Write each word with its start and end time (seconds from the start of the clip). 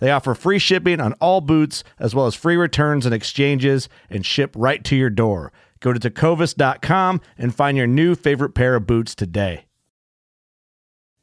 They 0.00 0.10
offer 0.10 0.34
free 0.34 0.58
shipping 0.58 1.00
on 1.00 1.12
all 1.14 1.40
boots, 1.40 1.84
as 1.98 2.14
well 2.14 2.26
as 2.26 2.34
free 2.34 2.56
returns 2.56 3.06
and 3.06 3.14
exchanges, 3.14 3.88
and 4.08 4.26
ship 4.26 4.52
right 4.56 4.82
to 4.84 4.96
your 4.96 5.10
door. 5.10 5.52
Go 5.78 5.92
to 5.92 6.00
tecovas.com 6.00 7.20
and 7.38 7.54
find 7.54 7.76
your 7.76 7.86
new 7.86 8.14
favorite 8.14 8.54
pair 8.54 8.74
of 8.74 8.86
boots 8.86 9.14
today. 9.14 9.66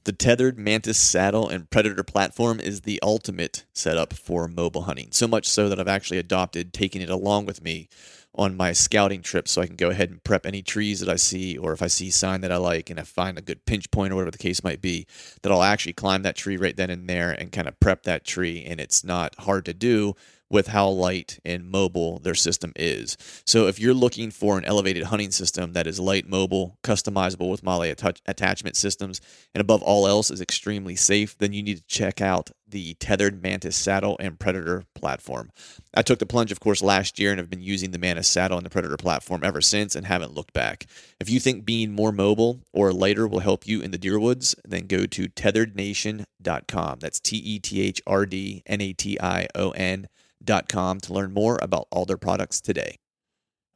The 0.06 0.14
Tethrd 0.14 0.58
Mantis 0.58 0.98
saddle 0.98 1.50
and 1.50 1.70
Predator 1.70 2.02
platform 2.02 2.62
is 2.62 2.82
the 2.82 2.98
ultimate 3.04 3.66
setup 3.74 4.14
for 4.14 4.48
mobile 4.48 4.84
hunting. 4.84 5.10
So 5.12 5.28
much 5.28 5.46
so 5.46 5.68
that 5.68 5.82
I've 5.82 5.88
actually 5.90 6.18
adopted 6.18 6.72
taking 6.72 7.02
it 7.02 7.10
along 7.10 7.46
with 7.46 7.62
me 7.62 7.90
on 8.38 8.56
my 8.56 8.72
scouting 8.72 9.22
trip 9.22 9.48
so 9.48 9.62
I 9.62 9.68
can 9.68 9.76
go 9.76 9.90
ahead 9.90 10.10
and 10.10 10.24
prep 10.24 10.46
any 10.46 10.62
trees 10.62 11.00
that 11.00 11.10
I 11.10 11.16
see, 11.16 11.58
or 11.58 11.74
if 11.74 11.82
I 11.82 11.88
see 11.88 12.12
sign 12.12 12.42
that 12.42 12.52
I 12.52 12.58
like 12.58 12.90
and 12.90 13.00
I 13.00 13.04
find 13.04 13.38
a 13.38 13.42
good 13.42 13.66
pinch 13.66 13.90
point 13.92 14.14
or 14.14 14.16
whatever 14.16 14.32
the 14.32 14.38
case 14.38 14.64
might 14.64 14.82
be, 14.82 15.08
that 15.42 15.52
I'll 15.52 15.64
actually 15.64 15.94
climb 15.94 16.24
that 16.24 16.36
tree 16.36 16.58
right 16.58 16.76
then 16.76 16.90
and 16.90 17.10
there 17.10 17.32
and 17.32 17.52
kind 17.52 17.68
of 17.68 17.80
prep 17.80 18.04
that 18.04 18.26
tree. 18.26 18.64
And 18.64 18.80
it's 18.80 19.04
not 19.04 19.36
hard 19.40 19.66
to 19.66 19.74
do 19.74 20.16
with 20.50 20.68
how 20.68 20.88
light 20.88 21.40
and 21.44 21.70
mobile 21.70 22.20
their 22.20 22.36
system 22.36 22.72
is. 22.76 23.18
So 23.46 23.68
if 23.68 23.80
you're 23.80 23.94
looking 23.94 24.32
for 24.32 24.58
an 24.58 24.66
elevated 24.66 25.04
hunting 25.04 25.32
system 25.32 25.74
that 25.74 25.88
is 25.88 26.00
light, 26.00 26.28
mobile, 26.28 26.78
customizable 26.84 27.50
with 27.50 27.64
MOLLE 27.64 27.94
attachment 28.26 28.76
systems, 28.76 29.20
and 29.54 29.62
above 29.62 29.84
all 29.84 30.08
else 30.08 30.32
is 30.32 30.40
extremely 30.40 30.96
safe, 30.96 31.38
then 31.38 31.54
you 31.54 31.64
need 31.64 31.78
to 31.78 31.84
check 31.88 32.22
out 32.22 32.52
the 32.68 32.96
Tethrd 32.96 33.42
Mantis 33.42 33.76
saddle 33.76 34.18
and 34.20 34.40
Predator 34.40 34.84
platform. 34.96 35.50
I 35.94 36.02
took 36.02 36.20
the 36.20 36.26
plunge, 36.26 36.52
of 36.52 36.60
course, 36.60 36.82
last 36.82 37.20
year 37.20 37.32
and 37.32 37.40
have 37.40 37.50
been 37.50 37.62
using 37.62 37.92
the 37.92 38.00
Mantis 38.00 38.28
saddle 38.28 38.58
and 38.58 38.66
the 38.66 38.70
Predator 38.70 38.98
platform 38.98 39.44
ever 39.44 39.62
since 39.62 39.96
and 39.96 40.06
haven't 40.06 40.34
looked 40.34 40.54
back. 40.54 40.86
If 41.20 41.30
you 41.30 41.40
think 41.40 41.66
being 41.66 41.92
more 41.92 42.12
mobile 42.12 42.62
or 42.74 42.92
lighter 42.92 43.28
will 43.28 43.40
help 43.40 43.68
you 43.68 43.82
in 43.82 43.92
the 43.92 43.98
deer 43.98 44.20
woods, 44.20 44.56
then 44.66 44.88
go 44.88 45.06
to 45.06 45.28
tethrdnation.com. 45.28 47.00
That's 47.00 47.20
T 47.20 47.38
E 47.38 47.60
T 47.60 47.82
H 47.82 48.02
R 48.06 48.26
D 48.26 48.64
N 48.66 48.82
A 48.82 48.94
T 48.94 49.18
I 49.20 49.48
O 49.56 49.72
N 49.72 50.08
velvetfest.com 50.48 51.00
to 51.02 51.14
learn 51.14 51.34
more 51.34 51.60
about 51.62 51.88
all 51.92 52.06
their 52.06 52.18
products 52.18 52.62
today. 52.62 52.98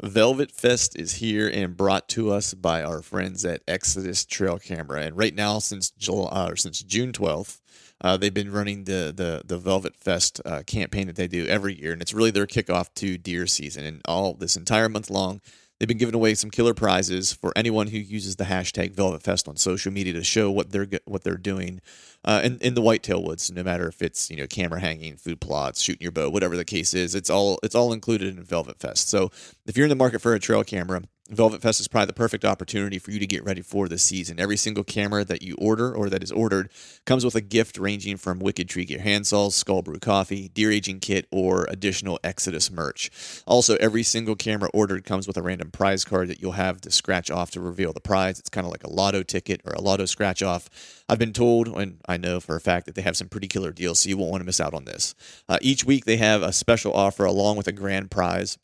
Velvet 0.03 0.52
Fest 0.52 0.97
is 0.97 1.16
here 1.16 1.47
and 1.47 1.78
brought 1.78 2.08
to 2.09 2.31
us 2.31 2.56
by 2.56 2.81
our 2.81 3.03
friends 3.03 3.46
at 3.46 3.62
Exodus 3.68 4.25
Trail 4.25 4.58
Camera. 4.58 5.03
And 5.03 5.16
right 5.16 5.35
now, 5.35 5.59
since 5.59 5.91
July, 5.91 6.29
uh, 6.31 6.56
since 6.56 6.81
June 6.81 7.12
12th, 7.12 7.59
uh, 8.01 8.17
they've 8.17 8.34
been 8.34 8.51
running 8.51 8.85
the 8.85 9.13
the 9.16 9.44
the 9.45 9.57
Velvet 9.57 9.95
Fest 9.95 10.41
uh, 10.45 10.63
campaign 10.66 11.07
that 11.07 11.16
they 11.16 11.28
do 11.28 11.45
every 11.47 11.79
year, 11.79 11.94
and 11.94 12.01
it's 12.01 12.13
really 12.13 12.31
their 12.31 12.47
kickoff 12.47 12.94
to 12.95 13.17
deer 13.17 13.47
season. 13.47 13.85
And 13.85 14.01
all 14.06 14.34
this 14.34 14.56
entire 14.56 14.89
month 14.89 15.09
long, 15.09 15.39
they've 15.79 15.88
been 15.88 15.97
giving 15.97 16.16
away 16.16 16.34
some 16.34 16.50
killer 16.50 16.73
prizes 16.73 17.31
for 17.31 17.53
anyone 17.56 17.88
who 17.88 17.97
uses 17.97 18.35
the 18.35 18.45
hashtag 18.45 18.94
Velvet 18.94 19.22
Fest 19.22 19.47
on 19.47 19.56
social 19.56 19.91
media 19.91 20.13
to 20.13 20.23
show 20.23 20.50
what 20.50 20.72
they're 20.72 20.88
what 21.06 21.23
they're 21.23 21.38
doing 21.38 21.79
uh, 22.25 22.41
in, 22.44 22.57
in 22.59 22.73
the 22.73 22.81
whitetail 22.81 23.23
woods, 23.23 23.51
no 23.51 23.63
matter 23.63 23.88
if 23.88 24.01
it's 24.01 24.31
you 24.31 24.38
know 24.38 24.47
camera 24.47 24.79
hanging, 24.79 25.16
food 25.16 25.40
plots, 25.40 25.81
shooting 25.81 26.01
your 26.01 26.11
bow, 26.11 26.29
whatever 26.29 26.57
the 26.57 26.66
case 26.66 26.94
is, 26.94 27.13
it's 27.13 27.29
all 27.29 27.59
it's 27.61 27.75
all 27.75 27.94
included 27.94 28.35
in 28.35 28.44
Velvet 28.44 28.79
Fest. 28.79 29.09
So 29.09 29.31
if 29.67 29.78
you're 29.78 29.85
in 29.85 29.90
the 29.90 29.95
market 29.95 30.22
for 30.22 30.34
a 30.34 30.40
trail 30.40 30.63
camera, 30.63 31.03
Velvet 31.29 31.61
Fest 31.61 31.79
is 31.79 31.87
probably 31.87 32.07
the 32.07 32.13
perfect 32.13 32.43
opportunity 32.43 32.99
for 32.99 33.11
you 33.11 33.19
to 33.19 33.27
get 33.27 33.45
ready 33.45 33.61
for 33.61 33.87
this 33.87 34.03
season. 34.03 34.37
Every 34.37 34.57
single 34.57 34.83
camera 34.83 35.23
that 35.23 35.41
you 35.41 35.55
order 35.59 35.95
or 35.95 36.09
that 36.09 36.23
is 36.23 36.31
ordered 36.31 36.69
comes 37.05 37.23
with 37.23 37.35
a 37.35 37.41
gift 37.41 37.77
ranging 37.77 38.17
from 38.17 38.39
Wicked 38.39 38.67
Tree 38.67 38.83
Gear 38.83 38.99
handsaws, 38.99 39.53
Skull 39.53 39.81
Brew 39.81 39.99
coffee, 39.99 40.49
deer 40.49 40.71
aging 40.71 40.99
kit, 40.99 41.27
or 41.31 41.67
additional 41.69 42.19
Exodus 42.21 42.69
merch. 42.69 43.09
Also, 43.45 43.77
every 43.77 44.03
single 44.03 44.35
camera 44.35 44.69
ordered 44.73 45.05
comes 45.05 45.25
with 45.25 45.37
a 45.37 45.41
random 45.41 45.71
prize 45.71 46.03
card 46.03 46.27
that 46.27 46.41
you'll 46.41 46.51
have 46.53 46.81
to 46.81 46.91
scratch 46.91 47.31
off 47.31 47.51
to 47.51 47.61
reveal 47.61 47.93
the 47.93 48.01
prize. 48.01 48.37
It's 48.37 48.49
kind 48.49 48.65
of 48.65 48.71
like 48.71 48.83
a 48.83 48.91
lotto 48.91 49.23
ticket 49.23 49.61
or 49.63 49.71
a 49.71 49.81
lotto 49.81 50.05
scratch 50.05 50.43
off. 50.43 50.69
I've 51.07 51.19
been 51.19 51.33
told, 51.33 51.69
and 51.69 52.01
I 52.09 52.17
know 52.17 52.41
for 52.41 52.57
a 52.57 52.61
fact, 52.61 52.87
that 52.87 52.95
they 52.95 53.03
have 53.03 53.15
some 53.15 53.29
pretty 53.29 53.47
killer 53.47 53.71
deals, 53.71 53.99
so 53.99 54.09
you 54.09 54.17
won't 54.17 54.31
want 54.31 54.41
to 54.41 54.45
miss 54.45 54.59
out 54.59 54.73
on 54.73 54.83
this. 54.83 55.15
Uh, 55.47 55.59
each 55.61 55.85
week, 55.85 56.03
they 56.03 56.17
have 56.17 56.41
a 56.41 56.51
special 56.51 56.93
offer 56.93 57.23
along 57.23 57.55
with 57.55 57.67
a 57.67 57.71
grand 57.71 58.11
prize 58.11 58.57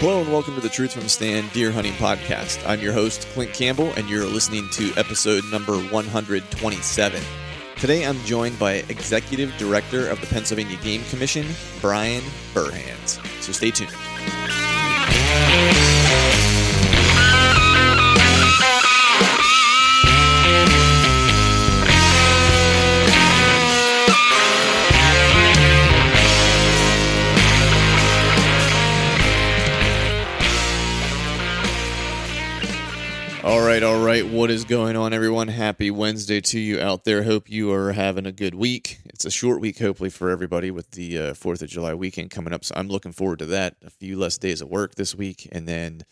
Hello 0.00 0.22
and 0.22 0.32
welcome 0.32 0.54
to 0.54 0.62
the 0.62 0.68
Truth 0.70 0.94
from 0.94 1.10
Stand 1.10 1.52
Deer 1.52 1.70
Hunting 1.70 1.92
Podcast. 1.92 2.66
I'm 2.66 2.80
your 2.80 2.94
host, 2.94 3.28
Clint 3.34 3.52
Campbell, 3.52 3.92
and 3.98 4.08
you're 4.08 4.24
listening 4.24 4.66
to 4.70 4.94
episode 4.96 5.44
number 5.52 5.78
127. 5.78 7.22
Today 7.76 8.06
I'm 8.06 8.18
joined 8.20 8.58
by 8.58 8.76
Executive 8.88 9.54
Director 9.58 10.08
of 10.08 10.18
the 10.22 10.26
Pennsylvania 10.28 10.78
Game 10.78 11.04
Commission, 11.10 11.46
Bryan 11.82 12.22
Burhans. 12.54 13.20
So 13.42 13.52
stay 13.52 13.70
tuned. 13.70 13.90
Right, 33.70 33.84
all 33.84 34.04
right. 34.04 34.26
What 34.26 34.50
is 34.50 34.64
going 34.64 34.96
on, 34.96 35.12
everyone? 35.12 35.46
Happy 35.46 35.92
Wednesday 35.92 36.40
to 36.40 36.58
you 36.58 36.80
out 36.80 37.04
there. 37.04 37.22
Hope 37.22 37.48
you 37.48 37.70
are 37.70 37.92
having 37.92 38.26
a 38.26 38.32
good 38.32 38.56
week. 38.56 38.98
It's 39.04 39.24
a 39.24 39.30
short 39.30 39.60
week, 39.60 39.78
hopefully, 39.78 40.10
for 40.10 40.28
everybody 40.28 40.72
with 40.72 40.90
the 40.90 41.16
uh, 41.16 41.34
4th 41.34 41.62
of 41.62 41.68
July 41.68 41.94
weekend 41.94 42.32
coming 42.32 42.52
up. 42.52 42.64
So 42.64 42.74
I'm 42.76 42.88
looking 42.88 43.12
forward 43.12 43.38
to 43.38 43.46
that. 43.46 43.76
A 43.86 43.90
few 43.90 44.18
less 44.18 44.38
days 44.38 44.60
of 44.60 44.68
work 44.68 44.96
this 44.96 45.14
week. 45.14 45.48
And 45.52 45.68
then, 45.68 46.02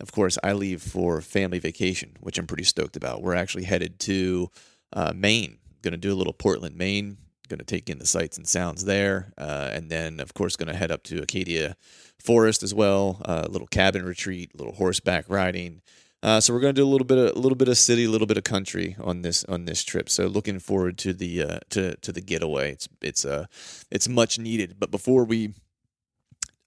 of 0.00 0.10
course, 0.10 0.38
I 0.42 0.54
leave 0.54 0.82
for 0.82 1.20
family 1.20 1.60
vacation, 1.60 2.16
which 2.18 2.36
I'm 2.36 2.48
pretty 2.48 2.64
stoked 2.64 2.96
about. 2.96 3.22
We're 3.22 3.36
actually 3.36 3.64
headed 3.64 4.00
to 4.00 4.50
uh, 4.92 5.12
Maine. 5.14 5.58
Going 5.82 5.92
to 5.92 5.98
do 5.98 6.12
a 6.12 6.18
little 6.18 6.32
Portland, 6.32 6.76
Maine. 6.76 7.18
Going 7.48 7.60
to 7.60 7.64
take 7.64 7.88
in 7.88 8.00
the 8.00 8.06
sights 8.06 8.38
and 8.38 8.48
sounds 8.48 8.86
there. 8.86 9.32
Uh, 9.38 9.70
and 9.72 9.88
then, 9.88 10.18
of 10.18 10.34
course, 10.34 10.56
going 10.56 10.66
to 10.66 10.76
head 10.76 10.90
up 10.90 11.04
to 11.04 11.22
Acadia 11.22 11.76
Forest 12.18 12.64
as 12.64 12.74
well. 12.74 13.22
A 13.24 13.48
little 13.48 13.68
cabin 13.68 14.04
retreat, 14.04 14.50
a 14.52 14.56
little 14.56 14.74
horseback 14.74 15.26
riding. 15.28 15.80
Uh, 16.24 16.40
so 16.40 16.54
we're 16.54 16.60
going 16.60 16.74
to 16.74 16.80
do 16.80 16.86
a 16.86 16.88
little 16.88 17.04
bit 17.04 17.18
of 17.18 17.36
a 17.36 17.38
little 17.38 17.54
bit 17.54 17.68
of 17.68 17.76
city, 17.76 18.04
a 18.04 18.08
little 18.08 18.26
bit 18.26 18.38
of 18.38 18.44
country 18.44 18.96
on 18.98 19.20
this 19.20 19.44
on 19.44 19.66
this 19.66 19.84
trip. 19.84 20.08
So 20.08 20.26
looking 20.26 20.58
forward 20.58 20.96
to 20.98 21.12
the 21.12 21.42
uh, 21.42 21.58
to 21.70 21.96
to 21.96 22.12
the 22.12 22.22
getaway. 22.22 22.72
It's 22.72 22.88
it's 23.02 23.24
uh 23.26 23.44
it's 23.90 24.08
much 24.08 24.38
needed. 24.38 24.76
But 24.78 24.90
before 24.90 25.24
we 25.24 25.52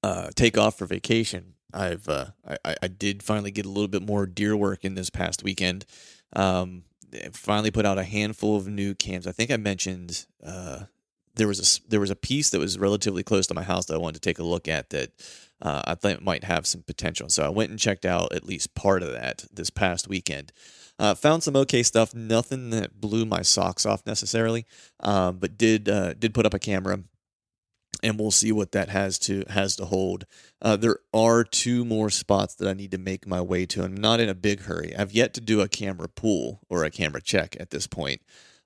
uh, 0.04 0.30
take 0.36 0.60
off 0.60 0.78
for 0.78 0.86
vacation, 0.86 1.56
I've 1.74 2.08
uh, 2.08 2.28
I, 2.64 2.76
I 2.84 2.88
did 2.88 3.24
finally 3.24 3.50
get 3.50 3.66
a 3.66 3.70
little 3.70 3.88
bit 3.88 4.04
more 4.04 4.28
deer 4.28 4.56
work 4.56 4.86
in 4.86 4.94
this 4.94 5.10
past 5.10 5.42
weekend. 5.42 5.86
Um, 6.34 6.84
finally 7.34 7.72
put 7.72 7.86
out 7.86 7.98
a 7.98 8.04
handful 8.04 8.58
of 8.58 8.68
new 8.68 8.94
cams. 8.94 9.26
I 9.26 9.32
think 9.32 9.50
I 9.50 9.58
mentioned 9.58 10.28
uh, 10.46 10.82
there 11.34 11.48
was 11.48 11.60
a 11.60 11.90
there 11.90 12.00
was 12.00 12.12
a 12.12 12.16
piece 12.16 12.52
that 12.52 12.60
was 12.60 12.78
relatively 12.78 13.24
close 13.24 13.48
to 13.48 13.56
my 13.56 13.64
house 13.64 13.88
that 13.88 13.96
I 13.96 13.98
wanted 13.98 14.22
to 14.22 14.30
take 14.30 14.38
a 14.38 14.44
look 14.44 14.68
at 14.68 14.92
that 14.92 15.12
uh, 15.62 15.82
I 15.86 16.10
it 16.10 16.24
might 16.24 16.44
have 16.44 16.68
some 16.68 16.84
potential. 16.84 17.30
So 17.30 17.46
I 17.46 17.50
went 17.50 17.72
and 17.72 17.80
checked 17.80 18.06
out 18.06 18.34
at 18.34 18.46
least 18.46 18.76
part 18.76 19.04
of 19.04 19.12
that 19.12 19.46
this 19.52 19.70
past 19.70 20.08
weekend. 20.08 20.52
Uh, 21.00 21.14
found 21.14 21.44
some 21.44 21.56
okay 21.56 21.84
stuff, 21.84 22.16
nothing 22.16 22.72
that 22.72 23.00
blew 23.00 23.26
my 23.26 23.44
socks 23.44 23.86
off 23.86 24.06
necessarily, 24.08 24.66
um, 25.00 25.38
but 25.38 25.58
did 25.58 25.88
uh, 25.88 26.14
did 26.14 26.34
put 26.34 26.46
up 26.46 26.56
a 26.56 26.60
camera, 26.60 27.00
and 28.02 28.20
we'll 28.20 28.32
see 28.32 28.52
what 28.52 28.72
that 28.72 28.90
has 28.90 29.20
to 29.20 29.44
has 29.48 29.76
to 29.76 29.86
hold. 29.86 30.26
Uh, 30.60 30.76
there 30.76 30.98
are 31.14 31.44
two 31.44 31.86
more 31.86 32.10
spots 32.10 32.56
that 32.56 32.68
I 32.68 32.74
need 32.74 32.90
to 32.92 32.98
make 32.98 33.28
my 33.28 33.42
way 33.42 33.68
to. 33.68 33.84
I'm 33.84 33.96
not 33.96 34.20
in 34.20 34.28
a 34.28 34.34
big 34.34 34.62
hurry. 34.62 34.96
I've 34.96 35.12
yet 35.12 35.36
to 35.36 35.42
do 35.42 35.62
a 35.62 35.68
camera 35.68 36.08
pull 36.08 36.62
or 36.68 36.84
a 36.84 36.90
camera 36.90 37.22
check 37.22 37.56
at 37.60 37.70
this 37.70 37.86
point, 37.86 38.22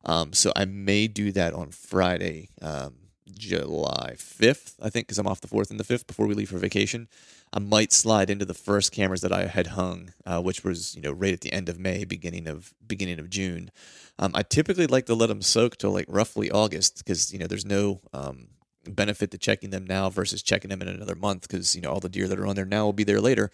um, 0.06 0.32
so 0.32 0.54
I 0.56 0.64
may 0.64 1.08
do 1.08 1.34
that 1.34 1.54
on 1.54 1.72
Friday. 1.72 2.48
Um, 2.62 3.01
July 3.38 4.14
5th, 4.18 4.76
I 4.82 4.90
think, 4.90 5.08
because 5.08 5.18
I'm 5.18 5.28
off 5.28 5.42
the 5.42 5.48
4th 5.48 5.70
and 5.72 5.80
the 5.80 5.84
5th 5.84 6.08
before 6.08 6.28
we 6.28 6.34
leave 6.34 6.50
for 6.50 6.58
vacation. 6.58 7.08
I 7.54 7.60
might 7.60 7.92
slide 7.92 8.30
into 8.30 8.46
the 8.46 8.54
first 8.54 8.92
cameras 8.92 9.22
that 9.22 9.34
I 9.34 9.46
had 9.46 9.68
hung, 9.68 10.14
uh, 10.26 10.42
which 10.42 10.64
was 10.64 10.96
you 10.96 11.02
know 11.02 11.12
right 11.12 11.34
at 11.34 11.42
the 11.42 11.52
end 11.52 11.68
of 11.68 11.80
May, 11.80 12.06
beginning 12.06 12.48
of 12.48 12.74
beginning 12.86 13.20
of 13.20 13.30
June. 13.30 13.72
Um, 14.18 14.32
I 14.34 14.44
typically 14.44 14.88
like 14.88 15.06
to 15.08 15.16
let 15.16 15.28
them 15.28 15.42
soak 15.42 15.78
till 15.78 15.92
like 15.92 16.06
roughly 16.08 16.50
August 16.50 17.00
because 17.00 17.34
you 17.34 17.40
know 17.40 17.48
there's 17.48 17.66
no 17.66 18.00
um, 18.14 18.48
benefit 18.86 19.32
to 19.32 19.38
checking 19.38 19.70
them 19.70 19.86
now 19.86 20.10
versus 20.10 20.42
checking 20.42 20.70
them 20.70 20.82
in 20.82 20.88
another 20.88 21.16
month 21.16 21.48
because 21.48 21.76
you 21.76 21.82
know 21.82 21.92
all 21.92 22.00
the 22.00 22.10
deer 22.10 22.28
that 22.28 22.40
are 22.40 22.48
on 22.48 22.56
there 22.56 22.66
now 22.66 22.86
will 22.86 22.94
be 22.94 23.04
there 23.04 23.22
later. 23.22 23.52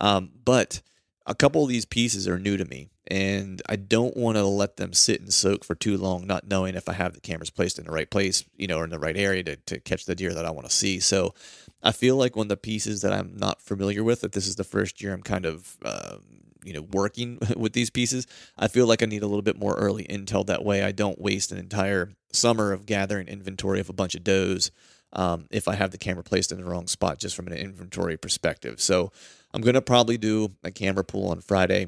Um, 0.00 0.30
but 0.44 0.82
a 1.26 1.34
couple 1.34 1.62
of 1.62 1.68
these 1.68 1.84
pieces 1.84 2.28
are 2.28 2.38
new 2.38 2.56
to 2.56 2.64
me 2.64 2.88
and 3.08 3.60
I 3.68 3.76
don't 3.76 4.16
want 4.16 4.36
to 4.36 4.44
let 4.44 4.76
them 4.76 4.92
sit 4.92 5.20
and 5.20 5.32
soak 5.32 5.64
for 5.64 5.74
too 5.74 5.96
long, 5.96 6.26
not 6.26 6.48
knowing 6.48 6.74
if 6.74 6.88
I 6.88 6.92
have 6.92 7.12
the 7.12 7.20
cameras 7.20 7.50
placed 7.50 7.78
in 7.78 7.84
the 7.84 7.92
right 7.92 8.08
place, 8.08 8.44
you 8.56 8.66
know, 8.66 8.78
or 8.78 8.84
in 8.84 8.90
the 8.90 8.98
right 8.98 9.16
area 9.16 9.42
to, 9.44 9.56
to 9.56 9.80
catch 9.80 10.06
the 10.06 10.14
deer 10.14 10.34
that 10.34 10.44
I 10.44 10.50
want 10.50 10.68
to 10.68 10.74
see. 10.74 11.00
So 11.00 11.34
I 11.82 11.92
feel 11.92 12.16
like 12.16 12.36
when 12.36 12.48
the 12.48 12.56
pieces 12.56 13.02
that 13.02 13.12
I'm 13.12 13.36
not 13.36 13.60
familiar 13.60 14.02
with, 14.02 14.22
that 14.22 14.32
this 14.32 14.46
is 14.46 14.56
the 14.56 14.64
first 14.64 15.02
year 15.02 15.12
I'm 15.12 15.22
kind 15.22 15.46
of, 15.46 15.76
um, 15.84 16.22
you 16.64 16.72
know, 16.72 16.82
working 16.82 17.38
with 17.56 17.72
these 17.72 17.90
pieces, 17.90 18.26
I 18.56 18.68
feel 18.68 18.86
like 18.86 19.02
I 19.02 19.06
need 19.06 19.22
a 19.22 19.28
little 19.28 19.42
bit 19.42 19.58
more 19.58 19.74
early 19.74 20.04
intel. 20.04 20.46
That 20.46 20.64
way 20.64 20.82
I 20.82 20.92
don't 20.92 21.20
waste 21.20 21.52
an 21.52 21.58
entire 21.58 22.10
summer 22.32 22.72
of 22.72 22.86
gathering 22.86 23.28
inventory 23.28 23.80
of 23.80 23.88
a 23.88 23.94
bunch 23.94 24.14
of 24.14 24.24
does 24.24 24.70
um, 25.12 25.46
if 25.50 25.68
I 25.68 25.74
have 25.76 25.92
the 25.92 25.98
camera 25.98 26.22
placed 26.22 26.52
in 26.52 26.58
the 26.58 26.64
wrong 26.64 26.86
spot, 26.88 27.18
just 27.18 27.36
from 27.36 27.46
an 27.46 27.54
inventory 27.54 28.16
perspective. 28.16 28.80
So 28.80 29.12
I'm 29.56 29.62
to 29.72 29.80
probably 29.80 30.18
do 30.18 30.52
a 30.62 30.70
camera 30.70 31.02
pool 31.02 31.30
on 31.30 31.40
Friday 31.40 31.86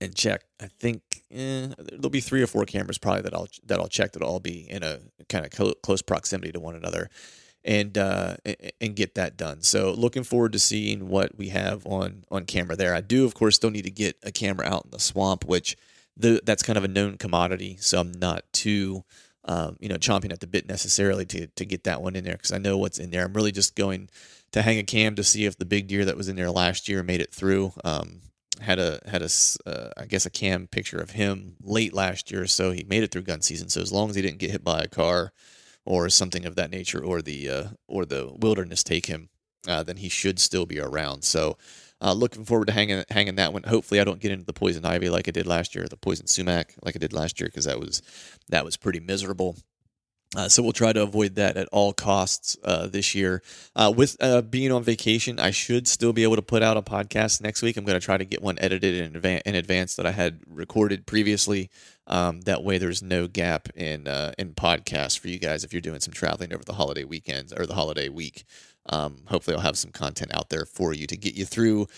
and 0.00 0.14
check. 0.14 0.44
I 0.62 0.68
think 0.78 1.02
eh, 1.32 1.66
there'll 1.76 2.10
be 2.10 2.20
three 2.20 2.42
or 2.42 2.46
four 2.46 2.64
cameras 2.64 2.96
probably 2.96 3.22
that 3.22 3.34
I'll 3.34 3.48
that 3.66 3.80
I'll 3.80 3.88
check 3.88 4.12
that'll 4.12 4.28
all 4.28 4.38
be 4.38 4.70
in 4.70 4.84
a 4.84 5.00
kind 5.28 5.44
of 5.44 5.50
co- 5.50 5.74
close 5.82 6.00
proximity 6.00 6.52
to 6.52 6.60
one 6.60 6.76
another, 6.76 7.10
and 7.64 7.98
uh, 7.98 8.36
and 8.80 8.94
get 8.94 9.16
that 9.16 9.36
done. 9.36 9.62
So 9.62 9.90
looking 9.90 10.22
forward 10.22 10.52
to 10.52 10.60
seeing 10.60 11.08
what 11.08 11.36
we 11.36 11.48
have 11.48 11.84
on 11.88 12.24
on 12.30 12.44
camera 12.44 12.76
there. 12.76 12.94
I 12.94 13.00
do 13.00 13.24
of 13.24 13.34
course 13.34 13.56
still 13.56 13.70
need 13.70 13.84
to 13.84 13.90
get 13.90 14.16
a 14.22 14.30
camera 14.30 14.64
out 14.64 14.84
in 14.84 14.92
the 14.92 15.00
swamp, 15.00 15.44
which 15.44 15.76
the 16.16 16.40
that's 16.44 16.62
kind 16.62 16.76
of 16.76 16.84
a 16.84 16.88
known 16.88 17.16
commodity. 17.16 17.78
So 17.80 17.98
I'm 17.98 18.12
not 18.12 18.44
too 18.52 19.02
um, 19.44 19.76
you 19.80 19.88
know 19.88 19.96
chomping 19.96 20.32
at 20.32 20.38
the 20.38 20.46
bit 20.46 20.68
necessarily 20.68 21.26
to 21.26 21.48
to 21.48 21.64
get 21.64 21.82
that 21.82 22.00
one 22.00 22.14
in 22.14 22.22
there 22.22 22.36
because 22.36 22.52
I 22.52 22.58
know 22.58 22.78
what's 22.78 23.00
in 23.00 23.10
there. 23.10 23.24
I'm 23.24 23.32
really 23.32 23.50
just 23.50 23.74
going 23.74 24.08
to 24.52 24.62
hang 24.62 24.78
a 24.78 24.82
cam 24.82 25.14
to 25.14 25.24
see 25.24 25.44
if 25.44 25.56
the 25.56 25.64
big 25.64 25.88
deer 25.88 26.04
that 26.04 26.16
was 26.16 26.28
in 26.28 26.36
there 26.36 26.50
last 26.50 26.88
year 26.88 27.02
made 27.02 27.20
it 27.20 27.32
through. 27.32 27.72
Um, 27.84 28.22
had 28.60 28.78
a 28.78 29.00
had 29.06 29.22
a 29.22 29.28
uh, 29.66 29.90
I 29.96 30.04
guess 30.04 30.26
a 30.26 30.30
cam 30.30 30.66
picture 30.66 30.98
of 30.98 31.10
him 31.10 31.56
late 31.62 31.94
last 31.94 32.30
year, 32.30 32.46
so 32.46 32.72
he 32.72 32.84
made 32.84 33.02
it 33.02 33.10
through 33.10 33.22
gun 33.22 33.40
season. 33.40 33.68
So 33.68 33.80
as 33.80 33.92
long 33.92 34.10
as 34.10 34.16
he 34.16 34.22
didn't 34.22 34.38
get 34.38 34.50
hit 34.50 34.64
by 34.64 34.80
a 34.80 34.88
car 34.88 35.32
or 35.86 36.08
something 36.10 36.44
of 36.44 36.56
that 36.56 36.70
nature, 36.70 37.02
or 37.02 37.22
the 37.22 37.48
uh, 37.48 37.64
or 37.88 38.04
the 38.04 38.32
wilderness 38.38 38.82
take 38.84 39.06
him, 39.06 39.30
uh, 39.66 39.82
then 39.82 39.96
he 39.96 40.08
should 40.08 40.38
still 40.38 40.66
be 40.66 40.80
around. 40.80 41.24
So. 41.24 41.56
Uh, 42.02 42.14
looking 42.14 42.46
forward 42.46 42.64
to 42.64 42.72
hanging 42.72 43.04
hanging 43.10 43.34
that 43.34 43.52
one. 43.52 43.62
Hopefully, 43.62 44.00
I 44.00 44.04
don't 44.04 44.22
get 44.22 44.32
into 44.32 44.46
the 44.46 44.54
poison 44.54 44.86
ivy 44.86 45.10
like 45.10 45.28
I 45.28 45.32
did 45.32 45.46
last 45.46 45.74
year, 45.74 45.86
the 45.86 45.98
poison 45.98 46.26
sumac 46.26 46.74
like 46.82 46.96
I 46.96 46.98
did 46.98 47.12
last 47.12 47.38
year, 47.38 47.48
because 47.48 47.66
that 47.66 47.78
was 47.78 48.00
that 48.48 48.64
was 48.64 48.78
pretty 48.78 49.00
miserable. 49.00 49.58
Uh, 50.36 50.48
so 50.48 50.62
we'll 50.62 50.72
try 50.72 50.92
to 50.92 51.02
avoid 51.02 51.34
that 51.34 51.56
at 51.56 51.68
all 51.72 51.92
costs 51.92 52.56
uh, 52.62 52.86
this 52.86 53.16
year. 53.16 53.42
Uh, 53.74 53.92
with 53.94 54.16
uh, 54.20 54.40
being 54.42 54.70
on 54.70 54.84
vacation, 54.84 55.40
I 55.40 55.50
should 55.50 55.88
still 55.88 56.12
be 56.12 56.22
able 56.22 56.36
to 56.36 56.42
put 56.42 56.62
out 56.62 56.76
a 56.76 56.82
podcast 56.82 57.40
next 57.40 57.62
week. 57.62 57.76
I'm 57.76 57.84
going 57.84 57.98
to 57.98 58.04
try 58.04 58.16
to 58.16 58.24
get 58.24 58.40
one 58.40 58.56
edited 58.60 59.16
in, 59.16 59.24
in 59.44 59.54
advance 59.56 59.96
that 59.96 60.06
I 60.06 60.12
had 60.12 60.40
recorded 60.48 61.04
previously. 61.04 61.68
Um, 62.06 62.42
that 62.42 62.62
way, 62.62 62.78
there's 62.78 63.02
no 63.02 63.26
gap 63.26 63.68
in 63.74 64.06
uh, 64.06 64.32
in 64.38 64.54
podcast 64.54 65.18
for 65.18 65.28
you 65.28 65.38
guys 65.38 65.64
if 65.64 65.72
you're 65.72 65.80
doing 65.80 66.00
some 66.00 66.12
traveling 66.14 66.52
over 66.52 66.64
the 66.64 66.74
holiday 66.74 67.04
weekends 67.04 67.52
or 67.52 67.66
the 67.66 67.74
holiday 67.74 68.08
week. 68.08 68.44
Um, 68.88 69.18
hopefully, 69.26 69.56
I'll 69.56 69.62
have 69.62 69.78
some 69.78 69.90
content 69.90 70.32
out 70.34 70.48
there 70.48 70.64
for 70.64 70.92
you 70.92 71.06
to 71.08 71.16
get 71.16 71.34
you 71.34 71.44
through 71.44 71.88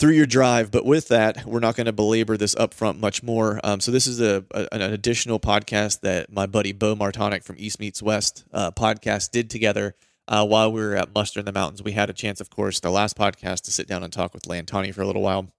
through 0.00 0.12
your 0.12 0.26
drive. 0.26 0.70
But 0.70 0.86
with 0.86 1.08
that, 1.08 1.44
we're 1.44 1.60
not 1.60 1.76
going 1.76 1.86
to 1.86 1.92
belabor 1.92 2.38
this 2.38 2.56
up 2.56 2.72
front 2.72 2.98
much 2.98 3.22
more. 3.22 3.60
Um, 3.62 3.80
so 3.80 3.92
this 3.92 4.06
is 4.06 4.20
a, 4.20 4.44
a, 4.52 4.66
an 4.72 4.80
additional 4.80 5.38
podcast 5.38 6.00
that 6.00 6.32
my 6.32 6.46
buddy 6.46 6.72
Bo 6.72 6.96
Martonic 6.96 7.44
from 7.44 7.56
East 7.58 7.78
Meets 7.78 8.02
West 8.02 8.44
uh, 8.52 8.70
podcast 8.70 9.30
did 9.30 9.50
together 9.50 9.94
uh, 10.26 10.44
while 10.46 10.72
we 10.72 10.80
were 10.80 10.96
at 10.96 11.14
Muster 11.14 11.38
in 11.38 11.46
the 11.46 11.52
Mountains. 11.52 11.82
We 11.82 11.92
had 11.92 12.08
a 12.08 12.14
chance, 12.14 12.40
of 12.40 12.48
course, 12.48 12.80
the 12.80 12.90
last 12.90 13.16
podcast 13.16 13.60
to 13.62 13.70
sit 13.70 13.86
down 13.86 14.02
and 14.02 14.12
talk 14.12 14.32
with 14.32 14.46
Land 14.46 14.68
Tawney 14.68 14.90
for 14.90 15.02
a 15.02 15.06
little 15.06 15.22
while. 15.22 15.52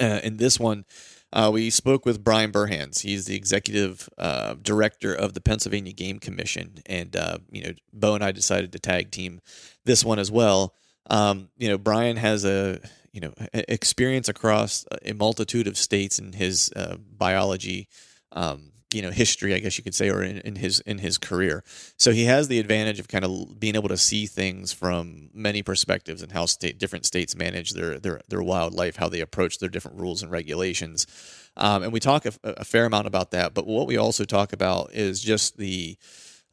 Uh, 0.00 0.20
in 0.24 0.38
this 0.38 0.58
one, 0.58 0.84
uh, 1.32 1.50
we 1.52 1.70
spoke 1.70 2.04
with 2.04 2.24
Bryan 2.24 2.50
Burhans. 2.50 3.02
He's 3.02 3.26
the 3.26 3.36
executive 3.36 4.08
uh, 4.18 4.54
director 4.60 5.14
of 5.14 5.34
the 5.34 5.40
Pennsylvania 5.40 5.92
Game 5.92 6.18
Commission, 6.18 6.78
and 6.86 7.14
uh, 7.14 7.38
you 7.50 7.62
know, 7.62 7.72
Bo 7.92 8.14
and 8.14 8.24
I 8.24 8.32
decided 8.32 8.72
to 8.72 8.78
tag 8.78 9.10
team 9.10 9.40
this 9.84 10.04
one 10.04 10.18
as 10.18 10.30
well. 10.30 10.74
Um, 11.08 11.50
you 11.58 11.68
know, 11.68 11.78
Bryan 11.78 12.16
has 12.16 12.44
a 12.44 12.80
you 13.12 13.20
know 13.20 13.32
experience 13.52 14.28
across 14.28 14.84
a 15.04 15.12
multitude 15.12 15.66
of 15.66 15.76
states 15.76 16.18
in 16.18 16.32
his 16.32 16.70
uh, 16.74 16.96
biology 16.96 17.88
um, 18.32 18.72
you 18.92 19.02
know 19.02 19.10
history 19.10 19.54
i 19.54 19.58
guess 19.58 19.78
you 19.78 19.84
could 19.84 19.94
say 19.94 20.10
or 20.10 20.22
in, 20.22 20.38
in, 20.38 20.56
his 20.56 20.80
in 20.80 20.98
his 20.98 21.18
career. 21.18 21.62
So 21.96 22.12
he 22.12 22.24
has 22.24 22.48
the 22.48 22.58
advantage 22.58 22.98
of 23.00 23.08
kind 23.08 23.24
of 23.24 23.58
being 23.58 23.74
able 23.74 23.88
to 23.88 23.96
see 23.96 24.26
things 24.26 24.72
from 24.72 25.30
many 25.32 25.62
perspectives 25.62 26.22
and 26.22 26.32
how 26.32 26.46
state 26.46 26.78
different 26.78 27.06
states 27.06 27.36
manage 27.36 27.70
their 27.70 27.98
their 27.98 28.20
their 28.28 28.42
wildlife 28.42 28.96
how 28.96 29.08
they 29.08 29.20
approach 29.20 29.58
their 29.58 29.68
different 29.68 30.00
rules 30.00 30.22
and 30.22 30.30
regulations. 30.30 31.06
Um, 31.54 31.82
and 31.82 31.92
we 31.92 32.00
talk 32.00 32.24
a, 32.24 32.32
a, 32.44 32.64
fair 32.64 32.86
amount 32.86 33.06
about 33.06 33.30
that 33.32 33.52
but 33.52 33.66
what 33.66 33.86
we 33.86 33.98
also 33.98 34.24
talk 34.24 34.54
about 34.54 34.94
is 34.94 35.20
just 35.20 35.58
the 35.58 35.98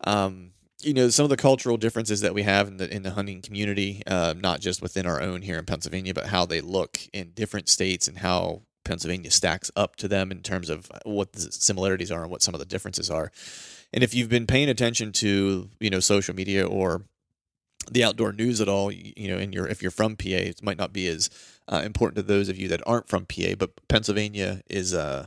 um, 0.04 0.52
you 0.82 0.94
know 0.94 1.10
some 1.10 1.26
of 1.26 1.30
the 1.30 1.38
cultural 1.38 1.78
differences 1.78 2.22
that 2.22 2.34
we 2.34 2.44
have 2.44 2.68
in 2.68 2.78
the 2.78 2.94
in 2.94 3.04
the 3.04 3.12
hunting 3.12 3.42
community, 3.42 4.02
uh, 4.08 4.34
not 4.38 4.62
just 4.62 4.82
within 4.82 5.06
our 5.06 5.22
own 5.22 5.42
here 5.42 5.58
in 5.58 5.66
Pennsylvania, 5.66 6.14
but 6.14 6.28
how 6.28 6.46
they 6.46 6.62
look 6.62 7.00
in 7.14 7.32
different 7.32 7.68
states 7.68 8.08
and 8.08 8.20
how 8.20 8.62
Pennsylvania 8.86 9.32
stacks 9.32 9.70
up 9.76 9.96
to 9.98 10.08
them 10.08 10.32
in 10.32 10.42
terms 10.42 10.70
of 10.70 10.90
what 11.04 11.34
the 11.34 11.52
similarities 11.52 12.12
are 12.12 12.22
and 12.22 12.32
what 12.32 12.42
some 12.42 12.54
of 12.54 12.60
the 12.60 12.66
differences 12.66 13.10
are. 13.10 13.32
And 13.92 14.04
if 14.04 14.14
you've 14.14 14.30
been 14.30 14.48
paying 14.48 14.70
attention 14.70 15.12
to 15.14 15.70
you 15.80 15.90
know 15.90 16.00
social 16.00 16.34
media 16.34 16.66
or 16.66 17.04
the 17.92 18.04
outdoor 18.04 18.32
news 18.32 18.62
at 18.62 18.70
all, 18.70 18.92
you 18.92 19.28
know, 19.28 19.38
and 19.38 19.54
you're 19.54 19.68
if 19.68 19.82
you're 19.82 19.92
from 19.92 20.16
PA, 20.16 20.28
it 20.28 20.64
might 20.64 20.78
not 20.78 20.94
be 20.94 21.08
as 21.08 21.30
uh, 21.68 21.82
important 21.84 22.16
to 22.16 22.24
those 22.24 22.48
of 22.48 22.58
you 22.58 22.70
that 22.70 22.82
aren't 22.88 23.10
from 23.10 23.26
PA, 23.26 23.56
but 23.58 23.72
Pennsylvania 23.90 24.62
is 24.70 24.94
uh, 24.94 25.26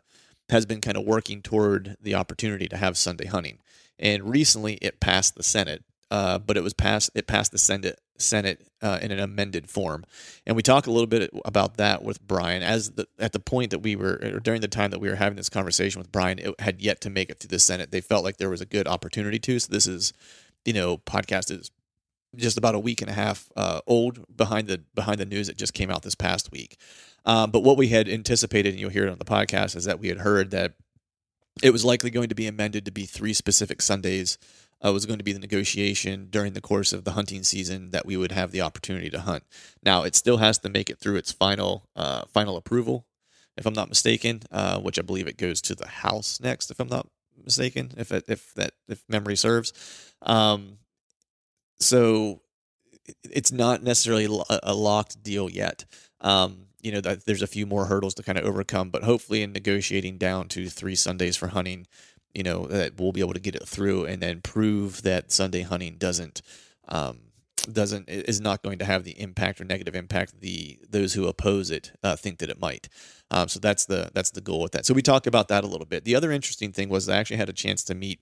has 0.48 0.64
been 0.64 0.80
kind 0.80 0.96
of 0.96 1.04
working 1.04 1.42
toward 1.42 1.96
the 2.00 2.14
opportunity 2.14 2.68
to 2.68 2.76
have 2.78 2.96
Sunday 2.96 3.26
hunting 3.26 3.58
and 3.98 4.28
recently 4.28 4.74
it 4.74 5.00
passed 5.00 5.34
the 5.34 5.42
Senate, 5.42 5.84
uh, 6.10 6.38
but 6.38 6.56
it 6.56 6.62
was 6.62 6.72
passed 6.72 7.10
it 7.14 7.26
passed 7.26 7.52
the 7.52 7.58
Senate 7.58 8.00
Senate 8.18 8.66
uh, 8.80 8.98
in 9.02 9.10
an 9.10 9.18
amended 9.18 9.68
form, 9.68 10.04
and 10.46 10.56
we 10.56 10.62
talk 10.62 10.86
a 10.86 10.90
little 10.90 11.06
bit 11.06 11.30
about 11.44 11.76
that 11.76 12.02
with 12.02 12.20
Bryan 12.26 12.62
as 12.62 12.92
the, 12.92 13.06
at 13.18 13.32
the 13.32 13.40
point 13.40 13.70
that 13.70 13.80
we 13.80 13.96
were 13.96 14.18
or 14.22 14.40
during 14.40 14.60
the 14.60 14.68
time 14.68 14.90
that 14.90 15.00
we 15.00 15.08
were 15.08 15.16
having 15.16 15.36
this 15.36 15.48
conversation 15.48 16.00
with 16.00 16.12
Bryan, 16.12 16.38
it 16.38 16.60
had 16.60 16.80
yet 16.80 17.00
to 17.02 17.10
make 17.10 17.30
it 17.30 17.40
to 17.40 17.48
the 17.48 17.58
Senate. 17.58 17.90
They 17.90 18.00
felt 18.00 18.24
like 18.24 18.36
there 18.36 18.50
was 18.50 18.60
a 18.60 18.66
good 18.66 18.86
opportunity 18.86 19.38
to. 19.40 19.58
So 19.58 19.72
this 19.72 19.86
is, 19.86 20.12
you 20.64 20.72
know, 20.72 20.98
podcast 20.98 21.50
is 21.50 21.70
just 22.36 22.56
about 22.56 22.74
a 22.74 22.78
week 22.78 23.02
and 23.02 23.10
a 23.10 23.14
half 23.14 23.50
uh, 23.56 23.80
old 23.86 24.24
behind 24.34 24.68
the 24.68 24.82
behind 24.94 25.18
the 25.18 25.26
news 25.26 25.46
that 25.46 25.56
just 25.56 25.74
came 25.74 25.90
out 25.90 26.02
this 26.02 26.14
past 26.14 26.50
week. 26.50 26.78
Um, 27.24 27.50
but 27.50 27.62
what 27.62 27.76
we 27.76 27.88
had 27.88 28.08
anticipated, 28.08 28.70
and 28.70 28.80
you'll 28.80 28.90
hear 28.90 29.06
it 29.06 29.10
on 29.10 29.18
the 29.18 29.24
podcast, 29.24 29.76
is 29.76 29.84
that 29.84 30.00
we 30.00 30.08
had 30.08 30.18
heard 30.18 30.50
that 30.50 30.74
it 31.60 31.70
was 31.70 31.84
likely 31.84 32.10
going 32.10 32.28
to 32.28 32.34
be 32.34 32.46
amended 32.46 32.84
to 32.84 32.92
be 32.92 33.04
three 33.04 33.34
specific 33.34 33.82
Sundays. 33.82 34.38
Uh, 34.84 34.92
was 34.92 35.06
going 35.06 35.18
to 35.18 35.24
be 35.24 35.32
the 35.32 35.38
negotiation 35.38 36.26
during 36.28 36.54
the 36.54 36.60
course 36.60 36.92
of 36.92 37.04
the 37.04 37.12
hunting 37.12 37.44
season 37.44 37.90
that 37.90 38.04
we 38.04 38.16
would 38.16 38.32
have 38.32 38.50
the 38.50 38.60
opportunity 38.60 39.08
to 39.08 39.20
hunt. 39.20 39.44
Now 39.80 40.02
it 40.02 40.16
still 40.16 40.38
has 40.38 40.58
to 40.58 40.68
make 40.68 40.90
it 40.90 40.98
through 40.98 41.14
its 41.16 41.30
final 41.30 41.88
uh, 41.94 42.24
final 42.26 42.56
approval, 42.56 43.06
if 43.56 43.64
I'm 43.64 43.74
not 43.74 43.88
mistaken, 43.88 44.40
uh, 44.50 44.80
which 44.80 44.98
I 44.98 45.02
believe 45.02 45.28
it 45.28 45.36
goes 45.36 45.60
to 45.62 45.76
the 45.76 45.86
House 45.86 46.40
next, 46.40 46.72
if 46.72 46.80
I'm 46.80 46.88
not 46.88 47.06
mistaken, 47.44 47.92
if 47.96 48.10
it, 48.10 48.24
if 48.26 48.52
that 48.54 48.72
if 48.88 49.04
memory 49.08 49.36
serves. 49.36 49.72
Um, 50.20 50.78
so 51.78 52.40
it's 53.22 53.52
not 53.52 53.82
necessarily 53.82 54.24
a 54.48 54.74
locked 54.74 55.22
deal 55.22 55.50
yet. 55.50 55.84
Um, 56.20 56.66
you 56.82 56.92
know 56.92 57.00
that 57.00 57.26
there's 57.26 57.42
a 57.42 57.46
few 57.46 57.66
more 57.66 57.86
hurdles 57.86 58.14
to 58.14 58.22
kind 58.22 58.38
of 58.38 58.44
overcome, 58.44 58.90
but 58.90 59.04
hopefully 59.04 59.42
in 59.42 59.52
negotiating 59.52 60.18
down 60.18 60.48
to 60.48 60.68
three 60.68 60.94
Sundays 60.94 61.36
for 61.36 61.48
hunting, 61.48 61.86
you 62.34 62.42
know 62.42 62.66
that 62.66 62.98
we'll 62.98 63.12
be 63.12 63.20
able 63.20 63.34
to 63.34 63.40
get 63.40 63.54
it 63.54 63.66
through 63.66 64.04
and 64.04 64.22
then 64.22 64.40
prove 64.40 65.02
that 65.02 65.32
Sunday 65.32 65.62
hunting 65.62 65.96
doesn't 65.96 66.42
um, 66.88 67.20
doesn't 67.70 68.08
is 68.08 68.40
not 68.40 68.62
going 68.62 68.78
to 68.78 68.84
have 68.84 69.04
the 69.04 69.18
impact 69.20 69.60
or 69.60 69.64
negative 69.64 69.94
impact 69.94 70.40
the 70.40 70.78
those 70.88 71.14
who 71.14 71.26
oppose 71.26 71.70
it 71.70 71.92
uh, 72.02 72.16
think 72.16 72.38
that 72.38 72.50
it 72.50 72.60
might. 72.60 72.88
Um, 73.30 73.48
so 73.48 73.60
that's 73.60 73.86
the 73.86 74.10
that's 74.12 74.30
the 74.30 74.40
goal 74.40 74.60
with 74.60 74.72
that. 74.72 74.86
So 74.86 74.94
we 74.94 75.02
talked 75.02 75.26
about 75.26 75.48
that 75.48 75.64
a 75.64 75.68
little 75.68 75.86
bit. 75.86 76.04
The 76.04 76.14
other 76.14 76.32
interesting 76.32 76.72
thing 76.72 76.88
was 76.88 77.08
I 77.08 77.16
actually 77.16 77.36
had 77.36 77.48
a 77.48 77.54
chance 77.54 77.84
to 77.84 77.94
meet 77.94 78.20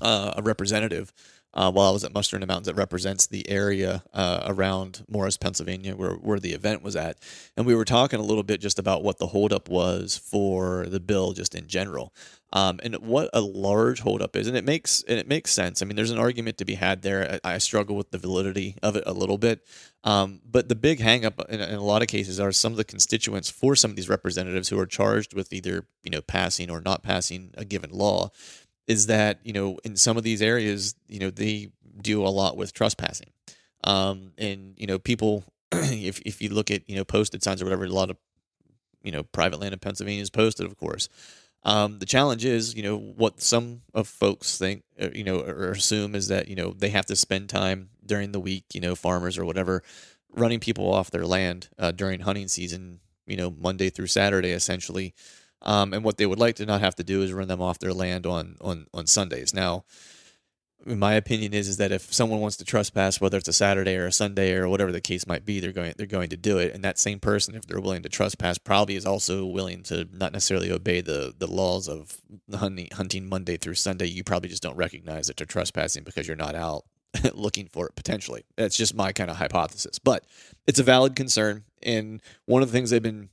uh, 0.00 0.34
a 0.36 0.42
representative 0.42 1.12
uh, 1.56 1.72
while 1.72 1.88
I 1.88 1.92
was 1.92 2.04
at 2.04 2.12
Muster 2.12 2.36
in 2.36 2.42
the 2.42 2.46
Mountains 2.46 2.66
that 2.66 2.74
represents 2.74 3.26
the 3.26 3.48
area 3.48 4.04
uh, 4.12 4.42
around 4.46 5.04
Morris, 5.08 5.38
Pennsylvania, 5.38 5.96
where, 5.96 6.12
where 6.12 6.38
the 6.38 6.52
event 6.52 6.82
was 6.82 6.94
at. 6.94 7.18
And 7.56 7.66
we 7.66 7.74
were 7.74 7.86
talking 7.86 8.20
a 8.20 8.22
little 8.22 8.42
bit 8.42 8.60
just 8.60 8.78
about 8.78 9.02
what 9.02 9.18
the 9.18 9.28
holdup 9.28 9.70
was 9.70 10.18
for 10.18 10.86
the 10.86 11.00
bill 11.00 11.32
just 11.32 11.54
in 11.54 11.66
general. 11.66 12.12
Um, 12.52 12.78
and 12.82 12.94
what 12.96 13.28
a 13.32 13.40
large 13.40 14.00
holdup 14.00 14.36
is, 14.36 14.46
and 14.46 14.56
it 14.56 14.64
makes 14.64 15.02
and 15.08 15.18
it 15.18 15.26
makes 15.26 15.50
sense. 15.50 15.82
I 15.82 15.84
mean, 15.84 15.96
there's 15.96 16.12
an 16.12 16.18
argument 16.18 16.58
to 16.58 16.64
be 16.64 16.74
had 16.74 17.02
there. 17.02 17.40
I, 17.44 17.54
I 17.54 17.58
struggle 17.58 17.96
with 17.96 18.12
the 18.12 18.18
validity 18.18 18.76
of 18.84 18.94
it 18.94 19.02
a 19.04 19.12
little 19.12 19.36
bit, 19.36 19.66
um, 20.04 20.40
but 20.48 20.68
the 20.68 20.76
big 20.76 21.00
hangup 21.00 21.44
in, 21.48 21.60
in 21.60 21.74
a 21.74 21.82
lot 21.82 22.02
of 22.02 22.08
cases 22.08 22.38
are 22.38 22.52
some 22.52 22.72
of 22.72 22.76
the 22.76 22.84
constituents 22.84 23.50
for 23.50 23.74
some 23.74 23.90
of 23.90 23.96
these 23.96 24.08
representatives 24.08 24.68
who 24.68 24.78
are 24.78 24.86
charged 24.86 25.34
with 25.34 25.52
either 25.52 25.86
you 26.04 26.10
know 26.10 26.22
passing 26.22 26.70
or 26.70 26.80
not 26.80 27.02
passing 27.02 27.50
a 27.56 27.64
given 27.64 27.90
law 27.90 28.30
is 28.86 29.06
that 29.06 29.38
you 29.42 29.52
know 29.52 29.78
in 29.84 29.96
some 29.96 30.16
of 30.16 30.22
these 30.22 30.42
areas 30.42 30.94
you 31.08 31.18
know 31.18 31.30
they 31.30 31.68
do 32.00 32.22
a 32.22 32.28
lot 32.28 32.56
with 32.56 32.72
trespassing 32.72 33.30
um, 33.84 34.32
and 34.38 34.74
you 34.76 34.86
know 34.86 34.98
people 34.98 35.44
if, 35.72 36.20
if 36.20 36.40
you 36.40 36.48
look 36.50 36.70
at 36.70 36.88
you 36.88 36.96
know 36.96 37.04
posted 37.04 37.42
signs 37.42 37.60
or 37.60 37.64
whatever 37.64 37.84
a 37.84 37.88
lot 37.88 38.10
of 38.10 38.16
you 39.02 39.12
know 39.12 39.22
private 39.22 39.60
land 39.60 39.72
in 39.72 39.78
pennsylvania 39.78 40.22
is 40.22 40.30
posted 40.30 40.66
of 40.66 40.76
course 40.76 41.08
um, 41.62 41.98
the 41.98 42.06
challenge 42.06 42.44
is 42.44 42.74
you 42.74 42.82
know 42.82 42.96
what 42.96 43.40
some 43.40 43.82
of 43.92 44.06
folks 44.06 44.56
think 44.58 44.84
uh, 45.00 45.08
you 45.12 45.24
know 45.24 45.40
or 45.40 45.72
assume 45.72 46.14
is 46.14 46.28
that 46.28 46.48
you 46.48 46.54
know 46.54 46.72
they 46.76 46.90
have 46.90 47.06
to 47.06 47.16
spend 47.16 47.48
time 47.48 47.90
during 48.04 48.32
the 48.32 48.40
week 48.40 48.64
you 48.72 48.80
know 48.80 48.94
farmers 48.94 49.36
or 49.36 49.44
whatever 49.44 49.82
running 50.34 50.60
people 50.60 50.92
off 50.92 51.10
their 51.10 51.26
land 51.26 51.68
uh, 51.78 51.90
during 51.90 52.20
hunting 52.20 52.46
season 52.46 53.00
you 53.26 53.36
know 53.36 53.50
monday 53.50 53.90
through 53.90 54.06
saturday 54.06 54.50
essentially 54.50 55.14
um, 55.66 55.92
and 55.92 56.04
what 56.04 56.16
they 56.16 56.26
would 56.26 56.38
like 56.38 56.54
to 56.56 56.64
not 56.64 56.80
have 56.80 56.94
to 56.94 57.04
do 57.04 57.22
is 57.22 57.32
run 57.32 57.48
them 57.48 57.60
off 57.60 57.80
their 57.80 57.92
land 57.92 58.24
on 58.24 58.56
on 58.60 58.86
on 58.94 59.06
Sundays. 59.06 59.52
Now, 59.52 59.84
my 60.86 61.14
opinion 61.14 61.52
is 61.52 61.68
is 61.68 61.76
that 61.78 61.90
if 61.90 62.14
someone 62.14 62.40
wants 62.40 62.56
to 62.58 62.64
trespass, 62.64 63.20
whether 63.20 63.36
it's 63.36 63.48
a 63.48 63.52
Saturday 63.52 63.96
or 63.96 64.06
a 64.06 64.12
Sunday 64.12 64.54
or 64.54 64.68
whatever 64.68 64.92
the 64.92 65.00
case 65.00 65.26
might 65.26 65.44
be, 65.44 65.58
they're 65.58 65.72
going 65.72 65.92
they're 65.98 66.06
going 66.06 66.28
to 66.30 66.36
do 66.36 66.58
it. 66.58 66.72
And 66.72 66.84
that 66.84 66.98
same 66.98 67.18
person, 67.18 67.56
if 67.56 67.66
they're 67.66 67.80
willing 67.80 68.04
to 68.04 68.08
trespass, 68.08 68.58
probably 68.58 68.94
is 68.94 69.04
also 69.04 69.44
willing 69.44 69.82
to 69.84 70.08
not 70.12 70.32
necessarily 70.32 70.70
obey 70.70 71.00
the 71.00 71.34
the 71.36 71.48
laws 71.48 71.88
of 71.88 72.20
hunting 72.54 72.88
hunting 72.92 73.28
Monday 73.28 73.56
through 73.56 73.74
Sunday. 73.74 74.06
You 74.06 74.22
probably 74.22 74.48
just 74.48 74.62
don't 74.62 74.76
recognize 74.76 75.26
that 75.26 75.36
they're 75.36 75.46
trespassing 75.46 76.04
because 76.04 76.28
you're 76.28 76.36
not 76.36 76.54
out 76.54 76.84
looking 77.34 77.66
for 77.66 77.86
it 77.88 77.96
potentially. 77.96 78.44
That's 78.56 78.76
just 78.76 78.94
my 78.94 79.10
kind 79.10 79.30
of 79.30 79.36
hypothesis, 79.36 79.98
but 79.98 80.24
it's 80.68 80.78
a 80.78 80.84
valid 80.84 81.16
concern. 81.16 81.64
And 81.82 82.22
one 82.44 82.62
of 82.62 82.68
the 82.68 82.72
things 82.72 82.90
they've 82.90 83.02
been 83.02 83.30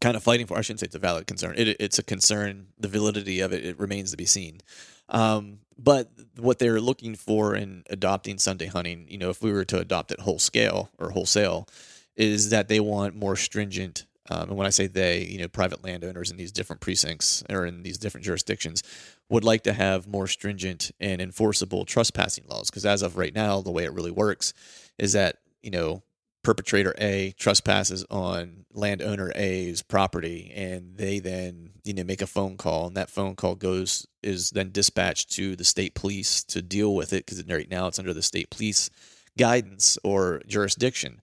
kind 0.00 0.16
of 0.16 0.22
fighting 0.22 0.46
for. 0.46 0.56
I 0.56 0.60
shouldn't 0.60 0.80
say 0.80 0.86
it's 0.86 0.94
a 0.94 1.00
valid 1.00 1.26
concern. 1.26 1.54
It, 1.56 1.76
it's 1.80 1.98
a 1.98 2.02
concern. 2.02 2.68
The 2.78 2.88
validity 2.88 3.40
of 3.40 3.52
it, 3.52 3.64
it 3.64 3.78
remains 3.78 4.10
to 4.10 4.16
be 4.16 4.26
seen. 4.26 4.60
Um, 5.08 5.60
but 5.78 6.10
what 6.36 6.58
they're 6.58 6.80
looking 6.80 7.14
for 7.14 7.54
in 7.54 7.84
adopting 7.88 8.38
Sunday 8.38 8.66
hunting, 8.66 9.06
you 9.08 9.18
know, 9.18 9.30
if 9.30 9.42
we 9.42 9.52
were 9.52 9.64
to 9.66 9.78
adopt 9.78 10.10
it 10.12 10.20
whole 10.20 10.38
scale 10.38 10.90
or 10.98 11.10
wholesale, 11.10 11.68
is 12.16 12.50
that 12.50 12.68
they 12.68 12.80
want 12.80 13.14
more 13.14 13.36
stringent. 13.36 14.04
Um, 14.30 14.50
and 14.50 14.58
when 14.58 14.66
I 14.66 14.70
say 14.70 14.88
they, 14.88 15.22
you 15.24 15.38
know, 15.38 15.48
private 15.48 15.82
landowners 15.84 16.30
in 16.30 16.36
these 16.36 16.52
different 16.52 16.80
precincts 16.80 17.44
or 17.48 17.64
in 17.64 17.82
these 17.82 17.96
different 17.96 18.24
jurisdictions 18.24 18.82
would 19.30 19.44
like 19.44 19.62
to 19.62 19.72
have 19.72 20.06
more 20.06 20.26
stringent 20.26 20.90
and 21.00 21.22
enforceable 21.22 21.84
trespassing 21.84 22.44
laws. 22.48 22.70
Because 22.70 22.84
as 22.84 23.02
of 23.02 23.16
right 23.16 23.34
now, 23.34 23.60
the 23.60 23.70
way 23.70 23.84
it 23.84 23.92
really 23.92 24.10
works 24.10 24.52
is 24.98 25.12
that 25.12 25.36
you 25.62 25.70
know 25.70 26.02
perpetrator 26.48 26.94
A 26.98 27.34
trespasses 27.38 28.06
on 28.10 28.64
landowner 28.72 29.30
A's 29.34 29.82
property 29.82 30.50
and 30.56 30.96
they 30.96 31.18
then 31.18 31.72
you 31.84 31.92
know 31.92 32.04
make 32.04 32.22
a 32.22 32.26
phone 32.26 32.56
call 32.56 32.86
and 32.86 32.96
that 32.96 33.10
phone 33.10 33.36
call 33.36 33.54
goes 33.54 34.06
is 34.22 34.48
then 34.48 34.72
dispatched 34.72 35.30
to 35.32 35.56
the 35.56 35.64
state 35.64 35.94
police 35.94 36.42
to 36.44 36.62
deal 36.62 36.94
with 36.94 37.12
it 37.12 37.26
because 37.26 37.44
right 37.50 37.70
now 37.70 37.86
it's 37.86 37.98
under 37.98 38.14
the 38.14 38.22
state 38.22 38.48
police 38.48 38.88
guidance 39.36 39.98
or 40.02 40.40
jurisdiction. 40.46 41.20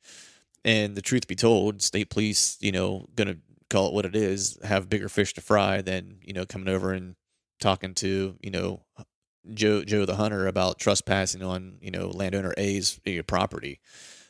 And 0.64 0.96
the 0.96 1.02
truth 1.02 1.26
be 1.26 1.34
told 1.34 1.82
state 1.82 2.12
police 2.12 2.60
you 2.62 2.72
know 2.72 3.08
gonna 3.16 3.38
call 3.72 3.88
it 3.88 3.96
what 3.96 4.06
it 4.06 4.16
is 4.16 4.60
have 4.64 4.90
bigger 4.90 5.10
fish 5.10 5.34
to 5.34 5.42
fry 5.42 5.82
than 5.82 6.20
you 6.22 6.34
know 6.34 6.46
coming 6.46 6.70
over 6.70 6.94
and 6.94 7.16
talking 7.60 7.96
to 7.96 8.38
you 8.44 8.52
know 8.52 8.84
Joe 9.52 9.84
Joe 9.84 10.06
the 10.06 10.18
hunter 10.18 10.46
about 10.46 10.78
trespassing 10.78 11.42
on 11.42 11.80
you 11.82 11.90
know 11.90 12.10
landowner 12.10 12.54
A's 12.60 13.00
eh, 13.08 13.24
property 13.24 13.80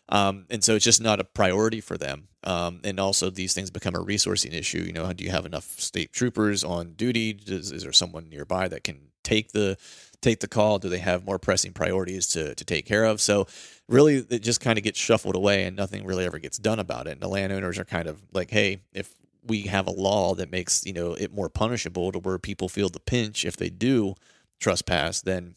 um, 0.09 0.45
and 0.49 0.63
so 0.63 0.75
it's 0.75 0.85
just 0.85 1.01
not 1.01 1.19
a 1.19 1.23
priority 1.23 1.81
for 1.81 1.97
them. 1.97 2.27
Um, 2.43 2.81
and 2.83 2.99
also, 2.99 3.29
these 3.29 3.53
things 3.53 3.71
become 3.71 3.95
a 3.95 4.03
resourcing 4.03 4.53
issue. 4.53 4.79
You 4.79 4.93
know, 4.93 5.11
do 5.13 5.23
you 5.23 5.31
have 5.31 5.45
enough 5.47 5.79
state 5.79 6.13
troopers 6.13 6.63
on 6.63 6.93
duty? 6.93 7.33
Does, 7.33 7.71
is 7.71 7.83
there 7.83 7.91
someone 7.91 8.29
nearby 8.29 8.67
that 8.67 8.83
can 8.83 8.99
take 9.23 9.51
the 9.51 9.77
take 10.21 10.41
the 10.41 10.47
call? 10.47 10.77
Do 10.77 10.89
they 10.89 10.99
have 10.99 11.25
more 11.25 11.39
pressing 11.39 11.73
priorities 11.73 12.27
to 12.27 12.53
to 12.53 12.65
take 12.65 12.85
care 12.85 13.05
of? 13.05 13.19
So, 13.19 13.47
really, 13.89 14.17
it 14.29 14.43
just 14.43 14.61
kind 14.61 14.77
of 14.77 14.83
gets 14.83 14.99
shuffled 14.99 15.35
away, 15.35 15.63
and 15.63 15.75
nothing 15.75 16.05
really 16.05 16.25
ever 16.25 16.37
gets 16.37 16.59
done 16.59 16.79
about 16.79 17.07
it. 17.07 17.13
And 17.13 17.21
the 17.21 17.27
landowners 17.27 17.79
are 17.79 17.85
kind 17.85 18.07
of 18.07 18.21
like, 18.31 18.51
hey, 18.51 18.83
if 18.93 19.15
we 19.43 19.63
have 19.63 19.87
a 19.87 19.91
law 19.91 20.35
that 20.35 20.51
makes 20.51 20.85
you 20.85 20.93
know 20.93 21.13
it 21.13 21.33
more 21.33 21.49
punishable 21.49 22.11
to 22.11 22.19
where 22.19 22.37
people 22.37 22.69
feel 22.69 22.89
the 22.89 22.99
pinch 22.99 23.43
if 23.43 23.57
they 23.57 23.69
do 23.69 24.13
trespass, 24.59 25.19
then 25.21 25.55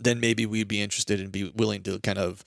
then 0.00 0.20
maybe 0.20 0.46
we'd 0.46 0.68
be 0.68 0.80
interested 0.80 1.20
and 1.20 1.32
be 1.32 1.50
willing 1.56 1.82
to 1.82 1.98
kind 2.00 2.18
of 2.18 2.44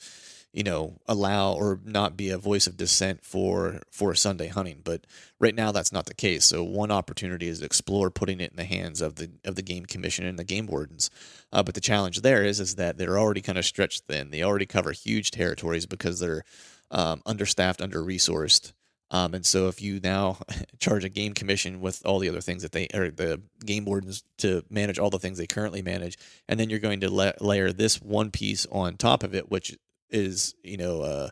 you 0.58 0.64
know 0.64 0.98
allow 1.06 1.54
or 1.54 1.80
not 1.86 2.18
be 2.18 2.32
a 2.32 2.38
voice 2.40 2.66
of 2.66 2.78
dissent 2.78 3.24
for 3.24 3.82
for 3.92 4.16
Sunday 4.16 4.48
hunting. 4.48 4.82
But 4.84 5.06
right 5.40 5.54
now 5.54 5.72
that's 5.72 5.92
not 5.92 6.08
the 6.08 6.16
case. 6.16 6.46
So 6.46 6.64
one 6.64 6.90
opportunity 6.90 7.48
is 7.48 7.60
to 7.60 7.66
explore 7.66 8.10
putting 8.10 8.42
it 8.42 8.50
in 8.50 8.58
the 8.58 8.64
hands 8.64 9.00
of 9.00 9.16
the 9.16 9.30
of 9.46 9.54
the 9.54 9.62
game 9.62 9.86
commission 9.86 10.26
and 10.26 10.40
the 10.40 10.44
game 10.44 10.66
wardens. 10.66 11.12
Uh, 11.54 11.62
but 11.62 11.76
the 11.76 11.80
challenge 11.80 12.22
there 12.22 12.44
is 12.44 12.60
is 12.60 12.74
that 12.74 12.98
they're 12.98 13.20
already 13.20 13.42
kind 13.42 13.60
of 13.60 13.66
stretched 13.66 14.06
thin. 14.06 14.32
They 14.32 14.42
already 14.42 14.66
cover 14.66 14.94
huge 14.94 15.30
territories 15.30 15.86
because 15.86 16.20
they're 16.20 16.44
um, 16.90 17.22
understaffed, 17.28 17.80
under 17.80 18.02
resourced. 18.02 18.74
Um, 19.12 19.36
and 19.36 19.46
so 19.46 19.68
if 19.68 19.80
you 19.80 20.00
now 20.04 20.40
charge 20.80 21.06
a 21.06 21.10
game 21.10 21.36
commission 21.36 21.82
with 21.82 22.04
all 22.04 22.18
the 22.18 22.30
other 22.30 22.42
things 22.42 22.64
that 22.64 22.72
they 22.72 22.88
or 22.96 23.12
the 23.12 23.44
game 23.64 23.86
wardens 23.86 24.24
to 24.40 24.64
manage 24.72 24.98
all 24.98 25.12
the 25.12 25.20
things 25.20 25.38
they 25.38 25.46
currently 25.46 25.84
manage, 25.84 26.18
and 26.50 26.60
then 26.60 26.72
you're 26.72 26.80
going 26.80 27.02
to 27.02 27.12
la- 27.12 27.32
layer 27.40 27.72
this 27.72 28.02
one 28.02 28.32
piece 28.32 28.66
on 28.72 28.98
top 28.98 29.22
of 29.24 29.36
it, 29.36 29.52
which 29.52 29.78
is 30.10 30.56
you 30.64 30.78
know 30.78 31.02
uh, 31.02 31.30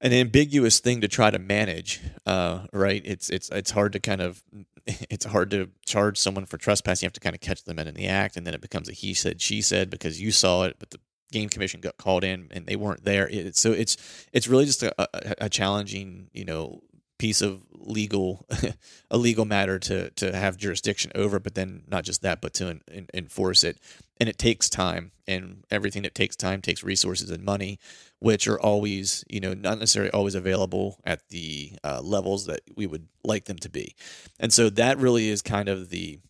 an 0.00 0.12
ambiguous 0.12 0.80
thing 0.80 1.00
to 1.00 1.08
try 1.08 1.30
to 1.30 1.38
manage, 1.38 2.00
uh, 2.26 2.66
right? 2.72 3.02
It's 3.04 3.30
it's 3.30 3.50
it's 3.50 3.70
hard 3.70 3.92
to 3.92 4.00
kind 4.00 4.20
of 4.20 4.42
it's 4.86 5.24
hard 5.24 5.50
to 5.50 5.70
charge 5.84 6.18
someone 6.18 6.46
for 6.46 6.58
trespass. 6.58 7.02
You 7.02 7.06
have 7.06 7.12
to 7.14 7.20
kind 7.20 7.34
of 7.34 7.40
catch 7.40 7.64
them 7.64 7.78
in 7.78 7.94
the 7.94 8.08
act, 8.08 8.36
and 8.36 8.46
then 8.46 8.54
it 8.54 8.60
becomes 8.60 8.88
a 8.88 8.92
he 8.92 9.14
said 9.14 9.40
she 9.40 9.62
said 9.62 9.90
because 9.90 10.20
you 10.20 10.30
saw 10.30 10.64
it, 10.64 10.76
but 10.78 10.90
the 10.90 10.98
game 11.30 11.48
commission 11.48 11.80
got 11.80 11.96
called 11.96 12.24
in 12.24 12.48
and 12.50 12.66
they 12.66 12.76
weren't 12.76 13.04
there. 13.04 13.28
It, 13.28 13.56
so 13.56 13.72
it's 13.72 13.96
it's 14.32 14.48
really 14.48 14.66
just 14.66 14.82
a, 14.82 14.94
a, 14.98 15.46
a 15.46 15.48
challenging, 15.48 16.28
you 16.32 16.44
know, 16.44 16.82
piece 17.22 17.40
of 17.40 17.62
legal 17.72 18.44
a 19.10 19.16
legal 19.16 19.44
matter 19.44 19.78
to 19.78 20.10
to 20.10 20.34
have 20.34 20.56
jurisdiction 20.56 21.12
over 21.14 21.38
but 21.38 21.54
then 21.54 21.82
not 21.86 22.02
just 22.02 22.22
that 22.22 22.40
but 22.40 22.52
to 22.52 22.80
enforce 23.14 23.62
it 23.62 23.78
and 24.22 24.28
it 24.28 24.38
takes 24.38 24.70
time 24.70 25.10
and 25.26 25.64
everything 25.68 26.02
that 26.02 26.14
takes 26.14 26.36
time 26.36 26.62
takes 26.62 26.84
resources 26.84 27.28
and 27.28 27.42
money 27.42 27.76
which 28.20 28.46
are 28.46 28.60
always 28.60 29.24
you 29.28 29.40
know 29.40 29.52
not 29.52 29.80
necessarily 29.80 30.12
always 30.12 30.36
available 30.36 31.00
at 31.04 31.28
the 31.30 31.72
uh, 31.82 32.00
levels 32.00 32.46
that 32.46 32.60
we 32.76 32.86
would 32.86 33.08
like 33.24 33.46
them 33.46 33.58
to 33.58 33.68
be 33.68 33.96
and 34.38 34.52
so 34.52 34.70
that 34.70 34.96
really 34.96 35.28
is 35.28 35.42
kind 35.42 35.68
of 35.68 35.90
the 35.90 36.20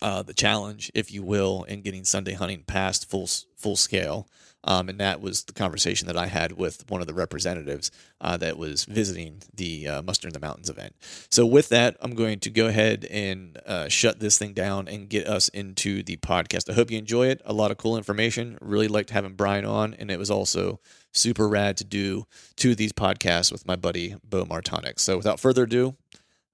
uh, 0.00 0.22
the 0.22 0.34
challenge, 0.34 0.92
if 0.94 1.10
you 1.12 1.24
will, 1.24 1.64
in 1.64 1.82
getting 1.82 2.04
Sunday 2.04 2.34
hunting 2.34 2.62
past 2.62 3.10
full 3.10 3.28
full 3.56 3.74
scale. 3.74 4.28
Um, 4.68 4.90
and 4.90 5.00
that 5.00 5.22
was 5.22 5.44
the 5.44 5.54
conversation 5.54 6.08
that 6.08 6.16
I 6.18 6.26
had 6.26 6.52
with 6.52 6.84
one 6.90 7.00
of 7.00 7.06
the 7.06 7.14
representatives 7.14 7.90
uh, 8.20 8.36
that 8.36 8.58
was 8.58 8.84
visiting 8.84 9.40
the 9.54 9.88
uh, 9.88 10.02
Muster 10.02 10.28
in 10.28 10.34
the 10.34 10.40
Mountains 10.40 10.68
event. 10.68 10.94
So, 11.30 11.46
with 11.46 11.70
that, 11.70 11.96
I'm 12.02 12.14
going 12.14 12.38
to 12.40 12.50
go 12.50 12.66
ahead 12.66 13.06
and 13.06 13.58
uh, 13.64 13.88
shut 13.88 14.20
this 14.20 14.36
thing 14.36 14.52
down 14.52 14.86
and 14.86 15.08
get 15.08 15.26
us 15.26 15.48
into 15.48 16.02
the 16.02 16.18
podcast. 16.18 16.68
I 16.68 16.74
hope 16.74 16.90
you 16.90 16.98
enjoy 16.98 17.28
it. 17.28 17.40
A 17.46 17.54
lot 17.54 17.70
of 17.70 17.78
cool 17.78 17.96
information. 17.96 18.58
Really 18.60 18.88
liked 18.88 19.08
having 19.08 19.32
Bryan 19.32 19.64
on, 19.64 19.94
and 19.94 20.10
it 20.10 20.18
was 20.18 20.30
also 20.30 20.80
super 21.12 21.48
rad 21.48 21.78
to 21.78 21.84
do 21.84 22.26
two 22.54 22.72
of 22.72 22.76
these 22.76 22.92
podcasts 22.92 23.50
with 23.50 23.66
my 23.66 23.74
buddy 23.74 24.16
Bo 24.22 24.44
Martonic. 24.44 25.00
So, 25.00 25.16
without 25.16 25.40
further 25.40 25.62
ado, 25.62 25.96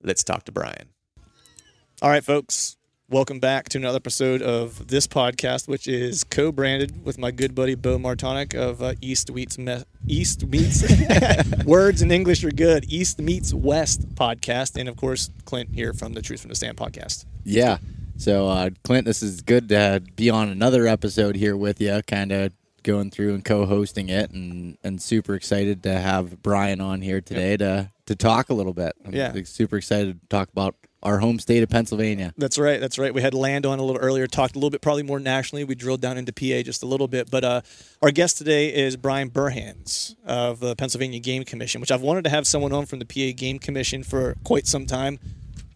let's 0.04 0.23
talk 0.23 0.44
to 0.44 0.52
Bryan. 0.52 0.90
All 2.00 2.11
right, 2.11 2.23
folks 2.25 2.76
Welcome 3.14 3.38
back 3.38 3.68
to 3.68 3.78
another 3.78 3.94
episode 3.94 4.42
of 4.42 4.88
this 4.88 5.06
podcast, 5.06 5.68
which 5.68 5.87
is 5.87 6.25
co-branded 6.25 7.04
with 7.04 7.16
my 7.16 7.30
good 7.30 7.54
buddy 7.54 7.76
Bo 7.76 7.97
Martonic 7.97 8.56
of 8.56 8.83
uh, 8.83 8.94
East 9.00 9.30
Meets 9.30 9.56
Me- 9.56 9.85
East 10.09 10.44
Meets 10.44 10.83
Words 11.64 12.02
in 12.02 12.11
English 12.11 12.42
are 12.42 12.50
good. 12.50 12.85
East 12.88 13.21
Meets 13.21 13.54
West 13.54 14.16
podcast, 14.16 14.76
and 14.76 14.88
of 14.88 14.97
course 14.97 15.30
Clint 15.44 15.71
here 15.73 15.92
from 15.92 16.14
the 16.14 16.23
Truth 16.23 16.40
from 16.40 16.49
the 16.49 16.56
Stand 16.56 16.76
podcast. 16.76 17.25
Yeah. 17.44 17.78
So 18.16 18.49
uh, 18.49 18.71
Clint, 18.83 19.04
this 19.04 19.23
is 19.23 19.42
good 19.42 19.68
to 19.68 20.02
be 20.16 20.28
on 20.28 20.49
another 20.49 20.88
episode 20.88 21.37
here 21.37 21.56
with 21.56 21.80
you, 21.80 22.02
kind 22.09 22.33
of 22.33 22.52
going 22.83 23.12
through 23.12 23.35
and 23.35 23.44
co-hosting 23.44 24.09
it, 24.09 24.33
and 24.33 24.76
and 24.83 25.00
super 25.00 25.37
excited 25.37 25.85
to 25.85 26.00
have 26.00 26.42
Bryan 26.42 26.80
on 26.80 27.00
here 27.00 27.21
today 27.21 27.50
yep. 27.50 27.59
to 27.61 27.90
to 28.06 28.16
talk 28.16 28.50
a 28.50 28.54
little 28.54 28.75
bit. 28.75 28.97
I'm 29.04 29.14
yeah. 29.14 29.33
super 29.44 29.76
excited 29.76 30.21
to 30.21 30.26
talk 30.26 30.49
about 30.50 30.75
our 31.04 31.18
home 31.18 31.38
state 31.38 31.62
of 31.62 31.68
Pennsylvania. 31.68 32.32
That's 32.37 32.58
right. 32.58 32.80
That's 32.80 32.99
right. 32.99 33.12
We 33.12 33.23
had 33.23 33.34
Land 33.34 33.66
on 33.66 33.78
a 33.78 33.82
little 33.82 34.00
earlier, 34.00 34.26
talked 34.26 34.56
a 34.56 34.58
little 34.58 34.70
bit, 34.70 34.80
probably 34.80 35.02
more 35.02 35.20
nationally. 35.20 35.62
We 35.64 35.75
drilled 35.75 36.00
down 36.00 36.16
into 36.16 36.32
PA 36.32 36.62
just 36.62 36.82
a 36.82 36.87
little 36.87 37.08
bit. 37.08 37.30
But 37.30 37.44
uh, 37.44 37.61
our 38.02 38.11
guest 38.11 38.38
today 38.38 38.75
is 38.75 38.96
Bryan 38.96 39.30
Burhans 39.30 40.16
of 40.25 40.61
the 40.61 40.75
Pennsylvania 40.75 41.20
Game 41.20 41.44
Commission, 41.44 41.80
which 41.80 41.92
I've 41.92 42.02
wanted 42.02 42.25
to 42.25 42.30
have 42.30 42.46
someone 42.46 42.73
on 42.73 42.87
from 42.87 42.99
the 42.99 43.04
PA 43.04 43.37
Game 43.37 43.58
Commission 43.58 44.02
for 44.02 44.37
quite 44.44 44.66
some 44.66 44.87
time, 44.87 45.18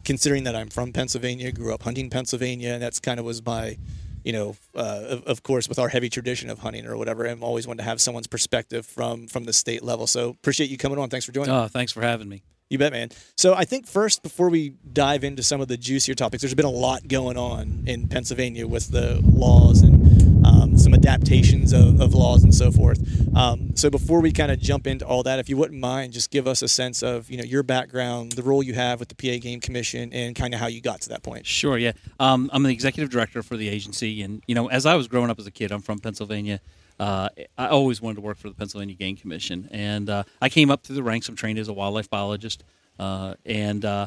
considering 0.04 0.44
that 0.44 0.56
I'm 0.56 0.68
from 0.68 0.92
Pennsylvania, 0.92 1.52
grew 1.52 1.74
up 1.74 1.82
hunting 1.82 2.08
Pennsylvania, 2.10 2.70
and 2.70 2.82
that's 2.82 2.98
kind 2.98 3.20
of 3.20 3.26
was 3.26 3.44
my 3.44 3.76
you 4.24 4.32
know, 4.32 4.56
uh, 4.74 5.04
of, 5.08 5.24
of, 5.24 5.42
course, 5.42 5.68
with 5.68 5.78
our 5.78 5.88
heavy 5.88 6.10
tradition 6.10 6.50
of 6.50 6.58
hunting 6.58 6.86
or 6.86 6.96
whatever, 6.96 7.24
I'm 7.24 7.42
always 7.42 7.66
wanted 7.66 7.78
to 7.78 7.84
have 7.84 8.00
someone's 8.00 8.26
perspective 8.26 8.84
from 8.84 9.26
from 9.28 9.44
the 9.44 9.52
state 9.52 9.82
level. 9.82 10.06
So 10.06 10.30
appreciate 10.30 10.68
you 10.68 10.76
coming 10.76 10.98
on. 10.98 11.08
Thanks 11.08 11.24
for 11.24 11.32
joining. 11.32 11.50
Oh, 11.50 11.68
thanks 11.68 11.92
for 11.92 12.02
having 12.02 12.28
me. 12.28 12.42
You 12.70 12.76
bet, 12.76 12.92
man. 12.92 13.08
So 13.34 13.54
I 13.54 13.64
think 13.64 13.86
first, 13.86 14.22
before 14.22 14.50
we 14.50 14.74
dive 14.92 15.24
into 15.24 15.42
some 15.42 15.62
of 15.62 15.68
the 15.68 15.78
juicier 15.78 16.14
topics, 16.14 16.42
there's 16.42 16.54
been 16.54 16.66
a 16.66 16.70
lot 16.70 17.08
going 17.08 17.38
on 17.38 17.84
in 17.86 18.08
Pennsylvania 18.08 18.66
with 18.66 18.88
the 18.88 19.20
laws 19.22 19.80
and 19.80 20.46
um, 20.46 20.76
some 20.76 20.92
adaptations 20.92 21.72
of, 21.72 21.98
of, 22.00 22.14
laws 22.14 22.42
and 22.42 22.54
so 22.54 22.70
forth. 22.70 23.00
Um, 23.34 23.74
so 23.74 23.88
before 23.88 24.20
we 24.20 24.32
kind 24.32 24.52
of 24.52 24.58
jump 24.60 24.86
into 24.86 25.06
all 25.06 25.22
that, 25.22 25.38
if 25.38 25.48
you 25.48 25.56
wouldn't 25.56 25.80
mind, 25.80 26.12
just 26.12 26.30
give 26.30 26.46
us 26.46 26.60
a 26.60 26.68
sense 26.68 27.02
of 27.02 27.30
you 27.30 27.38
know 27.38 27.44
your 27.44 27.62
background, 27.62 28.32
the 28.32 28.42
role 28.42 28.62
you 28.62 28.74
have 28.74 29.00
with 29.00 29.08
the 29.08 29.14
PA 29.14 29.42
Game 29.42 29.60
Commission, 29.60 30.12
and 30.12 30.36
kind 30.36 30.52
of 30.52 30.60
how 30.60 30.66
you 30.66 30.82
got 30.82 31.00
to 31.02 31.08
that 31.08 31.22
point. 31.22 31.46
Sure. 31.46 31.78
Yeah. 31.78 31.92
Um, 32.20 32.50
I'm 32.52 32.62
the 32.64 32.70
executive 32.70 33.08
director 33.08 33.42
for 33.42 33.56
the 33.56 33.68
agency, 33.68 34.22
and 34.22 34.42
you 34.46 34.54
know, 34.54 34.68
as 34.68 34.84
I 34.84 34.94
was 34.94 35.08
growing 35.08 35.30
up 35.30 35.38
as 35.38 35.46
a 35.46 35.50
kid, 35.50 35.72
I'm 35.72 35.80
from 35.80 36.00
Pennsylvania 36.00 36.60
uh, 36.98 37.28
I 37.56 37.68
always 37.68 38.00
wanted 38.00 38.16
to 38.16 38.20
work 38.22 38.38
for 38.38 38.48
the 38.48 38.54
Pennsylvania 38.54 38.94
Game 38.94 39.16
Commission, 39.16 39.68
and 39.70 40.10
uh, 40.10 40.24
I 40.42 40.48
came 40.48 40.70
up 40.70 40.82
through 40.82 40.96
the 40.96 41.02
ranks. 41.02 41.28
I'm 41.28 41.36
trained 41.36 41.58
as 41.58 41.68
a 41.68 41.72
wildlife 41.72 42.10
biologist, 42.10 42.64
uh, 42.98 43.34
and 43.46 43.84
uh, 43.84 44.06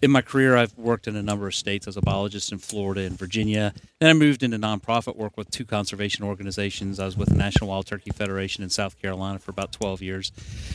in 0.00 0.10
my 0.10 0.22
career, 0.22 0.56
I've 0.56 0.76
worked 0.78 1.08
in 1.08 1.16
a 1.16 1.22
number 1.22 1.46
of 1.46 1.54
states 1.54 1.86
as 1.86 1.96
a 1.96 2.00
biologist 2.00 2.52
in 2.52 2.58
Florida 2.58 3.02
and 3.02 3.18
Virginia. 3.18 3.74
Then 3.98 4.10
I 4.10 4.12
moved 4.14 4.42
into 4.42 4.58
nonprofit 4.58 5.16
work 5.16 5.36
with 5.36 5.50
two 5.50 5.64
conservation 5.64 6.24
organizations. 6.24 6.98
I 6.98 7.04
was 7.04 7.16
with 7.16 7.28
the 7.28 7.34
National 7.34 7.68
Wild 7.68 7.86
Turkey 7.86 8.10
Federation 8.10 8.62
in 8.64 8.70
South 8.70 9.00
Carolina 9.02 9.40
for 9.40 9.50
about 9.50 9.72
12 9.72 10.00
years, 10.00 10.32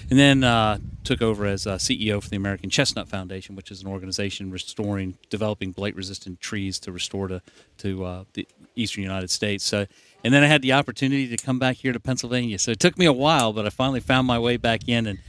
and 0.09 0.19
then 0.19 0.43
uh, 0.43 0.77
took 1.03 1.21
over 1.21 1.45
as 1.45 1.65
CEO 1.65 2.21
for 2.21 2.29
the 2.29 2.35
American 2.35 2.69
Chestnut 2.69 3.07
Foundation, 3.07 3.55
which 3.55 3.71
is 3.71 3.81
an 3.81 3.87
organization 3.87 4.51
restoring, 4.51 5.17
developing 5.29 5.71
blight-resistant 5.71 6.41
trees 6.41 6.79
to 6.79 6.91
restore 6.91 7.29
to 7.29 7.41
to 7.77 8.05
uh, 8.05 8.23
the 8.33 8.47
eastern 8.75 9.03
United 9.03 9.29
States. 9.29 9.63
So 9.63 9.85
and 10.25 10.33
then 10.33 10.43
I 10.43 10.47
had 10.47 10.63
the 10.63 10.73
opportunity 10.73 11.27
to 11.27 11.37
come 11.37 11.59
back 11.59 11.75
here 11.75 11.93
to 11.93 11.99
Pennsylvania. 11.99 12.57
So 12.57 12.71
it 12.71 12.79
took 12.79 12.97
me 12.97 13.05
a 13.05 13.13
while, 13.13 13.53
but 13.53 13.67
I 13.67 13.69
finally 13.69 13.99
found 13.99 14.25
my 14.25 14.39
way 14.39 14.57
back 14.57 14.89
in 14.89 15.05
and 15.05 15.19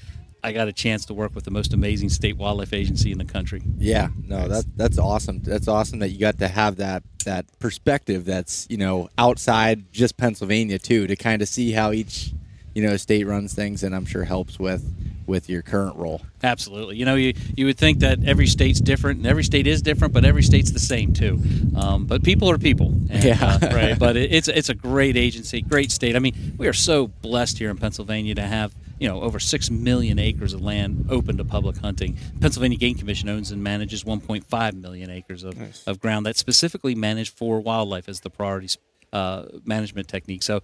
I 0.43 0.53
got 0.53 0.69
a 0.69 0.73
chance 0.73 1.05
to 1.07 1.15
work 1.15 1.35
with 1.35 1.45
the 1.45 1.51
most 1.51 1.75
amazing 1.75 2.09
state 2.09 2.39
wildlife 2.39 2.73
agency 2.73 3.13
in 3.13 3.19
the 3.19 3.27
country. 3.27 3.61
Yeah, 3.77 4.09
no, 4.25 4.49
that's 4.49 4.67
that's 4.75 4.99
awesome. 4.99 5.43
That's 5.43 5.69
awesome 5.69 5.99
that 5.99 6.09
you 6.09 6.19
got 6.19 6.39
to 6.39 6.49
have 6.49 6.77
that 6.77 7.03
that 7.27 7.45
perspective 7.59 8.25
that's, 8.25 8.67
you 8.71 8.79
know, 8.79 9.11
outside 9.19 9.93
just 9.93 10.17
Pennsylvania 10.17 10.79
too 10.79 11.07
to 11.09 11.15
kind 11.15 11.43
of 11.43 11.49
see 11.49 11.73
how 11.73 11.93
each, 11.93 12.33
you 12.75 12.83
know, 12.83 12.97
state 12.97 13.27
runs 13.27 13.53
things 13.53 13.83
and 13.83 13.95
I'm 13.95 14.07
sure 14.07 14.25
helps 14.25 14.59
with 14.59 14.83
with 15.27 15.49
your 15.49 15.63
current 15.63 15.97
role. 15.97 16.23
Absolutely. 16.43 16.97
You 16.97 17.05
know, 17.05 17.15
you, 17.15 17.35
you 17.57 17.67
would 17.67 17.79
think 17.79 18.01
that 18.01 18.25
every 18.25 18.47
state's 18.47 18.81
different, 18.81 19.19
and 19.19 19.27
every 19.27 19.45
state 19.45 19.67
is 19.67 19.83
different, 19.83 20.15
but 20.15 20.25
every 20.25 20.43
state's 20.43 20.71
the 20.71 20.79
same 20.79 21.13
too. 21.13 21.41
Um, 21.77 22.07
but 22.07 22.23
people 22.23 22.51
are 22.51 22.59
people. 22.59 22.89
And, 23.11 23.25
yeah. 23.25 23.59
Uh, 23.63 23.69
right. 23.75 23.99
But 23.99 24.17
it, 24.17 24.33
it's 24.33 24.49
it's 24.49 24.69
a 24.69 24.75
great 24.75 25.17
agency, 25.17 25.63
great 25.63 25.91
state. 25.91 26.17
I 26.17 26.19
mean, 26.19 26.55
we 26.59 26.69
are 26.69 26.73
so 26.73 27.09
blessed 27.09 27.59
here 27.59 27.71
in 27.71 27.77
Pennsylvania 27.77 28.35
to 28.37 28.43
have 28.43 28.75
you 28.99 29.09
know 29.09 29.21
over 29.21 29.39
six 29.39 29.71
million 29.71 30.19
acres 30.19 30.53
of 30.53 30.63
land 30.63 31.07
open 31.11 31.37
to 31.39 31.45
public 31.45 31.77
hunting. 31.79 32.17
Pennsylvania 32.41 32.79
Game 32.79 32.95
Commission 32.95 33.29
owns 33.29 33.51
and 33.51 33.63
manages 33.63 34.05
1.5 34.05 34.75
million 34.75 35.11
acres 35.11 35.45
of, 35.45 35.57
nice. 35.59 35.83
of 35.87 36.01
ground 36.01 36.27
that's 36.27 36.39
specifically 36.39 36.95
managed 36.95 37.37
for 37.37 37.61
wildlife 37.61 38.09
as 38.09 38.21
the 38.21 38.31
priority 38.31 38.69
uh, 39.13 39.47
management 39.65 40.09
technique. 40.09 40.43
So 40.43 40.63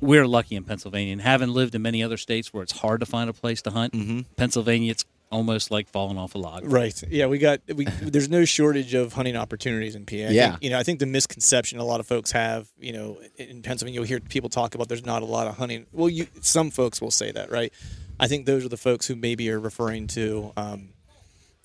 we're 0.00 0.26
lucky 0.26 0.56
in 0.56 0.64
Pennsylvania, 0.64 1.12
and 1.12 1.22
having 1.22 1.50
lived 1.50 1.74
in 1.74 1.82
many 1.82 2.02
other 2.02 2.16
states 2.16 2.52
where 2.52 2.62
it's 2.62 2.78
hard 2.78 3.00
to 3.00 3.06
find 3.06 3.28
a 3.28 3.32
place 3.32 3.62
to 3.62 3.70
hunt, 3.70 3.92
mm-hmm. 3.94 4.20
Pennsylvania, 4.36 4.90
it's 4.90 5.04
almost 5.30 5.70
like 5.70 5.88
falling 5.88 6.18
off 6.18 6.34
a 6.34 6.38
log. 6.38 6.62
Right. 6.64 7.02
Yeah, 7.08 7.26
we 7.26 7.38
got 7.38 7.60
we. 7.74 7.84
there's 7.84 8.28
no 8.28 8.44
shortage 8.44 8.94
of 8.94 9.12
hunting 9.12 9.36
opportunities 9.36 9.94
in 9.94 10.06
PA. 10.06 10.16
I 10.16 10.18
yeah. 10.18 10.50
Think, 10.50 10.64
you 10.64 10.70
know, 10.70 10.78
I 10.78 10.82
think 10.82 11.00
the 11.00 11.06
misconception 11.06 11.78
a 11.78 11.84
lot 11.84 12.00
of 12.00 12.06
folks 12.06 12.32
have, 12.32 12.68
you 12.78 12.92
know, 12.92 13.20
in 13.36 13.62
Pennsylvania, 13.62 14.00
you'll 14.00 14.08
hear 14.08 14.20
people 14.20 14.48
talk 14.48 14.74
about 14.74 14.88
there's 14.88 15.06
not 15.06 15.22
a 15.22 15.26
lot 15.26 15.46
of 15.46 15.56
hunting. 15.56 15.86
Well, 15.92 16.08
you 16.08 16.26
some 16.40 16.70
folks 16.70 17.00
will 17.00 17.10
say 17.10 17.30
that, 17.32 17.50
right? 17.50 17.72
I 18.20 18.26
think 18.26 18.46
those 18.46 18.64
are 18.64 18.68
the 18.68 18.76
folks 18.76 19.06
who 19.06 19.14
maybe 19.14 19.50
are 19.50 19.60
referring 19.60 20.08
to, 20.08 20.52
um, 20.56 20.90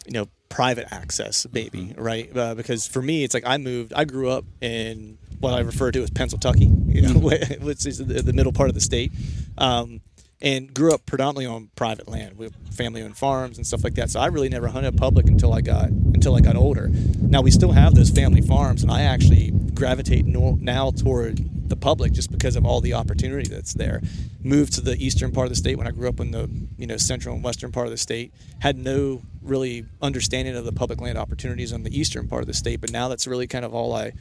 you 0.05 0.13
know, 0.13 0.27
private 0.49 0.93
access, 0.93 1.47
maybe, 1.51 1.79
mm-hmm. 1.79 2.01
right? 2.01 2.37
Uh, 2.37 2.55
because 2.55 2.87
for 2.87 3.01
me, 3.01 3.23
it's 3.23 3.33
like 3.33 3.45
I 3.45 3.57
moved. 3.57 3.93
I 3.93 4.05
grew 4.05 4.29
up 4.29 4.45
in 4.61 5.17
what 5.39 5.53
I 5.53 5.59
refer 5.59 5.91
to 5.91 6.03
as 6.03 6.09
Pennsylvania, 6.09 6.69
you 6.87 7.01
know, 7.01 7.19
which 7.61 7.85
is 7.85 7.97
the 7.97 8.33
middle 8.33 8.53
part 8.53 8.69
of 8.69 8.75
the 8.75 8.81
state, 8.81 9.11
um, 9.57 10.01
and 10.43 10.73
grew 10.73 10.93
up 10.93 11.05
predominantly 11.05 11.45
on 11.45 11.69
private 11.75 12.07
land 12.07 12.37
with 12.37 12.53
family-owned 12.75 13.17
farms 13.17 13.57
and 13.57 13.65
stuff 13.65 13.83
like 13.83 13.95
that. 13.95 14.09
So 14.09 14.19
I 14.19 14.27
really 14.27 14.49
never 14.49 14.67
hunted 14.67 14.97
public 14.97 15.27
until 15.27 15.53
I 15.53 15.61
got 15.61 15.87
until 15.89 16.35
I 16.35 16.41
got 16.41 16.57
older. 16.57 16.89
Now 16.89 17.41
we 17.41 17.49
still 17.49 17.71
have 17.71 17.95
those 17.95 18.09
family 18.09 18.41
farms, 18.41 18.83
and 18.83 18.91
I 18.91 19.03
actually 19.03 19.51
gravitate 19.73 20.25
now 20.25 20.91
toward 20.91 21.69
the 21.69 21.77
public 21.77 22.11
just 22.11 22.29
because 22.29 22.55
of 22.57 22.65
all 22.65 22.81
the 22.81 22.93
opportunity 22.93 23.47
that's 23.47 23.73
there. 23.73 24.01
Moved 24.43 24.73
to 24.73 24.81
the 24.81 24.95
eastern 25.03 25.31
part 25.31 25.45
of 25.45 25.49
the 25.49 25.55
state 25.55 25.77
when 25.77 25.87
I 25.87 25.91
grew 25.91 26.09
up 26.09 26.19
in 26.19 26.31
the 26.31 26.49
you 26.77 26.87
know 26.87 26.97
central 26.97 27.33
and 27.35 27.43
western 27.43 27.71
part 27.71 27.87
of 27.87 27.91
the 27.91 27.97
state. 27.97 28.33
Had 28.59 28.77
no 28.77 29.21
really 29.41 29.85
understanding 30.01 30.55
of 30.57 30.65
the 30.65 30.73
public 30.73 30.99
land 30.99 31.17
opportunities 31.17 31.71
on 31.71 31.83
the 31.83 31.97
eastern 31.97 32.27
part 32.27 32.41
of 32.41 32.47
the 32.47 32.53
state, 32.53 32.81
but 32.81 32.91
now 32.91 33.07
that's 33.07 33.27
really 33.27 33.47
kind 33.47 33.63
of 33.63 33.73
all 33.73 33.93
I 33.95 34.11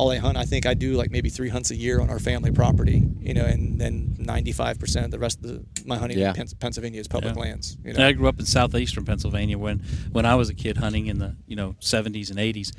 all 0.00 0.10
I 0.10 0.16
hunt. 0.16 0.38
I 0.38 0.44
think 0.46 0.64
I 0.64 0.72
do 0.74 0.94
like 0.94 1.10
maybe 1.10 1.28
three 1.28 1.50
hunts 1.50 1.70
a 1.70 1.76
year 1.76 2.00
on 2.00 2.08
our 2.08 2.18
family 2.18 2.50
property, 2.50 3.02
you 3.20 3.34
know, 3.34 3.44
and 3.44 3.78
then 3.78 4.16
95% 4.18 5.04
of 5.04 5.10
the 5.10 5.18
rest 5.18 5.38
of 5.38 5.42
the, 5.44 5.64
my 5.84 5.96
hunting 5.98 6.18
Yeah. 6.18 6.28
in 6.30 6.34
Pens- 6.34 6.54
Pennsylvania 6.54 7.00
is 7.00 7.06
public 7.08 7.34
Yeah. 7.34 7.40
lands. 7.42 7.76
You 7.84 7.92
know? 7.92 8.06
I 8.06 8.12
grew 8.12 8.26
up 8.28 8.38
in 8.40 8.46
southeastern 8.46 9.04
Pennsylvania 9.04 9.58
when 9.58 9.80
when 10.12 10.24
I 10.24 10.34
was 10.36 10.48
a 10.48 10.54
kid 10.54 10.78
hunting 10.78 11.06
in 11.06 11.18
the 11.18 11.36
you 11.46 11.54
know 11.56 11.76
70s 11.80 12.30
and 12.30 12.38
80s. 12.38 12.72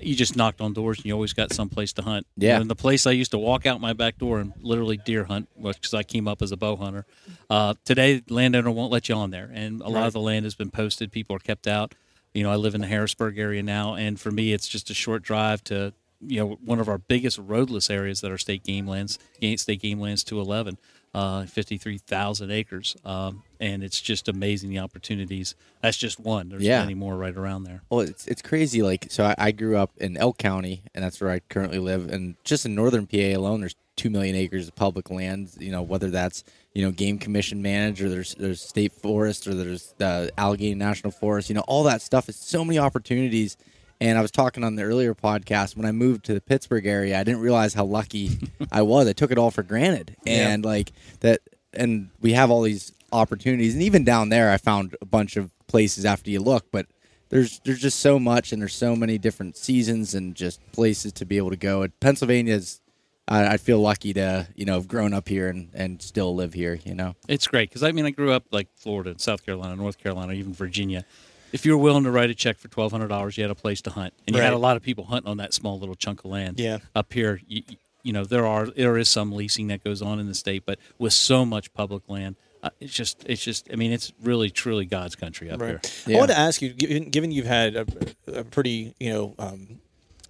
You 0.00 0.16
just 0.16 0.34
knocked 0.34 0.60
on 0.60 0.72
doors 0.72 0.98
and 0.98 1.06
you 1.06 1.12
always 1.12 1.32
got 1.32 1.52
some 1.52 1.68
place 1.68 1.92
to 1.92 2.02
hunt. 2.02 2.26
You 2.36 2.48
Yeah. 2.48 2.54
know, 2.56 2.62
and 2.62 2.70
the 2.70 2.74
place 2.74 3.06
I 3.06 3.12
used 3.12 3.30
to 3.32 3.38
walk 3.38 3.66
out 3.66 3.80
my 3.80 3.92
back 3.92 4.18
door 4.18 4.40
and 4.40 4.52
literally 4.62 4.96
deer 4.96 5.24
hunt 5.24 5.48
was 5.54 5.76
because 5.76 5.94
I 5.94 6.02
came 6.02 6.26
up 6.26 6.40
as 6.42 6.50
a 6.52 6.56
bow 6.56 6.74
hunter. 6.76 7.04
Uh, 7.50 7.74
today, 7.84 8.22
landowner 8.28 8.70
won't 8.70 8.90
let 8.90 9.08
you 9.10 9.14
on 9.14 9.30
there, 9.30 9.50
and 9.52 9.80
a 9.82 9.88
lot 9.88 10.06
of 10.06 10.12
the 10.14 10.20
land 10.20 10.44
has 10.46 10.54
been 10.54 10.70
posted. 10.70 11.12
People 11.12 11.36
are 11.36 11.44
kept 11.50 11.66
out. 11.68 11.94
You 12.34 12.42
know, 12.42 12.50
I 12.50 12.56
live 12.56 12.74
in 12.74 12.80
the 12.80 12.86
Harrisburg 12.88 13.38
area 13.38 13.62
now, 13.62 13.94
and 13.94 14.18
for 14.18 14.30
me, 14.32 14.52
it's 14.54 14.66
just 14.66 14.88
a 14.90 14.94
short 14.94 15.22
drive 15.22 15.62
to 15.64 15.92
you 16.26 16.38
know 16.40 16.58
one 16.64 16.80
of 16.80 16.88
our 16.88 16.98
biggest 16.98 17.38
roadless 17.38 17.90
areas 17.90 18.20
that 18.20 18.30
are 18.30 18.38
state 18.38 18.62
game 18.64 18.86
lands, 18.86 19.18
state 19.56 19.80
game 19.80 20.00
lands 20.00 20.22
211, 20.24 20.78
uh, 21.14 21.44
53,000 21.46 22.50
acres, 22.50 22.96
um, 23.04 23.42
and 23.60 23.82
it's 23.82 24.00
just 24.00 24.28
amazing 24.28 24.70
the 24.70 24.78
opportunities. 24.78 25.54
That's 25.82 25.96
just 25.96 26.18
one. 26.20 26.48
There's 26.48 26.62
Yeah. 26.62 26.80
many 26.80 26.94
more 26.94 27.16
right 27.16 27.34
around 27.36 27.64
there. 27.64 27.82
Well, 27.90 28.00
it's 28.00 28.26
it's 28.26 28.42
crazy. 28.42 28.82
Like, 28.82 29.06
so 29.10 29.24
I, 29.24 29.34
I 29.38 29.50
grew 29.52 29.76
up 29.76 29.90
in 29.98 30.16
Elk 30.16 30.38
County, 30.38 30.82
and 30.94 31.04
that's 31.04 31.20
where 31.20 31.30
I 31.30 31.40
currently 31.48 31.78
live. 31.78 32.08
And 32.08 32.36
just 32.44 32.64
in 32.64 32.74
northern 32.74 33.06
PA 33.06 33.34
alone, 33.36 33.60
there's 33.60 33.74
two 33.96 34.08
million 34.08 34.34
acres 34.34 34.68
of 34.68 34.74
public 34.74 35.10
land. 35.10 35.50
You 35.58 35.70
know, 35.70 35.82
whether 35.82 36.08
that's 36.10 36.44
you 36.72 36.82
know 36.84 36.90
game 36.92 37.18
commission 37.18 37.60
managed, 37.62 38.00
or 38.00 38.08
there's 38.08 38.34
there's 38.36 38.62
state 38.62 38.92
forest, 38.92 39.46
or 39.46 39.54
there's 39.54 39.94
the 39.98 40.30
Allegheny 40.38 40.74
National 40.74 41.10
Forest. 41.10 41.48
You 41.50 41.56
know, 41.56 41.64
all 41.68 41.82
that 41.84 42.00
stuff 42.00 42.28
is 42.28 42.36
so 42.36 42.64
many 42.64 42.78
opportunities. 42.78 43.56
And 44.02 44.18
I 44.18 44.20
was 44.20 44.32
talking 44.32 44.64
on 44.64 44.74
the 44.74 44.82
earlier 44.82 45.14
podcast 45.14 45.76
when 45.76 45.86
I 45.86 45.92
moved 45.92 46.24
to 46.24 46.34
the 46.34 46.40
Pittsburgh 46.40 46.86
area, 46.86 47.20
I 47.20 47.22
didn't 47.22 47.40
realize 47.40 47.72
how 47.72 47.84
lucky 47.84 48.36
I 48.72 48.82
was. 48.82 49.06
I 49.06 49.12
took 49.12 49.30
it 49.30 49.38
all 49.38 49.52
for 49.52 49.62
granted, 49.62 50.16
and 50.26 50.64
like 50.64 50.90
that. 51.20 51.40
And 51.72 52.10
we 52.20 52.32
have 52.32 52.50
all 52.50 52.62
these 52.62 52.92
opportunities, 53.12 53.74
and 53.74 53.82
even 53.82 54.02
down 54.02 54.28
there, 54.28 54.50
I 54.50 54.56
found 54.56 54.96
a 55.00 55.06
bunch 55.06 55.36
of 55.36 55.52
places 55.68 56.04
after 56.04 56.30
you 56.30 56.40
look, 56.40 56.66
but 56.72 56.86
there's 57.28 57.60
there's 57.60 57.78
just 57.78 58.00
so 58.00 58.18
much 58.18 58.52
and 58.52 58.60
there's 58.60 58.74
so 58.74 58.96
many 58.96 59.18
different 59.18 59.56
seasons 59.56 60.14
and 60.14 60.34
just 60.34 60.60
places 60.72 61.12
to 61.12 61.24
be 61.24 61.36
able 61.36 61.50
to 61.50 61.56
go. 61.56 61.82
And 61.82 61.98
Pennsylvania's 62.00 62.80
I, 63.28 63.54
I 63.54 63.56
feel 63.56 63.78
lucky 63.78 64.12
to 64.14 64.48
you 64.56 64.64
know 64.64 64.74
have 64.74 64.88
grown 64.88 65.14
up 65.14 65.28
here 65.28 65.48
and, 65.48 65.70
and 65.74 66.02
still 66.02 66.34
live 66.34 66.54
here. 66.54 66.78
You 66.84 66.96
know. 66.96 67.14
It's 67.28 67.46
great 67.46 67.68
because 67.70 67.84
I 67.84 67.92
mean 67.92 68.04
I 68.04 68.10
grew 68.10 68.32
up 68.32 68.46
like 68.50 68.66
Florida, 68.74 69.14
South 69.18 69.46
Carolina, 69.46 69.76
North 69.76 69.98
Carolina, 69.98 70.32
even 70.32 70.52
Virginia. 70.52 71.04
If 71.52 71.66
you 71.66 71.72
were 71.72 71.82
willing 71.82 72.04
to 72.04 72.10
write 72.10 72.30
a 72.30 72.34
check 72.34 72.58
for 72.58 72.68
twelve 72.68 72.92
hundred 72.92 73.08
dollars, 73.08 73.36
you 73.36 73.44
had 73.44 73.50
a 73.50 73.54
place 73.54 73.82
to 73.82 73.90
hunt, 73.90 74.14
and 74.26 74.34
you 74.34 74.42
had 74.42 74.52
a 74.52 74.58
lot 74.58 74.76
of 74.76 74.82
people 74.82 75.04
hunting 75.04 75.30
on 75.30 75.36
that 75.36 75.52
small 75.52 75.78
little 75.78 75.94
chunk 75.94 76.24
of 76.24 76.30
land. 76.30 76.58
Yeah. 76.58 76.78
Up 76.94 77.12
here, 77.12 77.40
you, 77.46 77.62
you 78.02 78.12
know 78.12 78.24
there 78.24 78.46
are 78.46 78.66
there 78.66 78.96
is 78.96 79.08
some 79.08 79.32
leasing 79.32 79.68
that 79.68 79.84
goes 79.84 80.02
on 80.02 80.18
in 80.18 80.26
the 80.26 80.34
state, 80.34 80.64
but 80.66 80.78
with 80.98 81.12
so 81.12 81.44
much 81.44 81.72
public 81.74 82.08
land, 82.08 82.36
uh, 82.62 82.70
it's 82.80 82.92
just 82.92 83.24
it's 83.26 83.42
just 83.42 83.68
I 83.72 83.76
mean 83.76 83.92
it's 83.92 84.12
really 84.22 84.50
truly 84.50 84.86
God's 84.86 85.14
country 85.14 85.50
up 85.50 85.60
here. 85.60 85.80
Yeah. 86.06 86.16
I 86.16 86.18
want 86.18 86.30
to 86.30 86.38
ask 86.38 86.62
you, 86.62 86.70
given, 86.70 87.10
given 87.10 87.32
you've 87.32 87.46
had 87.46 87.76
a, 87.76 87.86
a 88.28 88.44
pretty, 88.44 88.94
you 88.98 89.12
know, 89.12 89.34
um, 89.38 89.80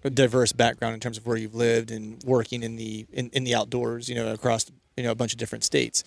a 0.04 0.10
diverse 0.10 0.52
background 0.52 0.94
in 0.94 1.00
terms 1.00 1.18
of 1.18 1.26
where 1.26 1.36
you've 1.36 1.54
lived 1.54 1.90
and 1.90 2.22
working 2.24 2.62
in 2.62 2.76
the 2.76 3.06
in, 3.12 3.30
in 3.30 3.44
the 3.44 3.54
outdoors, 3.54 4.08
you 4.08 4.14
know, 4.14 4.32
across 4.32 4.70
you 4.96 5.04
know 5.04 5.10
a 5.10 5.14
bunch 5.14 5.32
of 5.32 5.38
different 5.38 5.64
states. 5.64 6.04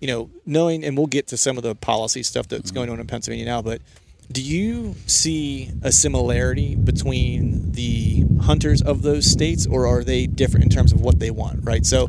You 0.00 0.06
know, 0.06 0.30
knowing, 0.46 0.84
and 0.84 0.96
we'll 0.96 1.08
get 1.08 1.26
to 1.28 1.36
some 1.36 1.56
of 1.56 1.64
the 1.64 1.74
policy 1.74 2.22
stuff 2.22 2.46
that's 2.46 2.70
going 2.70 2.88
on 2.88 3.00
in 3.00 3.06
Pennsylvania 3.08 3.44
now, 3.44 3.62
but 3.62 3.82
do 4.30 4.42
you 4.42 4.94
see 5.06 5.70
a 5.82 5.90
similarity 5.90 6.74
between 6.74 7.72
the 7.72 8.24
hunters 8.42 8.82
of 8.82 9.02
those 9.02 9.24
states, 9.30 9.66
or 9.66 9.86
are 9.86 10.04
they 10.04 10.26
different 10.26 10.64
in 10.64 10.70
terms 10.70 10.92
of 10.92 11.00
what 11.00 11.18
they 11.18 11.30
want? 11.30 11.60
Right. 11.64 11.84
So, 11.86 12.08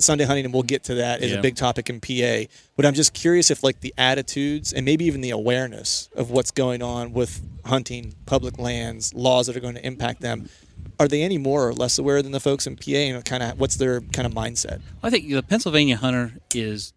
Sunday 0.00 0.24
hunting, 0.24 0.44
and 0.44 0.52
we'll 0.52 0.64
get 0.64 0.82
to 0.84 0.96
that, 0.96 1.22
is 1.22 1.30
Yeah. 1.32 1.38
a 1.38 1.42
big 1.42 1.54
topic 1.54 1.88
in 1.88 2.00
PA. 2.00 2.48
But 2.76 2.84
I'm 2.86 2.94
just 2.94 3.12
curious 3.14 3.50
if, 3.52 3.62
like, 3.62 3.80
the 3.80 3.94
attitudes 3.96 4.72
and 4.72 4.84
maybe 4.84 5.04
even 5.04 5.20
the 5.20 5.30
awareness 5.30 6.08
of 6.16 6.30
what's 6.30 6.50
going 6.50 6.82
on 6.82 7.12
with 7.12 7.40
hunting, 7.64 8.14
public 8.26 8.58
lands, 8.58 9.14
laws 9.14 9.46
that 9.46 9.56
are 9.56 9.60
going 9.60 9.76
to 9.76 9.86
impact 9.86 10.20
them, 10.22 10.48
are 10.98 11.06
they 11.06 11.22
any 11.22 11.38
more 11.38 11.68
or 11.68 11.72
less 11.72 11.98
aware 11.98 12.20
than 12.20 12.32
the 12.32 12.40
folks 12.40 12.66
in 12.66 12.74
PA? 12.76 12.96
And 12.96 13.24
kind 13.24 13.42
of 13.42 13.60
what's 13.60 13.76
their 13.76 14.00
kind 14.00 14.26
of 14.26 14.32
mindset? 14.34 14.80
I 15.02 15.10
think 15.10 15.28
the 15.30 15.42
Pennsylvania 15.42 15.96
hunter 15.96 16.34
is 16.54 16.92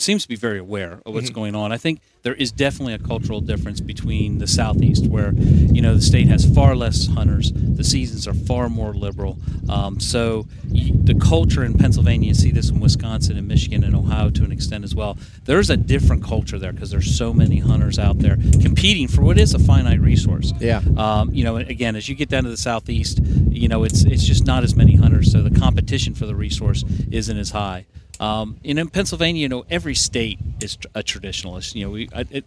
seems 0.00 0.22
to 0.22 0.28
be 0.28 0.36
very 0.36 0.58
aware 0.58 1.00
of 1.04 1.14
what's 1.14 1.30
going 1.30 1.54
on. 1.54 1.72
I 1.72 1.76
think 1.78 2.00
there 2.22 2.34
is 2.34 2.52
definitely 2.52 2.94
a 2.94 2.98
cultural 2.98 3.40
difference 3.40 3.80
between 3.80 4.38
the 4.38 4.46
southeast, 4.46 5.06
where 5.06 5.32
you 5.34 5.80
know 5.82 5.94
the 5.94 6.02
state 6.02 6.28
has 6.28 6.44
far 6.54 6.74
less 6.76 7.06
hunters, 7.06 7.52
the 7.54 7.84
seasons 7.84 8.26
are 8.28 8.34
far 8.34 8.68
more 8.68 8.92
liberal. 8.94 9.38
Um, 9.68 10.00
so 10.00 10.46
y- 10.68 10.90
the 10.94 11.14
culture 11.14 11.64
in 11.64 11.74
Pennsylvania, 11.78 12.28
you 12.28 12.34
see 12.34 12.50
this 12.50 12.70
in 12.70 12.80
Wisconsin 12.80 13.36
and 13.36 13.46
Michigan 13.48 13.84
and 13.84 13.94
Ohio 13.94 14.30
to 14.30 14.44
an 14.44 14.52
extent 14.52 14.84
as 14.84 14.94
well. 14.94 15.16
There's 15.44 15.70
a 15.70 15.76
different 15.76 16.22
culture 16.24 16.58
there 16.58 16.72
because 16.72 16.90
there's 16.90 17.16
so 17.16 17.32
many 17.32 17.58
hunters 17.58 17.98
out 17.98 18.18
there 18.18 18.36
competing 18.60 19.08
for 19.08 19.22
what 19.22 19.38
is 19.38 19.54
a 19.54 19.58
finite 19.58 20.00
resource. 20.00 20.52
Yeah. 20.60 20.82
Um, 20.96 21.32
you 21.34 21.44
know, 21.44 21.56
again, 21.56 21.96
as 21.96 22.08
you 22.08 22.14
get 22.14 22.28
down 22.28 22.44
to 22.44 22.50
the 22.50 22.56
southeast, 22.56 23.20
you 23.48 23.68
know, 23.68 23.84
it's 23.84 24.04
it's 24.04 24.24
just 24.24 24.44
not 24.46 24.62
as 24.64 24.74
many 24.76 24.96
hunters, 24.96 25.30
so 25.32 25.42
the 25.42 25.58
competition 25.58 26.14
for 26.14 26.26
the 26.26 26.34
resource 26.34 26.84
isn't 27.10 27.36
as 27.36 27.50
high. 27.50 27.86
Um, 28.20 28.58
and 28.64 28.78
in 28.78 28.90
Pennsylvania, 28.90 29.40
you 29.40 29.48
know, 29.48 29.64
every 29.70 29.94
state 29.94 30.38
is 30.60 30.76
a 30.94 31.02
traditionalist. 31.02 31.74
You 31.74 31.86
know, 31.86 31.90
we 31.90 32.08
I, 32.14 32.26
it, 32.30 32.44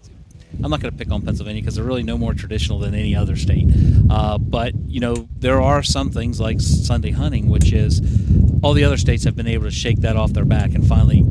I'm 0.64 0.70
not 0.70 0.82
going 0.82 0.92
to 0.92 0.98
pick 0.98 1.12
on 1.12 1.24
Pennsylvania 1.24 1.62
because 1.62 1.76
they're 1.76 1.84
really 1.84 2.04
no 2.04 2.18
more 2.18 2.34
traditional 2.34 2.78
than 2.78 2.94
any 2.94 3.16
other 3.16 3.36
state. 3.36 3.68
Uh, 4.10 4.38
but 4.38 4.74
you 4.88 5.00
know, 5.00 5.28
there 5.40 5.60
are 5.62 5.82
some 5.82 6.12
things 6.12 6.40
like 6.40 6.62
Sunday 6.62 7.12
hunting, 7.12 7.50
which 7.50 7.74
is 7.74 8.02
all 8.62 8.74
the 8.74 8.84
other 8.84 8.98
states 8.98 9.24
have 9.24 9.36
been 9.36 9.48
able 9.48 9.66
to 9.66 9.72
shake 9.72 10.02
that 10.02 10.16
off 10.16 10.34
their 10.34 10.46
back 10.46 10.74
and 10.74 10.88
finally 10.88 11.24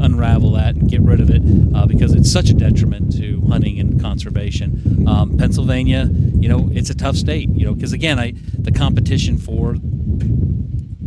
unravel 0.00 0.52
that 0.52 0.76
and 0.76 0.88
get 0.88 1.00
rid 1.00 1.20
of 1.20 1.28
it 1.28 1.42
uh, 1.74 1.84
because 1.86 2.14
it's 2.14 2.30
such 2.30 2.50
a 2.50 2.54
detriment 2.54 3.16
to 3.16 3.40
hunting 3.48 3.80
and 3.80 4.00
conservation. 4.00 5.06
Um, 5.08 5.36
Pennsylvania, 5.36 6.08
you 6.12 6.48
know, 6.48 6.68
it's 6.72 6.90
a 6.90 6.94
tough 6.94 7.16
state, 7.16 7.48
you 7.50 7.64
know, 7.64 7.74
because 7.74 7.92
again, 7.92 8.18
I 8.18 8.32
the 8.58 8.70
competition 8.70 9.38
for 9.38 9.74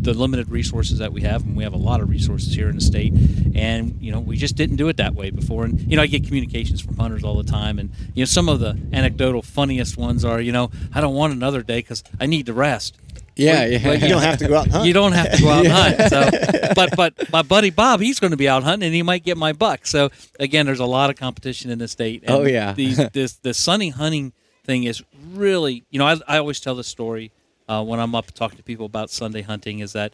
the 0.01 0.13
limited 0.13 0.49
resources 0.49 0.97
that 0.99 1.13
we 1.13 1.21
have, 1.21 1.43
and 1.43 1.55
we 1.55 1.63
have 1.63 1.73
a 1.73 1.77
lot 1.77 2.01
of 2.01 2.09
resources 2.09 2.53
here 2.53 2.69
in 2.69 2.75
the 2.75 2.81
state, 2.81 3.13
and 3.55 3.97
you 4.01 4.11
know 4.11 4.19
we 4.19 4.35
just 4.35 4.55
didn't 4.55 4.75
do 4.77 4.87
it 4.89 4.97
that 4.97 5.13
way 5.15 5.29
before. 5.29 5.65
And 5.65 5.79
you 5.81 5.95
know 5.95 6.01
I 6.01 6.07
get 6.07 6.25
communications 6.25 6.81
from 6.81 6.97
hunters 6.97 7.23
all 7.23 7.35
the 7.35 7.49
time, 7.49 7.79
and 7.79 7.89
you 8.13 8.21
know 8.21 8.25
some 8.25 8.49
of 8.49 8.59
the 8.59 8.77
anecdotal 8.93 9.41
funniest 9.41 9.97
ones 9.97 10.25
are, 10.25 10.41
you 10.41 10.51
know, 10.51 10.71
I 10.93 11.01
don't 11.01 11.15
want 11.15 11.33
another 11.33 11.61
day 11.63 11.79
because 11.79 12.03
I 12.19 12.25
need 12.25 12.45
to 12.47 12.53
rest. 12.53 12.97
Yeah, 13.35 13.53
Well, 13.61 13.71
yeah. 13.71 13.87
well, 13.87 13.99
You 14.01 14.07
don't 14.09 14.21
have 14.23 14.37
to 14.39 14.47
go 14.47 14.55
out 14.57 14.63
and 14.65 14.71
hunt. 14.73 14.85
You 14.87 14.93
don't 14.93 15.11
have 15.13 15.31
to 15.31 15.41
go 15.41 15.49
out 15.49 15.65
and 15.65 15.73
hunt. 16.09 16.09
So, 16.09 16.73
but 16.75 16.95
but 16.97 17.31
my 17.31 17.41
buddy 17.43 17.69
Bob, 17.69 18.01
he's 18.01 18.19
going 18.19 18.31
to 18.31 18.37
be 18.37 18.49
out 18.49 18.63
hunting, 18.63 18.87
and 18.87 18.93
he 18.95 19.03
might 19.03 19.23
get 19.23 19.37
my 19.37 19.53
buck. 19.53 19.85
So 19.87 20.09
again, 20.39 20.65
there's 20.65 20.79
a 20.81 20.85
lot 20.85 21.09
of 21.09 21.15
competition 21.15 21.71
in 21.71 21.79
the 21.79 21.87
state. 21.87 22.23
And 22.23 22.31
Oh, 22.31 22.43
yeah. 22.43 22.73
these 22.73 22.97
this 23.13 23.33
the 23.33 23.53
Sunday 23.53 23.89
hunting 23.89 24.33
thing 24.65 24.83
is 24.83 25.01
really, 25.31 25.85
you 25.89 25.97
know, 25.97 26.05
I, 26.05 26.17
I 26.27 26.37
always 26.39 26.59
tell 26.59 26.75
the 26.75 26.83
story 26.83 27.31
uh, 27.71 27.81
when 27.81 27.99
I'm 28.01 28.13
up 28.15 28.31
talking 28.31 28.57
to 28.57 28.63
people 28.63 28.85
about 28.85 29.09
Sunday 29.09 29.41
hunting 29.41 29.79
is 29.79 29.93
that 29.93 30.13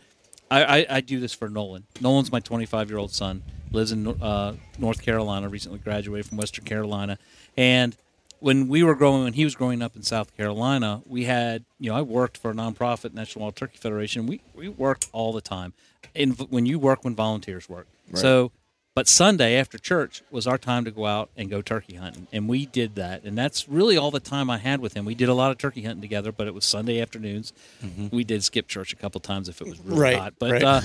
I, 0.51 0.63
I, 0.63 0.85
I 0.89 1.01
do 1.01 1.19
this 1.19 1.33
for 1.33 1.49
Nolan. 1.49 1.85
Nolan's 1.99 2.31
my 2.31 2.39
25 2.39 2.89
year 2.89 2.99
old 2.99 3.11
son, 3.11 3.41
lives 3.71 3.91
in 3.91 4.07
uh, 4.07 4.53
North 4.77 5.01
Carolina, 5.01 5.49
recently 5.49 5.79
graduated 5.79 6.27
from 6.27 6.37
Western 6.37 6.65
Carolina, 6.65 7.17
and 7.57 7.97
when 8.39 8.67
we 8.67 8.83
were 8.83 8.93
growing, 8.93 9.23
when 9.23 9.33
he 9.33 9.43
was 9.43 9.55
growing 9.55 9.81
up 9.81 9.95
in 9.95 10.03
South 10.03 10.37
Carolina, 10.37 11.01
we 11.07 11.23
had, 11.23 11.65
you 11.79 11.89
know, 11.89 11.97
I 11.97 12.03
worked 12.03 12.37
for 12.37 12.51
a 12.51 12.53
nonprofit, 12.53 13.11
National 13.15 13.41
Wild 13.41 13.55
Turkey 13.55 13.77
Federation. 13.77 14.27
We 14.27 14.41
we 14.53 14.69
worked 14.69 15.09
all 15.11 15.33
the 15.33 15.41
time, 15.41 15.73
and 16.15 16.37
when 16.51 16.67
you 16.67 16.77
work, 16.77 17.03
when 17.03 17.15
volunteers 17.15 17.67
work. 17.67 17.87
So, 18.13 18.51
but 18.97 19.07
Sunday 19.07 19.53
after 19.57 19.77
church 19.77 20.23
was 20.31 20.47
our 20.47 20.57
time 20.57 20.83
to 20.83 20.89
go 20.89 21.05
out 21.05 21.29
and 21.37 21.51
go 21.51 21.61
turkey 21.61 21.97
hunting, 21.97 22.25
and 22.33 22.49
we 22.49 22.65
did 22.65 22.95
that, 22.95 23.23
and 23.25 23.37
that's 23.37 23.69
really 23.69 23.95
all 23.95 24.09
the 24.09 24.19
time 24.19 24.49
I 24.49 24.57
had 24.57 24.79
with 24.79 24.95
him. 24.95 25.05
We 25.05 25.13
did 25.13 25.29
a 25.29 25.35
lot 25.35 25.51
of 25.51 25.59
turkey 25.59 25.83
hunting 25.83 26.01
together, 26.01 26.31
but 26.31 26.47
it 26.47 26.55
was 26.55 26.65
Sunday 26.65 26.99
afternoons. 26.99 27.53
We 28.09 28.23
did 28.23 28.43
skip 28.43 28.67
church 28.67 28.93
a 28.93 28.95
couple 28.95 29.21
times 29.21 29.49
if 29.49 29.61
it 29.61 29.67
was 29.67 29.79
really 29.81 29.99
Right, 30.01 30.17
hot, 30.17 30.33
but 30.39 30.51
right. 30.51 30.63
uh, 30.63 30.81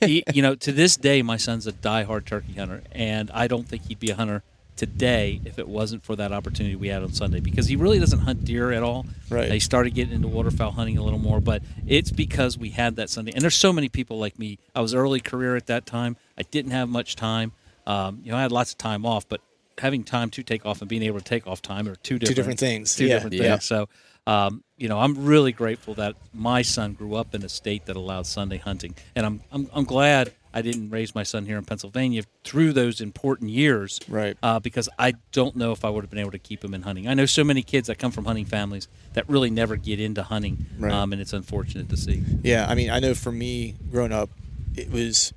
he, 0.00 0.22
you 0.34 0.42
know, 0.42 0.54
to 0.54 0.70
this 0.70 0.98
day, 0.98 1.22
my 1.22 1.38
son's 1.38 1.66
a 1.66 1.72
diehard 1.72 2.26
turkey 2.26 2.52
hunter, 2.52 2.82
and 2.92 3.30
I 3.30 3.46
don't 3.46 3.66
think 3.66 3.86
he'd 3.86 4.00
be 4.00 4.10
a 4.10 4.16
hunter 4.16 4.42
today 4.76 5.40
if 5.46 5.58
it 5.58 5.66
wasn't 5.66 6.04
for 6.04 6.14
that 6.16 6.32
opportunity 6.32 6.76
we 6.76 6.88
had 6.88 7.02
on 7.02 7.10
Sunday 7.14 7.40
because 7.40 7.68
he 7.68 7.76
really 7.76 7.98
doesn't 7.98 8.18
hunt 8.18 8.44
deer 8.44 8.70
at 8.70 8.82
all. 8.82 9.06
Right. 9.30 9.48
They 9.48 9.60
started 9.60 9.94
getting 9.94 10.14
into 10.14 10.28
waterfowl 10.28 10.72
hunting 10.72 10.98
a 10.98 11.02
little 11.02 11.18
more, 11.18 11.40
but 11.40 11.62
it's 11.86 12.10
because 12.12 12.58
we 12.58 12.68
had 12.68 12.96
that 12.96 13.08
Sunday. 13.08 13.32
And 13.32 13.40
there's 13.40 13.54
so 13.56 13.72
many 13.72 13.88
people 13.88 14.18
like 14.18 14.38
me. 14.38 14.58
I 14.74 14.82
was 14.82 14.94
early 14.94 15.20
career 15.20 15.56
at 15.56 15.68
that 15.68 15.86
time. 15.86 16.18
I 16.38 16.42
didn't 16.42 16.72
have 16.72 16.88
much 16.88 17.16
time. 17.16 17.52
Um, 17.86 18.20
you 18.22 18.30
know, 18.32 18.38
I 18.38 18.42
had 18.42 18.52
lots 18.52 18.72
of 18.72 18.78
time 18.78 19.06
off, 19.06 19.28
but 19.28 19.40
having 19.78 20.04
time 20.04 20.30
to 20.30 20.42
take 20.42 20.64
off 20.66 20.80
and 20.80 20.88
being 20.88 21.02
able 21.02 21.18
to 21.18 21.24
take 21.24 21.46
off 21.46 21.60
time 21.62 21.86
are 21.88 21.96
two 21.96 22.18
different 22.18 22.28
two 22.28 22.34
different 22.34 22.58
things. 22.60 22.94
Two 22.96 23.06
Yeah. 23.06 23.14
different 23.16 23.34
Yeah. 23.36 23.52
things. 23.52 23.64
So, 23.64 23.88
um, 24.26 24.64
you 24.76 24.88
know, 24.88 24.98
I'm 24.98 25.24
really 25.24 25.52
grateful 25.52 25.94
that 25.94 26.16
my 26.34 26.62
son 26.62 26.94
grew 26.94 27.14
up 27.14 27.34
in 27.34 27.42
a 27.44 27.48
state 27.48 27.86
that 27.86 27.96
allowed 27.96 28.26
Sunday 28.26 28.58
hunting, 28.58 28.94
and 29.14 29.24
I'm 29.24 29.40
I'm, 29.52 29.68
I'm 29.72 29.84
glad 29.84 30.32
I 30.52 30.62
didn't 30.62 30.88
raise 30.90 31.14
my 31.14 31.22
son 31.22 31.44
here 31.44 31.58
in 31.58 31.64
Pennsylvania 31.66 32.22
through 32.42 32.72
those 32.72 33.00
important 33.02 33.50
years, 33.50 34.00
Right. 34.08 34.36
Uh, 34.42 34.58
because 34.58 34.88
I 34.98 35.12
don't 35.30 35.54
know 35.54 35.72
if 35.72 35.84
I 35.84 35.90
would 35.90 36.02
have 36.02 36.10
been 36.10 36.18
able 36.18 36.30
to 36.32 36.38
keep 36.38 36.64
him 36.64 36.72
in 36.72 36.82
hunting. 36.82 37.06
I 37.06 37.12
know 37.14 37.26
so 37.26 37.44
many 37.44 37.62
kids 37.62 37.88
that 37.88 37.98
come 37.98 38.10
from 38.10 38.24
hunting 38.24 38.46
families 38.46 38.88
that 39.12 39.28
really 39.28 39.50
never 39.50 39.76
get 39.76 40.00
into 40.00 40.22
hunting, 40.22 40.64
Right. 40.78 40.92
um, 40.92 41.12
and 41.12 41.20
it's 41.20 41.34
unfortunate 41.34 41.90
to 41.90 41.96
see. 41.98 42.22
Yeah, 42.42 42.66
I 42.68 42.74
mean, 42.74 42.88
I 42.90 43.00
know 43.00 43.12
for 43.14 43.30
me, 43.32 43.74
growing 43.90 44.12
up, 44.12 44.30
it 44.76 44.90
was, 44.90 45.32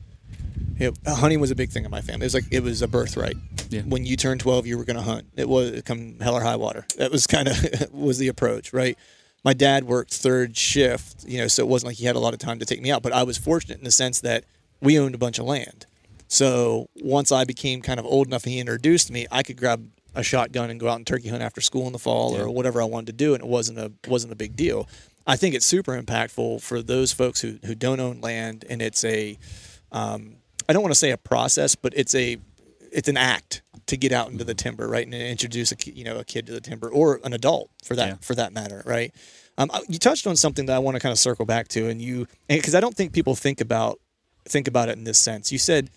know, 0.79 1.13
hunting 1.13 1.39
was 1.39 1.51
a 1.51 1.55
big 1.55 1.69
thing 1.69 1.85
in 1.85 1.91
my 1.91 2.01
family. 2.01 2.23
It 2.23 2.27
was 2.27 2.33
like 2.33 2.51
it 2.51 2.63
was 2.63 2.81
a 2.81 2.87
birthright. 2.87 3.37
Yeah. 3.69 3.81
When 3.81 4.05
you 4.05 4.15
turned 4.15 4.41
twelve, 4.41 4.65
you 4.65 4.77
were 4.77 4.85
going 4.85 4.97
to 4.97 5.03
hunt. 5.03 5.27
It 5.35 5.47
was 5.47 5.81
come 5.83 6.19
hell 6.19 6.35
or 6.35 6.41
high 6.41 6.55
water. 6.55 6.85
That 6.97 7.11
was 7.11 7.27
kind 7.27 7.47
of 7.47 7.91
was 7.93 8.17
the 8.17 8.27
approach, 8.27 8.73
right? 8.73 8.97
My 9.43 9.53
dad 9.53 9.85
worked 9.85 10.13
third 10.13 10.57
shift, 10.57 11.23
you 11.25 11.37
know, 11.37 11.47
so 11.47 11.63
it 11.63 11.69
wasn't 11.69 11.87
like 11.87 11.97
he 11.97 12.05
had 12.05 12.15
a 12.15 12.19
lot 12.19 12.33
of 12.33 12.39
time 12.39 12.59
to 12.59 12.65
take 12.65 12.81
me 12.81 12.91
out. 12.91 13.03
But 13.03 13.13
I 13.13 13.23
was 13.23 13.37
fortunate 13.37 13.77
in 13.77 13.85
the 13.85 13.91
sense 13.91 14.21
that 14.21 14.43
we 14.81 14.99
owned 14.99 15.15
a 15.15 15.17
bunch 15.17 15.39
of 15.39 15.45
land. 15.45 15.85
So 16.27 16.89
once 17.01 17.31
I 17.31 17.43
became 17.43 17.81
kind 17.81 17.99
of 17.99 18.05
old 18.05 18.27
enough 18.27 18.43
and 18.43 18.53
he 18.53 18.59
introduced 18.59 19.11
me, 19.11 19.27
I 19.31 19.43
could 19.43 19.57
grab 19.57 19.89
a 20.13 20.23
shotgun 20.23 20.69
and 20.69 20.79
go 20.79 20.89
out 20.89 20.97
and 20.97 21.07
turkey 21.07 21.29
hunt 21.29 21.41
after 21.41 21.61
school 21.61 21.87
in 21.87 21.93
the 21.93 21.99
fall 21.99 22.35
or 22.35 22.49
whatever 22.49 22.81
I 22.81 22.85
wanted 22.85 23.07
to 23.07 23.13
do, 23.13 23.33
and 23.33 23.43
it 23.43 23.47
wasn't 23.47 23.79
a 23.79 23.91
wasn't 24.07 24.33
a 24.33 24.35
big 24.35 24.55
deal. 24.55 24.87
I 25.25 25.35
think 25.35 25.53
it's 25.55 25.65
super 25.65 25.99
impactful 25.99 26.61
for 26.61 26.81
those 26.81 27.11
folks 27.11 27.41
who, 27.41 27.59
who 27.65 27.75
don't 27.75 27.99
own 27.99 28.19
land, 28.21 28.65
and 28.69 28.81
it's 28.81 29.03
a 29.03 29.37
um, 29.91 30.37
I 30.69 30.73
don't 30.73 30.83
want 30.83 30.93
to 30.93 30.99
say 30.99 31.09
a 31.11 31.17
process, 31.17 31.75
but 31.75 31.93
it's 31.95 32.13
a 32.15 32.37
it's 32.91 33.09
an 33.09 33.17
act 33.17 33.63
to 33.87 33.97
get 33.97 34.11
out 34.11 34.29
into 34.31 34.43
the 34.43 34.53
timber, 34.53 34.87
right, 34.87 35.03
and 35.05 35.13
introduce 35.15 35.71
a 35.71 35.75
you 35.91 36.03
know 36.03 36.17
a 36.19 36.23
kid 36.23 36.45
to 36.45 36.51
the 36.53 36.61
timber 36.61 36.89
or 36.89 37.19
an 37.23 37.33
adult 37.33 37.71
for 37.83 37.95
that 37.95 38.07
Yeah. 38.07 38.15
for 38.21 38.35
that 38.35 38.53
matter, 38.53 38.83
right. 38.85 39.13
Um, 39.57 39.69
you 39.89 39.99
touched 39.99 40.25
on 40.27 40.35
something 40.37 40.67
that 40.67 40.75
I 40.75 40.79
want 40.79 40.95
to 40.95 40.99
kind 41.01 41.11
of 41.11 41.19
circle 41.19 41.45
back 41.45 41.67
to, 41.69 41.89
and 41.89 42.01
you 42.01 42.27
because 42.47 42.75
I 42.75 42.79
don't 42.79 42.95
think 42.95 43.11
people 43.11 43.35
think 43.35 43.59
about 43.59 43.99
think 44.47 44.67
about 44.67 44.89
it 44.89 44.97
in 44.97 45.03
this 45.03 45.19
sense. 45.19 45.51
You 45.51 45.57
said, 45.57 45.89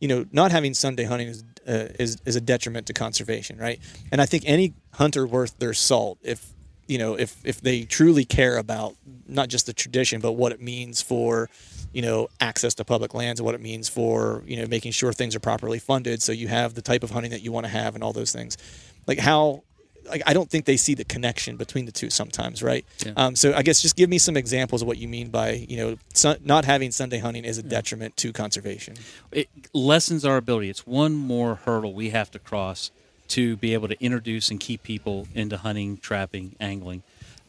you 0.00 0.08
know, 0.08 0.24
not 0.32 0.52
having 0.52 0.74
Sunday 0.74 1.04
hunting 1.04 1.28
is 1.28 1.44
uh, 1.68 1.88
is 1.98 2.16
is 2.24 2.36
a 2.36 2.40
detriment 2.40 2.86
to 2.86 2.92
conservation, 2.92 3.58
right? 3.58 3.80
And 4.12 4.20
I 4.22 4.26
think 4.26 4.44
any 4.46 4.74
hunter 4.94 5.26
worth 5.26 5.58
their 5.58 5.74
salt, 5.74 6.18
if 6.22 6.52
you 6.90 6.98
know, 6.98 7.14
if 7.14 7.36
if 7.44 7.60
they 7.60 7.82
truly 7.84 8.24
care 8.24 8.58
about 8.58 8.96
not 9.28 9.48
just 9.48 9.66
the 9.66 9.72
tradition, 9.72 10.20
but 10.20 10.32
what 10.32 10.50
it 10.50 10.60
means 10.60 11.00
for 11.00 11.48
you 11.92 12.02
know 12.02 12.28
access 12.40 12.74
to 12.74 12.84
public 12.84 13.14
lands 13.14 13.38
and 13.38 13.44
what 13.44 13.54
it 13.54 13.60
means 13.60 13.88
for 13.88 14.42
you 14.44 14.56
know 14.56 14.66
making 14.66 14.90
sure 14.90 15.12
things 15.12 15.36
are 15.36 15.40
properly 15.40 15.78
funded, 15.78 16.20
so 16.20 16.32
you 16.32 16.48
have 16.48 16.74
the 16.74 16.82
type 16.82 17.04
of 17.04 17.10
hunting 17.12 17.30
that 17.30 17.42
you 17.42 17.52
want 17.52 17.64
to 17.64 17.70
have 17.70 17.94
and 17.94 18.02
all 18.02 18.12
those 18.12 18.32
things, 18.32 18.58
like 19.06 19.18
how. 19.18 19.62
Like 20.08 20.22
I 20.26 20.32
don't 20.32 20.50
think 20.50 20.64
they 20.64 20.78
see 20.78 20.94
the 20.94 21.04
connection 21.04 21.56
between 21.56 21.84
the 21.84 21.92
two 21.92 22.10
sometimes, 22.10 22.62
right? 22.62 22.84
Yeah. 23.04 23.12
Um, 23.16 23.36
so 23.36 23.54
I 23.54 23.62
guess 23.62 23.82
just 23.82 23.96
give 23.96 24.08
me 24.08 24.18
some 24.18 24.34
examples 24.36 24.80
of 24.82 24.88
what 24.88 24.96
you 24.96 25.06
mean 25.06 25.28
by 25.28 25.52
you 25.68 25.76
know 25.76 25.98
sun, 26.14 26.38
not 26.42 26.64
having 26.64 26.90
Sunday 26.90 27.18
hunting 27.18 27.44
is 27.44 27.58
a 27.58 27.62
detriment 27.62 28.16
to 28.16 28.32
conservation. 28.32 28.94
it 29.30 29.48
lessens 29.74 30.24
our 30.24 30.38
ability. 30.38 30.70
It's 30.70 30.86
one 30.86 31.14
more 31.14 31.56
hurdle 31.66 31.92
we 31.92 32.10
have 32.10 32.30
to 32.32 32.38
cross 32.40 32.90
to 33.30 33.56
be 33.56 33.74
able 33.74 33.88
to 33.88 34.02
introduce 34.02 34.50
and 34.50 34.60
keep 34.60 34.82
people 34.82 35.26
into 35.34 35.56
hunting, 35.56 35.96
trapping, 35.96 36.56
angling. 36.60 37.02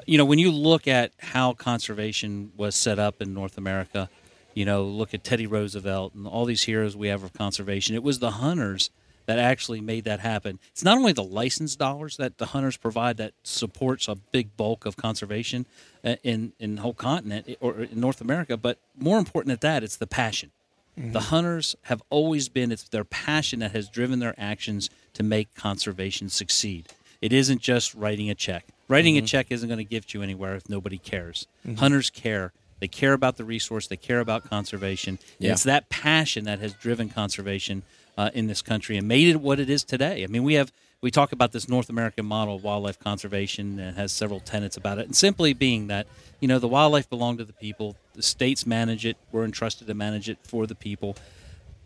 You 0.06 0.18
know, 0.18 0.26
when 0.26 0.40
you 0.40 0.52
look 0.52 0.88
at 0.88 1.12
how 1.20 1.54
conservation 1.54 2.52
was 2.58 2.76
set 2.76 3.00
up 3.00 3.22
in 3.22 3.34
North 3.34 3.58
America, 3.58 4.10
you 4.54 4.66
know, 4.66 4.84
look 4.84 5.14
at 5.14 5.24
Teddy 5.24 5.48
Roosevelt 5.48 6.14
and 6.14 6.28
all 6.28 6.46
these 6.46 6.64
heroes 6.64 6.96
we 6.96 7.08
have 7.08 7.24
of 7.24 7.34
conservation. 7.34 7.96
It 7.96 8.04
was 8.04 8.20
the 8.20 8.32
hunters 8.32 8.90
that 9.26 9.40
actually 9.40 9.82
made 9.82 10.04
that 10.06 10.20
happen. 10.20 10.60
It's 10.72 10.84
not 10.84 10.98
only 10.98 11.14
the 11.14 11.24
license 11.24 11.76
dollars 11.76 12.18
that 12.18 12.38
the 12.38 12.48
hunters 12.48 12.78
provide 12.78 13.18
that 13.18 13.34
supports 13.44 14.08
a 14.08 14.16
big 14.16 14.58
bulk 14.58 14.86
of 14.86 14.98
conservation 14.98 15.66
uh, 16.04 16.16
in 16.24 16.54
in 16.60 16.76
the 16.76 16.82
whole 16.82 16.94
continent 16.94 17.46
eh, 17.48 17.56
or 17.60 17.82
in 17.82 18.00
North 18.00 18.22
America, 18.22 18.58
but 18.58 18.80
more 18.98 19.20
important 19.20 19.60
than 19.60 19.72
that, 19.72 19.84
it's 19.84 19.98
the 19.98 20.08
passion. 20.08 20.52
The 20.96 21.02
mm-hmm. 21.02 21.18
hunters 21.18 21.76
have 21.84 22.02
always 22.10 22.50
been, 22.50 22.72
it's 22.72 22.84
their 22.84 23.06
passion 23.06 23.60
that 23.60 23.72
has 23.72 23.88
driven 23.88 24.20
their 24.20 24.36
actions 24.38 24.90
to 25.14 25.24
make 25.24 25.56
conservation 25.56 26.30
succeed. 26.30 26.90
It 27.22 27.32
isn't 27.32 27.62
just 27.62 27.96
writing 27.96 28.30
a 28.30 28.36
check. 28.36 28.66
Writing 28.88 29.16
a 29.18 29.20
mm-hmm. 29.20 29.26
check 29.26 29.48
isn't 29.52 29.68
going 29.68 29.78
to 29.78 29.84
get 29.84 30.14
you 30.14 30.22
anywhere 30.22 30.56
if 30.56 30.70
nobody 30.70 30.98
cares. 30.98 31.48
Mm-hmm. 31.66 31.78
Hunters 31.78 32.10
care. 32.10 32.52
They 32.82 32.88
care 32.88 33.14
about 33.14 33.38
the 33.38 33.46
resource, 33.46 33.88
they 33.88 33.96
care 33.96 34.20
about 34.20 34.50
conservation. 34.50 35.20
Yeah. 35.40 35.52
It's 35.52 35.64
that 35.64 35.90
passion 35.90 36.46
that 36.46 36.60
has 36.60 36.74
driven 36.74 37.10
conservation 37.10 37.84
uh, 38.18 38.32
in 38.34 38.48
this 38.48 38.62
country 38.62 38.98
and 38.98 39.08
made 39.08 39.30
it 39.30 39.40
what 39.40 39.60
it 39.60 39.70
is 39.70 39.84
today. 39.84 40.24
I 40.24 40.28
mean, 40.28 40.44
we 40.44 40.56
have. 40.56 40.72
We 41.02 41.10
talk 41.12 41.32
about 41.32 41.52
this 41.52 41.68
North 41.68 41.90
American 41.90 42.26
model 42.26 42.56
of 42.56 42.64
wildlife 42.64 43.00
conservation 43.00 43.80
and 43.80 43.98
has 43.98 44.12
several 44.12 44.40
tenets 44.40 44.78
about 44.78 45.00
it. 45.00 45.06
And 45.08 45.16
simply 45.16 45.54
being 45.54 45.88
that, 45.88 46.08
you 46.40 46.48
know, 46.48 46.60
the 46.60 46.68
wildlife 46.68 47.10
belong 47.10 47.38
to 47.38 47.44
the 47.44 47.54
people, 47.54 47.96
the 48.14 48.22
states 48.22 48.68
manage 48.68 49.06
it, 49.06 49.18
we're 49.32 49.44
entrusted 49.44 49.88
to 49.88 49.94
manage 49.96 50.30
it 50.30 50.38
for 50.44 50.68
the 50.68 50.76
people 50.76 51.18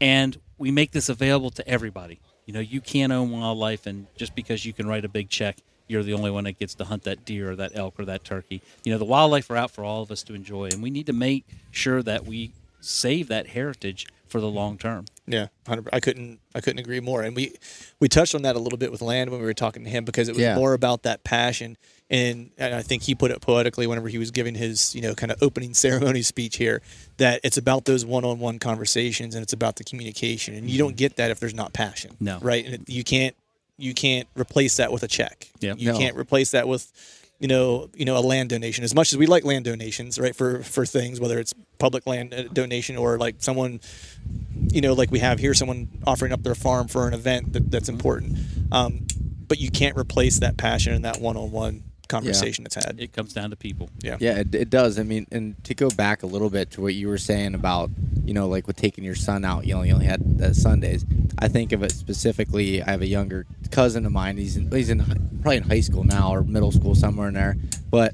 and 0.01 0.39
we 0.57 0.71
make 0.71 0.91
this 0.91 1.09
available 1.09 1.49
to 1.51 1.67
everybody. 1.67 2.19
You 2.45 2.53
know, 2.53 2.59
you 2.59 2.81
can't 2.81 3.11
own 3.11 3.31
wildlife, 3.31 3.87
and 3.87 4.07
just 4.15 4.35
because 4.35 4.65
you 4.65 4.73
can 4.73 4.87
write 4.87 5.05
a 5.05 5.09
big 5.09 5.29
check, 5.29 5.57
you're 5.87 6.03
the 6.03 6.13
only 6.13 6.31
one 6.31 6.43
that 6.45 6.59
gets 6.59 6.75
to 6.75 6.85
hunt 6.85 7.03
that 7.03 7.25
deer 7.25 7.51
or 7.51 7.55
that 7.55 7.71
elk 7.75 7.95
or 7.99 8.05
that 8.05 8.23
turkey. 8.23 8.61
You 8.83 8.91
know, 8.91 8.97
the 8.97 9.05
wildlife 9.05 9.49
are 9.49 9.57
out 9.57 9.71
for 9.71 9.83
all 9.83 10.01
of 10.01 10.11
us 10.11 10.23
to 10.23 10.33
enjoy, 10.33 10.65
and 10.65 10.81
we 10.81 10.89
need 10.89 11.07
to 11.07 11.13
make 11.13 11.45
sure 11.71 12.03
that 12.03 12.25
we 12.25 12.51
save 12.81 13.27
that 13.29 13.47
heritage 13.47 14.05
for 14.27 14.39
the 14.41 14.47
long 14.47 14.77
term. 14.77 15.05
Yeah, 15.27 15.47
100 15.65 15.89
I 15.93 15.99
couldn't 15.99 16.39
I 16.53 16.61
couldn't 16.61 16.79
agree 16.79 16.99
more. 16.99 17.21
And 17.23 17.35
we 17.35 17.53
we 17.99 18.07
touched 18.07 18.35
on 18.35 18.43
that 18.43 18.55
a 18.55 18.59
little 18.59 18.77
bit 18.77 18.91
with 18.91 19.01
Land 19.01 19.29
when 19.29 19.39
we 19.39 19.45
were 19.45 19.53
talking 19.53 19.83
to 19.83 19.89
him 19.89 20.05
because 20.05 20.27
it 20.27 20.33
was 20.33 20.41
Yeah. 20.41 20.55
more 20.55 20.73
about 20.73 21.03
that 21.03 21.23
passion. 21.23 21.77
And, 22.07 22.51
and 22.59 22.75
I 22.75 22.83
think 22.83 23.01
he 23.01 23.15
put 23.15 23.31
it 23.31 23.41
poetically 23.41 23.87
whenever 23.87 24.07
he 24.09 24.19
was 24.19 24.29
giving 24.29 24.53
his 24.53 24.93
you 24.93 25.01
know 25.01 25.15
kind 25.15 25.31
of 25.31 25.41
opening 25.41 25.73
ceremony 25.85 26.21
speech 26.21 26.57
here 26.57 26.81
that 27.17 27.41
it's 27.43 27.57
about 27.57 27.85
those 27.85 28.05
one-on-one 28.05 28.59
conversations 28.59 29.33
and 29.35 29.41
it's 29.41 29.53
about 29.53 29.77
the 29.77 29.83
communication. 29.83 30.53
And 30.53 30.69
you 30.69 30.77
don't 30.77 30.91
mm-hmm. 30.91 30.97
get 30.97 31.15
that 31.17 31.31
if 31.31 31.39
there's 31.39 31.55
not 31.55 31.73
passion. 31.73 32.15
No. 32.19 32.39
right? 32.41 32.63
And 32.65 32.73
it, 32.75 32.89
you 32.89 33.03
can't 33.03 33.35
you 33.77 33.93
can't 33.93 34.27
replace 34.35 34.77
that 34.77 34.91
with 34.91 35.03
a 35.03 35.07
check. 35.07 35.49
Yeah. 35.59 35.73
you 35.77 35.91
No. 35.91 35.97
can't 35.97 36.15
replace 36.15 36.51
that 36.51 36.67
with 36.67 36.91
you 37.39 37.47
know, 37.47 37.89
you 37.95 38.05
know, 38.05 38.17
a 38.17 38.19
land 38.19 38.49
donation. 38.49 38.83
As 38.83 38.95
much 38.95 39.11
as 39.11 39.17
we 39.17 39.25
like 39.25 39.43
land 39.43 39.65
donations, 39.65 40.19
right, 40.19 40.35
for 40.35 40.63
for 40.63 40.85
things, 40.85 41.19
whether 41.19 41.39
it's 41.39 41.53
public 41.77 42.07
land 42.07 42.33
uh, 42.33 42.43
donation 42.43 42.97
or 42.97 43.17
like 43.17 43.35
someone, 43.39 43.79
you 44.67 44.81
know, 44.81 44.93
like 44.93 45.11
we 45.11 45.19
have 45.19 45.39
here, 45.39 45.53
someone 45.53 45.87
offering 46.07 46.31
up 46.31 46.43
their 46.43 46.55
farm 46.55 46.87
for 46.87 47.07
an 47.07 47.13
event 47.13 47.53
that, 47.53 47.71
that's 47.71 47.89
important. 47.89 48.37
Um, 48.71 49.05
but 49.47 49.59
you 49.59 49.69
can't 49.69 49.97
replace 49.97 50.39
that 50.39 50.57
passion 50.57 50.93
and 50.93 51.05
that 51.05 51.21
one-on-one 51.21 51.83
conversation 52.07 52.65
it's 52.65 52.75
had. 52.75 52.99
It 52.99 53.13
comes 53.13 53.33
down 53.33 53.49
to 53.49 53.55
people. 53.55 53.89
Yeah. 54.01 54.17
Yeah, 54.19 54.39
it, 54.39 54.53
it 54.55 54.69
does. 54.69 54.99
I 54.99 55.03
mean, 55.03 55.27
and 55.31 55.61
to 55.65 55.73
go 55.73 55.89
back 55.89 56.23
a 56.23 56.25
little 56.25 56.49
bit 56.49 56.71
to 56.71 56.81
what 56.81 56.93
you 56.93 57.07
were 57.07 57.17
saying 57.17 57.55
about, 57.55 57.89
you 58.23 58.33
know, 58.33 58.47
like 58.47 58.67
with 58.67 58.75
taking 58.75 59.03
your 59.03 59.15
son 59.15 59.45
out, 59.45 59.65
you 59.65 59.73
know, 59.73 59.83
you 59.83 59.93
only 59.93 60.05
had 60.05 60.41
uh, 60.41 60.53
Sundays. 60.53 61.05
I 61.39 61.47
think 61.47 61.71
of 61.71 61.83
it 61.83 61.91
specifically. 61.91 62.81
I 62.81 62.91
have 62.91 63.01
a 63.01 63.07
younger 63.07 63.45
cousin 63.71 64.05
of 64.05 64.11
mine. 64.11 64.37
He's 64.37 64.57
in, 64.57 64.71
he's 64.71 64.89
in 64.89 65.03
probably 65.41 65.57
in 65.57 65.63
high 65.63 65.81
school 65.81 66.03
now 66.03 66.33
or 66.33 66.43
middle 66.43 66.71
school 66.71 66.95
somewhere 66.95 67.27
in 67.27 67.33
there. 67.33 67.57
But 67.89 68.13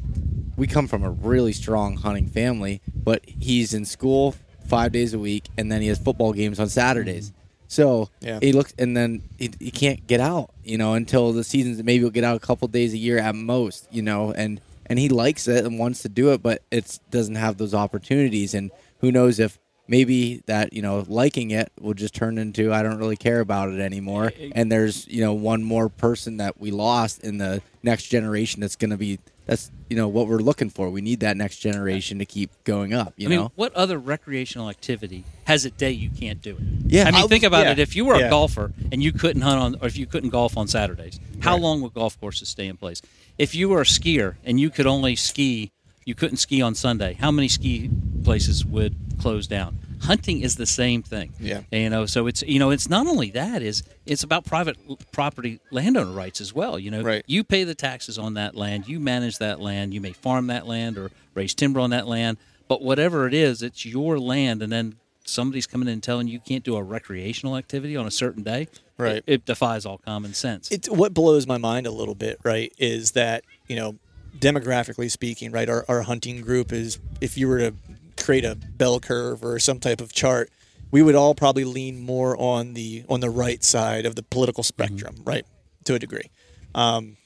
we 0.57 0.67
come 0.67 0.87
from 0.87 1.03
a 1.03 1.11
really 1.11 1.53
strong 1.53 1.97
hunting 1.97 2.27
family. 2.27 2.81
But 2.93 3.23
he's 3.25 3.73
in 3.73 3.85
school 3.85 4.35
five 4.67 4.91
days 4.91 5.13
a 5.13 5.19
week, 5.19 5.45
and 5.57 5.71
then 5.71 5.81
he 5.81 5.87
has 5.87 5.99
football 5.99 6.33
games 6.33 6.59
on 6.59 6.69
Saturdays. 6.69 7.33
So 7.71 8.09
Yeah. 8.19 8.39
he 8.41 8.51
looks, 8.51 8.73
and 8.77 8.97
then 8.97 9.21
he, 9.39 9.49
he 9.57 9.71
can't 9.71 10.05
get 10.05 10.19
out, 10.19 10.49
you 10.65 10.77
know, 10.77 10.93
until 10.93 11.31
the 11.31 11.45
seasons. 11.45 11.81
Maybe 11.81 11.99
he'll 11.99 12.09
get 12.09 12.25
out 12.25 12.35
a 12.35 12.39
couple 12.45 12.67
days 12.67 12.91
a 12.93 12.97
year 12.97 13.17
at 13.17 13.33
most, 13.33 13.87
you 13.89 14.01
know, 14.01 14.33
and 14.33 14.59
and 14.87 14.99
he 14.99 15.07
likes 15.07 15.47
it 15.47 15.63
and 15.63 15.79
wants 15.79 16.01
to 16.01 16.09
do 16.09 16.33
it, 16.33 16.43
but 16.43 16.63
it 16.69 16.99
doesn't 17.11 17.35
have 17.35 17.57
those 17.57 17.73
opportunities. 17.73 18.53
And 18.53 18.71
who 18.99 19.09
knows 19.09 19.39
if 19.39 19.57
maybe 19.87 20.43
that 20.47 20.73
you 20.73 20.81
know 20.81 21.05
liking 21.07 21.51
it 21.51 21.71
will 21.79 21.93
just 21.93 22.13
turn 22.13 22.37
into 22.37 22.73
I 22.73 22.83
don't 22.83 22.97
really 22.97 23.15
care 23.15 23.39
about 23.39 23.69
it 23.69 23.79
anymore. 23.79 24.33
And 24.53 24.69
there's 24.69 25.07
you 25.07 25.21
know 25.21 25.33
one 25.33 25.63
more 25.63 25.87
person 25.87 26.37
that 26.37 26.59
we 26.59 26.71
lost 26.71 27.23
in 27.23 27.37
the 27.37 27.61
next 27.83 28.07
generation 28.07 28.59
that's 28.59 28.75
going 28.75 28.91
to 28.91 28.97
be 28.97 29.19
that's 29.45 29.71
you 29.89 29.97
know 29.97 30.07
what 30.07 30.27
we're 30.27 30.37
looking 30.39 30.69
for. 30.69 30.89
We 30.89 31.01
need 31.01 31.19
that 31.21 31.35
next 31.35 31.57
generation 31.57 32.19
to 32.19 32.25
keep 32.25 32.51
going 32.63 32.93
up. 32.93 33.13
You 33.17 33.27
I 33.27 33.29
mean, 33.29 33.39
know, 33.39 33.51
what 33.55 33.73
other 33.73 33.97
recreational 33.97 34.69
activity 34.69 35.23
has 35.45 35.65
a 35.65 35.71
day 35.71 35.91
you 35.91 36.09
can't 36.09 36.41
do 36.41 36.51
it? 36.51 36.63
Yeah. 36.85 37.03
I 37.03 37.11
mean, 37.11 37.23
I 37.23 37.27
think 37.27 37.43
about 37.43 37.65
yeah, 37.65 37.71
it. 37.73 37.79
If 37.79 37.95
you 37.95 38.05
were 38.05 38.17
yeah. 38.17 38.27
a 38.27 38.29
golfer 38.29 38.71
and 38.91 39.03
you 39.03 39.11
couldn't 39.11 39.41
hunt 39.41 39.59
on, 39.59 39.75
or 39.81 39.87
if 39.87 39.97
you 39.97 40.05
couldn't 40.05 40.29
golf 40.29 40.57
on 40.57 40.67
Saturdays, 40.67 41.19
how 41.41 41.53
Right. 41.53 41.61
long 41.61 41.81
would 41.81 41.93
golf 41.93 42.19
courses 42.19 42.49
stay 42.49 42.67
in 42.67 42.77
place? 42.77 43.01
If 43.37 43.55
you 43.55 43.69
were 43.69 43.81
a 43.81 43.85
skier 43.85 44.35
and 44.45 44.59
you 44.59 44.69
could 44.69 44.87
only 44.87 45.15
ski, 45.15 45.71
you 46.05 46.15
couldn't 46.15 46.37
ski 46.37 46.61
on 46.61 46.75
Sunday. 46.75 47.17
How 47.19 47.31
many 47.31 47.47
ski 47.47 47.89
places 48.23 48.65
would 48.65 48.95
close 49.19 49.47
down? 49.47 49.77
Hunting 50.01 50.41
is 50.41 50.55
the 50.55 50.65
same 50.65 51.03
thing. 51.03 51.33
Yeah. 51.39 51.61
you 51.71 51.89
know. 51.89 52.05
So 52.05 52.27
it's 52.27 52.41
you 52.43 52.59
know 52.59 52.71
it's 52.71 52.89
not 52.89 53.07
only 53.07 53.29
that 53.31 53.61
is 53.61 53.83
it's 54.05 54.23
about 54.23 54.45
private 54.45 54.77
property 55.11 55.59
landowner 55.71 56.11
rights 56.11 56.41
as 56.41 56.53
well. 56.53 56.79
You 56.79 56.91
know, 56.91 57.01
Right. 57.01 57.23
you 57.27 57.43
pay 57.43 57.63
the 57.63 57.75
taxes 57.75 58.17
on 58.17 58.33
that 58.35 58.55
land, 58.55 58.87
you 58.87 58.99
manage 58.99 59.37
that 59.37 59.59
land, 59.59 59.93
you 59.93 60.01
may 60.01 60.11
farm 60.13 60.47
that 60.47 60.67
land 60.67 60.97
or 60.97 61.11
raise 61.35 61.53
timber 61.53 61.79
on 61.79 61.91
that 61.91 62.07
land, 62.07 62.37
but 62.67 62.81
whatever 62.81 63.27
it 63.27 63.33
is, 63.33 63.61
it's 63.61 63.85
your 63.85 64.19
land, 64.19 64.61
and 64.63 64.71
then 64.71 64.95
somebody's 65.23 65.67
coming 65.67 65.87
in 65.87 65.93
and 65.93 66.03
telling 66.03 66.27
you 66.27 66.33
you 66.33 66.39
can't 66.39 66.63
do 66.63 66.75
a 66.75 66.83
recreational 66.83 67.55
activity 67.55 67.95
on 67.95 68.07
a 68.07 68.11
certain 68.11 68.41
day. 68.43 68.67
Right. 68.97 69.17
It, 69.17 69.23
it 69.27 69.45
defies 69.45 69.85
all 69.85 69.99
common 69.99 70.33
sense. 70.33 70.69
It's 70.71 70.89
what 70.89 71.13
blows 71.13 71.45
my 71.47 71.57
mind 71.57 71.85
a 71.87 71.91
little 71.91 72.15
bit, 72.15 72.39
right? 72.43 72.73
Is 72.79 73.11
that 73.11 73.43
you 73.67 73.75
know 73.75 73.97
demographically 74.39 75.11
speaking, 75.11 75.51
right, 75.51 75.69
our, 75.69 75.85
our 75.87 76.01
hunting 76.03 76.41
group 76.41 76.71
is 76.73 76.99
if 77.19 77.37
you 77.37 77.47
were 77.47 77.59
to 77.59 77.73
create 78.21 78.45
a 78.45 78.55
bell 78.55 78.99
curve 78.99 79.43
or 79.43 79.59
some 79.59 79.79
type 79.79 80.01
of 80.01 80.13
chart, 80.13 80.49
we 80.91 81.01
would 81.01 81.15
all 81.15 81.33
probably 81.33 81.63
lean 81.63 81.99
more 81.99 82.35
on 82.37 82.73
the 82.73 83.03
on 83.09 83.19
the 83.21 83.29
right 83.29 83.63
side 83.63 84.05
of 84.05 84.15
the 84.15 84.23
political 84.23 84.63
spectrum, 84.63 85.15
right, 85.25 85.45
to 85.85 85.95
a 85.95 85.99
degree. 85.99 86.29
Um, 86.75 87.17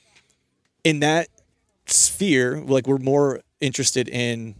in 0.84 1.00
that 1.00 1.28
sphere, 1.88 2.62
like 2.62 2.88
we're 2.88 2.98
more 2.98 3.42
interested 3.60 4.08
in 4.08 4.56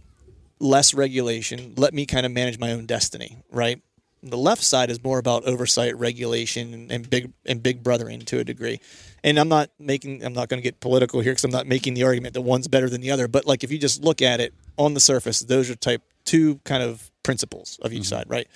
less 0.58 0.94
regulation. 0.94 1.74
Let 1.76 1.94
me 1.94 2.06
kind 2.06 2.26
of 2.26 2.32
manage 2.32 2.58
my 2.58 2.72
own 2.72 2.86
destiny, 2.86 3.36
right? 3.50 3.80
The 4.22 4.38
left 4.38 4.64
side 4.64 4.90
is 4.90 5.02
more 5.04 5.18
about 5.18 5.44
oversight, 5.44 5.96
regulation, 5.96 6.74
and, 6.74 6.90
and 6.90 7.08
big 7.08 7.32
and 7.44 7.62
big 7.62 7.82
brothering 7.82 8.20
to 8.20 8.40
a 8.40 8.44
degree. 8.44 8.80
And 9.22 9.38
I'm 9.38 9.48
not 9.48 9.70
making, 9.78 10.24
I'm 10.24 10.32
not 10.32 10.48
going 10.48 10.58
to 10.58 10.62
get 10.62 10.80
political 10.80 11.20
here 11.20 11.32
because 11.32 11.44
I'm 11.44 11.50
not 11.50 11.66
making 11.66 11.94
the 11.94 12.04
argument 12.04 12.34
that 12.34 12.42
one's 12.42 12.68
better 12.68 12.88
than 12.88 13.00
the 13.00 13.10
other. 13.10 13.28
But 13.28 13.46
like 13.46 13.62
if 13.62 13.70
you 13.70 13.78
just 13.78 14.02
look 14.02 14.22
at 14.22 14.40
it 14.40 14.54
on 14.76 14.94
the 14.94 15.00
surface, 15.00 15.40
those 15.40 15.70
are 15.70 15.74
type 15.76 16.02
two 16.26 16.60
kind 16.64 16.82
of 16.82 17.10
principles 17.22 17.78
of 17.82 17.92
each 17.92 18.02
Mm-hmm. 18.02 18.08
side, 18.16 18.24
right? 18.28 18.46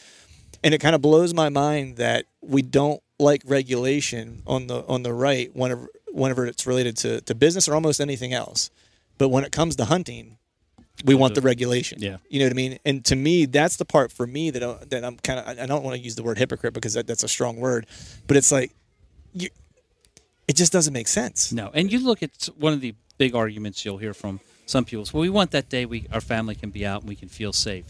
And 0.63 0.75
it 0.75 0.79
kind 0.79 0.95
of 0.95 1.01
blows 1.01 1.33
my 1.33 1.49
mind 1.49 1.97
that 1.97 2.27
we 2.43 2.61
don't 2.61 3.03
like 3.19 3.43
regulation 3.47 4.43
on 4.47 4.67
the 4.67 4.85
on 4.87 5.03
the 5.03 5.13
right 5.15 5.51
whenever 5.57 5.89
whenever 6.13 6.45
it's 6.47 6.67
related 6.67 6.97
to, 6.99 7.21
to 7.23 7.35
business 7.35 7.67
or 7.69 7.75
almost 7.75 8.01
anything 8.01 8.33
else. 8.35 8.71
But 9.17 9.29
when 9.31 9.45
it 9.45 9.53
comes 9.53 9.77
to 9.77 9.85
hunting, 9.87 10.37
we 11.05 11.15
want 11.15 11.35
the 11.35 11.41
regulation. 11.41 11.99
Yeah. 12.03 12.17
You 12.29 12.41
know 12.41 12.47
what 12.47 12.53
I 12.53 12.57
mean? 12.57 12.79
And 12.85 13.05
to 13.07 13.17
me, 13.17 13.47
that's 13.47 13.77
the 13.77 13.85
part 13.85 14.11
for 14.13 14.27
me 14.27 14.51
that, 14.51 14.63
I, 14.63 14.77
that 14.89 15.05
I'm 15.05 15.17
kind 15.19 15.39
of, 15.39 15.59
I 15.59 15.67
don't 15.67 15.83
want 15.85 15.97
to 15.97 16.03
use 16.03 16.17
the 16.17 16.23
word 16.23 16.37
hypocrite 16.37 16.75
because 16.75 16.95
that, 16.95 17.07
that's 17.07 17.23
a 17.23 17.29
strong 17.29 17.57
word, 17.59 17.87
but 18.27 18.37
it's 18.37 18.51
like, 18.51 18.73
you, 19.33 19.49
it 20.49 20.57
just 20.57 20.73
doesn't 20.73 20.93
make 20.93 21.07
sense. 21.09 21.53
No, 21.53 21.71
and 21.73 21.93
you 21.93 22.01
look 22.01 22.23
at 22.23 22.49
one 22.59 22.73
of 22.73 22.81
the 22.81 22.95
big 23.19 23.35
arguments 23.35 23.85
you'll 23.85 23.99
hear 23.99 24.13
from 24.15 24.41
some 24.71 24.85
people. 24.85 25.05
Well, 25.13 25.21
we 25.23 25.31
want 25.31 25.51
that 25.51 25.69
day 25.69 25.85
we 25.85 26.07
our 26.13 26.21
family 26.21 26.55
can 26.55 26.71
be 26.71 26.87
out 26.87 27.01
and 27.03 27.09
we 27.09 27.17
can 27.17 27.29
feel 27.29 27.53
safe. 27.53 27.87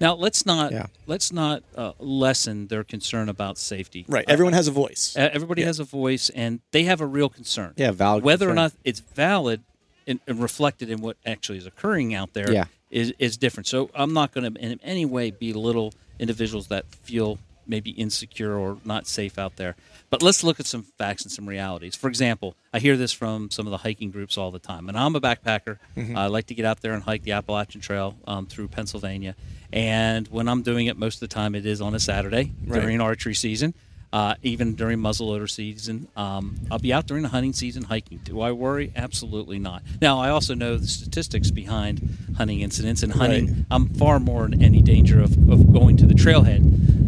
Now 0.00 0.14
let's 0.14 0.44
not 0.44 0.72
Yeah. 0.72 0.86
let's 1.06 1.32
not 1.32 1.62
uh, 1.76 1.92
lessen 1.98 2.66
their 2.66 2.84
concern 2.84 3.28
about 3.28 3.58
safety. 3.58 4.04
Right. 4.08 4.28
Uh, 4.28 4.32
Everyone 4.32 4.52
has 4.54 4.66
a 4.68 4.72
voice. 4.72 5.16
uh, 5.16 5.30
everybody 5.32 5.62
has 5.62 5.78
a 5.78 5.84
voice, 5.84 6.30
and 6.34 6.60
they 6.72 6.84
have 6.84 7.00
a 7.00 7.06
real 7.06 7.28
concern. 7.28 7.72
Yeah, 7.76 7.92
valid 7.92 8.24
Whether 8.24 8.50
or 8.50 8.54
not 8.54 8.72
it's 8.84 9.00
valid 9.00 9.60
and, 10.06 10.18
and 10.26 10.40
reflected 10.42 10.90
in 10.90 11.00
what 11.00 11.16
actually 11.24 11.58
is 11.58 11.66
occurring 11.66 12.12
out 12.14 12.32
there 12.34 12.50
Yeah. 12.52 12.64
is 12.90 13.12
is 13.18 13.36
different. 13.36 13.66
So 13.68 13.88
I'm 13.94 14.12
not 14.12 14.32
going 14.34 14.52
to 14.52 14.60
in 14.60 14.80
any 14.82 15.06
way 15.06 15.30
belittle 15.30 15.94
individuals 16.18 16.66
that 16.68 16.84
feel 17.02 17.38
maybe 17.66 17.90
insecure 17.92 18.54
or 18.56 18.78
not 18.84 19.06
safe 19.06 19.38
out 19.38 19.56
there. 19.56 19.76
But 20.10 20.22
let's 20.22 20.44
look 20.44 20.60
at 20.60 20.66
some 20.66 20.82
facts 20.98 21.22
and 21.24 21.32
some 21.32 21.48
realities. 21.48 21.96
For 21.96 22.08
example, 22.08 22.54
I 22.72 22.78
hear 22.78 22.96
this 22.96 23.12
from 23.12 23.50
some 23.50 23.66
of 23.66 23.70
the 23.72 23.78
hiking 23.78 24.10
groups 24.10 24.38
all 24.38 24.50
the 24.50 24.58
time, 24.60 24.88
and 24.88 24.96
I'm 24.98 25.16
a 25.16 25.20
backpacker. 25.20 25.78
I 26.16 26.26
like 26.26 26.46
to 26.46 26.54
get 26.54 26.64
out 26.64 26.80
there 26.82 26.92
and 26.92 27.02
hike 27.02 27.22
the 27.22 27.32
Appalachian 27.32 27.80
Trail 27.80 28.14
um, 28.26 28.46
through 28.46 28.68
Pennsylvania. 28.68 29.34
And 29.72 30.28
when 30.28 30.48
I'm 30.48 30.62
doing 30.62 30.86
it, 30.86 30.96
most 30.96 31.16
of 31.16 31.20
the 31.28 31.34
time 31.34 31.54
it 31.54 31.66
is 31.66 31.80
on 31.80 31.94
a 31.94 32.00
Saturday 32.00 32.52
Right. 32.66 32.80
during 32.80 33.00
archery 33.00 33.34
season. 33.34 33.74
Uh, 34.12 34.36
even 34.44 34.76
during 34.76 35.00
muzzleloader 35.00 35.50
season, 35.50 36.06
um, 36.16 36.54
I'll 36.70 36.78
be 36.78 36.92
out 36.92 37.08
during 37.08 37.24
the 37.24 37.30
hunting 37.30 37.52
season 37.52 37.82
hiking. 37.82 38.18
Do 38.22 38.40
I 38.42 38.52
worry? 38.52 38.92
Absolutely 38.94 39.58
not. 39.58 39.82
Now, 40.00 40.20
I 40.20 40.28
also 40.30 40.54
know 40.54 40.76
the 40.76 40.86
statistics 40.86 41.50
behind 41.50 42.16
hunting 42.36 42.60
incidents 42.60 43.02
and 43.02 43.12
hunting. 43.12 43.46
Right. 43.48 43.56
I'm 43.72 43.88
far 43.88 44.20
more 44.20 44.44
in 44.46 44.62
any 44.62 44.82
danger 44.82 45.20
of, 45.20 45.32
of 45.50 45.72
going 45.72 45.96
to 45.96 46.06
the 46.06 46.14
trailhead 46.14 46.62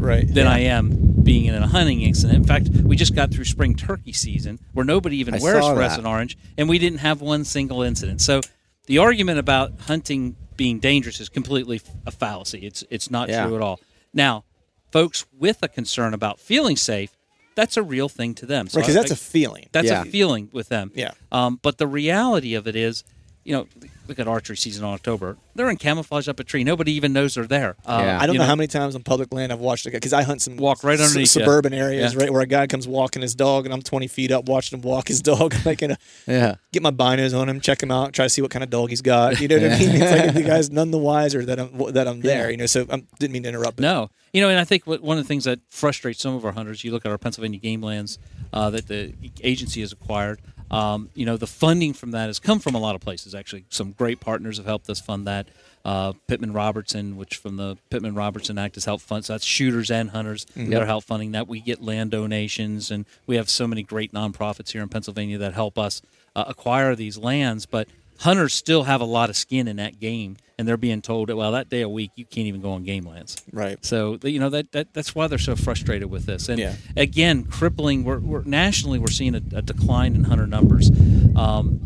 Right. 0.07 0.27
than 0.27 0.47
Yeah. 0.47 0.53
I 0.53 0.59
am 0.61 1.14
being 1.23 1.47
in 1.47 1.55
a 1.55 1.66
hunting 1.66 2.03
incident. 2.03 2.38
In 2.38 2.45
fact, 2.45 2.69
we 2.69 2.97
just 2.97 3.14
got 3.14 3.31
through 3.33 3.45
spring 3.45 3.75
turkey 3.75 4.12
season 4.12 4.59
where 4.73 4.85
nobody 4.85 5.16
even 5.19 5.35
I 5.35 5.38
wears 5.38 5.64
fluorescent 5.64 6.07
orange, 6.07 6.38
and 6.57 6.69
we 6.69 6.79
didn't 6.79 6.99
have 7.01 7.21
one 7.21 7.45
single 7.45 7.83
incident. 7.83 8.21
So 8.21 8.40
the 8.87 8.99
argument 8.99 9.38
about 9.38 9.73
hunting 9.81 10.37
being 10.57 10.79
dangerous 10.79 11.21
is 11.21 11.29
completely 11.29 11.81
a 12.07 12.11
fallacy. 12.11 12.61
It's 12.61 12.85
it's 12.90 13.11
not 13.11 13.29
Yeah. 13.29 13.47
true 13.47 13.57
at 13.57 13.62
all. 13.62 13.81
Now, 14.14 14.45
folks 14.92 15.27
with 15.37 15.59
a 15.62 15.69
concern 15.69 16.14
about 16.14 16.38
feeling 16.40 16.77
safe, 16.77 17.11
that's 17.57 17.77
a 17.77 17.83
real 17.83 18.09
thing 18.09 18.35
to 18.35 18.47
them. 18.47 18.69
So 18.69 18.79
Right. 18.79 18.83
Because 18.87 18.95
that's 18.95 19.11
a 19.11 19.16
feeling. 19.16 19.66
that's 19.73 19.88
Yeah. 19.88 20.03
a 20.03 20.05
feeling 20.05 20.49
with 20.53 20.69
them. 20.69 20.92
Yeah. 20.95 21.11
Um, 21.33 21.59
but 21.62 21.79
the 21.79 21.87
reality 21.87 22.55
of 22.55 22.66
it 22.66 22.77
is, 22.77 23.03
you 23.45 23.53
know, 23.53 23.66
look 24.09 24.19
at 24.19 24.29
archery 24.29 24.57
season 24.57 24.85
in 24.85 24.90
October. 24.90 25.37
They're 25.55 25.71
in 25.71 25.77
camouflage 25.77 26.29
up 26.29 26.38
a 26.40 26.45
tree. 26.45 26.62
Nobody 26.64 26.92
even 26.92 27.12
knows 27.12 27.35
they're 27.35 27.47
there. 27.47 27.77
Uh, 27.85 28.01
Yeah. 28.03 28.19
I 28.21 28.27
don't 28.27 28.35
you 28.35 28.38
know, 28.40 28.45
how 28.47 28.55
many 28.55 28.66
times 28.69 28.95
on 28.95 29.03
public 29.03 29.33
land 29.33 29.53
I've 29.53 29.59
watched 29.61 29.87
a 29.87 29.90
guy 29.90 29.97
because 29.97 30.12
I 30.12 30.23
hunt 30.23 30.42
some 30.42 30.57
Walk 30.57 30.85
right 30.85 30.99
s- 31.01 31.09
underneath 31.09 31.35
ya. 31.35 31.40
suburban 31.42 31.73
areas, 31.75 32.14
Yeah. 32.14 32.21
right, 32.21 32.33
where 32.33 32.42
a 32.42 32.47
guy 32.47 32.66
comes 32.66 32.87
walking 32.87 33.23
his 33.23 33.35
dog, 33.35 33.64
and 33.64 33.75
I'm 33.75 33.83
20 33.83 34.07
feet 34.07 34.31
up 34.31 34.49
watching 34.49 34.79
him 34.79 34.83
walk 34.83 35.09
his 35.09 35.21
dog. 35.33 35.55
I'm 35.55 35.62
like, 35.64 35.79
gonna 35.79 35.99
Yeah. 36.27 36.57
get 36.73 36.83
my 36.83 36.90
binos 36.90 37.38
on 37.38 37.49
him, 37.49 37.61
check 37.61 37.83
him 37.83 37.90
out, 37.90 38.12
try 38.12 38.27
to 38.27 38.31
see 38.31 38.42
what 38.42 38.51
kind 38.51 38.62
of 38.62 38.71
dog 38.71 38.90
he's 38.90 39.03
got. 39.03 39.40
You 39.40 39.49
know 39.49 39.57
what 39.59 39.73
I 39.73 39.79
mean? 39.79 39.90
It's 40.03 40.11
like 40.25 40.35
the 40.35 40.42
guy's 40.42 40.71
none 40.71 40.90
the 40.90 40.99
wiser 40.99 41.45
that 41.45 41.59
I'm 41.59 41.92
that 41.92 42.07
I'm 42.09 42.21
there. 42.21 42.51
You 42.51 42.57
know, 42.59 42.66
so 42.66 42.87
I 42.90 43.03
didn't 43.19 43.33
mean 43.33 43.42
to 43.45 43.49
interrupt. 43.49 43.77
But 43.77 43.83
No, 43.83 44.11
you 44.33 44.40
know, 44.40 44.49
and 44.49 44.59
I 44.59 44.64
think 44.64 44.87
what, 44.87 45.03
one 45.03 45.19
of 45.19 45.25
the 45.25 45.29
things 45.29 45.45
that 45.45 45.61
frustrates 45.69 46.21
some 46.21 46.35
of 46.35 46.45
our 46.45 46.53
hunters, 46.53 46.85
you 46.85 46.92
look 46.92 47.05
at 47.07 47.11
our 47.11 47.19
Pennsylvania 47.19 47.59
game 47.59 47.81
lands 47.83 48.19
uh, 48.53 48.71
that 48.71 48.87
the 48.88 49.14
agency 49.42 49.81
has 49.81 49.92
acquired. 49.92 50.40
Um, 50.70 51.11
you 51.14 51.24
know, 51.26 51.37
the 51.37 51.46
funding 51.46 51.92
from 51.92 52.11
that 52.11 52.26
has 52.26 52.38
come 52.38 52.59
from 52.59 52.74
a 52.74 52.79
lot 52.79 52.94
of 52.94 53.00
places. 53.00 53.35
Actually, 53.35 53.64
some 53.70 53.92
great 53.92 54.20
partners 54.20 54.57
have 54.57 54.66
helped 54.66 54.88
us 54.90 55.00
fund 55.00 55.26
that. 55.26 55.48
Uh, 55.85 56.14
Pittman 56.26 56.52
Robertson, 56.52 57.16
which 57.16 57.37
from 57.37 57.57
the 57.59 57.76
Pittman 57.90 58.16
Robertson 58.16 58.59
Act 58.59 58.74
has 58.74 58.87
helped 58.87 59.05
fund. 59.05 59.24
So 59.24 59.35
that's 59.35 59.44
shooters 59.44 59.88
and 59.88 60.11
hunters 60.11 60.44
that 60.57 60.83
are 60.83 60.87
help 60.87 61.05
funding 61.05 61.31
that. 61.33 61.46
We 61.46 61.61
get 61.61 61.81
land 61.81 62.11
donations, 62.11 62.90
and 62.90 63.07
we 63.24 63.37
have 63.37 63.48
so 63.48 63.68
many 63.68 63.85
great 63.85 64.12
nonprofits 64.12 64.72
here 64.72 64.83
in 64.83 64.88
Pennsylvania 64.88 65.38
that 65.38 65.55
help 65.55 65.79
us 65.79 66.02
uh, 66.35 66.42
acquire 66.48 66.96
these 66.96 67.16
lands. 67.16 67.66
But 67.66 67.87
hunters 68.18 68.52
still 68.52 68.83
have 68.85 69.00
a 69.00 69.05
lot 69.05 69.31
of 69.31 69.37
skin 69.37 69.68
in 69.68 69.76
that 69.76 70.00
game, 70.00 70.38
and 70.59 70.66
they're 70.66 70.77
being 70.79 71.03
told, 71.03 71.31
well, 71.31 71.53
that 71.53 71.69
day 71.69 71.83
a 71.83 71.88
week 71.88 72.11
you 72.16 72.25
can't 72.25 72.47
even 72.47 72.61
go 72.62 72.73
on 72.73 72.83
game 72.85 73.07
lands. 73.07 73.37
right. 73.53 73.85
So 73.85 74.19
you 74.23 74.40
know 74.40 74.49
that, 74.51 74.73
that 74.73 74.95
that's 74.95 75.14
why 75.14 75.27
they're 75.27 75.38
so 75.38 75.55
frustrated 75.57 76.11
with 76.11 76.25
this. 76.27 76.49
And 76.49 76.59
Yeah. 76.59 76.75
again, 76.97 77.45
crippling. 77.45 78.05
We're, 78.05 78.19
we're 78.21 78.42
nationally 78.45 78.99
we're 78.99 79.09
seeing 79.09 79.35
a, 79.35 79.42
a 79.55 79.62
decline 79.62 80.14
in 80.14 80.25
hunter 80.25 80.47
numbers, 80.47 80.90
um, 81.37 81.81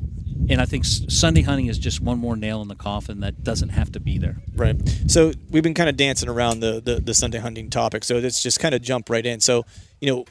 and 0.49 0.61
I 0.61 0.65
think 0.65 0.85
Sunday 0.85 1.43
hunting 1.43 1.67
is 1.67 1.79
just 1.79 2.01
one 2.01 2.19
more 2.19 2.35
nail 2.37 2.63
in 2.63 2.69
the 2.69 2.75
coffin 2.75 3.21
that 3.21 3.45
doesn't 3.45 3.69
have 3.71 3.93
to 3.93 4.01
be 4.01 4.19
there. 4.19 4.37
Right. 4.57 4.77
So 5.07 5.33
we've 5.51 5.63
been 5.63 5.75
kind 5.75 5.89
of 5.89 5.97
dancing 5.97 6.29
around 6.29 6.61
the, 6.61 6.81
the, 6.81 6.95
the 7.01 7.15
Sunday 7.15 7.39
hunting 7.39 7.71
topic. 7.71 8.03
So 8.05 8.19
let's 8.19 8.43
just 8.43 8.59
kind 8.59 8.75
of 8.75 8.83
jump 8.83 9.11
right 9.11 9.25
in. 9.25 9.39
So, 9.41 9.65
you 10.01 10.11
know, 10.13 10.25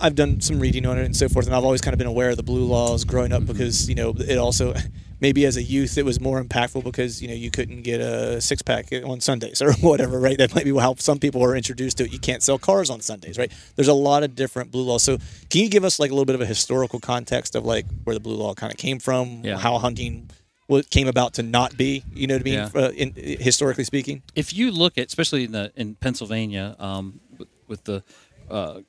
I've 0.00 0.14
done 0.14 0.40
some 0.40 0.58
reading 0.58 0.86
on 0.86 0.98
it 0.98 1.04
and 1.04 1.14
so 1.16 1.28
forth, 1.28 1.46
and 1.46 1.54
I've 1.54 1.62
always 1.64 1.80
kind 1.80 1.92
of 1.94 1.98
been 1.98 2.06
aware 2.08 2.30
of 2.30 2.36
the 2.36 2.42
blue 2.42 2.64
laws 2.64 3.04
growing 3.04 3.32
up 3.32 3.44
because, 3.46 3.88
you 3.88 3.94
know, 3.94 4.14
it 4.18 4.38
also, 4.38 4.74
maybe 5.22 5.46
as 5.46 5.56
a 5.56 5.62
youth, 5.62 5.96
it 5.96 6.04
was 6.04 6.20
more 6.20 6.42
impactful 6.42 6.82
because, 6.84 7.22
you 7.22 7.28
know, 7.28 7.34
you 7.34 7.50
couldn't 7.50 7.82
get 7.82 8.00
a 8.00 8.40
six 8.40 8.60
pack 8.60 8.92
on 9.04 9.20
Sundays 9.20 9.62
or 9.62 9.72
whatever, 9.80 10.18
right? 10.18 10.36
That 10.36 10.52
might 10.54 10.64
be 10.64 10.76
how 10.76 10.96
some 10.96 11.18
people 11.20 11.42
are 11.44 11.54
introduced 11.56 11.96
to 11.98 12.04
it. 12.04 12.12
You 12.12 12.18
can't 12.18 12.42
sell 12.42 12.58
cars 12.58 12.90
on 12.90 13.00
Sundays, 13.00 13.38
right? 13.38 13.50
There's 13.76 13.88
a 13.88 13.94
lot 13.94 14.24
of 14.24 14.34
different 14.34 14.72
blue 14.72 14.82
laws. 14.82 15.04
So 15.04 15.18
can 15.48 15.62
you 15.62 15.70
give 15.70 15.84
us 15.84 15.98
like 16.00 16.10
a 16.10 16.14
little 16.14 16.26
bit 16.26 16.34
of 16.34 16.40
a 16.40 16.46
historical 16.46 16.98
context 17.00 17.54
of 17.54 17.64
like 17.64 17.86
where 18.04 18.14
the 18.14 18.20
blue 18.20 18.34
law 18.34 18.52
kind 18.54 18.72
of 18.72 18.78
came 18.78 18.98
from, 18.98 19.42
Yeah. 19.44 19.58
how 19.58 19.78
hunting 19.78 20.28
what 20.66 20.90
came 20.90 21.06
about 21.06 21.34
to 21.34 21.42
not 21.42 21.76
be, 21.76 22.02
you 22.14 22.26
know 22.26 22.34
what 22.34 22.40
I 22.40 22.44
mean, 22.44 22.54
Yeah. 22.54 22.70
uh, 22.74 22.90
in, 22.90 23.12
historically 23.14 23.84
speaking. 23.84 24.22
If 24.34 24.52
you 24.54 24.70
look 24.72 24.98
at, 24.98 25.06
especially 25.06 25.44
in 25.44 25.52
the 25.52 25.72
in 25.76 25.94
Pennsylvania, 25.96 26.76
um, 26.78 27.20
with, 27.38 27.48
with 27.68 27.84
the 27.84 28.02
uh, 28.50 28.80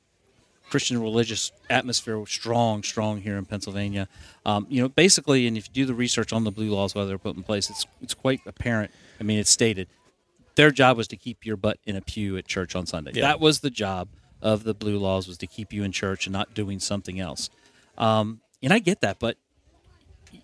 Christian 0.70 1.00
religious 1.00 1.52
atmosphere 1.70 2.24
strong, 2.26 2.82
strong 2.82 3.20
here 3.20 3.36
in 3.36 3.44
Pennsylvania. 3.44 4.08
Um, 4.44 4.66
you 4.68 4.82
know, 4.82 4.88
basically, 4.88 5.46
and 5.46 5.56
if 5.56 5.68
you 5.68 5.74
do 5.74 5.86
the 5.86 5.94
research 5.94 6.32
on 6.32 6.44
the 6.44 6.50
blue 6.50 6.70
laws, 6.70 6.94
why 6.94 7.04
they're 7.04 7.18
put 7.18 7.36
in 7.36 7.42
place, 7.42 7.70
it's 7.70 7.86
it's 8.00 8.14
quite 8.14 8.40
apparent. 8.46 8.90
I 9.20 9.24
mean, 9.24 9.38
it's 9.38 9.50
stated 9.50 9.88
their 10.54 10.70
job 10.70 10.96
was 10.96 11.08
to 11.08 11.16
keep 11.16 11.44
your 11.44 11.56
butt 11.56 11.78
in 11.84 11.96
a 11.96 12.00
pew 12.00 12.36
at 12.36 12.46
church 12.46 12.76
on 12.76 12.86
Sunday. 12.86 13.12
Yeah. 13.14 13.22
That 13.22 13.40
was 13.40 13.60
the 13.60 13.70
job 13.70 14.08
of 14.40 14.64
the 14.64 14.74
blue 14.74 14.98
laws 14.98 15.26
was 15.26 15.38
to 15.38 15.46
keep 15.46 15.72
you 15.72 15.82
in 15.82 15.92
church 15.92 16.26
and 16.26 16.32
not 16.32 16.54
doing 16.54 16.78
something 16.78 17.18
else. 17.18 17.50
Um, 17.96 18.40
and 18.62 18.72
I 18.72 18.78
get 18.78 19.00
that, 19.00 19.18
but 19.18 19.36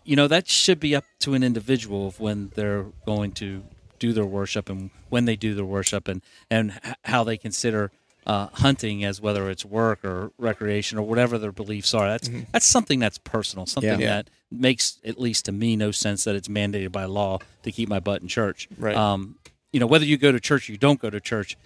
you 0.04 0.16
know 0.16 0.28
that 0.28 0.48
should 0.48 0.80
be 0.80 0.94
up 0.94 1.04
to 1.20 1.34
an 1.34 1.42
individual 1.42 2.06
of 2.06 2.20
when 2.20 2.50
they're 2.54 2.86
going 3.04 3.32
to 3.32 3.64
do 3.98 4.12
their 4.12 4.24
worship 4.24 4.68
and 4.68 4.90
when 5.08 5.24
they 5.24 5.36
do 5.36 5.54
their 5.54 5.64
worship 5.64 6.08
and 6.08 6.22
and 6.50 6.80
how 7.04 7.24
they 7.24 7.36
consider 7.36 7.90
uh, 8.26 8.48
hunting 8.52 9.04
as 9.04 9.20
whether 9.20 9.48
it's 9.50 9.64
work 9.64 10.04
or 10.04 10.30
recreation 10.38 10.98
or 10.98 11.02
whatever 11.02 11.38
their 11.38 11.52
beliefs 11.52 11.94
are. 11.94 12.06
That's 12.08 12.30
that's 12.52 12.66
something 12.66 12.98
that's 12.98 13.18
personal, 13.18 13.66
something 13.66 14.00
Yeah. 14.00 14.06
that 14.06 14.30
makes 14.50 14.98
at 15.04 15.18
least 15.20 15.44
to 15.46 15.52
me 15.52 15.76
no 15.76 15.90
sense 15.90 16.24
that 16.24 16.34
it's 16.34 16.48
mandated 16.48 16.92
by 16.92 17.04
law 17.04 17.38
to 17.62 17.72
keep 17.72 17.88
my 17.88 18.00
butt 18.00 18.20
in 18.22 18.28
church. 18.28 18.68
Right. 18.78 18.96
Um, 18.96 19.36
you 19.72 19.80
know 19.80 19.86
whether 19.86 20.04
you 20.04 20.16
go 20.18 20.32
to 20.32 20.40
church 20.40 20.68
or 20.68 20.72
you 20.72 20.78
don't 20.78 21.00
go 21.00 21.10
to 21.10 21.20
church. 21.20 21.56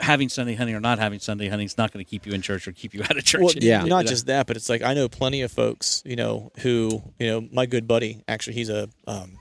Having 0.00 0.30
Sunday 0.30 0.54
hunting 0.54 0.74
or 0.74 0.80
not 0.80 0.98
having 0.98 1.18
Sunday 1.20 1.48
hunting 1.48 1.66
is 1.66 1.76
not 1.76 1.92
going 1.92 2.02
to 2.02 2.08
keep 2.10 2.24
you 2.24 2.32
in 2.32 2.40
church 2.40 2.66
or 2.66 2.72
keep 2.72 2.94
you 2.94 3.02
out 3.04 3.18
of 3.18 3.22
church. 3.24 3.42
Well, 3.42 3.52
Yeah. 3.56 3.84
not 3.84 4.06
just 4.06 4.26
that, 4.26 4.46
but 4.46 4.56
it's 4.56 4.70
like 4.70 4.80
I 4.82 4.94
know 4.94 5.10
plenty 5.10 5.42
of 5.42 5.52
folks, 5.52 6.02
you 6.06 6.16
know, 6.16 6.50
who, 6.60 7.02
you 7.18 7.26
know, 7.26 7.46
my 7.52 7.66
good 7.66 7.86
buddy, 7.86 8.24
actually, 8.26 8.54
he's 8.54 8.70
a, 8.70 8.88
um, 9.06 9.38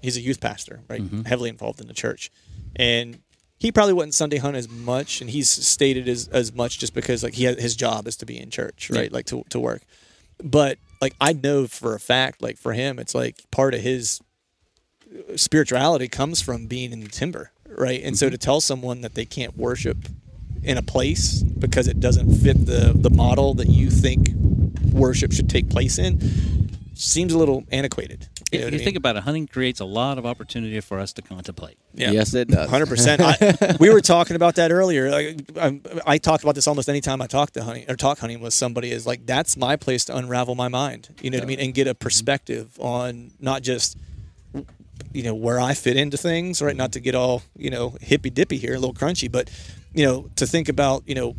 he's 0.00 0.16
a 0.16 0.22
youth 0.22 0.40
pastor, 0.40 0.80
right, 0.88 1.02
Mm-hmm. 1.02 1.24
heavily 1.24 1.50
involved 1.50 1.82
in 1.82 1.88
the 1.88 1.92
church, 1.92 2.30
and 2.74 3.18
he 3.58 3.72
probably 3.72 3.92
wouldn't 3.92 4.14
Sunday 4.14 4.38
hunt 4.38 4.56
as 4.56 4.68
much, 4.68 5.20
and 5.20 5.28
he's 5.30 5.50
stated 5.50 6.08
as 6.08 6.28
as 6.28 6.52
much 6.52 6.78
just 6.78 6.94
because 6.94 7.22
like 7.22 7.34
he 7.34 7.44
had, 7.44 7.58
his 7.58 7.74
job 7.74 8.06
is 8.06 8.16
to 8.16 8.26
be 8.26 8.38
in 8.38 8.50
church, 8.50 8.90
right, 8.90 9.12
like 9.12 9.26
to 9.26 9.44
to 9.50 9.58
work, 9.60 9.82
but 10.42 10.78
like 11.00 11.14
I 11.20 11.32
know 11.32 11.66
for 11.66 11.94
a 11.94 12.00
fact, 12.00 12.42
like 12.42 12.58
for 12.58 12.72
him, 12.72 12.98
it's 12.98 13.14
like 13.14 13.42
part 13.50 13.74
of 13.74 13.80
his 13.80 14.20
spirituality 15.36 16.08
comes 16.08 16.40
from 16.40 16.66
being 16.66 16.92
in 16.92 17.00
the 17.00 17.08
timber, 17.08 17.52
right? 17.66 18.02
And 18.02 18.16
so 18.18 18.26
mm-hmm. 18.26 18.32
to 18.32 18.38
tell 18.38 18.60
someone 18.60 19.00
that 19.00 19.14
they 19.14 19.24
can't 19.24 19.56
worship 19.56 20.08
in 20.62 20.76
a 20.76 20.82
place 20.82 21.42
because 21.42 21.86
it 21.88 22.00
doesn't 22.00 22.34
fit 22.36 22.66
the 22.66 22.92
the 22.94 23.10
model 23.10 23.54
that 23.54 23.68
you 23.68 23.90
think 23.90 24.30
worship 24.92 25.32
should 25.32 25.48
take 25.48 25.68
place 25.70 25.98
in 25.98 26.70
seems 26.94 27.32
a 27.32 27.38
little 27.38 27.64
antiquated. 27.70 28.28
You, 28.52 28.60
know 28.60 28.66
what 28.66 28.74
I 28.74 28.76
mean? 28.76 28.84
think 28.84 28.96
about 28.96 29.16
it, 29.16 29.22
hunting 29.24 29.46
creates 29.46 29.80
a 29.80 29.84
lot 29.84 30.18
of 30.18 30.24
opportunity 30.24 30.80
for 30.80 30.98
us 30.98 31.12
to 31.14 31.22
contemplate. 31.22 31.78
Yeah. 31.94 32.12
Yes, 32.12 32.32
it 32.34 32.48
does. 32.48 32.70
Hundred 32.70 32.88
percent. 32.88 33.20
We 33.80 33.90
were 33.90 34.00
talking 34.00 34.36
about 34.36 34.54
that 34.56 34.70
earlier. 34.70 35.10
Like, 35.10 35.40
I, 35.56 35.80
I 36.06 36.18
talked 36.18 36.42
about 36.42 36.54
this 36.54 36.66
almost 36.66 36.88
any 36.88 37.00
time 37.00 37.20
I 37.20 37.26
talk 37.26 37.50
to 37.52 37.62
hunting 37.62 37.84
or 37.88 37.96
talk 37.96 38.18
hunting 38.18 38.40
with 38.40 38.54
somebody. 38.54 38.90
Is 38.90 39.06
like 39.06 39.26
that's 39.26 39.56
my 39.56 39.76
place 39.76 40.04
to 40.06 40.16
unravel 40.16 40.54
my 40.54 40.68
mind. 40.68 41.08
You 41.20 41.30
know 41.30 41.38
what 41.38 41.44
I 41.44 41.46
mean, 41.46 41.60
and 41.60 41.74
get 41.74 41.86
a 41.86 41.90
mm-hmm. 41.90 41.98
perspective 41.98 42.78
on 42.80 43.32
not 43.40 43.62
just 43.62 43.98
you 45.12 45.22
know 45.22 45.34
where 45.34 45.60
I 45.60 45.74
fit 45.74 45.96
into 45.96 46.16
things. 46.16 46.62
Right, 46.62 46.70
mm-hmm. 46.70 46.78
not 46.78 46.92
to 46.92 47.00
get 47.00 47.14
all 47.14 47.42
you 47.56 47.70
know 47.70 47.96
hippy 48.00 48.30
dippy 48.30 48.56
here, 48.56 48.74
a 48.74 48.78
little 48.78 48.94
crunchy, 48.94 49.30
but 49.30 49.50
you 49.92 50.06
know 50.06 50.30
to 50.36 50.46
think 50.46 50.68
about 50.68 51.02
you 51.06 51.14
know 51.14 51.36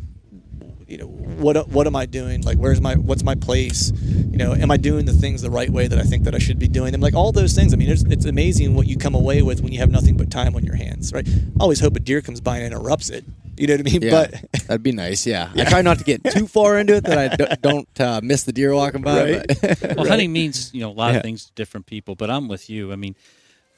you 0.90 0.98
know 0.98 1.06
what 1.06 1.68
what 1.68 1.86
am 1.86 1.94
I 1.96 2.06
doing? 2.06 2.42
Like 2.42 2.58
where's 2.58 2.80
my 2.80 2.94
what's 2.96 3.22
my 3.22 3.34
place? 3.34 3.92
You 4.02 4.36
know, 4.36 4.54
am 4.54 4.70
I 4.70 4.76
doing 4.76 5.06
the 5.06 5.12
things 5.12 5.40
the 5.42 5.50
right 5.50 5.70
way 5.70 5.86
that 5.86 5.98
I 5.98 6.02
think 6.02 6.24
that 6.24 6.34
I 6.34 6.38
should 6.38 6.58
be 6.58 6.68
doing 6.68 6.92
them? 6.92 7.00
Like 7.00 7.14
all 7.14 7.30
those 7.32 7.54
things. 7.54 7.72
I 7.72 7.76
mean, 7.76 7.88
it's, 7.90 8.02
it's 8.04 8.24
amazing 8.24 8.74
what 8.74 8.86
you 8.86 8.96
come 8.96 9.14
away 9.14 9.42
with 9.42 9.60
when 9.60 9.72
you 9.72 9.78
have 9.78 9.90
nothing 9.90 10.16
but 10.16 10.30
time 10.30 10.54
on 10.56 10.64
your 10.64 10.74
hands, 10.76 11.12
right? 11.12 11.26
I 11.28 11.60
always 11.60 11.80
hope 11.80 11.96
a 11.96 12.00
deer 12.00 12.20
comes 12.20 12.40
by 12.40 12.56
and 12.58 12.66
interrupts 12.66 13.08
it. 13.10 13.24
You 13.56 13.66
know 13.66 13.74
what 13.74 13.80
I 13.80 13.82
mean? 13.84 14.02
Yeah, 14.02 14.10
But 14.10 14.52
that'd 14.68 14.82
be 14.82 14.92
nice. 14.92 15.26
Yeah. 15.26 15.50
I 15.54 15.64
try 15.64 15.82
not 15.82 15.98
to 15.98 16.04
get 16.04 16.24
too 16.24 16.46
far 16.46 16.78
into 16.78 16.94
it 16.96 17.04
that 17.04 17.18
I 17.18 17.36
d- 17.36 17.56
don't 17.62 18.00
uh, 18.00 18.20
miss 18.22 18.44
the 18.44 18.52
deer 18.52 18.74
walking 18.74 19.02
by. 19.02 19.32
Right. 19.38 19.46
but- 19.60 19.80
Well, 19.96 20.06
hunting 20.08 20.32
means 20.32 20.72
you 20.74 20.80
know 20.80 20.90
a 20.90 20.92
lot 20.92 21.12
Yeah. 21.12 21.18
of 21.18 21.22
things 21.22 21.44
to 21.46 21.52
different 21.52 21.86
people, 21.86 22.14
but 22.14 22.30
I'm 22.30 22.48
with 22.48 22.68
you. 22.70 22.90
I 22.92 22.96
mean, 22.96 23.14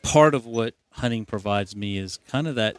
part 0.03 0.35
of 0.35 0.47
what 0.47 0.75
hunting 0.93 1.25
provides 1.25 1.75
me 1.77 1.99
is 1.99 2.19
kind 2.29 2.47
of 2.47 2.55
that 2.57 2.77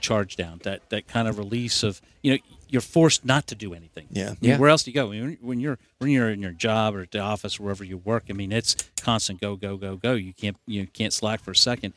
charge 0.00 0.36
down, 0.36 0.60
that 0.64 0.88
that 0.90 1.06
kind 1.08 1.28
of 1.28 1.38
release 1.38 1.82
of 1.82 2.00
you 2.22 2.32
know 2.32 2.38
you're 2.68 2.82
forced 2.82 3.24
not 3.24 3.46
to 3.48 3.54
do 3.54 3.74
anything. 3.74 4.06
Yeah. 4.10 4.26
I 4.26 4.28
mean, 4.30 4.36
Yeah. 4.40 4.58
Where 4.58 4.70
else 4.70 4.82
do 4.84 4.90
you 4.90 4.94
go? 4.94 5.08
When 5.08 5.38
when 5.40 5.60
you're 5.60 5.78
when 5.98 6.10
you're 6.10 6.30
in 6.30 6.40
your 6.42 6.52
job 6.52 6.94
or 6.94 7.00
at 7.02 7.10
the 7.10 7.18
office 7.20 7.58
wherever 7.58 7.82
you 7.84 7.96
work, 7.98 8.24
I 8.28 8.32
mean, 8.34 8.52
it's 8.52 8.76
constant 9.00 9.40
go 9.40 9.56
go 9.56 9.76
go 9.76 9.96
go. 9.96 10.14
You 10.14 10.32
can't 10.32 10.56
you 10.66 10.86
can't 10.86 11.12
slack 11.12 11.40
for 11.40 11.50
a 11.52 11.56
second. 11.56 11.94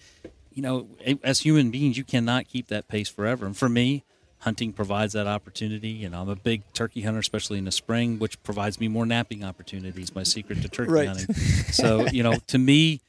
You 0.53 0.61
know, 0.61 0.87
as 1.23 1.39
human 1.39 1.71
beings, 1.71 1.97
you 1.97 2.03
cannot 2.03 2.47
keep 2.47 2.67
that 2.67 2.87
pace 2.89 3.07
forever. 3.07 3.45
And 3.45 3.55
for 3.55 3.69
me, 3.69 4.03
hunting 4.39 4.73
provides 4.73 5.13
that 5.13 5.25
opportunity. 5.27 5.89
You 5.89 6.09
know, 6.09 6.21
I'm 6.21 6.29
a 6.29 6.35
big 6.35 6.63
turkey 6.73 7.01
hunter, 7.01 7.19
especially 7.19 7.57
in 7.57 7.65
the 7.65 7.71
spring, 7.71 8.19
which 8.19 8.41
provides 8.43 8.79
me 8.79 8.87
more 8.89 9.05
napping 9.05 9.43
opportunities. 9.45 10.13
My 10.13 10.23
secret 10.23 10.61
to 10.61 10.67
turkey 10.67 10.91
Right. 10.91 11.07
hunting. 11.07 11.33
So, 11.71 12.05
you 12.07 12.21
know, 12.23 12.33
to 12.47 12.57
me, 12.57 12.81
y- 12.91 12.99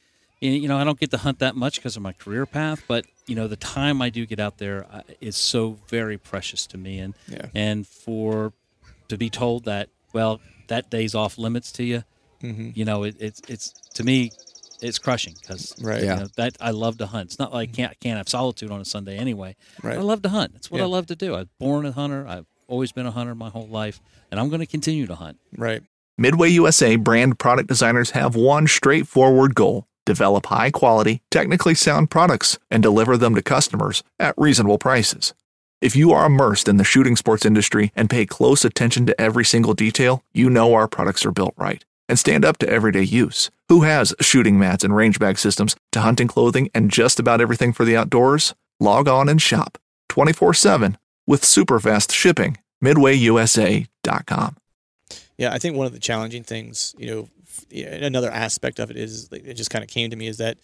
you 0.51 0.67
know, 0.67 0.77
I 0.77 0.83
don't 0.83 0.99
get 0.99 1.11
to 1.11 1.17
hunt 1.17 1.39
that 1.39 1.55
much 1.55 1.75
because 1.77 1.95
of 1.95 2.01
my 2.01 2.13
career 2.13 2.45
path, 2.45 2.83
but 2.87 3.05
you 3.27 3.35
know, 3.35 3.47
the 3.47 3.55
time 3.55 4.01
I 4.01 4.09
do 4.09 4.25
get 4.25 4.39
out 4.39 4.57
there 4.57 4.85
uh, 4.91 5.01
so 5.31 5.77
very 5.87 6.17
precious 6.17 6.67
to 6.67 6.77
me, 6.77 6.99
and 6.99 7.13
Yeah. 7.29 7.47
and 7.55 7.87
for 7.87 8.53
to 9.09 9.17
be 9.17 9.29
told 9.29 9.65
that, 9.65 9.89
well, 10.13 10.41
that 10.67 10.89
day's 10.89 11.15
off 11.15 11.37
limits 11.37 11.71
to 11.73 11.83
you, 11.83 12.03
Mm-hmm. 12.41 12.71
you 12.75 12.83
know, 12.83 13.03
it, 13.03 13.15
it's 13.19 13.41
it's 13.47 13.73
to 13.93 14.03
me, 14.03 14.31
it's 14.81 14.99
crushing 14.99 15.35
because 15.41 15.73
Right. 15.79 16.03
Yeah. 16.03 16.15
you 16.15 16.19
know, 16.23 16.27
that 16.35 16.57
I 16.59 16.71
love 16.71 16.97
to 16.97 17.05
hunt. 17.07 17.27
It's 17.29 17.39
not 17.39 17.53
like 17.53 17.69
I 17.69 17.71
can't 17.71 17.91
I 17.91 17.95
can't 17.95 18.17
have 18.17 18.27
solitude 18.27 18.69
on 18.69 18.81
a 18.81 18.85
Sunday 18.85 19.17
anyway. 19.17 19.55
Right. 19.81 19.97
I 19.97 20.01
love 20.01 20.21
to 20.23 20.29
hunt. 20.29 20.51
That's 20.53 20.69
what 20.69 20.81
I 20.81 20.85
love 20.85 21.05
to 21.07 21.15
do. 21.15 21.35
I 21.35 21.39
was 21.39 21.47
born 21.59 21.85
a 21.85 21.91
hunter. 21.93 22.27
I've 22.27 22.45
always 22.67 22.91
been 22.91 23.05
a 23.05 23.11
hunter 23.11 23.33
my 23.35 23.49
whole 23.49 23.67
life, 23.67 24.01
and 24.29 24.39
I'm 24.41 24.49
going 24.49 24.59
to 24.59 24.65
continue 24.65 25.07
to 25.07 25.15
hunt. 25.15 25.37
right. 25.57 25.83
Midway 26.17 26.49
USA 26.49 26.95
brand 26.97 27.39
product 27.39 27.67
designers 27.69 28.11
have 28.11 28.35
one 28.35 28.67
straightforward 28.67 29.55
goal 29.55 29.87
develop 30.05 30.47
high 30.47 30.71
quality, 30.71 31.21
technically 31.31 31.75
sound 31.75 32.09
products 32.09 32.59
and 32.69 32.83
deliver 32.83 33.17
them 33.17 33.35
to 33.35 33.41
customers 33.41 34.03
at 34.19 34.37
reasonable 34.37 34.77
prices. 34.77 35.33
If 35.81 35.95
you 35.95 36.11
are 36.13 36.25
immersed 36.25 36.67
in 36.67 36.77
the 36.77 36.83
shooting 36.83 37.15
sports 37.15 37.45
industry 37.45 37.91
and 37.95 38.09
pay 38.09 38.25
close 38.25 38.63
attention 38.63 39.05
to 39.05 39.21
every 39.21 39.43
single 39.43 39.73
detail, 39.73 40.23
you 40.33 40.49
know 40.49 40.73
our 40.73 40.87
products 40.87 41.25
are 41.25 41.31
built 41.31 41.53
right 41.57 41.83
and 42.07 42.19
stand 42.19 42.45
up 42.45 42.57
to 42.59 42.69
everyday 42.69 43.03
use. 43.03 43.49
Who 43.69 43.81
has 43.81 44.15
shooting 44.21 44.59
mats 44.59 44.83
and 44.83 44.95
range 44.95 45.19
bag 45.19 45.37
systems 45.37 45.75
to 45.91 46.01
hunting 46.01 46.27
clothing 46.27 46.69
and 46.73 46.91
just 46.91 47.19
about 47.19 47.41
everything 47.41 47.73
for 47.73 47.85
the 47.85 47.97
outdoors? 47.97 48.53
Log 48.79 49.07
on 49.07 49.29
and 49.29 49.41
shop 49.41 49.77
24 50.09 50.53
7 50.53 50.97
with 51.25 51.43
super 51.43 51.79
fast 51.79 52.11
shipping. 52.11 52.57
MidwayUSA.com. 52.83 54.57
Yeah, 55.37 55.53
I 55.53 55.57
think 55.57 55.75
one 55.75 55.87
of 55.87 55.93
the 55.93 55.99
challenging 55.99 56.43
things, 56.43 56.93
you 56.97 57.07
know, 57.07 57.29
another 57.71 58.31
aspect 58.31 58.79
of 58.79 58.91
it 58.91 58.97
is 58.97 59.29
it 59.31 59.53
just 59.53 59.69
kind 59.69 59.83
of 59.83 59.89
came 59.89 60.09
to 60.09 60.15
me 60.15 60.27
is 60.27 60.37
that, 60.37 60.57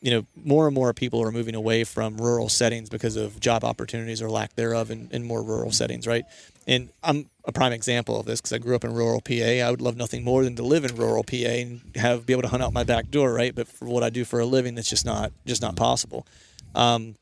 you 0.00 0.10
know, 0.10 0.26
more 0.44 0.66
and 0.66 0.74
more 0.74 0.92
people 0.92 1.22
are 1.22 1.32
moving 1.32 1.54
away 1.54 1.84
from 1.84 2.16
rural 2.18 2.48
settings 2.48 2.88
because 2.88 3.16
of 3.16 3.40
job 3.40 3.64
opportunities 3.64 4.20
or 4.20 4.30
lack 4.30 4.54
thereof 4.54 4.90
in, 4.90 5.08
in 5.12 5.24
more 5.24 5.42
rural 5.42 5.72
settings, 5.72 6.06
right? 6.06 6.24
And 6.66 6.90
I'm 7.02 7.30
a 7.44 7.52
prime 7.52 7.72
example 7.72 8.18
of 8.18 8.26
this 8.26 8.40
because 8.40 8.52
I 8.52 8.58
grew 8.58 8.74
up 8.74 8.84
in 8.84 8.92
rural 8.92 9.20
PA. 9.20 9.32
I 9.34 9.70
would 9.70 9.80
love 9.80 9.96
nothing 9.96 10.24
more 10.24 10.44
than 10.44 10.56
to 10.56 10.62
live 10.62 10.84
in 10.84 10.96
rural 10.96 11.22
PA 11.22 11.34
and 11.36 11.80
have 11.96 12.26
be 12.26 12.32
able 12.32 12.42
to 12.42 12.48
hunt 12.48 12.62
out 12.62 12.72
my 12.72 12.84
back 12.84 13.10
door, 13.10 13.32
right? 13.32 13.54
But 13.54 13.68
for 13.68 13.86
what 13.86 14.02
I 14.02 14.10
do 14.10 14.24
for 14.24 14.40
a 14.40 14.46
living, 14.46 14.74
that's 14.74 14.90
just 14.90 15.06
not 15.06 15.32
just 15.46 15.62
not 15.62 15.76
possible. 15.76 16.26
Um, 16.74 17.14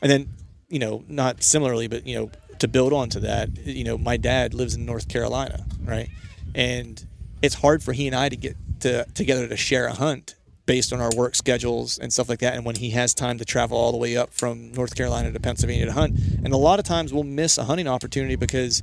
and 0.00 0.10
then 0.10 0.28
you 0.68 0.78
know 0.78 1.04
not 1.08 1.42
similarly 1.42 1.88
but 1.88 2.06
you 2.06 2.16
know 2.16 2.30
to 2.58 2.68
build 2.68 2.92
on 2.92 3.08
to 3.08 3.20
that 3.20 3.56
you 3.66 3.84
know 3.84 3.98
my 3.98 4.16
dad 4.16 4.54
lives 4.54 4.74
in 4.74 4.84
north 4.84 5.08
carolina 5.08 5.64
right 5.84 6.08
and 6.54 7.06
it's 7.42 7.54
hard 7.54 7.82
for 7.82 7.92
he 7.92 8.06
and 8.06 8.16
i 8.16 8.28
to 8.28 8.36
get 8.36 8.56
to, 8.84 9.04
together 9.14 9.48
to 9.48 9.56
share 9.56 9.86
a 9.86 9.92
hunt 9.92 10.34
based 10.66 10.92
on 10.92 11.00
our 11.00 11.10
work 11.16 11.34
schedules 11.34 11.98
and 11.98 12.10
stuff 12.12 12.28
like 12.28 12.38
that 12.38 12.54
and 12.54 12.64
when 12.64 12.76
he 12.76 12.90
has 12.90 13.12
time 13.12 13.36
to 13.36 13.44
travel 13.44 13.76
all 13.76 13.92
the 13.92 13.98
way 13.98 14.16
up 14.16 14.32
from 14.32 14.72
north 14.72 14.94
carolina 14.94 15.30
to 15.30 15.38
pennsylvania 15.38 15.84
to 15.84 15.92
hunt 15.92 16.18
and 16.18 16.52
a 16.54 16.56
lot 16.56 16.78
of 16.78 16.84
times 16.86 17.12
we'll 17.12 17.22
miss 17.22 17.58
a 17.58 17.64
hunting 17.64 17.86
opportunity 17.86 18.36
because 18.36 18.82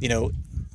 you 0.00 0.08
know 0.08 0.32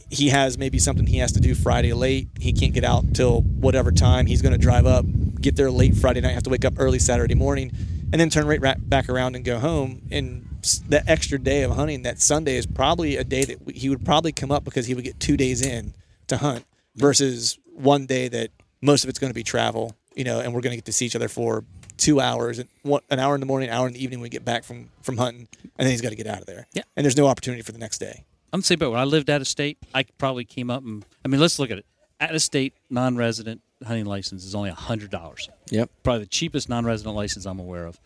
he 0.09 0.29
has 0.29 0.57
maybe 0.57 0.79
something 0.79 1.05
he 1.05 1.17
has 1.17 1.33
to 1.33 1.39
do 1.39 1.53
Friday 1.53 1.93
late. 1.93 2.29
He 2.39 2.53
can't 2.53 2.73
get 2.73 2.83
out 2.83 3.13
till 3.13 3.41
whatever 3.41 3.91
time. 3.91 4.25
He's 4.25 4.41
going 4.41 4.53
to 4.53 4.57
drive 4.57 4.85
up, 4.85 5.05
get 5.41 5.55
there 5.55 5.69
late 5.69 5.95
Friday 5.95 6.21
night, 6.21 6.33
have 6.33 6.43
to 6.43 6.49
wake 6.49 6.63
up 6.63 6.75
early 6.77 6.99
Saturday 6.99 7.35
morning, 7.35 7.71
and 8.11 8.13
then 8.13 8.29
turn 8.29 8.47
right 8.47 8.61
ra- 8.61 8.75
back 8.77 9.09
around 9.09 9.35
and 9.35 9.43
go 9.43 9.59
home. 9.59 10.01
And 10.09 10.47
that 10.87 11.03
extra 11.07 11.37
day 11.37 11.63
of 11.63 11.71
hunting, 11.71 12.03
that 12.03 12.21
Sunday, 12.21 12.55
is 12.55 12.65
probably 12.65 13.17
a 13.17 13.23
day 13.23 13.43
that 13.43 13.75
he 13.75 13.89
would 13.89 14.05
probably 14.05 14.31
come 14.31 14.51
up 14.51 14.63
because 14.63 14.85
he 14.85 14.93
would 14.93 15.03
get 15.03 15.19
two 15.19 15.35
days 15.35 15.61
in 15.61 15.93
to 16.27 16.37
hunt 16.37 16.65
versus 16.95 17.59
one 17.73 18.05
day 18.05 18.27
that 18.29 18.51
most 18.81 19.03
of 19.03 19.09
it's 19.09 19.19
going 19.19 19.29
to 19.29 19.35
be 19.35 19.43
travel, 19.43 19.95
you 20.15 20.23
know, 20.23 20.39
and 20.39 20.53
we're 20.53 20.61
going 20.61 20.71
to 20.71 20.77
get 20.77 20.85
to 20.85 20.93
see 20.93 21.05
each 21.05 21.15
other 21.15 21.27
for 21.27 21.63
two 21.97 22.19
hours, 22.19 22.59
and 22.59 22.69
one, 22.83 23.01
an 23.09 23.19
hour 23.19 23.33
in 23.33 23.39
the 23.39 23.47
morning, 23.47 23.69
an 23.69 23.75
hour 23.75 23.87
in 23.87 23.93
the 23.93 24.03
evening 24.03 24.19
when 24.19 24.23
we 24.25 24.29
get 24.29 24.45
back 24.45 24.63
from, 24.63 24.89
from 25.01 25.17
hunting, 25.17 25.47
and 25.63 25.85
then 25.85 25.89
he's 25.89 26.01
got 26.01 26.09
to 26.09 26.15
get 26.15 26.27
out 26.27 26.39
of 26.39 26.45
there. 26.45 26.67
Yeah. 26.73 26.83
And 26.95 27.03
there's 27.03 27.17
no 27.17 27.27
opportunity 27.27 27.63
for 27.63 27.71
the 27.71 27.79
next 27.79 27.97
day. 27.97 28.23
I'm 28.53 28.61
saying, 28.61 28.79
but 28.79 28.91
when 28.91 28.99
I 28.99 29.03
lived 29.03 29.29
out 29.29 29.41
of 29.41 29.47
state, 29.47 29.77
I 29.93 30.03
probably 30.17 30.45
came 30.45 30.69
up 30.69 30.83
and 30.83 31.05
I 31.25 31.27
mean, 31.27 31.41
let's 31.41 31.59
look 31.59 31.71
at 31.71 31.77
it. 31.77 31.85
Out 32.19 32.33
of 32.33 32.41
state 32.41 32.73
non-resident 32.89 33.61
hunting 33.85 34.05
license 34.05 34.45
is 34.45 34.55
only 34.55 34.69
hundred 34.69 35.11
dollars. 35.11 35.49
Yep. 35.69 35.89
Probably 36.03 36.21
the 36.21 36.29
cheapest 36.29 36.69
non-resident 36.69 37.15
license 37.15 37.45
I'm 37.45 37.59
aware 37.59 37.85
of. 37.85 37.99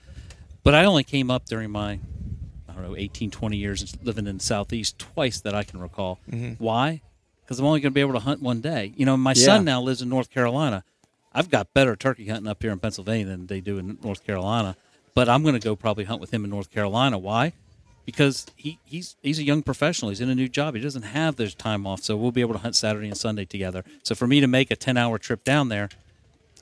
But 0.63 0.75
I 0.75 0.85
only 0.85 1.03
came 1.03 1.31
up 1.31 1.45
during 1.45 1.69
my, 1.71 1.99
I 2.67 2.73
don't 2.73 2.83
know, 2.83 2.95
18, 2.97 3.31
20 3.31 3.57
years 3.57 3.95
living 4.03 4.27
in 4.27 4.37
the 4.37 4.43
southeast 4.43 4.99
twice 4.99 5.39
that 5.41 5.55
I 5.55 5.63
can 5.63 5.79
recall. 5.79 6.19
Mm-hmm. 6.29 6.63
Why? 6.63 7.01
Because 7.51 7.59
I'm 7.59 7.65
only 7.65 7.81
going 7.81 7.91
to 7.91 7.93
be 7.93 7.99
able 7.99 8.13
to 8.13 8.19
hunt 8.19 8.41
one 8.41 8.61
day. 8.61 8.93
You 8.95 9.05
know, 9.05 9.17
my 9.17 9.33
Yeah. 9.35 9.43
son 9.45 9.65
now 9.65 9.81
lives 9.81 10.01
in 10.01 10.07
North 10.07 10.29
Carolina. 10.29 10.85
I've 11.33 11.49
got 11.49 11.73
better 11.73 11.97
turkey 11.97 12.29
hunting 12.29 12.47
up 12.47 12.61
here 12.63 12.71
in 12.71 12.79
Pennsylvania 12.79 13.25
than 13.25 13.47
they 13.47 13.59
do 13.59 13.77
in 13.77 13.97
North 14.01 14.25
Carolina. 14.25 14.77
But 15.13 15.27
I'm 15.27 15.43
going 15.43 15.55
to 15.55 15.59
go 15.59 15.75
probably 15.75 16.05
hunt 16.05 16.21
with 16.21 16.33
him 16.33 16.45
in 16.45 16.49
North 16.49 16.71
Carolina. 16.71 17.17
Why? 17.17 17.51
Because 18.05 18.45
he, 18.55 18.79
he's 18.85 19.17
he's 19.21 19.37
a 19.37 19.43
young 19.43 19.63
professional. 19.63 20.11
He's 20.11 20.21
in 20.21 20.29
a 20.29 20.33
new 20.35 20.47
job. 20.47 20.75
He 20.75 20.81
doesn't 20.81 21.01
have 21.01 21.35
this 21.35 21.53
time 21.53 21.85
off, 21.85 22.01
so 22.03 22.15
we'll 22.15 22.31
be 22.31 22.39
able 22.39 22.53
to 22.53 22.59
hunt 22.59 22.77
Saturday 22.77 23.07
and 23.09 23.17
Sunday 23.17 23.43
together. 23.43 23.83
So 24.01 24.15
for 24.15 24.27
me 24.27 24.39
to 24.39 24.47
make 24.47 24.71
a 24.71 24.77
ten 24.77 24.95
hour 24.95 25.17
trip 25.17 25.43
down 25.43 25.67
there, 25.67 25.89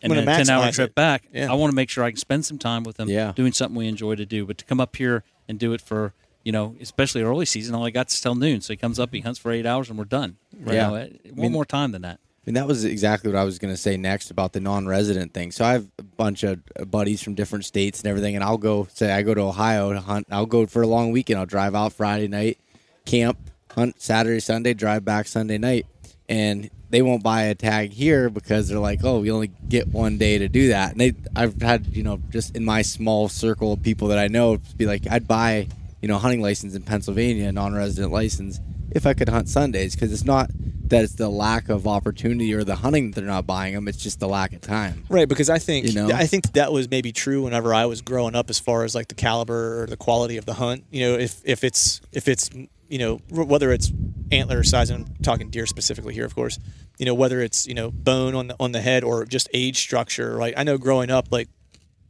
and 0.01 0.11
then 0.11 0.27
a 0.27 0.35
ten 0.37 0.49
hour 0.49 0.71
trip 0.71 0.89
it. 0.89 0.95
back, 0.95 1.25
Yeah. 1.31 1.51
I 1.51 1.53
want 1.53 1.69
to 1.71 1.75
make 1.75 1.91
sure 1.91 2.03
I 2.03 2.09
can 2.09 2.17
spend 2.17 2.45
some 2.47 2.57
time 2.57 2.83
with 2.83 2.99
him, 2.99 3.09
Yeah. 3.09 3.33
doing 3.35 3.53
something 3.53 3.77
we 3.77 3.87
enjoy 3.87 4.15
to 4.15 4.25
do. 4.25 4.43
But 4.47 4.57
to 4.57 4.65
come 4.65 4.79
up 4.79 4.95
here 4.95 5.23
and 5.47 5.59
do 5.59 5.71
it 5.73 5.81
for 5.81 6.13
you 6.49 6.53
know, 6.53 6.75
especially 6.81 7.21
early 7.21 7.45
season, 7.45 7.75
all 7.75 7.85
I 7.85 7.91
got 7.91 8.11
is 8.11 8.19
till 8.19 8.33
noon. 8.33 8.59
So 8.61 8.73
he 8.73 8.77
comes 8.77 8.99
up, 8.99 9.13
he 9.13 9.19
hunts 9.19 9.37
for 9.37 9.51
eight 9.51 9.67
hours, 9.67 9.87
and 9.87 9.99
we're 9.99 10.05
done. 10.05 10.37
You 10.65 10.73
Yeah. 10.73 10.87
know, 10.87 10.95
eh, 10.95 11.03
it- 11.23 11.35
one 11.35 11.41
mean- 11.43 11.51
more 11.51 11.63
time 11.63 11.91
than 11.91 12.01
that. 12.01 12.15
I 12.19 12.41
mean, 12.49 12.55
that 12.55 12.65
was 12.67 12.85
exactly 12.85 13.31
what 13.31 13.37
I 13.37 13.43
was 13.43 13.59
going 13.59 13.71
to 13.71 13.77
say 13.79 13.97
next 13.97 14.31
about 14.31 14.53
the 14.53 14.59
non-resident 14.59 15.31
thing. 15.31 15.51
So 15.51 15.63
I 15.63 15.73
have 15.73 15.85
a 15.99 16.03
bunch 16.03 16.41
of 16.41 16.57
buddies 16.89 17.21
from 17.21 17.35
different 17.35 17.65
states 17.65 17.99
and 17.99 18.07
everything, 18.07 18.33
and 18.33 18.43
I'll 18.43 18.57
go 18.57 18.87
say 18.91 19.11
I 19.11 19.21
go 19.21 19.35
to 19.35 19.41
Ohio 19.41 19.93
to 19.93 19.99
hunt. 19.99 20.25
I'll 20.31 20.47
go 20.47 20.65
for 20.65 20.81
a 20.81 20.87
long 20.87 21.11
weekend. 21.11 21.37
I'll 21.39 21.45
drive 21.45 21.75
out 21.75 21.93
Friday 21.93 22.27
night, 22.27 22.57
camp, 23.05 23.37
hunt 23.73 24.01
Saturday, 24.01 24.39
Sunday, 24.39 24.73
drive 24.73 25.05
back 25.05 25.27
Sunday 25.27 25.59
night, 25.59 25.85
and 26.27 26.71
they 26.89 27.03
won't 27.03 27.21
buy 27.21 27.43
a 27.43 27.53
tag 27.53 27.91
here 27.91 28.31
because 28.31 28.67
they're 28.69 28.79
like, 28.79 29.01
oh, 29.03 29.19
we 29.19 29.29
only 29.29 29.51
get 29.67 29.89
one 29.89 30.17
day 30.17 30.39
to 30.39 30.47
do 30.49 30.69
that. 30.69 30.93
And 30.93 30.99
they, 31.01 31.13
I've 31.35 31.61
had 31.61 31.95
you 31.95 32.01
know 32.01 32.19
just 32.31 32.55
in 32.55 32.65
my 32.65 32.81
small 32.81 33.29
circle 33.29 33.73
of 33.73 33.83
people 33.83 34.07
that 34.07 34.17
I 34.17 34.27
know 34.27 34.57
be 34.77 34.87
like, 34.87 35.03
I'd 35.11 35.27
buy 35.27 35.67
you 36.01 36.07
know 36.07 36.17
hunting 36.17 36.41
license 36.41 36.75
in 36.75 36.83
Pennsylvania, 36.83 37.51
non-resident 37.51 38.11
license, 38.11 38.59
if 38.91 39.05
I 39.05 39.13
could 39.13 39.29
hunt 39.29 39.49
Sundays 39.49 39.95
because 39.95 40.11
it's 40.11 40.25
not 40.25 40.49
that 40.89 41.03
it's 41.03 41.13
the 41.13 41.29
lack 41.29 41.69
of 41.69 41.87
opportunity 41.87 42.53
or 42.53 42.63
the 42.63 42.75
hunting 42.75 43.11
that 43.11 43.21
they're 43.21 43.29
not 43.29 43.45
buying 43.45 43.75
them. 43.75 43.87
It's 43.87 44.01
just 44.01 44.19
the 44.19 44.27
lack 44.27 44.53
of 44.53 44.61
time. 44.61 45.03
Right, 45.07 45.29
because 45.29 45.49
I 45.49 45.59
think 45.59 45.85
You 45.87 45.93
know? 45.93 46.11
I 46.11 46.25
think 46.25 46.53
that 46.53 46.71
was 46.71 46.89
maybe 46.89 47.11
true 47.11 47.43
whenever 47.43 47.73
I 47.73 47.85
was 47.85 48.01
growing 48.01 48.35
up, 48.35 48.49
as 48.49 48.59
far 48.59 48.83
as 48.83 48.95
like 48.95 49.07
the 49.07 49.15
caliber 49.15 49.83
or 49.83 49.87
the 49.87 49.97
quality 49.97 50.37
of 50.37 50.45
the 50.45 50.55
hunt. 50.55 50.85
You 50.89 51.01
know, 51.01 51.17
if 51.17 51.41
if 51.45 51.63
it's 51.63 52.01
if 52.11 52.27
it's 52.27 52.49
you 52.87 52.97
know 52.97 53.17
whether 53.29 53.71
it's 53.71 53.91
antler 54.31 54.63
size, 54.63 54.89
and 54.89 55.07
I'm 55.07 55.15
talking 55.23 55.49
deer 55.49 55.65
specifically 55.65 56.13
here, 56.13 56.25
of 56.25 56.35
course. 56.35 56.59
You 56.97 57.05
know, 57.05 57.13
whether 57.13 57.41
it's 57.41 57.67
you 57.67 57.75
know 57.75 57.91
bone 57.91 58.33
on 58.35 58.47
the 58.47 58.55
on 58.59 58.71
the 58.71 58.81
head 58.81 59.03
or 59.03 59.25
just 59.25 59.47
age 59.53 59.77
structure. 59.77 60.35
Right, 60.35 60.53
I 60.57 60.63
know 60.63 60.77
growing 60.77 61.11
up, 61.11 61.27
like 61.31 61.49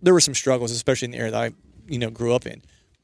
there 0.01 0.13
were 0.13 0.21
some 0.21 0.35
struggles, 0.35 0.71
especially 0.71 1.07
in 1.07 1.11
the 1.11 1.17
area 1.17 1.31
that 1.31 1.41
I 1.41 1.51
you 1.87 1.99
know 1.99 2.09
grew 2.09 2.33
up 2.33 2.45
in. 2.45 2.61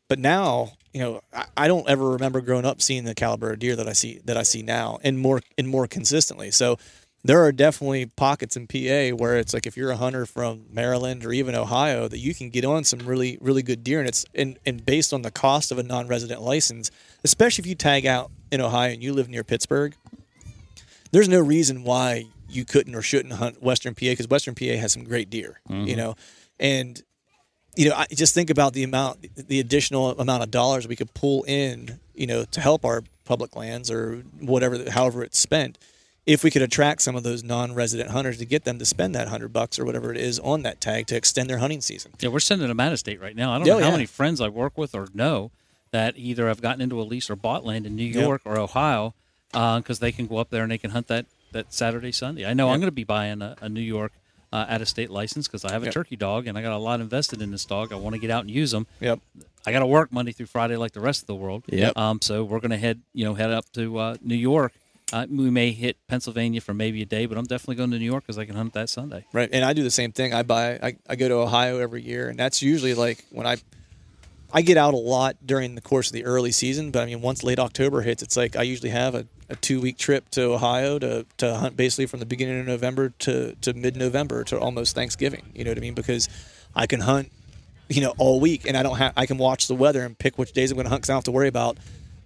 But 0.08 0.20
now, 0.20 0.74
you 0.93 1.01
know, 1.01 1.22
I, 1.34 1.45
I 1.58 1.68
don't 1.68 1.88
ever 1.89 2.12
remember 2.12 2.41
growing 2.41 2.66
up 2.66 2.82
seeing 2.82 3.06
the 3.06 3.16
caliber 3.16 3.51
of 3.51 3.60
deer 3.60 3.76
that 3.76 3.88
I 3.88 3.93
see 3.93 4.20
that 4.26 4.38
I 4.38 4.43
see 4.43 4.62
now, 4.62 4.99
and 5.03 5.20
more 5.20 5.41
and 5.58 5.68
more 5.68 5.88
consistently. 5.88 6.51
So 6.51 6.78
there 7.24 7.43
are 7.43 7.51
definitely 7.51 8.06
pockets 8.06 8.56
in 8.56 8.68
PA 8.68 9.16
where 9.16 9.38
it's 9.38 9.51
like 9.51 9.66
if 9.66 9.76
you're 9.76 9.89
a 9.89 9.97
hunter 9.97 10.28
from 10.28 10.66
Maryland 10.72 11.26
or 11.26 11.34
even 11.34 11.56
Ohio, 11.56 12.08
that 12.08 12.20
you 12.20 12.36
can 12.36 12.51
get 12.51 12.64
on 12.64 12.84
some 12.84 12.99
really 12.99 13.38
really 13.41 13.64
good 13.64 13.84
deer, 13.84 13.99
and 13.99 14.08
it's 14.08 14.26
and 14.36 14.60
and 14.66 14.86
based 14.86 15.12
on 15.12 15.24
the 15.24 15.32
cost 15.32 15.72
of 15.72 15.80
a 15.80 15.84
non-resident 15.84 16.41
license, 16.41 16.91
especially 17.24 17.64
if 17.64 17.68
you 17.68 17.76
tag 17.76 18.06
out 18.06 18.32
in 18.51 18.62
Ohio 18.62 18.91
and 18.91 19.03
you 19.03 19.12
live 19.12 19.28
near 19.28 19.43
Pittsburgh, 19.43 19.95
there's 21.12 21.30
no 21.30 21.39
reason 21.39 21.84
why 21.84 22.26
you 22.47 22.64
couldn't 22.64 22.93
or 22.93 23.01
shouldn't 23.01 23.34
hunt 23.34 23.62
Western 23.62 23.95
PA 23.95 24.06
because 24.06 24.28
Western 24.28 24.53
PA 24.53 24.78
has 24.78 24.93
some 24.93 25.03
great 25.03 25.30
deer, 25.30 25.60
you 25.68 25.76
mm-hmm. 25.76 25.97
know, 25.97 26.16
and 26.60 27.01
you 27.76 27.90
know, 27.90 27.96
I 27.96 28.06
just 28.12 28.34
think 28.34 28.50
about 28.50 28.74
the 28.74 28.84
amount, 28.84 29.48
the 29.48 29.60
additional 29.60 30.12
amount 30.20 30.44
of 30.44 30.52
dollars 30.52 30.88
we 30.88 30.96
could 30.96 31.14
pull 31.14 31.44
in, 31.44 32.00
you 32.14 32.28
know, 32.28 32.46
to 32.46 32.62
help 32.62 32.86
our 32.86 33.04
public 33.26 33.56
lands 33.56 33.90
or 33.92 34.24
whatever, 34.40 34.90
however 34.92 35.24
it's 35.24 35.38
spent, 35.38 35.78
if 36.26 36.44
we 36.44 36.50
could 36.52 36.62
attract 36.62 37.02
some 37.02 37.16
of 37.16 37.24
those 37.24 37.44
non-resident 37.44 38.10
hunters 38.12 38.38
to 38.40 38.46
get 38.46 38.64
them 38.64 38.80
to 38.80 38.86
spend 38.86 39.14
that 39.16 39.28
hundred 39.28 39.54
bucks 39.54 39.78
or 39.78 39.86
whatever 39.86 40.12
it 40.12 40.18
is 40.18 40.40
on 40.40 40.64
that 40.64 40.80
tag 40.82 41.06
to 41.08 41.16
extend 41.16 41.50
their 41.50 41.58
hunting 41.60 41.82
season. 41.82 42.12
Yeah, 42.20 42.30
we're 42.30 42.40
sending 42.40 42.68
them 42.68 42.80
out 42.80 42.92
of 42.94 43.00
state 43.00 43.22
right 43.22 43.36
now. 43.36 43.52
I 43.54 43.58
don't 43.60 43.68
Oh, 43.70 43.74
know 43.78 43.80
how 43.84 43.86
yeah. 43.88 43.92
many 43.92 44.06
friends 44.06 44.42
I 44.42 44.48
work 44.50 44.78
with 44.78 44.96
or 44.96 45.08
know 45.14 45.52
that 45.92 46.16
either 46.18 46.48
have 46.48 46.62
gotten 46.62 46.82
into 46.82 47.00
a 47.00 47.04
lease 47.04 47.30
or 47.30 47.36
bought 47.36 47.66
land 47.66 47.86
in 47.86 47.96
New 47.96 48.06
Yep. 48.06 48.24
York 48.24 48.42
or 48.46 48.58
Ohio 48.60 49.14
uh, 49.54 49.80
because 49.80 50.00
they 50.00 50.12
can 50.12 50.26
go 50.28 50.38
up 50.38 50.50
there 50.50 50.64
and 50.64 50.72
they 50.72 50.78
can 50.78 50.92
hunt 50.92 51.08
that, 51.08 51.26
that 51.52 51.72
Saturday, 51.74 52.12
Sunday. 52.12 52.46
I 52.46 52.54
know 52.54 52.70
I'm 52.70 52.80
going 52.80 52.88
to 52.88 52.92
be 52.92 53.04
buying 53.04 53.42
a, 53.42 53.56
a 53.62 53.70
New 53.70 53.82
York 53.82 54.12
uh, 54.54 54.66
out 54.70 54.82
of 54.82 54.88
state 54.88 55.10
license 55.10 55.48
because 55.48 55.66
I 55.66 55.72
have 55.72 55.82
a 55.84 55.86
Yep. 55.86 55.93
turkey 55.93 56.16
dog 56.16 56.48
and 56.48 56.58
I 56.58 56.62
got 56.62 56.72
a 56.74 56.78
lot 56.78 57.02
invested 57.02 57.41
in 57.41 57.52
this 57.52 57.66
dog. 57.66 57.91
I 57.91 57.96
want 57.96 58.14
to 58.16 58.20
get 58.20 58.30
out 58.32 58.41
and 58.41 58.52
use 58.52 58.72
them. 58.72 58.88
Yep. 59.00 59.20
I 59.66 59.72
got 59.72 59.80
to 59.80 59.88
work 59.88 60.12
Monday 60.12 60.32
through 60.32 60.46
Friday 60.46 60.78
like 60.78 60.91
the 60.91 61.00
rest 61.02 61.22
of 61.24 61.28
the 61.28 61.36
world. 61.36 61.64
Yep. 61.68 61.98
Um, 61.98 62.20
so 62.22 62.43
we're 62.43 62.60
going 62.60 62.72
to 62.72 62.78
head, 62.78 63.02
you 63.14 63.26
know, 63.26 63.34
head 63.34 63.52
up 63.52 63.66
to 63.74 63.98
uh, 63.98 64.16
New 64.22 64.36
York. 64.36 64.74
Uh, 65.14 65.26
we 65.30 65.50
may 65.52 65.72
hit 65.72 65.98
Pennsylvania 66.08 66.62
for 66.62 66.74
maybe 66.74 67.02
a 67.02 67.06
day, 67.06 67.26
but 67.28 67.38
I'm 67.38 67.46
definitely 67.46 67.76
going 67.76 67.91
to 67.91 68.00
New 68.00 68.06
York 68.06 68.24
because 68.24 68.38
I 68.39 68.46
can 68.46 68.56
hunt 68.56 68.74
that 68.74 68.89
Sunday. 68.89 69.26
Right. 69.34 69.50
And 69.52 69.64
I 69.64 69.74
do 69.74 69.84
the 69.84 69.91
same 69.91 70.12
thing. 70.12 70.34
I 70.34 70.41
buy, 70.43 70.80
I, 70.82 70.98
I 71.08 71.16
go 71.16 71.28
to 71.28 71.36
Ohio 71.36 71.78
every 71.80 72.02
year, 72.02 72.28
and 72.30 72.39
that's 72.39 72.62
usually 72.62 72.93
like 72.96 73.24
when 73.30 73.46
I, 73.46 73.58
I 74.52 74.62
get 74.62 74.78
out 74.78 74.93
a 74.93 74.98
lot 74.98 75.36
during 75.46 75.76
the 75.76 75.82
course 75.82 76.08
of 76.08 76.14
the 76.14 76.26
early 76.26 76.52
season. 76.52 76.89
But 76.91 77.04
I 77.04 77.06
mean, 77.06 77.22
once 77.22 77.43
late 77.43 77.60
October 77.60 78.02
hits, 78.02 78.24
it's 78.24 78.36
like 78.38 78.56
I 78.56 78.64
usually 78.64 78.89
have 78.89 79.14
a, 79.14 79.28
a 79.50 79.56
two 79.56 79.80
week 79.80 79.98
trip 79.98 80.30
to 80.30 80.54
Ohio 80.54 80.98
to, 81.00 81.26
to 81.38 81.56
hunt 81.56 81.78
basically 81.78 82.06
from 82.06 82.20
the 82.20 82.26
beginning 82.26 82.60
of 82.60 82.66
November 82.66 83.10
to, 83.20 83.56
to 83.62 83.74
mid 83.74 83.96
November 83.96 84.43
to 84.46 84.60
almost 84.60 84.96
Thanksgiving. 84.96 85.43
You 85.54 85.64
know 85.64 85.72
what 85.72 85.78
I 85.78 85.82
mean? 85.82 85.93
Because 85.93 86.30
I 86.76 86.88
can 86.88 87.00
hunt, 87.00 87.32
you 87.89 88.02
know, 88.02 88.14
all 88.18 88.39
week, 88.39 88.68
and 88.68 88.76
I 88.76 88.84
don't 88.84 88.98
have, 88.98 89.14
I 89.16 89.26
can 89.26 89.38
watch 89.38 89.68
the 89.68 89.76
weather 89.76 90.04
and 90.04 90.18
pick 90.18 90.38
which 90.38 90.54
days 90.54 90.72
I'm 90.72 90.76
going 90.76 90.86
to 90.86 90.89
hunt 90.89 91.02
because 91.02 91.10
I 91.10 91.14
don't 91.14 91.20
have 91.20 91.26
to 91.26 91.32
worry 91.32 91.48
about. 91.48 91.78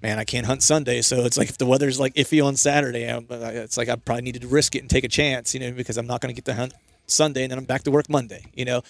Man, 0.02 0.18
I 0.18 0.24
can't 0.24 0.46
hunt 0.46 0.64
Sunday, 0.64 1.02
so 1.02 1.26
it's 1.26 1.38
like 1.38 1.50
if 1.50 1.58
the 1.58 1.66
weather's 1.66 2.00
like 2.00 2.14
iffy 2.14 2.44
on 2.44 2.56
Saturday, 2.56 3.06
I'm, 3.06 3.28
uh, 3.30 3.36
it's 3.54 3.76
like 3.76 3.90
I 3.90 3.98
probably 3.98 4.22
needed 4.22 4.44
to 4.44 4.48
risk 4.48 4.74
it 4.76 4.80
and 4.80 4.90
take 4.90 5.04
a 5.04 5.10
chance, 5.10 5.54
you 5.54 5.60
know, 5.60 5.74
because 5.74 5.98
I'm 5.98 6.08
not 6.08 6.22
going 6.22 6.34
to 6.34 6.36
get 6.36 6.46
to 6.46 6.54
hunt 6.54 6.74
Sunday 7.06 7.44
and 7.44 7.52
then 7.52 7.58
I'm 7.58 7.66
back 7.66 7.84
to 7.84 7.92
work 7.92 8.10
Monday, 8.10 8.46
you 8.54 8.64
know. 8.64 8.82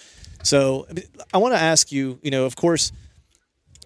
So 0.44 0.86
I 1.34 1.38
want 1.38 1.54
to 1.54 1.60
ask 1.60 1.90
you, 1.90 2.20
you 2.22 2.30
know, 2.30 2.44
of 2.44 2.54
course, 2.54 2.92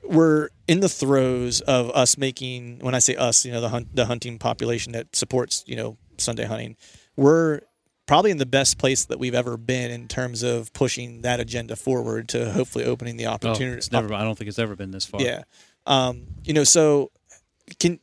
we're 0.07 0.49
in 0.69 0.81
the 0.81 0.89
throes 0.89 1.61
of 1.63 1.91
us 1.91 2.17
making. 2.19 2.79
When 2.81 2.95
I 2.95 2.99
say 2.99 3.17
us, 3.17 3.45
you 3.45 3.53
know, 3.53 3.61
the 3.61 3.69
hunt, 3.71 3.95
the 3.95 4.07
hunting 4.07 4.39
population 4.39 4.93
that 4.93 5.15
supports, 5.17 5.65
you 5.67 5.77
know, 5.77 5.97
Sunday 6.19 6.45
hunting. 6.45 6.77
We're 7.17 7.61
probably 8.07 8.31
in 8.31 8.37
the 8.39 8.47
best 8.47 8.77
place 8.79 9.07
that 9.07 9.19
we've 9.19 9.35
ever 9.35 9.57
been 9.57 9.91
in 9.91 10.09
terms 10.09 10.43
of 10.43 10.73
pushing 10.75 11.23
that 11.23 11.41
agenda 11.41 11.75
forward 11.77 12.29
to 12.29 12.51
hopefully 12.53 12.85
opening 12.85 13.17
the 13.17 13.27
Oh, 13.27 13.31
opportunity. 13.33 13.77
it's 13.79 13.91
never. 13.93 14.13
I 14.13 14.23
don't 14.25 14.37
think 14.37 14.49
it's 14.49 14.59
ever 14.59 14.77
been 14.77 14.91
this 14.91 15.07
far. 15.07 15.23
Yeah. 15.23 15.43
Um, 15.87 16.27
you 16.45 16.53
know, 16.53 16.65
so 16.65 17.11
can 17.79 17.99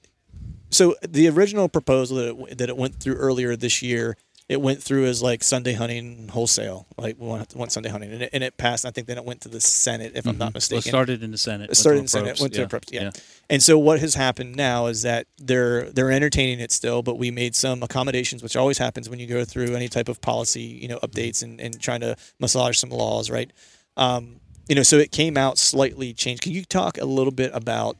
so 0.69 0.95
the 1.07 1.27
original 1.29 1.67
proposal 1.69 2.17
that 2.17 2.29
it, 2.51 2.57
that 2.57 2.69
it 2.69 2.77
went 2.77 2.95
through 2.95 3.15
earlier 3.15 3.55
this 3.55 3.81
year, 3.81 4.15
it 4.51 4.59
went 4.59 4.83
through 4.83 5.05
as 5.05 5.23
like 5.23 5.43
Sunday 5.43 5.71
hunting 5.71 6.27
wholesale, 6.27 6.85
like 6.97 7.15
we 7.17 7.25
want, 7.25 7.55
want 7.55 7.71
Sunday 7.71 7.87
hunting, 7.87 8.11
and 8.11 8.23
it, 8.23 8.31
and 8.33 8.43
it 8.43 8.57
passed. 8.57 8.85
I 8.85 8.91
think 8.91 9.07
then 9.07 9.17
it 9.17 9.23
went 9.23 9.39
to 9.41 9.47
the 9.47 9.61
Senate, 9.61 10.11
if 10.13 10.27
I'm 10.27 10.37
not 10.37 10.47
Well, 10.47 10.51
mistaken. 10.55 10.79
it 10.79 10.89
started 10.89 11.23
in 11.23 11.31
the 11.31 11.37
Senate. 11.37 11.63
It 11.63 11.69
went 11.69 11.77
started 11.77 11.99
in 11.99 12.05
a 12.05 12.07
Senate, 12.09 12.39
went 12.41 12.53
to 12.55 12.63
a 12.63 12.67
probes, 12.67 12.89
yeah. 12.91 13.11
And 13.49 13.63
so 13.63 13.79
what 13.79 14.01
has 14.01 14.13
happened 14.15 14.57
now 14.57 14.87
is 14.87 15.03
that 15.03 15.27
they're 15.37 15.89
they're 15.91 16.11
entertaining 16.11 16.59
it 16.59 16.73
still, 16.73 17.01
but 17.01 17.17
we 17.17 17.31
made 17.31 17.55
some 17.55 17.81
accommodations, 17.81 18.43
which 18.43 18.57
always 18.57 18.77
happens 18.77 19.09
when 19.09 19.19
you 19.19 19.25
go 19.27 19.45
through 19.45 19.73
any 19.73 19.87
type 19.87 20.09
of 20.09 20.19
policy, 20.19 20.63
you 20.63 20.89
know, 20.89 20.99
updates 20.99 21.41
and, 21.41 21.61
and 21.61 21.79
trying 21.79 22.01
to 22.01 22.17
massage 22.37 22.77
some 22.77 22.89
laws, 22.89 23.29
right? 23.29 23.49
Um, 23.95 24.41
you 24.67 24.75
know, 24.75 24.83
so 24.83 24.97
it 24.97 25.13
came 25.13 25.37
out 25.37 25.59
slightly 25.59 26.13
changed. 26.13 26.43
Can 26.43 26.51
you 26.51 26.65
talk 26.65 26.97
a 26.97 27.05
little 27.05 27.31
bit 27.31 27.51
about 27.53 27.95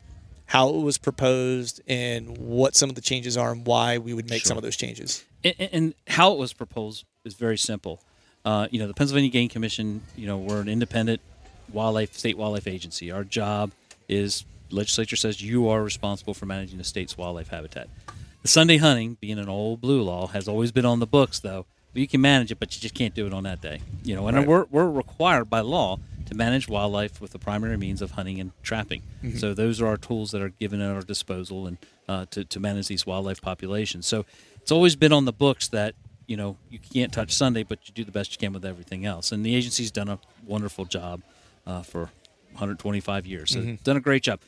how 0.51 0.67
it 0.69 0.81
was 0.81 0.97
proposed 0.97 1.79
and 1.87 2.37
what 2.37 2.75
some 2.75 2.89
of 2.89 2.95
the 2.95 3.01
changes 3.01 3.37
are 3.37 3.51
and 3.53 3.65
why 3.65 3.97
we 3.97 4.13
would 4.13 4.29
make 4.29 4.45
some 4.45 4.57
of 4.57 4.63
those 4.63 4.75
changes? 4.75 5.23
and, 5.45 5.55
and 5.71 5.93
how 6.07 6.33
it 6.33 6.37
was 6.37 6.51
proposed 6.51 7.05
is 7.23 7.35
very 7.35 7.57
simple. 7.57 8.01
Uh, 8.43 8.67
you 8.69 8.77
know, 8.79 8.85
the 8.87 8.93
Pennsylvania 8.93 9.29
Game 9.29 9.47
Commission. 9.47 10.01
You 10.17 10.27
know, 10.27 10.37
we're 10.37 10.59
an 10.59 10.67
independent 10.67 11.21
wildlife 11.71 12.17
state 12.17 12.37
wildlife 12.37 12.67
agency. 12.67 13.11
Our 13.11 13.23
job 13.23 13.71
is 14.09 14.43
legislature 14.71 15.15
says 15.15 15.41
you 15.41 15.69
are 15.69 15.81
responsible 15.83 16.33
for 16.33 16.45
managing 16.45 16.77
the 16.79 16.83
state's 16.83 17.17
wildlife 17.17 17.47
habitat. 17.47 17.87
The 18.41 18.47
Sunday 18.47 18.77
hunting, 18.77 19.17
being 19.21 19.39
an 19.39 19.47
old 19.47 19.79
blue 19.79 20.01
law, 20.01 20.27
has 20.27 20.47
always 20.49 20.71
been 20.73 20.85
on 20.85 20.99
the 20.99 21.07
books 21.07 21.39
though. 21.39 21.65
You 21.93 22.07
can 22.07 22.19
manage 22.21 22.51
it, 22.51 22.59
but 22.59 22.75
you 22.75 22.81
just 22.81 22.95
can't 22.95 23.13
do 23.13 23.25
it 23.27 23.33
on 23.33 23.43
that 23.43 23.61
day. 23.61 23.79
You 24.03 24.15
know, 24.15 24.27
and 24.27 24.35
Right. 24.37 24.47
we're 24.47 24.65
we're 24.69 24.89
required 24.89 25.49
by 25.49 25.61
law 25.61 25.99
to 26.31 26.37
manage 26.37 26.69
wildlife 26.69 27.19
with 27.19 27.31
the 27.31 27.39
primary 27.39 27.75
means 27.75 28.01
of 28.01 28.11
hunting 28.11 28.39
and 28.39 28.53
trapping. 28.63 29.03
So 29.37 29.53
those 29.53 29.81
are 29.81 29.87
our 29.87 29.97
tools 29.97 30.31
that 30.31 30.41
are 30.41 30.47
given 30.49 30.79
at 30.79 30.89
our 30.89 31.01
disposal 31.01 31.67
and 31.67 31.77
uh, 32.07 32.25
to 32.31 32.45
to 32.45 32.59
manage 32.59 32.87
these 32.87 33.05
wildlife 33.05 33.41
populations. 33.41 34.07
So 34.07 34.25
it's 34.61 34.71
always 34.71 34.95
been 34.95 35.11
on 35.11 35.25
the 35.25 35.33
books 35.33 35.67
that 35.67 35.93
you 36.27 36.37
know 36.37 36.55
you 36.69 36.79
can't 36.79 37.11
touch 37.11 37.33
Sunday, 37.33 37.63
but 37.63 37.79
you 37.85 37.93
do 37.93 38.05
the 38.05 38.13
best 38.13 38.31
you 38.31 38.37
can 38.37 38.53
with 38.53 38.63
everything 38.63 39.05
else. 39.05 39.33
And 39.33 39.45
the 39.45 39.53
agency's 39.55 39.91
done 39.91 40.07
a 40.07 40.19
wonderful 40.45 40.85
job 40.85 41.21
uh, 41.67 41.81
for 41.83 42.03
125 42.51 43.25
years. 43.25 43.51
So 43.51 43.59
it's 43.59 43.83
done 43.83 43.97
a 43.97 44.01
great 44.01 44.23
job. 44.23 44.39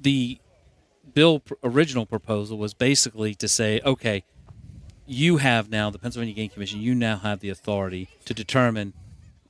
The 0.00 0.38
bill 1.12 1.42
original 1.62 2.06
proposal 2.06 2.56
was 2.56 2.72
basically 2.72 3.34
to 3.34 3.46
say, 3.46 3.80
okay, 3.84 4.24
you 5.06 5.36
have 5.36 5.68
now 5.68 5.90
the 5.90 5.98
Pennsylvania 5.98 6.34
Game 6.34 6.48
Commission. 6.48 6.80
You 6.80 6.94
now 6.94 7.18
have 7.18 7.40
the 7.40 7.50
authority 7.50 8.08
to 8.24 8.32
determine 8.32 8.94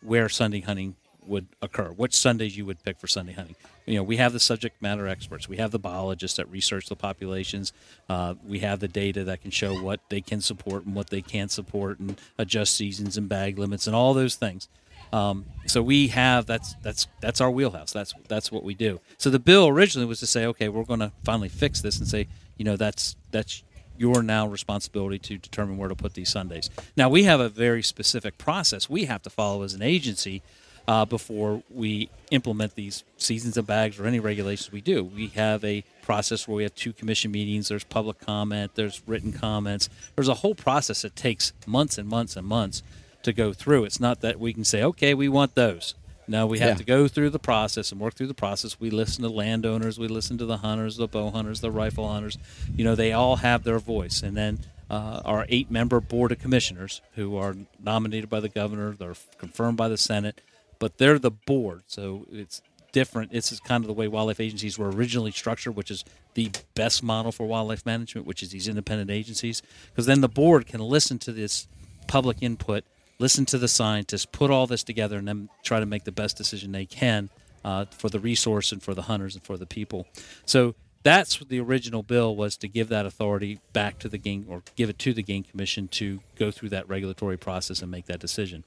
where 0.01 0.29
Sunday 0.29 0.61
hunting 0.61 0.97
would 1.27 1.47
occur, 1.61 1.89
which 1.89 2.15
Sundays 2.15 2.57
you 2.57 2.67
would 2.67 2.83
pick 2.83 2.99
for 2.99 3.07
Sunday 3.07 3.33
hunting. 3.33 3.57
You 3.87 3.97
know, 3.97 4.03
we 4.03 4.17
have 4.19 4.33
the 4.33 4.41
subject 4.41 4.81
matter 4.81 5.09
experts, 5.09 5.49
we 5.49 5.57
have 5.57 5.71
the 5.71 5.79
biologists 5.79 6.37
that 6.37 6.49
research 6.51 6.89
the 6.89 6.97
populations, 6.97 7.73
uh, 8.09 8.35
we 8.47 8.61
have 8.61 8.81
the 8.81 8.89
data 8.89 9.25
that 9.25 9.43
can 9.43 9.51
show 9.51 9.75
what 9.81 10.01
they 10.09 10.21
can 10.21 10.41
support 10.41 10.85
and 10.85 10.95
what 10.95 11.11
they 11.11 11.23
can't 11.23 11.51
support, 11.51 11.99
and 11.99 12.21
adjust 12.39 12.75
seasons 12.75 13.17
and 13.17 13.29
bag 13.29 13.59
limits 13.59 13.87
and 13.87 13.97
all 13.97 14.15
those 14.15 14.37
things. 14.37 14.69
Um, 15.13 15.45
so 15.67 15.83
we 15.83 16.09
have 16.09 16.47
that's 16.47 16.75
that's 16.83 17.07
that's 17.21 17.41
our 17.41 17.51
wheelhouse. 17.51 17.93
That's 17.93 18.15
that's 18.29 18.51
what 18.51 18.65
we 18.65 18.75
do. 18.75 19.01
So 19.19 19.29
the 19.29 19.39
bill 19.39 19.69
originally 19.69 20.07
was 20.07 20.21
to 20.21 20.27
say, 20.27 20.47
okay, 20.47 20.69
we're 20.69 20.85
going 20.85 21.01
to 21.01 21.13
finally 21.23 21.51
fix 21.51 21.83
this 21.83 21.99
and 21.99 22.09
say, 22.09 22.29
you 22.57 22.65
know, 22.65 22.77
that's 22.77 23.17
that's 23.31 23.63
your 23.99 24.23
now 24.23 24.47
responsibility 24.47 25.19
to 25.19 25.37
determine 25.37 25.77
where 25.77 25.89
to 25.89 25.95
put 25.95 26.15
these 26.15 26.31
Sundays. 26.31 26.71
Now 26.97 27.09
we 27.09 27.25
have 27.25 27.41
a 27.41 27.49
very 27.49 27.83
specific 27.83 28.39
process 28.39 28.89
we 28.89 29.05
have 29.05 29.23
to 29.23 29.31
follow 29.31 29.63
as 29.63 29.75
an 29.75 29.83
agency 29.83 30.43
uh, 30.89 31.05
before 31.05 31.63
we 31.71 32.09
implement 32.31 32.75
these 32.75 33.05
seasons 33.17 33.57
of 33.57 33.67
bags 33.67 33.99
or 33.99 34.07
any 34.07 34.19
regulations 34.21 34.73
we 34.73 34.81
do. 34.81 35.05
We 35.05 35.29
have 35.29 35.65
a 35.65 35.85
process 36.03 36.49
where 36.49 36.57
we 36.57 36.63
have 36.65 36.75
two 36.75 36.93
commission 36.93 37.31
meetings. 37.31 37.69
There's 37.69 37.85
public 37.85 38.19
comment. 38.21 38.73
There's 38.75 39.03
written 39.07 39.33
comments. 39.33 39.89
There's 40.17 40.29
a 40.29 40.35
whole 40.35 40.55
process 40.55 41.03
that 41.03 41.15
takes 41.15 41.53
months 41.67 41.99
and 41.99 42.09
months 42.09 42.37
and 42.37 42.47
months 42.47 42.83
to 43.23 43.33
go 43.33 43.53
through. 43.53 43.85
It's 43.85 44.01
not 44.01 44.21
that 44.23 44.41
we 44.41 44.53
can 44.53 44.65
say, 44.65 44.83
okay, 44.83 45.15
we 45.15 45.29
want 45.29 45.55
those. 45.55 45.95
No, 46.27 46.47
we 46.47 46.59
have 46.61 46.69
Yeah. 46.71 46.75
to 46.77 46.85
go 46.85 47.09
through 47.09 47.31
the 47.31 47.39
process 47.39 47.93
and 47.93 48.01
work 48.01 48.15
through 48.15 48.29
the 48.29 48.35
process. 48.35 48.79
We 48.81 48.91
listen 48.91 49.23
to 49.23 49.29
landowners, 49.29 49.99
we 49.99 50.09
listen 50.09 50.39
to 50.39 50.47
the 50.47 50.59
hunters, 50.59 50.97
the 50.97 51.09
bow 51.09 51.31
hunters, 51.31 51.61
the 51.61 51.71
rifle 51.71 52.09
hunters. 52.09 52.39
You 52.77 52.85
know, 52.85 52.95
they 52.95 53.13
all 53.13 53.37
have 53.37 53.65
their 53.65 53.79
voice. 53.79 54.23
And 54.23 54.37
then 54.37 54.61
uh, 54.91 55.21
our 55.25 55.47
eight 55.49 55.71
member 55.71 56.01
board 56.01 56.33
of 56.33 56.39
commissioners, 56.39 57.01
who 57.15 57.37
are 57.37 57.57
nominated 57.83 58.29
by 58.31 58.41
the 58.41 58.49
governor, 58.49 58.93
they're 58.93 59.15
confirmed 59.39 59.77
by 59.77 59.89
the 59.89 59.99
Senate, 59.99 60.41
but 60.83 60.99
they're 60.99 61.21
the 61.21 61.31
board. 61.31 61.85
So 61.87 62.27
it's 62.33 62.61
different. 62.91 63.31
This 63.31 63.53
is 63.53 63.61
kind 63.61 63.85
of 63.85 63.87
the 63.87 63.93
way 63.93 64.09
wildlife 64.09 64.41
agencies 64.41 64.77
were 64.77 64.91
originally 64.91 65.31
structured, 65.31 65.77
which 65.77 65.93
is 65.93 66.05
the 66.35 66.51
best 66.75 67.05
model 67.05 67.31
for 67.31 67.47
wildlife 67.47 67.87
management, 67.87 68.27
which 68.27 68.43
is 68.43 68.51
these 68.51 68.67
independent 68.67 69.09
agencies. 69.09 69.63
Because 69.91 70.07
then 70.07 70.23
the 70.23 70.29
board 70.29 70.67
can 70.67 70.81
listen 70.81 71.21
to 71.21 71.31
this 71.31 71.69
public 72.09 72.39
input, 72.41 72.83
listen 73.21 73.47
to 73.47 73.59
the 73.59 73.69
scientists, 73.69 74.27
put 74.27 74.51
all 74.51 74.67
this 74.67 74.83
together, 74.83 75.19
and 75.19 75.29
then 75.29 75.49
try 75.63 75.79
to 75.79 75.87
make 75.87 76.03
the 76.03 76.11
best 76.11 76.37
decision 76.37 76.73
they 76.73 76.85
can 76.85 77.31
uh, 77.65 77.85
for 77.85 78.09
the 78.09 78.19
resource 78.19 78.73
and 78.73 78.83
for 78.83 78.93
the 78.93 79.03
hunters 79.03 79.37
and 79.37 79.45
for 79.45 79.57
the 79.57 79.67
people. 79.67 80.09
So 80.47 80.75
that's 81.05 81.39
what 81.39 81.49
the 81.49 81.61
original 81.61 82.03
bill 82.03 82.35
was 82.35 82.57
to 82.57 82.67
give 82.67 82.89
that 82.89 83.07
authority 83.07 83.61
back 83.73 84.01
to 84.01 84.09
the 84.09 84.19
game 84.19 84.47
or 84.49 84.65
give 84.75 84.91
it 84.91 84.99
to 84.99 85.13
the 85.13 85.23
game 85.23 85.45
commission 85.45 85.87
to 85.89 86.19
go 86.35 86.51
through 86.51 86.71
that 86.71 86.89
regulatory 86.89 87.37
process 87.37 87.83
and 87.83 87.91
make 87.93 88.07
that 88.07 88.19
decision. 88.19 88.65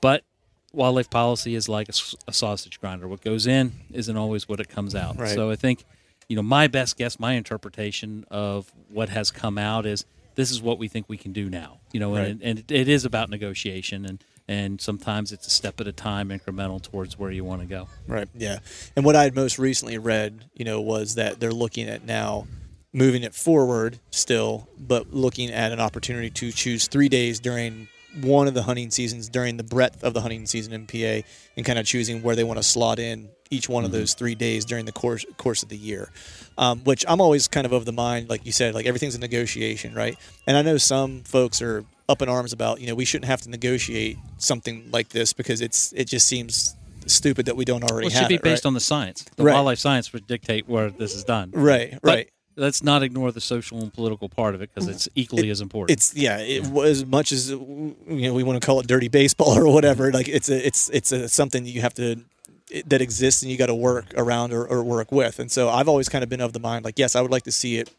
But 0.00 0.22
wildlife 0.72 1.10
policy 1.10 1.54
is 1.54 1.68
like 1.68 1.88
a, 1.88 1.92
a 2.28 2.32
sausage 2.32 2.80
grinder. 2.80 3.06
What 3.08 3.20
goes 3.22 3.46
in 3.46 3.72
isn't 3.92 4.16
always 4.16 4.48
what 4.48 4.60
it 4.60 4.68
comes 4.68 4.94
out. 4.94 5.18
Right. 5.18 5.30
So 5.34 5.50
I 5.50 5.56
think, 5.56 5.84
you 6.28 6.36
know, 6.36 6.42
my 6.42 6.66
best 6.66 6.96
guess, 6.96 7.18
my 7.20 7.32
interpretation 7.32 8.24
of 8.30 8.72
what 8.88 9.08
has 9.10 9.30
come 9.30 9.58
out 9.58 9.86
is 9.86 10.04
this 10.34 10.50
is 10.50 10.62
what 10.62 10.78
we 10.78 10.88
think 10.88 11.08
we 11.08 11.18
can 11.18 11.32
do 11.32 11.50
now. 11.50 11.78
You 11.92 12.00
know, 12.00 12.14
Right. 12.16 12.28
and, 12.28 12.42
and 12.42 12.58
it, 12.60 12.70
it 12.70 12.88
is 12.88 13.04
about 13.04 13.30
negotiation 13.30 14.04
and 14.06 14.24
and 14.48 14.80
sometimes 14.80 15.30
it's 15.30 15.46
a 15.46 15.50
step 15.50 15.80
at 15.80 15.86
a 15.86 15.92
time, 15.92 16.30
incremental 16.30 16.82
towards 16.82 17.16
where 17.16 17.30
you 17.30 17.44
want 17.44 17.60
to 17.60 17.66
go. 17.66 17.86
Right. 18.08 18.28
Yeah. 18.34 18.58
And 18.96 19.04
what 19.04 19.14
I 19.14 19.22
had 19.22 19.36
most 19.36 19.56
recently 19.56 19.98
read, 19.98 20.46
you 20.54 20.64
know, 20.64 20.80
was 20.80 21.14
that 21.14 21.38
they're 21.38 21.52
looking 21.52 21.88
at 21.88 22.04
now 22.04 22.48
moving 22.92 23.22
it 23.22 23.34
forward 23.36 24.00
still, 24.10 24.68
but 24.76 25.14
looking 25.14 25.50
at 25.50 25.70
an 25.70 25.78
opportunity 25.78 26.28
to 26.28 26.50
choose 26.50 26.88
three 26.88 27.08
days 27.08 27.38
during 27.38 27.86
one 28.20 28.46
of 28.48 28.54
the 28.54 28.62
hunting 28.62 28.90
seasons 28.90 29.28
during 29.28 29.56
the 29.56 29.62
breadth 29.64 30.04
of 30.04 30.14
the 30.14 30.20
hunting 30.20 30.46
season 30.46 30.72
in 30.72 30.86
PA 30.86 31.26
and 31.56 31.64
kind 31.64 31.78
of 31.78 31.86
choosing 31.86 32.22
where 32.22 32.36
they 32.36 32.44
want 32.44 32.58
to 32.58 32.62
slot 32.62 32.98
in 32.98 33.30
each 33.50 33.68
one 33.68 33.84
of 33.84 33.92
those 33.92 34.14
three 34.14 34.34
days 34.34 34.64
during 34.64 34.84
the 34.86 34.92
course 34.92 35.24
course 35.36 35.62
of 35.62 35.68
the 35.68 35.76
year. 35.76 36.10
Um, 36.58 36.80
which 36.84 37.04
I'm 37.08 37.20
always 37.20 37.48
kind 37.48 37.66
of 37.66 37.72
of 37.72 37.84
the 37.84 37.92
mind, 37.92 38.28
like 38.28 38.44
you 38.46 38.52
said, 38.52 38.74
like 38.74 38.86
everything's 38.86 39.14
a 39.14 39.18
negotiation, 39.18 39.94
right? 39.94 40.18
And 40.46 40.56
I 40.56 40.62
know 40.62 40.76
some 40.78 41.22
folks 41.22 41.60
are 41.62 41.84
up 42.08 42.20
in 42.22 42.28
arms 42.28 42.52
about, 42.52 42.80
you 42.80 42.86
know, 42.86 42.94
we 42.94 43.04
shouldn't 43.04 43.26
have 43.28 43.40
to 43.42 43.50
negotiate 43.50 44.18
something 44.38 44.90
like 44.90 45.08
this 45.10 45.32
because 45.32 45.60
it's 45.60 45.92
it 45.94 46.06
just 46.06 46.26
seems 46.26 46.76
stupid 47.06 47.46
that 47.46 47.56
we 47.56 47.64
don't 47.64 47.82
already 47.82 48.06
Well, 48.06 48.08
it 48.08 48.12
have 48.12 48.22
should 48.24 48.28
be 48.28 48.36
based 48.38 48.64
right? 48.64 48.68
on 48.68 48.74
the 48.74 48.80
science. 48.80 49.24
The 49.36 49.44
Right. 49.44 49.52
wildlife 49.52 49.78
science 49.78 50.12
would 50.12 50.26
dictate 50.26 50.68
where 50.68 50.90
this 50.90 51.14
is 51.14 51.24
done. 51.24 51.50
right, 51.52 51.92
But 52.02 52.02
right. 52.02 52.30
Let's 52.56 52.82
not 52.82 53.02
ignore 53.02 53.32
the 53.32 53.40
social 53.40 53.80
and 53.80 53.92
political 53.92 54.28
part 54.28 54.54
of 54.54 54.62
it 54.62 54.70
because 54.74 54.88
it's 54.88 55.08
equally 55.14 55.50
as 55.50 55.60
important. 55.60 55.96
It's 55.96 56.14
yeah, 56.14 56.38
it 56.38 56.64
as 56.76 57.04
much 57.04 57.32
as 57.32 57.50
you 57.50 57.96
know 58.06 58.34
we 58.34 58.42
want 58.42 58.60
to 58.60 58.66
call 58.66 58.80
it 58.80 58.86
dirty 58.86 59.08
baseball 59.08 59.50
or 59.58 59.72
whatever. 59.72 60.06
Mm-hmm. 60.06 60.16
Like 60.16 60.28
it's 60.28 60.48
a 60.48 60.66
it's 60.66 60.88
it's 60.90 61.12
a 61.12 61.28
something 61.28 61.64
that 61.64 61.70
you 61.70 61.80
have 61.80 61.94
to 61.94 62.20
it- 62.70 62.88
that 62.88 63.00
exists 63.00 63.42
and 63.42 63.50
you 63.50 63.56
got 63.56 63.66
to 63.66 63.74
work 63.74 64.12
around 64.16 64.52
or, 64.52 64.66
or 64.66 64.82
work 64.82 65.12
with. 65.12 65.38
And 65.38 65.50
so 65.50 65.68
I've 65.68 65.88
always 65.88 66.08
kind 66.08 66.22
of 66.22 66.30
been 66.30 66.40
of 66.40 66.52
the 66.52 66.60
mind 66.60 66.84
like 66.84 66.98
yes, 66.98 67.16
I 67.16 67.20
would 67.20 67.30
like 67.30 67.44
to 67.44 67.52
see 67.52 67.78
it 67.78 67.90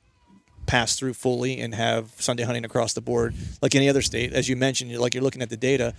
pass 0.66 0.95
through 0.95 1.14
fully 1.14 1.60
and 1.60 1.76
have 1.76 2.12
Sunday 2.18 2.43
hunting 2.43 2.64
across 2.64 2.93
the 2.93 3.01
board 3.01 3.36
like 3.62 3.76
any 3.76 3.89
other 3.89 4.01
state. 4.01 4.34
As 4.34 4.47
you 4.47 4.56
mentioned, 4.56 4.91
you're 4.91 5.01
like 5.01 5.14
you're 5.14 5.24
looking 5.24 5.41
at 5.41 5.49
the 5.49 5.58
data. 5.58 5.93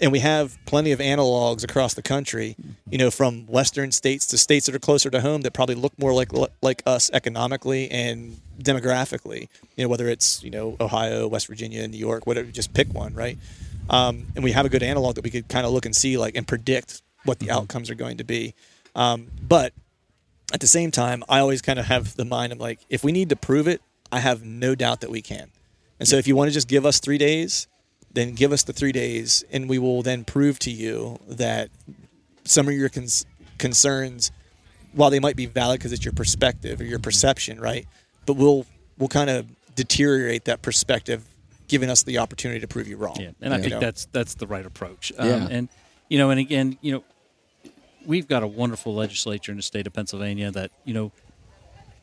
And 0.00 0.10
we 0.10 0.18
have 0.18 0.58
plenty 0.66 0.90
of 0.90 0.98
analogs 0.98 1.62
across 1.62 1.94
the 1.94 2.02
country, 2.02 2.56
you 2.90 2.98
know, 2.98 3.10
from 3.10 3.46
western 3.46 3.92
states 3.92 4.26
to 4.26 4.38
states 4.38 4.66
that 4.66 4.74
are 4.74 4.80
closer 4.80 5.08
to 5.08 5.20
home 5.20 5.42
that 5.42 5.52
probably 5.52 5.76
look 5.76 5.96
more 5.98 6.12
like 6.12 6.30
like 6.62 6.82
us 6.84 7.10
economically 7.12 7.90
and 7.90 8.40
demographically. 8.58 9.48
You 9.76 9.84
know, 9.84 9.88
whether 9.88 10.08
it's 10.08 10.42
you 10.42 10.50
know 10.50 10.76
Ohio, 10.80 11.28
West 11.28 11.46
Virginia, 11.46 11.86
New 11.86 11.98
York, 11.98 12.26
whatever. 12.26 12.50
Just 12.50 12.74
pick 12.74 12.92
one, 12.92 13.14
right? 13.14 13.38
Um, 13.88 14.26
and 14.34 14.42
we 14.42 14.52
have 14.52 14.66
a 14.66 14.68
good 14.68 14.82
analog 14.82 15.14
that 15.16 15.24
we 15.24 15.30
could 15.30 15.48
kind 15.48 15.66
of 15.66 15.72
look 15.72 15.86
and 15.86 15.94
see, 15.94 16.16
like, 16.16 16.36
and 16.36 16.46
predict 16.46 17.02
what 17.24 17.38
the 17.38 17.50
outcomes 17.50 17.90
are 17.90 17.94
going 17.94 18.18
to 18.18 18.24
be. 18.24 18.54
Um, 18.94 19.28
but 19.40 19.72
at 20.52 20.60
the 20.60 20.66
same 20.66 20.90
time, 20.90 21.22
I 21.28 21.40
always 21.40 21.62
kind 21.62 21.78
of 21.78 21.86
have 21.86 22.16
the 22.16 22.24
mind 22.24 22.52
of 22.52 22.60
like, 22.60 22.80
if 22.88 23.04
we 23.04 23.12
need 23.12 23.28
to 23.30 23.36
prove 23.36 23.66
it, 23.66 23.82
I 24.12 24.20
have 24.20 24.44
no 24.44 24.74
doubt 24.74 25.00
that 25.00 25.10
we 25.10 25.22
can. 25.22 25.50
And 25.98 26.08
so 26.08 26.16
if 26.16 26.26
you 26.26 26.36
want 26.36 26.48
to 26.48 26.54
just 26.54 26.68
give 26.68 26.84
us 26.86 27.00
three 27.00 27.18
days, 27.18 27.66
then 28.14 28.34
give 28.34 28.52
us 28.52 28.62
the 28.62 28.72
three 28.72 28.92
days, 28.92 29.44
and 29.52 29.68
we 29.68 29.78
will 29.78 30.02
then 30.02 30.24
prove 30.24 30.58
to 30.60 30.70
you 30.70 31.18
that 31.28 31.68
some 32.44 32.68
of 32.68 32.74
your 32.74 32.88
cons- 32.88 33.26
concerns, 33.58 34.30
while 34.92 35.10
they 35.10 35.20
might 35.20 35.36
be 35.36 35.46
valid 35.46 35.80
because 35.80 35.92
it's 35.92 36.04
your 36.04 36.12
perspective 36.12 36.80
or 36.80 36.84
your 36.84 37.00
perception, 37.00 37.60
right? 37.60 37.86
But 38.26 38.34
we'll 38.34 38.66
we'll 38.98 39.08
kind 39.08 39.30
of 39.30 39.46
deteriorate 39.74 40.44
that 40.44 40.62
perspective, 40.62 41.24
giving 41.68 41.90
us 41.90 42.04
the 42.04 42.18
opportunity 42.18 42.60
to 42.60 42.68
prove 42.68 42.86
you 42.86 42.96
wrong. 42.96 43.16
Yeah, 43.18 43.30
and 43.40 43.52
I 43.52 43.58
think 43.58 43.72
know? 43.72 43.80
that's 43.80 44.06
that's 44.12 44.34
the 44.34 44.46
right 44.46 44.64
approach. 44.64 45.12
Um, 45.18 45.28
Yeah. 45.28 45.48
And 45.50 45.68
you 46.08 46.18
know, 46.18 46.30
and 46.30 46.38
again, 46.38 46.78
you 46.80 46.92
know, 46.92 47.04
we've 48.06 48.28
got 48.28 48.42
a 48.42 48.46
wonderful 48.46 48.94
legislature 48.94 49.50
in 49.50 49.56
the 49.56 49.62
state 49.62 49.86
of 49.86 49.92
Pennsylvania 49.92 50.50
that 50.52 50.70
you 50.84 50.94
know 50.94 51.10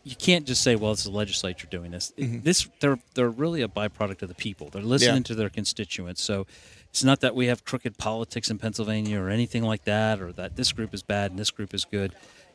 you 0.03 0.15
can't 0.15 0.45
just 0.45 0.61
say, 0.63 0.75
"Well, 0.75 0.91
it's 0.93 1.03
the 1.03 1.11
legislature 1.11 1.67
doing 1.67 1.91
this." 1.91 2.11
Mm-hmm. 2.17 2.41
This 2.41 2.67
they're 2.79 2.99
they're 3.13 3.29
really 3.29 3.61
a 3.61 3.67
byproduct 3.67 4.21
of 4.21 4.29
the 4.29 4.35
people. 4.35 4.69
They're 4.69 4.81
listening 4.81 5.17
Yeah. 5.17 5.23
to 5.23 5.35
their 5.35 5.49
constituents. 5.49 6.21
So 6.21 6.47
it's 6.89 7.03
not 7.03 7.21
that 7.21 7.35
we 7.35 7.45
have 7.47 7.63
crooked 7.63 7.97
politics 7.97 8.49
in 8.49 8.57
Pennsylvania 8.57 9.19
or 9.19 9.29
anything 9.29 9.63
like 9.63 9.83
that, 9.85 10.19
or 10.21 10.31
that 10.33 10.55
this 10.55 10.71
group 10.71 10.93
is 10.93 11.03
bad 11.03 11.31
and 11.31 11.39
this 11.39 11.51
group 11.51 11.73
is 11.73 11.85
good. 11.85 12.13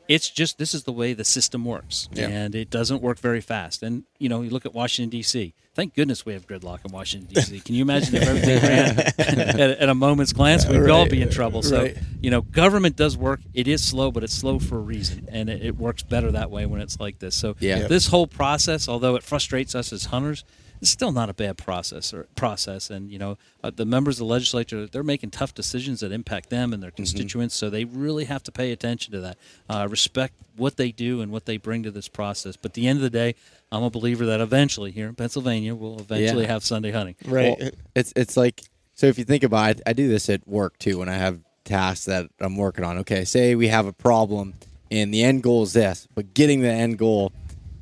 It's 0.08 0.30
just 0.30 0.58
this 0.58 0.72
is 0.74 0.84
the 0.84 0.92
way 0.92 1.12
the 1.14 1.24
system 1.24 1.64
works, 1.64 2.08
Yeah. 2.12 2.28
and 2.28 2.54
it 2.54 2.70
doesn't 2.70 3.02
work 3.02 3.18
very 3.18 3.40
fast. 3.40 3.82
And 3.82 4.04
you 4.18 4.28
know, 4.28 4.42
you 4.42 4.50
look 4.50 4.64
at 4.66 4.72
Washington 4.74 5.10
D.C. 5.10 5.52
Thank 5.74 5.94
goodness 5.94 6.24
we 6.24 6.32
have 6.32 6.46
gridlock 6.46 6.84
in 6.86 6.92
Washington 6.92 7.28
D.C. 7.34 7.60
Can 7.60 7.74
you 7.74 7.82
imagine 7.82 8.14
if 8.14 8.22
everything 8.22 8.62
ran 8.62 8.98
at, 9.18 9.60
at 9.60 9.88
a 9.88 9.94
moment's 9.94 10.32
glance? 10.32 10.64
We'd 10.66 10.88
all 10.88 11.08
be 11.08 11.20
in 11.20 11.28
trouble. 11.30 11.62
So 11.62 11.82
Right. 11.82 11.98
you 12.22 12.30
know, 12.30 12.40
government 12.42 12.96
does 12.96 13.16
work. 13.16 13.40
It 13.52 13.68
is 13.68 13.84
slow, 13.84 14.10
but 14.10 14.22
it's 14.24 14.32
slow 14.34 14.58
for 14.58 14.76
a 14.76 14.80
reason, 14.80 15.28
and 15.30 15.50
it, 15.50 15.62
it 15.64 15.76
works 15.76 16.02
better 16.02 16.30
that 16.32 16.50
way 16.50 16.66
when 16.66 16.80
it's 16.80 16.98
like 17.00 17.18
this. 17.18 17.34
So 17.34 17.56
Yeah. 17.60 17.80
Yeah. 17.80 17.86
this 17.88 18.06
whole 18.06 18.26
process, 18.26 18.88
although 18.88 19.16
it 19.16 19.22
frustrates 19.22 19.74
us 19.74 19.92
as 19.92 20.06
hunters, 20.06 20.44
it's 20.80 20.90
still 20.90 21.12
not 21.12 21.28
a 21.30 21.34
bad 21.34 21.56
process 21.58 22.12
or 22.12 22.24
process. 22.36 22.90
And 22.90 23.10
you 23.10 23.18
know, 23.18 23.38
uh, 23.62 23.70
the 23.74 23.84
members 23.84 24.16
of 24.16 24.26
the 24.26 24.32
legislature 24.32 24.86
they're 24.86 25.02
making 25.02 25.30
tough 25.30 25.54
decisions 25.54 26.00
that 26.00 26.12
impact 26.12 26.50
them 26.50 26.72
and 26.72 26.82
their 26.82 26.90
constituents, 26.90 27.54
so 27.54 27.70
they 27.70 27.84
really 27.84 28.24
have 28.24 28.42
to 28.44 28.52
pay 28.52 28.72
attention 28.72 29.12
to 29.12 29.20
that. 29.20 29.38
Uh, 29.68 29.86
respect 29.90 30.34
what 30.56 30.76
they 30.76 30.90
do 30.92 31.20
and 31.20 31.30
what 31.30 31.44
they 31.46 31.56
bring 31.56 31.82
to 31.82 31.90
this 31.90 32.08
process. 32.08 32.56
But 32.56 32.70
at 32.70 32.74
the 32.74 32.86
end 32.86 32.98
of 32.98 33.02
the 33.02 33.10
day, 33.10 33.34
I'm 33.70 33.82
a 33.82 33.90
believer 33.90 34.24
that 34.26 34.40
eventually 34.40 34.90
here 34.90 35.08
in 35.08 35.14
Pennsylvania 35.14 35.74
we'll 35.74 35.98
eventually 35.98 36.44
Yeah. 36.44 36.52
have 36.52 36.64
Sunday 36.64 36.90
hunting. 36.92 37.16
right. 37.26 37.56
Well, 37.58 37.70
it's 37.94 38.12
it's 38.16 38.36
like 38.36 38.62
so 38.94 39.06
if 39.06 39.18
you 39.18 39.24
think 39.24 39.42
about 39.44 39.70
it, 39.70 39.82
I 39.86 39.92
do 39.92 40.08
this 40.08 40.28
at 40.30 40.46
work 40.48 40.78
too 40.78 40.98
when 40.98 41.08
I 41.08 41.14
have 41.14 41.40
tasks 41.64 42.04
that 42.06 42.30
I'm 42.40 42.56
working 42.56 42.84
on. 42.84 42.98
Okay, 42.98 43.24
say 43.24 43.54
we 43.54 43.68
have 43.68 43.86
a 43.86 43.92
problem 43.92 44.54
and 44.90 45.12
the 45.12 45.22
end 45.24 45.42
goal 45.42 45.64
is 45.64 45.72
this, 45.72 46.06
but 46.14 46.32
getting 46.32 46.60
the 46.60 46.70
end 46.70 46.96
goal 46.96 47.32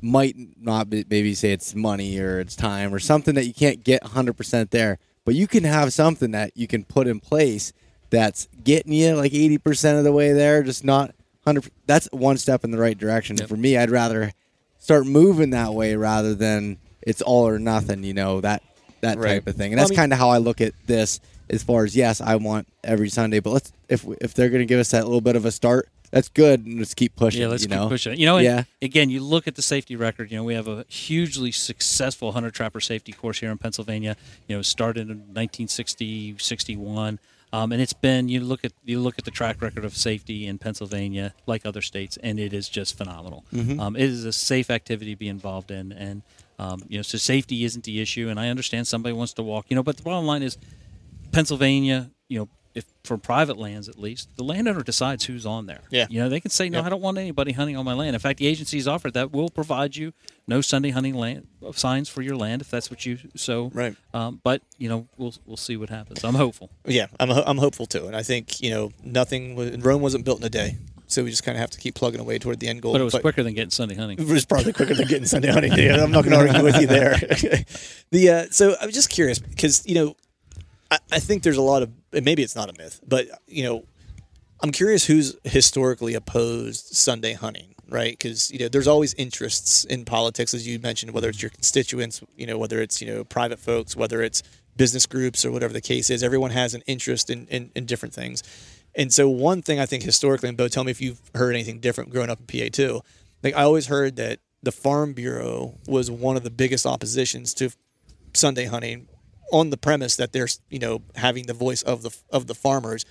might 0.01 0.35
not 0.61 0.89
be 0.89 1.05
maybe 1.09 1.33
say 1.33 1.51
it's 1.51 1.73
money 1.75 2.17
or 2.19 2.39
it's 2.39 2.55
time 2.55 2.93
or 2.93 2.99
something 2.99 3.35
that 3.35 3.45
you 3.45 3.53
can't 3.53 3.83
get 3.83 4.03
100% 4.03 4.69
there, 4.69 4.97
but 5.25 5.35
you 5.35 5.47
can 5.47 5.63
have 5.63 5.93
something 5.93 6.31
that 6.31 6.51
you 6.55 6.67
can 6.67 6.83
put 6.83 7.07
in 7.07 7.19
place 7.19 7.73
that's 8.09 8.47
getting 8.63 8.93
you 8.93 9.15
like 9.15 9.31
80% 9.31 9.97
of 9.97 10.03
the 10.03 10.11
way 10.11 10.31
there, 10.33 10.61
just 10.63 10.83
not 10.83 11.13
100 11.43 11.71
that's 11.87 12.07
one 12.11 12.37
step 12.37 12.63
in 12.63 12.71
the 12.71 12.77
right 12.77 12.97
direction. 12.97 13.37
Yep. 13.37 13.47
For 13.49 13.57
me, 13.57 13.77
I'd 13.77 13.89
rather 13.91 14.31
start 14.79 15.05
moving 15.05 15.49
that 15.51 15.73
way 15.73 15.95
rather 15.95 16.35
than 16.35 16.77
it's 17.01 17.21
all 17.21 17.47
or 17.47 17.59
nothing, 17.59 18.03
you 18.03 18.13
know, 18.13 18.41
that 18.41 18.61
that 19.01 19.17
Right. 19.17 19.33
type 19.35 19.47
of 19.47 19.55
thing. 19.55 19.71
And 19.71 19.77
Well, 19.77 19.81
I 19.81 19.83
that's 19.83 19.89
mean- 19.91 19.97
kind 19.97 20.13
of 20.13 20.19
how 20.19 20.29
I 20.29 20.37
look 20.39 20.61
at 20.61 20.73
this 20.87 21.19
as 21.49 21.61
far 21.61 21.83
as 21.85 21.95
yes, 21.95 22.21
I 22.21 22.35
want 22.37 22.67
every 22.83 23.09
Sunday, 23.09 23.39
but 23.39 23.51
let's 23.51 23.71
if 23.89 24.05
if 24.21 24.33
they're 24.33 24.49
going 24.49 24.61
to 24.61 24.65
give 24.65 24.79
us 24.79 24.91
that 24.91 25.03
little 25.05 25.21
bit 25.21 25.35
of 25.35 25.45
a 25.45 25.51
start, 25.51 25.89
that's 26.15 26.29
good 26.29 26.65
and 26.65 26.79
let's 26.79 26.93
keep 26.93 27.13
pushing, 27.17 27.41
Yeah, 27.41 27.47
let's 27.49 27.63
you 27.63 27.67
keep 27.67 27.77
know. 27.77 27.89
pushing 27.89 28.13
it. 28.13 28.19
You 28.19 28.25
know, 28.25 28.37
Yeah. 28.37 28.63
again, 28.81 29.09
you 29.09 29.19
look 29.19 29.49
at 29.49 29.55
the 29.55 29.61
safety 29.61 29.97
record. 29.97 30.31
You 30.31 30.37
know, 30.37 30.45
we 30.45 30.53
have 30.53 30.69
a 30.69 30.85
hugely 30.87 31.51
successful 31.51 32.31
hunter 32.31 32.51
trapper 32.51 32.79
safety 32.79 33.11
course 33.11 33.39
here 33.41 33.51
in 33.51 33.57
Pennsylvania. 33.57 34.15
You 34.47 34.55
know, 34.55 34.61
started 34.61 35.09
in 35.09 35.17
1960, 35.33 36.35
61. 36.39 37.19
Um, 37.51 37.73
and 37.73 37.81
it's 37.81 37.91
been 37.93 38.29
you 38.29 38.39
look 38.39 38.63
at 38.63 38.71
you 38.85 38.99
look 39.01 39.19
at 39.19 39.25
the 39.25 39.31
track 39.31 39.61
record 39.61 39.83
of 39.83 39.95
safety 39.95 40.47
in 40.47 40.57
Pennsylvania, 40.57 41.33
like 41.47 41.65
other 41.65 41.81
states, 41.81 42.17
and 42.23 42.39
it 42.39 42.53
is 42.53 42.69
just 42.69 42.97
phenomenal. 42.97 43.43
Mm-hmm. 43.53 43.77
Um, 43.79 43.95
it 43.97 44.03
is 44.09 44.23
a 44.23 44.31
safe 44.33 44.69
activity 44.69 45.11
to 45.15 45.17
be 45.19 45.27
involved 45.27 45.69
in, 45.69 45.91
and 45.91 46.21
um, 46.59 46.81
you 46.87 46.97
know, 46.97 47.01
so 47.01 47.17
safety 47.17 47.65
isn't 47.65 47.83
the 47.83 47.99
issue. 48.01 48.29
And 48.29 48.39
I 48.39 48.47
understand 48.47 48.87
somebody 48.87 49.11
wants 49.13 49.33
to 49.33 49.43
walk, 49.43 49.65
you 49.69 49.75
know, 49.75 49.83
but 49.83 49.97
the 49.97 50.03
bottom 50.03 50.25
line 50.25 50.43
is 50.43 50.57
Pennsylvania, 51.33 52.09
you 52.29 52.39
know, 52.39 52.49
if 52.75 52.85
for 53.05 53.17
private 53.17 53.57
lands 53.57 53.87
at 53.89 53.97
least, 53.97 54.29
the 54.35 54.43
landowner 54.43 54.83
decides 54.83 55.23
who's 55.25 55.45
on 55.45 55.65
there. 55.65 55.81
Yeah. 55.89 56.07
You 56.09 56.19
know, 56.21 56.29
they 56.29 56.39
can 56.41 56.51
say, 56.51 56.69
no, 56.69 56.79
Yep. 56.79 56.85
I 56.85 56.89
don't 56.89 57.01
want 57.01 57.17
anybody 57.17 57.53
hunting 57.53 57.77
on 57.77 57.85
my 57.85 57.93
land. 57.93 58.15
In 58.15 58.19
fact, 58.19 58.37
the 58.39 58.47
agency's 58.47 58.87
offered 58.87 59.13
that 59.13 59.31
we'll 59.31 59.49
provide 59.49 59.95
you 59.95 60.11
no 60.47 60.59
Sunday 60.61 60.89
hunting 60.89 61.15
land 61.15 61.47
signs 61.73 62.09
for 62.09 62.21
your 62.21 62.35
land 62.35 62.61
if 62.61 62.69
that's 62.69 62.91
what 62.91 63.05
you 63.05 63.17
so. 63.35 63.71
Right. 63.73 63.95
Um, 64.13 64.41
but 64.43 64.61
you 64.77 64.89
know, 64.89 65.07
we'll 65.17 65.33
we'll 65.45 65.57
see 65.57 65.77
what 65.77 65.89
happens. 65.89 66.23
I'm 66.23 66.35
hopeful. 66.35 66.69
Yeah, 66.85 67.07
I'm, 67.19 67.31
I'm 67.31 67.57
hopeful 67.57 67.85
too, 67.85 68.05
and 68.07 68.15
I 68.15 68.21
think 68.23 68.61
you 68.61 68.69
know 68.71 68.91
nothing. 69.03 69.55
wa- 69.55 69.69
Rome 69.79 70.01
wasn't 70.01 70.25
built 70.25 70.39
in 70.41 70.45
a 70.45 70.49
day, 70.49 70.77
so 71.07 71.23
we 71.23 71.29
just 71.29 71.43
kind 71.43 71.55
of 71.55 71.61
have 71.61 71.71
to 71.71 71.79
keep 71.79 71.95
plugging 71.95 72.19
away 72.19 72.37
toward 72.39 72.59
the 72.59 72.67
end 72.67 72.81
goal. 72.81 72.91
But 72.91 73.01
it 73.01 73.05
was 73.05 73.15
quicker 73.15 73.41
than 73.41 73.53
getting 73.53 73.71
Sunday 73.71 73.95
hunting. 73.95 74.19
It 74.19 74.27
was 74.27 74.45
probably 74.45 74.73
quicker 74.73 74.93
than 74.93 75.07
getting 75.07 75.25
Sunday 75.25 75.49
hunting. 75.51 75.71
I'm 75.73 76.11
not 76.11 76.25
going 76.25 76.31
to 76.37 76.51
argue 76.53 76.63
with 76.63 76.79
you 76.81 76.87
there. 76.87 77.13
the 78.11 78.29
uh, 78.29 78.45
so 78.51 78.75
I'm 78.81 78.91
just 78.91 79.09
curious 79.09 79.39
because 79.39 79.83
you 79.87 79.95
know 79.95 80.15
I, 80.91 80.99
I 81.11 81.19
think 81.19 81.43
there's 81.43 81.57
a 81.57 81.61
lot 81.61 81.83
of 81.83 81.91
and 82.13 82.25
maybe 82.25 82.43
it's 82.43 82.55
not 82.55 82.69
a 82.69 82.73
myth, 82.77 83.01
but 83.07 83.27
you 83.47 83.63
know 83.63 83.85
I'm 84.61 84.71
curious 84.71 85.05
who's 85.05 85.35
historically 85.43 86.13
opposed 86.13 86.95
Sunday 86.95 87.33
hunting, 87.33 87.75
right? 87.89 88.11
Because 88.11 88.51
you 88.51 88.59
know 88.59 88.67
there's 88.67 88.87
always 88.87 89.13
interests 89.15 89.83
in 89.83 90.05
politics, 90.05 90.53
as 90.53 90.67
you 90.67 90.79
mentioned, 90.79 91.11
whether 91.11 91.29
it's 91.29 91.41
your 91.41 91.51
constituents, 91.51 92.23
you 92.35 92.47
know, 92.47 92.57
whether 92.57 92.81
it's 92.81 93.01
you 93.01 93.07
know 93.07 93.23
private 93.23 93.59
folks, 93.59 93.95
whether 93.95 94.21
it's 94.21 94.43
business 94.77 95.05
groups 95.05 95.45
or 95.45 95.51
whatever 95.51 95.73
the 95.73 95.81
case 95.81 96.09
is. 96.09 96.23
Everyone 96.23 96.51
has 96.51 96.73
an 96.73 96.81
interest 96.87 97.29
in 97.29 97.47
in, 97.47 97.71
in 97.75 97.85
different 97.85 98.13
things. 98.13 98.43
And 98.95 99.13
so 99.13 99.29
one 99.29 99.61
thing 99.61 99.79
I 99.79 99.85
think 99.85 100.03
historically, 100.03 100.47
and 100.47 100.57
Bo, 100.57 100.69
tell 100.69 100.85
me 100.85 100.91
if 100.91 101.01
you've 101.01 101.19
heard 101.35 101.53
anything 101.53 101.79
different 101.79 102.11
growing 102.11 102.29
up 102.29 102.39
in 102.39 102.45
PA 102.45 102.69
too. 102.71 103.01
Like 103.43 103.53
I 103.55 103.63
always 103.63 103.87
heard 103.87 104.15
that 104.15 104.39
the 104.63 104.71
Farm 104.71 105.13
Bureau 105.13 105.77
was 105.85 106.09
one 106.09 106.37
of 106.37 106.43
the 106.43 106.49
biggest 106.49 106.85
oppositions 106.85 107.53
to 107.55 107.71
Sunday 108.33 108.65
hunting 108.65 109.07
on 109.59 109.69
the 109.69 109.77
premise 109.77 110.15
that 110.17 110.31
they're 110.33 110.49
you 110.69 110.79
know 110.79 111.01
having 111.15 111.45
the 111.45 111.53
voice 111.53 111.81
of 111.83 112.01
the 112.01 112.11
of 112.29 112.47
the 112.47 112.55
farmers. 112.55 113.05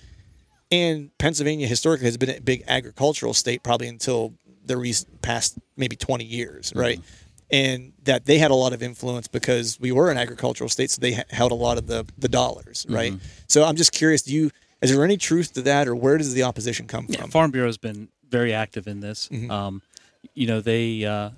And 0.71 1.15
Pennsylvania 1.17 1.67
historically 1.67 2.05
has 2.07 2.17
been 2.17 2.29
a 2.29 2.41
big 2.41 2.63
agricultural 2.67 3.33
state 3.33 3.61
probably 3.63 3.87
until 3.87 4.33
the 4.65 4.77
recent 4.77 5.21
past 5.21 5.57
maybe 5.77 5.95
20 5.95 6.23
years 6.25 6.73
right? 6.75 6.99
And 7.51 7.93
that 8.03 8.25
they 8.25 8.39
had 8.39 8.49
a 8.49 8.55
lot 8.55 8.73
of 8.73 8.81
influence 8.81 9.27
because 9.27 9.79
we 9.79 9.91
were 9.91 10.09
an 10.09 10.17
agricultural 10.17 10.69
state 10.69 10.89
so 10.89 10.99
they 11.01 11.13
ha- 11.13 11.29
held 11.29 11.51
a 11.51 11.55
lot 11.67 11.77
of 11.77 11.85
the 11.85 12.03
the 12.17 12.27
dollars 12.27 12.85
right? 12.89 13.13
So 13.47 13.63
I'm 13.63 13.75
just 13.75 13.91
curious 13.91 14.23
do 14.23 14.33
you 14.33 14.49
is 14.81 14.89
there 14.91 15.03
any 15.05 15.17
truth 15.17 15.53
to 15.53 15.61
that 15.63 15.87
or 15.87 15.95
where 15.95 16.17
does 16.17 16.33
the 16.33 16.43
opposition 16.43 16.87
come 16.87 17.05
Yeah, 17.09 17.21
from? 17.21 17.29
Farm 17.31 17.51
Bureau 17.51 17.67
has 17.67 17.77
been 17.77 18.09
very 18.27 18.53
active 18.53 18.87
in 18.87 18.99
this. 19.01 19.29
Um, 19.49 19.81
you 20.33 20.47
know, 20.47 20.59
they 20.61 21.05
uh, 21.05 21.29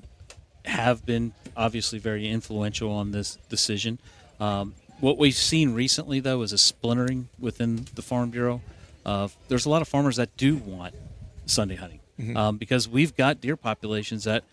have 0.65 1.05
been 1.05 1.33
obviously 1.55 1.99
very 1.99 2.27
influential 2.27 2.89
on 2.91 3.11
this 3.11 3.37
decision. 3.49 3.99
Um, 4.39 4.73
what 4.99 5.17
we've 5.17 5.35
seen 5.35 5.73
recently, 5.73 6.19
though, 6.19 6.41
is 6.41 6.53
a 6.53 6.57
splintering 6.57 7.29
within 7.39 7.85
the 7.95 8.01
Farm 8.01 8.29
Bureau. 8.29 8.61
Uh, 9.05 9.27
there's 9.47 9.65
a 9.65 9.69
lot 9.69 9.81
of 9.81 9.87
farmers 9.87 10.17
that 10.17 10.35
do 10.37 10.57
want 10.57 10.93
Sunday 11.45 11.75
hunting 11.75 11.99
um, 12.35 12.57
because 12.57 12.89
we've 12.89 13.15
got 13.15 13.39
deer 13.39 13.55
populations 13.55 14.23
that 14.25 14.43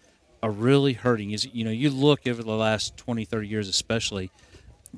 are 0.43 0.51
really 0.51 0.93
hurting. 0.93 1.31
Is 1.33 1.47
you 1.47 1.65
know, 1.65 1.71
you 1.71 1.91
look 1.91 2.27
over 2.27 2.43
the 2.43 2.53
last 2.53 2.97
20, 2.99 3.25
30 3.25 3.49
years, 3.49 3.69
especially 3.69 4.31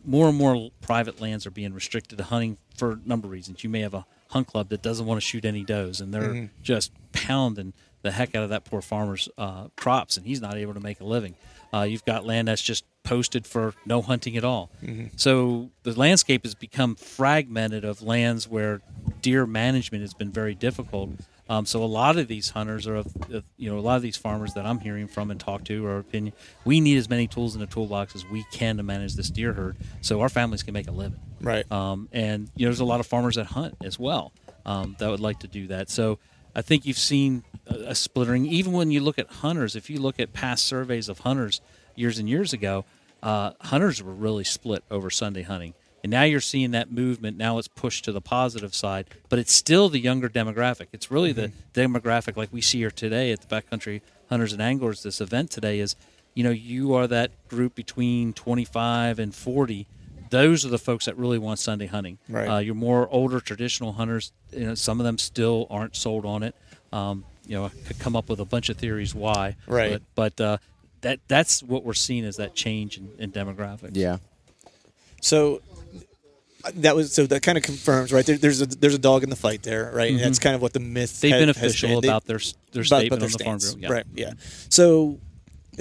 more 0.04 0.28
and 0.28 0.36
more 0.36 0.70
private 0.82 1.20
lands 1.20 1.46
are 1.46 1.50
being 1.50 1.72
restricted 1.72 2.18
to 2.18 2.24
hunting 2.24 2.58
for 2.76 2.92
a 2.92 2.98
number 3.06 3.26
of 3.28 3.32
reasons. 3.32 3.64
You 3.64 3.70
may 3.70 3.80
have 3.80 3.94
a 3.94 4.04
hunt 4.28 4.48
club 4.48 4.68
that 4.70 4.82
doesn't 4.82 5.06
want 5.06 5.18
to 5.18 5.26
shoot 5.26 5.44
any 5.44 5.62
does, 5.62 6.00
and 6.00 6.12
they're 6.12 6.50
just 6.62 6.92
pounding 7.12 7.72
the 8.02 8.10
heck 8.10 8.34
out 8.34 8.42
of 8.42 8.50
that 8.50 8.64
poor 8.64 8.82
farmer's 8.82 9.28
uh, 9.38 9.68
crops, 9.76 10.16
and 10.16 10.26
he's 10.26 10.40
not 10.40 10.56
able 10.56 10.74
to 10.74 10.80
make 10.80 11.00
a 11.00 11.04
living. 11.04 11.34
Uh, 11.72 11.82
you've 11.82 12.04
got 12.04 12.24
land 12.24 12.48
that's 12.48 12.62
just 12.62 12.84
posted 13.02 13.46
for 13.46 13.74
no 13.84 14.02
hunting 14.02 14.36
at 14.36 14.44
all. 14.44 14.70
So 15.16 15.70
the 15.84 15.92
landscape 15.98 16.44
has 16.44 16.54
become 16.54 16.96
fragmented 16.96 17.84
of 17.84 18.02
lands 18.02 18.48
where 18.48 18.80
deer 19.22 19.46
management 19.46 20.02
has 20.02 20.14
been 20.14 20.32
very 20.32 20.54
difficult. 20.54 21.10
Um, 21.48 21.64
so 21.64 21.82
a 21.82 21.86
lot 21.86 22.16
of 22.18 22.26
these 22.26 22.50
hunters 22.50 22.88
are, 22.88 22.96
of, 22.96 23.06
of, 23.30 23.44
you 23.56 23.70
know, 23.70 23.78
a 23.78 23.80
lot 23.80 23.94
of 23.94 24.02
these 24.02 24.16
farmers 24.16 24.54
that 24.54 24.66
I'm 24.66 24.80
hearing 24.80 25.06
from 25.06 25.30
and 25.30 25.38
talk 25.38 25.62
to 25.64 25.86
are 25.86 25.98
opinion. 25.98 26.34
We 26.64 26.80
need 26.80 26.98
as 26.98 27.08
many 27.08 27.28
tools 27.28 27.54
in 27.54 27.60
the 27.60 27.68
toolbox 27.68 28.16
as 28.16 28.24
we 28.26 28.44
can 28.50 28.78
to 28.78 28.82
manage 28.82 29.14
this 29.14 29.30
deer 29.30 29.52
herd, 29.52 29.76
so 30.00 30.20
our 30.20 30.28
families 30.28 30.64
can 30.64 30.74
make 30.74 30.88
a 30.88 30.90
living. 30.90 31.20
right 31.40 31.70
Um, 31.70 32.08
and 32.10 32.50
you 32.56 32.66
know, 32.66 32.70
there's 32.70 32.80
a 32.80 32.84
lot 32.84 32.98
of 32.98 33.06
farmers 33.06 33.36
that 33.36 33.46
hunt 33.46 33.76
as 33.84 33.96
well 33.96 34.32
um, 34.64 34.96
that 34.98 35.08
would 35.08 35.20
like 35.20 35.38
to 35.40 35.46
do 35.48 35.68
that. 35.68 35.88
So 35.88 36.18
I 36.56 36.62
think 36.62 36.86
you've 36.86 36.98
seen 36.98 37.44
a, 37.66 37.90
a 37.90 37.94
splittering. 37.94 38.46
Even 38.46 38.72
when 38.72 38.90
you 38.90 39.00
look 39.00 39.18
at 39.18 39.28
hunters, 39.28 39.76
if 39.76 39.90
you 39.90 40.00
look 40.00 40.18
at 40.18 40.32
past 40.32 40.64
surveys 40.64 41.10
of 41.10 41.20
hunters 41.20 41.60
years 41.94 42.18
and 42.18 42.28
years 42.28 42.54
ago, 42.54 42.86
uh, 43.22 43.52
hunters 43.60 44.02
were 44.02 44.14
really 44.14 44.42
split 44.42 44.82
over 44.90 45.10
Sunday 45.10 45.42
hunting. 45.42 45.74
And 46.02 46.10
now 46.10 46.22
you're 46.22 46.40
seeing 46.40 46.70
that 46.70 46.90
movement. 46.90 47.36
Now 47.36 47.58
it's 47.58 47.68
pushed 47.68 48.04
to 48.06 48.12
the 48.12 48.22
positive 48.22 48.74
side, 48.74 49.06
but 49.28 49.38
it's 49.38 49.52
still 49.52 49.90
the 49.90 49.98
younger 49.98 50.30
demographic. 50.30 50.86
It's 50.92 51.10
really 51.10 51.32
the 51.32 51.52
demographic 51.74 52.36
like 52.36 52.52
we 52.52 52.62
see 52.62 52.78
here 52.78 52.90
today 52.90 53.32
at 53.32 53.42
the 53.42 53.48
Backcountry 53.48 54.00
Hunters 54.30 54.52
and 54.52 54.62
Anglers. 54.62 55.02
This 55.02 55.20
event 55.20 55.50
today 55.50 55.78
is, 55.78 55.94
you 56.32 56.42
know, 56.42 56.50
you 56.50 56.94
are 56.94 57.06
that 57.06 57.32
group 57.48 57.74
between 57.74 58.32
25 58.32 59.18
and 59.18 59.34
40 59.34 59.86
those 60.30 60.64
are 60.64 60.68
the 60.68 60.78
folks 60.78 61.04
that 61.06 61.16
really 61.16 61.38
want 61.38 61.58
Sunday 61.58 61.86
hunting. 61.86 62.18
Right. 62.28 62.48
Uh, 62.48 62.58
your 62.58 62.74
more 62.74 63.08
older 63.10 63.40
traditional 63.40 63.92
hunters, 63.92 64.32
you 64.52 64.66
know, 64.66 64.74
some 64.74 65.00
of 65.00 65.04
them 65.04 65.18
still 65.18 65.66
aren't 65.70 65.96
sold 65.96 66.24
on 66.24 66.42
it. 66.42 66.54
Um, 66.92 67.24
you 67.46 67.56
know, 67.56 67.66
I 67.66 67.68
could 67.86 67.98
come 67.98 68.16
up 68.16 68.28
with 68.28 68.40
a 68.40 68.44
bunch 68.44 68.68
of 68.68 68.76
theories 68.76 69.14
why. 69.14 69.56
Right. 69.66 70.00
But, 70.14 70.34
but 70.36 70.44
uh, 70.44 70.58
that 71.02 71.20
that's 71.28 71.62
what 71.62 71.84
we're 71.84 71.94
seeing 71.94 72.24
is 72.24 72.36
that 72.36 72.54
change 72.54 72.98
in, 72.98 73.10
in 73.18 73.32
demographics. 73.32 73.90
Yeah. 73.94 74.18
So 75.20 75.60
uh, 76.64 76.70
that 76.76 76.94
was 76.96 77.12
so 77.12 77.26
that 77.26 77.42
kind 77.42 77.56
of 77.58 77.64
confirms 77.64 78.12
right 78.12 78.24
there, 78.26 78.36
there's 78.38 78.60
a 78.60 78.66
there's 78.66 78.94
a 78.94 78.98
dog 78.98 79.22
in 79.22 79.30
the 79.30 79.36
fight 79.36 79.62
there 79.62 79.90
right 79.94 80.10
and 80.10 80.20
that's 80.20 80.38
kind 80.38 80.54
of 80.54 80.62
what 80.62 80.72
the 80.72 80.80
myth 80.80 81.10
Mm-hmm. 81.12 81.20
They've 81.22 81.32
ha- 81.32 81.38
been 81.38 81.48
has 81.48 81.56
official 81.56 82.00
They- 82.00 82.08
about 82.08 82.24
their 82.24 82.38
their 82.72 82.82
about- 82.82 82.86
statement 82.86 83.22
about 83.22 83.24
on 83.24 83.30
the 83.32 83.38
their 83.38 83.44
Farm 83.46 83.60
stance. 83.60 83.74
Bureau. 83.74 83.90
Yeah. 83.92 83.96
right 83.96 84.06
yeah 84.14 84.32
so 84.68 85.18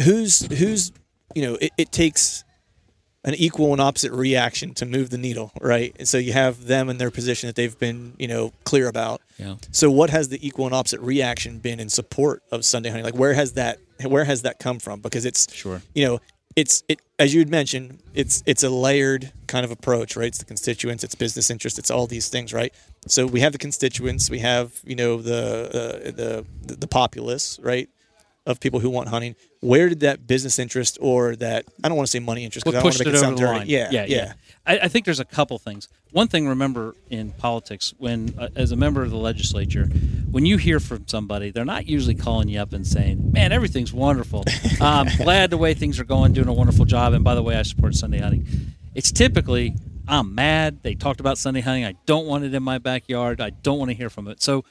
who's 0.04 0.46
who's 0.58 0.92
you 1.34 1.42
know 1.44 1.56
it, 1.56 1.72
it 1.78 1.92
takes 1.92 2.44
an 3.26 3.34
equal 3.36 3.72
and 3.74 3.82
opposite 3.82 4.12
reaction 4.12 4.74
to 4.76 4.86
move 4.86 5.10
the 5.10 5.18
needle 5.18 5.52
right 5.62 5.96
and 6.00 6.08
so 6.08 6.18
you 6.18 6.32
have 6.32 6.66
them 6.68 6.90
in 6.90 6.98
their 6.98 7.12
position 7.12 7.48
that 7.48 7.56
they've 7.56 7.78
been 7.80 8.14
you 8.18 8.28
know 8.28 8.54
clear 8.64 8.88
about 8.88 9.20
Yeah. 9.38 9.56
so 9.72 9.90
what 9.92 10.10
has 10.12 10.30
the 10.30 10.40
equal 10.48 10.66
and 10.66 10.74
opposite 10.76 11.02
reaction 11.02 11.60
been 11.60 11.80
in 11.80 11.90
support 11.90 12.44
of 12.52 12.64
Sunday 12.64 12.90
hunting? 12.90 13.06
Like 13.06 13.16
where 13.24 13.34
has 13.34 13.54
that 13.54 13.80
where 14.06 14.26
has 14.26 14.44
that 14.44 14.60
come 14.60 14.80
from? 14.80 15.02
Because 15.02 15.26
it's 15.26 15.52
Sure. 15.54 15.82
you 15.94 16.06
know, 16.06 16.20
it's 16.56 16.84
it 16.88 17.00
as 17.20 17.34
you 17.34 17.40
had 17.40 17.50
mentioned, 17.50 18.00
it's 18.14 18.44
it's 18.46 18.64
a 18.64 18.70
layered 18.70 19.32
kind 19.48 19.66
of 19.66 19.72
approach, 19.72 20.16
right? 20.16 20.28
It's 20.28 20.38
the 20.38 20.46
constituents, 20.46 21.04
it's 21.04 21.16
business 21.16 21.50
interest, 21.50 21.80
it's 21.80 21.92
all 21.92 22.08
these 22.08 22.28
things, 22.30 22.54
right? 22.54 22.74
So 23.08 23.26
we 23.26 23.40
have 23.42 23.52
the 23.52 23.58
constituents, 23.58 24.30
we 24.30 24.40
have, 24.40 24.68
you 24.86 24.96
know, 24.96 25.22
the 25.22 25.42
uh, 25.80 26.12
the 26.12 26.46
the, 26.68 26.76
the 26.84 26.88
populace, 26.88 27.60
right? 27.62 27.90
Of 28.46 28.60
people 28.60 28.80
who 28.80 28.92
want 28.92 29.08
hunting. 29.10 29.36
Where 29.62 29.90
did 29.90 30.02
that 30.02 30.28
business 30.28 30.60
interest 30.60 31.00
or 31.02 31.36
that 31.38 31.66
I 31.84 31.88
don't 31.88 31.98
want 31.98 32.06
to 32.06 32.12
say 32.12 32.20
money 32.20 32.44
interest 32.44 32.64
because 32.64 32.76
I 32.76 32.78
don't 32.78 32.84
want 32.84 32.96
to 32.98 33.02
it 33.02 33.06
make 33.08 33.14
it 33.16 33.18
over 33.18 33.26
sound 33.26 33.38
the 33.38 33.42
dirty. 33.42 33.58
line? 33.60 33.68
Yeah, 33.68 33.90
yeah, 33.90 34.06
yeah. 34.06 34.34
I, 34.68 34.80
I 34.84 34.88
think 34.88 35.06
there's 35.06 35.20
a 35.20 35.26
couple 35.26 35.58
things. 35.58 35.88
One 36.12 36.28
thing, 36.28 36.48
remember 36.48 36.96
in 37.10 37.32
politics, 37.32 37.96
when 37.98 38.36
uh, 38.38 38.50
as 38.56 38.72
a 38.72 38.76
member 38.76 39.02
of 39.02 39.10
the 39.10 39.18
legislature, 39.18 39.86
when 40.30 40.46
you 40.46 40.58
hear 40.58 40.80
from 40.80 41.08
somebody, 41.08 41.50
they're 41.50 41.66
not 41.66 41.88
usually 41.88 42.14
calling 42.14 42.48
you 42.48 42.60
up 42.60 42.72
and 42.74 42.86
saying, 42.86 43.32
"Man, 43.32 43.52
everything's 43.52 43.92
wonderful. 43.92 44.44
I'm 44.80 45.08
glad 45.18 45.50
the 45.50 45.58
way 45.58 45.74
things 45.74 46.00
are 46.00 46.06
going, 46.06 46.34
doing 46.34 46.48
a 46.48 46.54
wonderful 46.54 46.86
job." 46.86 47.14
And 47.14 47.24
by 47.24 47.34
the 47.34 47.42
way, 47.42 47.56
I 47.56 47.64
support 47.64 47.96
Sunday 47.96 48.20
hunting. 48.20 48.46
It's 48.94 49.12
typically, 49.12 49.76
"I'm 50.08 50.36
mad. 50.36 50.84
They 50.84 50.94
talked 50.94 51.20
about 51.20 51.38
Sunday 51.40 51.62
hunting. 51.62 51.84
I 51.84 51.96
don't 52.06 52.28
want 52.28 52.44
it 52.44 52.54
in 52.54 52.62
my 52.62 52.78
backyard. 52.78 53.42
I 53.42 53.50
don't 53.50 53.80
want 53.80 53.90
to 53.90 53.96
hear 53.96 54.10
from 54.12 54.28
it." 54.28 54.42
So, 54.42 54.64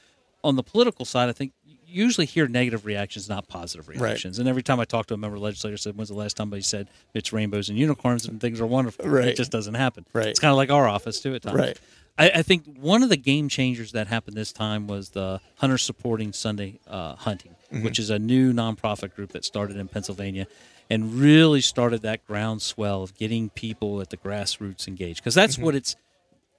on 0.43 0.55
the 0.55 0.63
political 0.63 1.05
side, 1.05 1.29
I 1.29 1.33
think 1.33 1.51
usually 1.95 2.25
hear 2.25 2.47
negative 2.47 2.85
reactions, 2.85 3.29
not 3.29 3.47
positive 3.47 3.87
reactions. 3.87 4.39
And 4.39 4.47
every 4.47 4.63
time 4.63 4.79
I 4.79 4.85
talk 4.85 5.07
to 5.07 5.13
a 5.13 5.17
member 5.17 5.35
of 5.35 5.41
the 5.41 5.45
legislature, 5.45 5.73
I 5.73 5.77
said, 5.77 5.97
"When's 5.97 6.09
the 6.09 6.15
last 6.15 6.37
time 6.37 6.45
somebody 6.45 6.61
said 6.61 6.87
it's 7.13 7.31
rainbows 7.33 7.69
and 7.69 7.77
unicorns 7.77 8.25
and 8.25 8.39
things 8.39 8.59
are 8.61 8.65
wonderful?" 8.65 9.05
Right. 9.05 9.29
It 9.29 9.37
just 9.37 9.51
doesn't 9.51 9.73
happen. 9.73 10.05
Right. 10.13 10.27
It's 10.27 10.39
kind 10.39 10.51
of 10.51 10.57
like 10.57 10.69
our 10.69 10.87
office 10.87 11.19
too 11.21 11.33
at 11.35 11.41
times. 11.41 11.57
Right. 11.57 11.79
I, 12.17 12.29
I 12.35 12.41
think 12.43 12.77
one 12.79 13.03
of 13.03 13.09
the 13.09 13.17
game 13.17 13.49
changers 13.49 13.91
that 13.91 14.07
happened 14.07 14.37
this 14.37 14.53
time 14.53 14.87
was 14.87 15.09
the 15.09 15.41
Hunters 15.57 15.81
Supporting 15.81 16.33
Sunday 16.33 16.79
uh, 16.87 17.15
Hunting, 17.15 17.55
which 17.81 17.99
is 17.99 18.09
a 18.09 18.19
new 18.19 18.53
nonprofit 18.53 19.15
group 19.15 19.31
that 19.33 19.43
started 19.43 19.75
in 19.75 19.87
Pennsylvania, 19.87 20.47
and 20.89 21.15
really 21.15 21.61
started 21.61 22.01
that 22.03 22.25
groundswell 22.25 23.03
of 23.03 23.15
getting 23.15 23.49
people 23.49 24.01
at 24.01 24.11
the 24.11 24.17
grassroots 24.17 24.87
engaged 24.87 25.21
because 25.21 25.35
that's 25.35 25.57
what 25.57 25.75
it's 25.75 25.95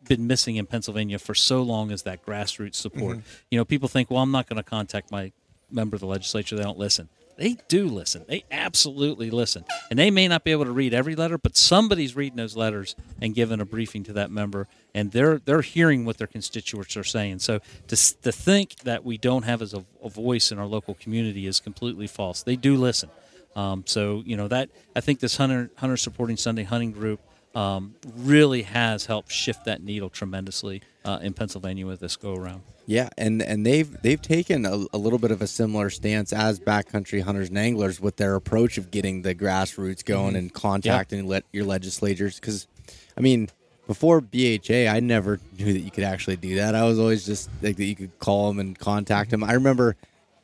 been 0.09 0.27
missing 0.27 0.57
in 0.57 0.67
Pennsylvania 0.67 1.19
for 1.19 1.35
so 1.35 1.63
long 1.63 1.91
is 1.91 2.03
that 2.03 2.25
grassroots 2.25 2.77
support. 2.77 3.19
You 3.51 3.59
know, 3.59 3.65
people 3.65 3.89
think, 3.89 4.11
well, 4.11 4.23
I'm 4.23 4.31
not 4.31 4.49
going 4.49 4.57
to 4.57 4.63
contact 4.69 5.11
my 5.11 5.33
member 5.71 5.97
of 5.97 6.01
the 6.01 6.07
legislature; 6.07 6.57
they 6.57 6.63
don't 6.63 6.79
listen. 6.79 7.09
They 7.37 7.59
do 7.69 7.87
listen. 7.87 8.25
They 8.27 8.45
absolutely 8.51 9.31
listen, 9.31 9.65
and 9.91 9.99
they 9.99 10.11
may 10.11 10.27
not 10.27 10.43
be 10.43 10.53
able 10.53 10.65
to 10.65 10.71
read 10.71 10.95
every 10.95 11.15
letter, 11.15 11.37
but 11.37 11.55
somebody's 11.55 12.17
reading 12.17 12.39
those 12.39 12.57
letters 12.57 12.97
and 13.21 13.35
giving 13.35 13.61
a 13.61 13.67
briefing 13.67 14.05
to 14.05 14.15
that 14.15 14.31
member, 14.31 14.67
and 14.95 15.13
they're 15.13 15.39
they're 15.39 15.61
hearing 15.61 16.07
what 16.07 16.17
their 16.17 16.27
constituents 16.27 16.97
are 16.97 17.05
saying. 17.05 17.41
So 17.41 17.61
to 17.89 17.97
to 18.23 18.33
think 18.33 18.77
that 18.85 19.05
we 19.05 19.19
don't 19.19 19.43
have 19.43 19.61
as 19.61 19.75
a, 19.75 19.85
a 20.03 20.09
voice 20.09 20.51
in 20.51 20.59
our 20.59 20.67
local 20.67 20.95
community 20.95 21.47
is 21.47 21.61
completely 21.61 22.07
false. 22.07 22.43
They 22.43 22.57
do 22.57 22.77
listen. 22.77 23.11
Um, 23.55 23.85
so 23.87 24.23
you 24.25 24.37
know 24.37 24.49
that 24.49 24.71
I 24.95 25.01
think 25.01 25.21
this 25.21 25.37
hunter 25.37 25.71
hunter 25.77 25.99
supporting 25.99 26.39
Sunday 26.39 26.63
hunting 26.63 26.93
group 26.93 27.21
um, 27.57 27.95
really 28.19 28.63
has 28.63 29.07
helped 29.07 29.33
shift 29.33 29.65
that 29.65 29.83
needle 29.83 30.11
tremendously 30.11 30.83
uh, 31.07 31.19
in 31.23 31.33
Pennsylvania 31.33 31.87
with 31.87 32.01
this 32.01 32.15
go 32.15 32.35
around. 32.35 32.61
Yeah, 32.85 33.09
and 33.17 33.43
and 33.43 33.65
they've 33.65 33.91
they've 34.03 34.21
taken 34.21 34.67
a, 34.67 34.85
a 34.93 34.99
little 34.99 35.19
bit 35.19 35.31
of 35.31 35.41
a 35.41 35.47
similar 35.47 35.89
stance 35.89 36.33
as 36.33 36.61
backcountry 36.61 37.23
hunters 37.23 37.49
and 37.49 37.59
anglers 37.59 37.99
with 37.99 38.17
their 38.17 38.35
approach 38.37 38.77
of 38.79 38.91
getting 38.91 39.23
the 39.23 39.35
grassroots 39.35 40.05
going 40.05 40.37
and 40.37 40.53
contacting 40.53 41.27
le- 41.27 41.43
your 41.51 41.65
legislators. 41.65 42.39
Because, 42.39 42.69
I 43.17 43.23
mean, 43.23 43.49
before 43.87 44.21
BHA, 44.21 44.89
I 44.89 45.01
never 45.01 45.41
knew 45.59 45.73
that 45.73 45.81
you 45.81 45.91
could 45.91 46.05
actually 46.05 46.37
do 46.37 46.57
that. 46.57 46.75
I 46.75 46.85
was 46.85 46.99
always 46.99 47.25
just 47.25 47.49
like 47.63 47.77
that 47.77 47.85
you 47.85 47.97
could 47.97 48.17
call 48.19 48.49
them 48.49 48.61
and 48.61 48.79
contact 48.79 49.31
them. 49.31 49.43
I 49.43 49.55
remember 49.55 49.97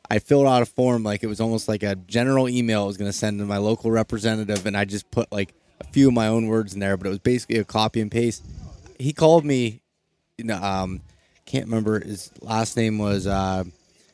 I 0.09 0.17
filled 0.19 0.47
out 0.47 0.63
a 0.63 0.65
form 0.65 1.03
like 1.03 1.23
it 1.23 1.27
was 1.27 1.39
almost 1.39 1.67
like 1.67 1.83
a 1.83 1.95
general 1.95 2.49
email 2.49 2.83
I 2.83 2.87
was 2.87 2.97
going 2.97 3.09
to 3.09 3.17
send 3.17 3.39
to 3.39 3.45
my 3.45 3.57
local 3.57 3.91
representative, 3.91 4.65
and 4.65 4.75
I 4.75 4.83
just 4.83 5.09
put 5.11 5.31
like 5.31 5.53
a 5.87 5.91
few 5.93 6.07
of 6.07 6.13
my 6.13 6.27
own 6.27 6.47
words 6.47 6.73
in 6.73 6.79
there, 6.79 6.97
but 6.97 7.07
it 7.07 7.09
was 7.09 7.19
basically 7.19 7.57
a 7.57 7.63
copy 7.63 8.01
and 8.01 8.11
paste. 8.11 8.43
He 8.99 9.13
called 9.13 9.45
me, 9.45 9.81
you 10.37 10.45
know, 10.45 10.57
um, 10.61 11.01
can't 11.45 11.65
remember 11.65 12.03
his 12.03 12.31
last 12.41 12.75
name 12.77 12.97
was. 12.97 13.27
Uh, 13.27 13.63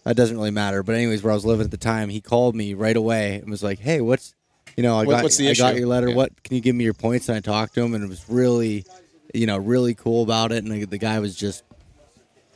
that 0.03 0.15
doesn't 0.15 0.37
really 0.37 0.49
matter. 0.51 0.81
But 0.81 0.95
anyways, 0.95 1.21
where 1.23 1.31
I 1.31 1.35
was 1.35 1.45
living 1.45 1.65
at 1.65 1.71
the 1.71 1.77
time, 1.77 2.09
he 2.09 2.21
called 2.21 2.55
me 2.55 2.73
right 2.73 2.95
away 2.95 3.35
and 3.35 3.49
was 3.49 3.61
like, 3.61 3.79
"Hey, 3.79 4.01
what's 4.01 4.33
you 4.77 4.81
know, 4.83 4.95
I 4.97 5.03
What- 5.03 5.13
got 5.15 5.23
what's 5.23 5.37
the 5.37 5.49
I 5.49 5.53
got 5.53 5.75
your 5.75 5.87
letter. 5.87 6.09
Yeah. 6.09 6.15
What 6.15 6.41
can 6.43 6.55
you 6.55 6.61
give 6.61 6.75
me 6.75 6.83
your 6.85 6.93
points?" 6.93 7.27
And 7.29 7.37
I 7.37 7.41
talked 7.41 7.75
to 7.75 7.81
him, 7.81 7.93
and 7.93 8.03
it 8.03 8.07
was 8.09 8.23
really, 8.29 8.85
you 9.33 9.45
know, 9.45 9.57
really 9.57 9.93
cool 9.93 10.23
about 10.23 10.51
it. 10.51 10.63
And 10.63 10.71
the, 10.71 10.85
the 10.85 10.97
guy 10.97 11.19
was 11.19 11.35
just 11.35 11.63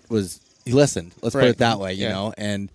was 0.09 0.39
he 0.65 0.71
listened. 0.71 1.13
Let's 1.21 1.35
put 1.35 1.43
it 1.43 1.57
that 1.57 1.79
way, 1.79 1.93
you 1.93 2.03
Yeah. 2.03 2.13
know, 2.13 2.33
and 2.37 2.69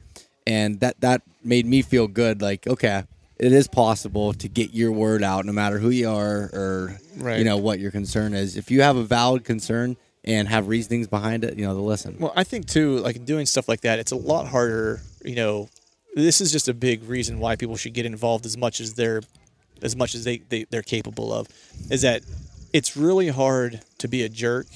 and 0.47 0.81
that 0.81 1.01
that 1.01 1.23
made 1.43 1.67
me 1.67 1.83
feel 1.83 2.07
good. 2.07 2.41
Like, 2.43 2.67
okay, 2.67 3.05
it 3.39 3.53
is 3.53 3.69
possible 3.69 4.33
to 4.35 4.49
get 4.49 4.75
your 4.75 4.91
word 4.93 5.23
out, 5.23 5.45
no 5.45 5.53
matter 5.53 5.79
who 5.79 5.91
you 5.91 6.09
are 6.09 6.51
or 6.53 6.99
Right. 7.17 7.39
you 7.39 7.45
know 7.45 7.57
what 7.57 7.79
your 7.81 7.91
concern 7.91 8.35
is. 8.35 8.57
If 8.57 8.71
you 8.71 8.83
have 8.83 8.97
a 8.97 9.05
valid 9.05 9.45
concern 9.45 9.97
and 10.25 10.49
have 10.49 10.69
reasonings 10.69 11.07
behind 11.07 11.45
it, 11.45 11.57
you 11.59 11.65
know, 11.67 11.75
they'll 11.75 11.85
listen. 11.85 12.17
Well, 12.19 12.33
I 12.37 12.45
think 12.45 12.67
too, 12.67 12.99
like 12.99 13.25
doing 13.25 13.47
stuff 13.47 13.69
like 13.69 13.81
that, 13.83 13.99
it's 13.99 14.13
a 14.13 14.17
lot 14.17 14.49
harder. 14.49 15.01
You 15.25 15.37
know, 15.37 15.69
this 16.15 16.41
is 16.41 16.51
just 16.53 16.69
a 16.69 16.75
big 16.75 17.05
reason 17.05 17.39
why 17.39 17.57
people 17.57 17.77
should 17.77 17.95
get 17.95 18.07
involved 18.07 18.45
as 18.47 18.57
much 18.57 18.81
as 18.81 18.95
they're, 18.95 19.23
as 19.83 19.95
much 19.97 20.15
as 20.15 20.25
they, 20.25 20.39
they 20.39 20.65
they're 20.71 20.83
capable 20.83 21.33
of, 21.33 21.49
is 21.91 22.03
that 22.03 22.23
it's 22.73 22.97
really 22.97 23.29
hard 23.29 23.81
to 23.99 24.09
be 24.09 24.23
a 24.23 24.29
jerk. 24.29 24.67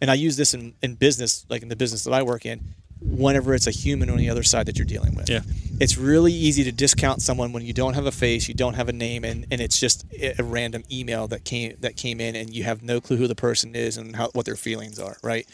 And 0.00 0.10
I 0.10 0.14
use 0.14 0.36
this 0.36 0.52
in, 0.54 0.74
in 0.82 0.96
business, 0.96 1.46
like 1.48 1.62
in 1.62 1.68
the 1.68 1.76
business 1.76 2.04
that 2.04 2.12
I 2.12 2.22
work 2.22 2.44
in, 2.44 2.60
whenever 3.04 3.54
it's 3.54 3.66
a 3.66 3.70
human 3.70 4.10
on 4.10 4.16
the 4.16 4.30
other 4.30 4.42
side 4.42 4.66
that 4.66 4.78
you're 4.78 4.86
dealing 4.86 5.14
with. 5.14 5.28
Yeah. 5.28 5.40
It's 5.80 5.96
really 5.98 6.32
easy 6.32 6.64
to 6.64 6.72
discount 6.72 7.22
someone 7.22 7.52
when 7.52 7.64
you 7.64 7.72
don't 7.72 7.94
have 7.94 8.06
a 8.06 8.12
face, 8.12 8.48
you 8.48 8.54
don't 8.54 8.74
have 8.74 8.88
a 8.88 8.92
name, 8.92 9.24
and, 9.24 9.46
and 9.50 9.60
it's 9.60 9.80
just 9.80 10.04
a 10.38 10.42
random 10.42 10.84
email 10.90 11.26
that 11.28 11.44
came 11.44 11.74
that 11.80 11.96
came 11.96 12.20
in, 12.20 12.36
and 12.36 12.54
you 12.54 12.64
have 12.64 12.82
no 12.82 13.00
clue 13.00 13.16
who 13.16 13.26
the 13.26 13.34
person 13.34 13.74
is 13.74 13.96
and 13.96 14.14
how, 14.14 14.28
what 14.28 14.46
their 14.46 14.56
feelings 14.56 14.98
are, 14.98 15.16
right? 15.22 15.46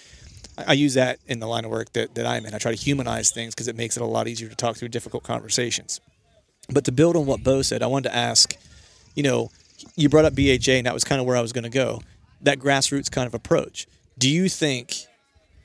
I 0.59 0.65
I 0.69 0.73
use 0.73 0.95
that 0.95 1.19
in 1.27 1.41
the 1.41 1.47
line 1.47 1.65
of 1.65 1.71
work 1.71 1.93
that, 1.93 2.15
that 2.17 2.27
I'm 2.27 2.45
in. 2.45 2.55
I 2.55 2.59
try 2.59 2.73
to 2.73 2.77
humanize 2.77 3.31
things 3.31 3.55
because 3.55 3.69
it 3.69 3.77
makes 3.77 3.97
it 3.97 4.03
a 4.03 4.07
lot 4.07 4.29
easier 4.29 4.49
to 4.49 4.57
talk 4.57 4.77
through 4.77 4.89
difficult 4.89 5.23
conversations. 5.23 6.01
But 6.69 6.85
to 6.85 6.93
build 6.93 7.17
on 7.17 7.27
what 7.27 7.43
Bo 7.43 7.63
said, 7.63 7.83
I 7.83 7.87
wanted 7.87 8.11
to 8.11 8.17
ask, 8.17 8.55
you 9.15 9.23
know, 9.23 9.51
you 9.97 10.09
brought 10.09 10.25
up 10.25 10.35
BHA, 10.35 10.73
and 10.73 10.87
that 10.87 10.95
was 10.95 11.05
kind 11.05 11.21
of 11.21 11.27
where 11.27 11.37
I 11.37 11.41
was 11.41 11.53
going 11.53 11.65
to 11.65 11.71
go. 11.71 12.03
That 12.43 12.59
grassroots 12.59 13.11
kind 13.11 13.27
of 13.27 13.35
approach. 13.35 13.87
Do 14.19 14.29
you 14.29 14.49
think 14.49 15.07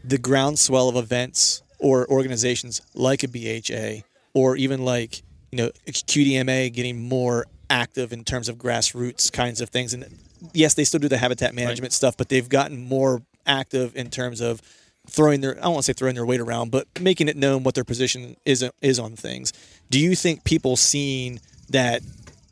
the 0.04 0.18
groundswell 0.18 0.90
of 0.90 0.96
events 0.96 1.63
or 1.84 2.10
organizations 2.10 2.82
like 2.96 3.24
a 3.24 3.28
BHA 3.28 4.08
or 4.34 4.56
even 4.56 4.84
like 4.84 5.22
you 5.52 5.58
know 5.58 5.70
QDMA 5.86 6.74
getting 6.74 7.08
more 7.08 7.46
active 7.70 8.12
in 8.12 8.24
terms 8.24 8.50
of 8.50 8.58
grassroots 8.58 9.32
kinds 9.32 9.62
of 9.62 9.70
things. 9.70 9.94
And 9.94 10.06
yes 10.54 10.74
they 10.74 10.84
still 10.84 11.00
do 11.00 11.08
the 11.08 11.18
habitat 11.18 11.54
management 11.54 11.94
stuff 11.94 12.18
but 12.18 12.30
they've 12.30 12.50
gotten 12.50 12.88
more 12.88 13.22
active 13.46 13.96
in 13.96 14.10
terms 14.10 14.42
of 14.42 14.62
throwing 15.08 15.42
their 15.42 15.58
I 15.58 15.62
don't 15.64 15.74
want 15.74 15.86
to 15.86 15.92
say 15.92 15.94
throwing 15.94 16.16
their 16.16 16.26
weight 16.26 16.40
around 16.40 16.72
but 16.72 16.88
making 17.00 17.28
it 17.28 17.38
known 17.38 17.64
what 17.64 17.76
their 17.76 17.84
position 17.84 18.38
is 18.46 18.68
is 18.82 18.98
on 18.98 19.16
things. 19.16 19.54
Do 19.90 20.00
you 20.00 20.16
think 20.16 20.46
people 20.46 20.78
seeing 20.78 21.42
that 21.70 22.02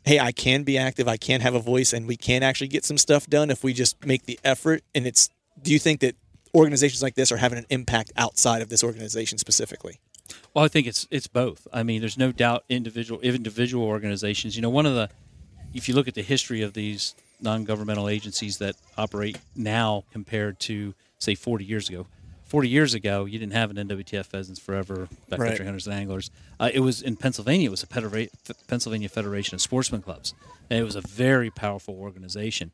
hey 0.04 0.20
I 0.20 0.32
can 0.32 0.62
be 0.62 0.76
active 0.76 1.08
I 1.08 1.16
can 1.16 1.40
have 1.40 1.54
a 1.54 1.60
voice 1.60 1.94
and 1.94 2.06
we 2.06 2.16
can 2.16 2.42
actually 2.42 2.68
get 2.68 2.84
some 2.84 2.98
stuff 2.98 3.26
done 3.26 3.50
if 3.50 3.64
we 3.64 3.72
just 3.72 4.04
make 4.04 4.26
the 4.26 4.38
effort 4.44 4.82
and 4.94 5.06
it's 5.06 5.30
do 5.60 5.72
you 5.72 5.78
think 5.78 6.00
that 6.00 6.16
organizations 6.54 7.02
like 7.02 7.14
this 7.14 7.32
are 7.32 7.36
having 7.38 7.58
an 7.58 7.66
impact 7.70 8.12
outside 8.16 8.62
of 8.62 8.68
this 8.68 8.84
organization 8.84 9.38
specifically 9.38 9.98
Well, 10.54 10.64
I 10.64 10.68
think 10.68 10.86
it's 10.86 11.06
it's 11.10 11.26
both. 11.26 11.66
I 11.72 11.82
mean, 11.82 12.00
there's 12.00 12.18
no 12.18 12.32
doubt 12.32 12.64
individual 12.68 13.20
individual 13.20 13.84
organizations. 13.86 14.56
You 14.56 14.62
know, 14.62 14.70
one 14.70 14.86
of 14.86 14.94
the 14.94 15.08
if 15.74 15.88
you 15.88 15.94
look 15.94 16.08
at 16.08 16.14
the 16.14 16.22
history 16.22 16.62
of 16.62 16.74
these 16.74 17.14
non-governmental 17.40 18.08
agencies 18.08 18.58
that 18.58 18.76
operate 18.96 19.36
now 19.56 20.04
compared 20.12 20.60
to 20.60 20.94
say 21.18 21.34
40 21.34 21.64
years 21.64 21.88
ago. 21.88 22.06
40 22.44 22.68
years 22.68 22.92
ago, 22.94 23.24
you 23.24 23.38
didn't 23.38 23.54
have 23.54 23.70
an 23.70 23.76
NWTF 23.88 24.26
Pheasants 24.26 24.60
Forever, 24.60 25.08
Backcountry 25.30 25.38
Right. 25.38 25.64
Hunters 25.64 25.86
and 25.86 25.96
Anglers. 25.96 26.30
Uh, 26.60 26.68
it 26.72 26.80
was 26.80 27.00
in 27.00 27.16
Pennsylvania. 27.16 27.68
It 27.68 27.70
was 27.70 27.82
a 27.82 27.86
Federa- 27.86 28.28
Pennsylvania 28.68 29.08
Federation 29.08 29.54
of 29.54 29.62
Sportsmen 29.62 30.02
Clubs, 30.02 30.34
and 30.68 30.78
it 30.78 30.82
was 30.84 30.94
a 30.94 31.00
very 31.00 31.50
powerful 31.50 31.94
organization. 31.94 32.70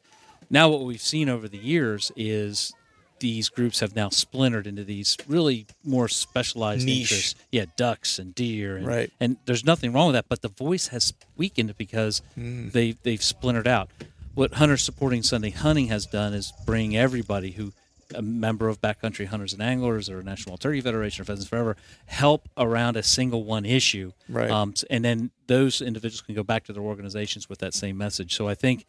Now, 0.51 0.69
what 0.69 0.81
we've 0.83 1.01
seen 1.01 1.29
over 1.29 1.47
the 1.49 1.59
years 1.59 2.11
is 2.17 2.75
these 3.21 3.49
groups 3.49 3.81
have 3.81 3.95
now 3.97 4.09
splintered 4.09 4.67
into 4.67 4.85
these 4.85 5.17
really 5.27 5.67
more 5.85 6.09
specialized 6.09 6.85
Niche. 6.87 7.11
interests. 7.13 7.35
Yeah, 7.53 7.67
ducks 7.77 8.19
and 8.19 8.35
deer, 8.35 8.77
and, 8.77 8.87
Right. 8.87 9.11
and 9.21 9.37
there's 9.47 9.65
nothing 9.65 9.93
wrong 9.93 10.09
with 10.09 10.15
that. 10.15 10.27
But 10.29 10.43
the 10.43 10.49
voice 10.49 10.89
has 10.89 11.13
weakened 11.37 11.77
because 11.77 12.23
Mm. 12.39 12.73
they 12.73 12.93
they've 13.03 13.23
splintered 13.23 13.67
out. 13.69 13.91
What 14.35 14.55
Hunters 14.55 14.83
Supporting 14.83 15.23
Sunday 15.23 15.51
Hunting 15.51 15.89
has 15.89 16.07
done 16.07 16.33
is 16.33 16.53
bring 16.65 16.97
everybody 16.97 17.51
who 17.53 17.73
a 18.15 18.23
member 18.23 18.69
of 18.69 18.81
Backcountry 18.81 19.27
Hunters 19.27 19.53
and 19.53 19.61
Anglers 19.61 20.09
or 20.09 20.23
National 20.23 20.57
Turkey 20.57 20.81
Federation 20.81 21.21
or 21.21 21.25
Pheasants 21.27 21.47
Forever 21.51 21.77
help 22.07 22.49
around 22.57 22.97
a 22.97 23.03
single 23.03 23.45
one 23.45 23.67
issue, 23.67 24.13
Right. 24.31 24.51
Um, 24.51 24.73
and 24.89 25.05
then 25.05 25.31
those 25.47 25.83
individuals 25.83 26.23
can 26.23 26.35
go 26.35 26.43
back 26.43 26.65
to 26.65 26.73
their 26.73 26.83
organizations 26.83 27.51
with 27.51 27.59
that 27.59 27.75
same 27.75 27.99
message. 27.99 28.35
So 28.35 28.49
I 28.49 28.55
think 28.55 28.87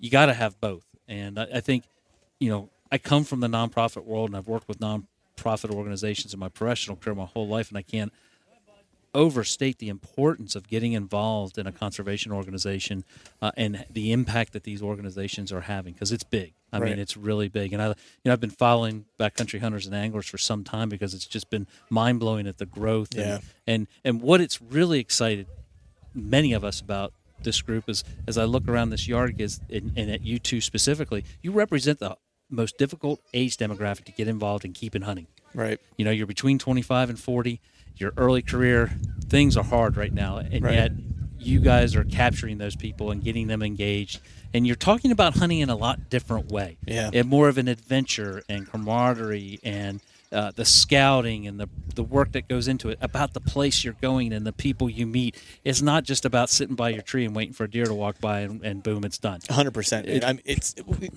you 0.00 0.08
got 0.08 0.26
to 0.26 0.32
have 0.34 0.58
both, 0.58 0.84
and 1.06 1.38
I, 1.38 1.48
I 1.56 1.60
think 1.60 1.84
you 2.40 2.48
know 2.48 2.70
I 2.92 2.98
come 2.98 3.24
from 3.24 3.40
the 3.40 3.48
nonprofit 3.48 4.04
world 4.04 4.28
and 4.30 4.36
I've 4.36 4.46
worked 4.46 4.68
with 4.68 4.78
nonprofit 4.78 5.70
organizations 5.70 6.32
in 6.34 6.38
my 6.38 6.48
professional 6.50 6.96
career 6.96 7.14
my 7.16 7.24
whole 7.24 7.48
life, 7.48 7.70
and 7.70 7.78
I 7.78 7.82
can't 7.82 8.12
overstate 9.14 9.78
the 9.78 9.88
importance 9.90 10.54
of 10.56 10.68
getting 10.68 10.92
involved 10.92 11.58
in 11.58 11.66
a 11.66 11.72
conservation 11.72 12.32
organization 12.32 13.04
uh, 13.42 13.50
and 13.58 13.84
the 13.90 14.10
impact 14.10 14.52
that 14.54 14.64
these 14.64 14.82
organizations 14.82 15.52
are 15.52 15.62
having 15.62 15.92
because 15.92 16.12
it's 16.12 16.24
big. 16.24 16.54
I 16.72 16.78
Right. 16.78 16.90
mean, 16.90 16.98
it's 16.98 17.16
really 17.16 17.48
big. 17.48 17.74
And 17.74 17.82
I, 17.82 17.88
you 17.88 17.94
know, 18.24 18.32
I've 18.32 18.40
been 18.40 18.48
following 18.48 19.04
backcountry 19.20 19.60
hunters 19.60 19.84
and 19.86 19.94
anglers 19.94 20.26
for 20.26 20.38
some 20.38 20.64
time 20.64 20.88
because 20.88 21.12
it's 21.12 21.26
just 21.26 21.50
been 21.50 21.66
mind 21.90 22.20
blowing 22.20 22.46
at 22.46 22.56
the 22.56 22.64
growth 22.64 23.10
Yeah. 23.14 23.22
and, 23.34 23.42
and 23.66 23.86
and 24.04 24.22
what 24.22 24.40
it's 24.40 24.62
really 24.62 24.98
excited 24.98 25.46
many 26.14 26.54
of 26.54 26.64
us 26.64 26.80
about 26.80 27.12
this 27.42 27.60
group 27.60 27.88
is 27.90 28.04
as 28.26 28.38
I 28.38 28.44
look 28.44 28.66
around 28.68 28.90
this 28.90 29.06
yard 29.08 29.40
is 29.40 29.60
and, 29.68 29.92
and 29.96 30.10
at 30.10 30.22
you 30.22 30.38
two 30.38 30.60
specifically, 30.62 31.24
you 31.42 31.52
represent 31.52 31.98
the 31.98 32.16
most 32.52 32.78
difficult 32.78 33.20
age 33.34 33.56
demographic 33.56 34.04
to 34.04 34.12
get 34.12 34.28
involved 34.28 34.64
in 34.64 34.72
keeping 34.72 35.02
hunting. 35.02 35.26
right 35.54 35.80
You 35.96 36.04
know, 36.04 36.10
you're 36.10 36.26
between 36.26 36.58
25 36.58 37.10
and 37.10 37.18
40. 37.18 37.60
Your 37.96 38.12
early 38.16 38.42
career, 38.42 38.90
things 39.28 39.56
are 39.56 39.64
hard 39.64 39.96
right 39.96 40.12
now, 40.12 40.38
and 40.38 40.62
Right. 40.64 40.74
yet 40.74 40.92
you 41.38 41.60
guys 41.60 41.96
are 41.96 42.04
capturing 42.04 42.58
those 42.58 42.76
people 42.76 43.10
and 43.10 43.22
getting 43.22 43.48
them 43.48 43.62
engaged. 43.62 44.20
And 44.54 44.66
you're 44.66 44.76
talking 44.76 45.10
about 45.10 45.36
hunting 45.36 45.58
in 45.58 45.68
a 45.70 45.76
lot 45.76 46.08
different 46.08 46.50
way. 46.52 46.76
Yeah. 46.86 47.10
And 47.12 47.28
more 47.28 47.48
of 47.48 47.58
an 47.58 47.68
adventure 47.68 48.42
and 48.48 48.66
camaraderie 48.70 49.58
and 49.64 50.00
uh, 50.32 50.50
the 50.54 50.64
scouting 50.64 51.46
and 51.46 51.60
the 51.60 51.68
the 51.94 52.02
work 52.02 52.32
that 52.32 52.48
goes 52.48 52.68
into 52.68 52.88
it 52.88 52.98
about 53.02 53.34
the 53.34 53.40
place 53.40 53.84
you're 53.84 53.96
going 54.00 54.32
and 54.32 54.46
the 54.46 54.52
people 54.52 54.88
you 54.88 55.06
meet. 55.06 55.36
It's 55.62 55.82
not 55.82 56.04
just 56.04 56.24
about 56.24 56.48
sitting 56.48 56.74
by 56.74 56.88
your 56.88 57.02
tree 57.02 57.24
and 57.26 57.36
waiting 57.36 57.52
for 57.52 57.64
a 57.64 57.70
deer 57.70 57.84
to 57.84 57.92
walk 57.94 58.18
by 58.20 58.40
and, 58.40 58.64
and 58.64 58.82
boom, 58.82 59.04
it's 59.04 59.18
done. 59.18 59.40
hundred 59.50 59.74
percent. 59.74 60.08
I'm 60.24 60.40
it's 60.44 60.74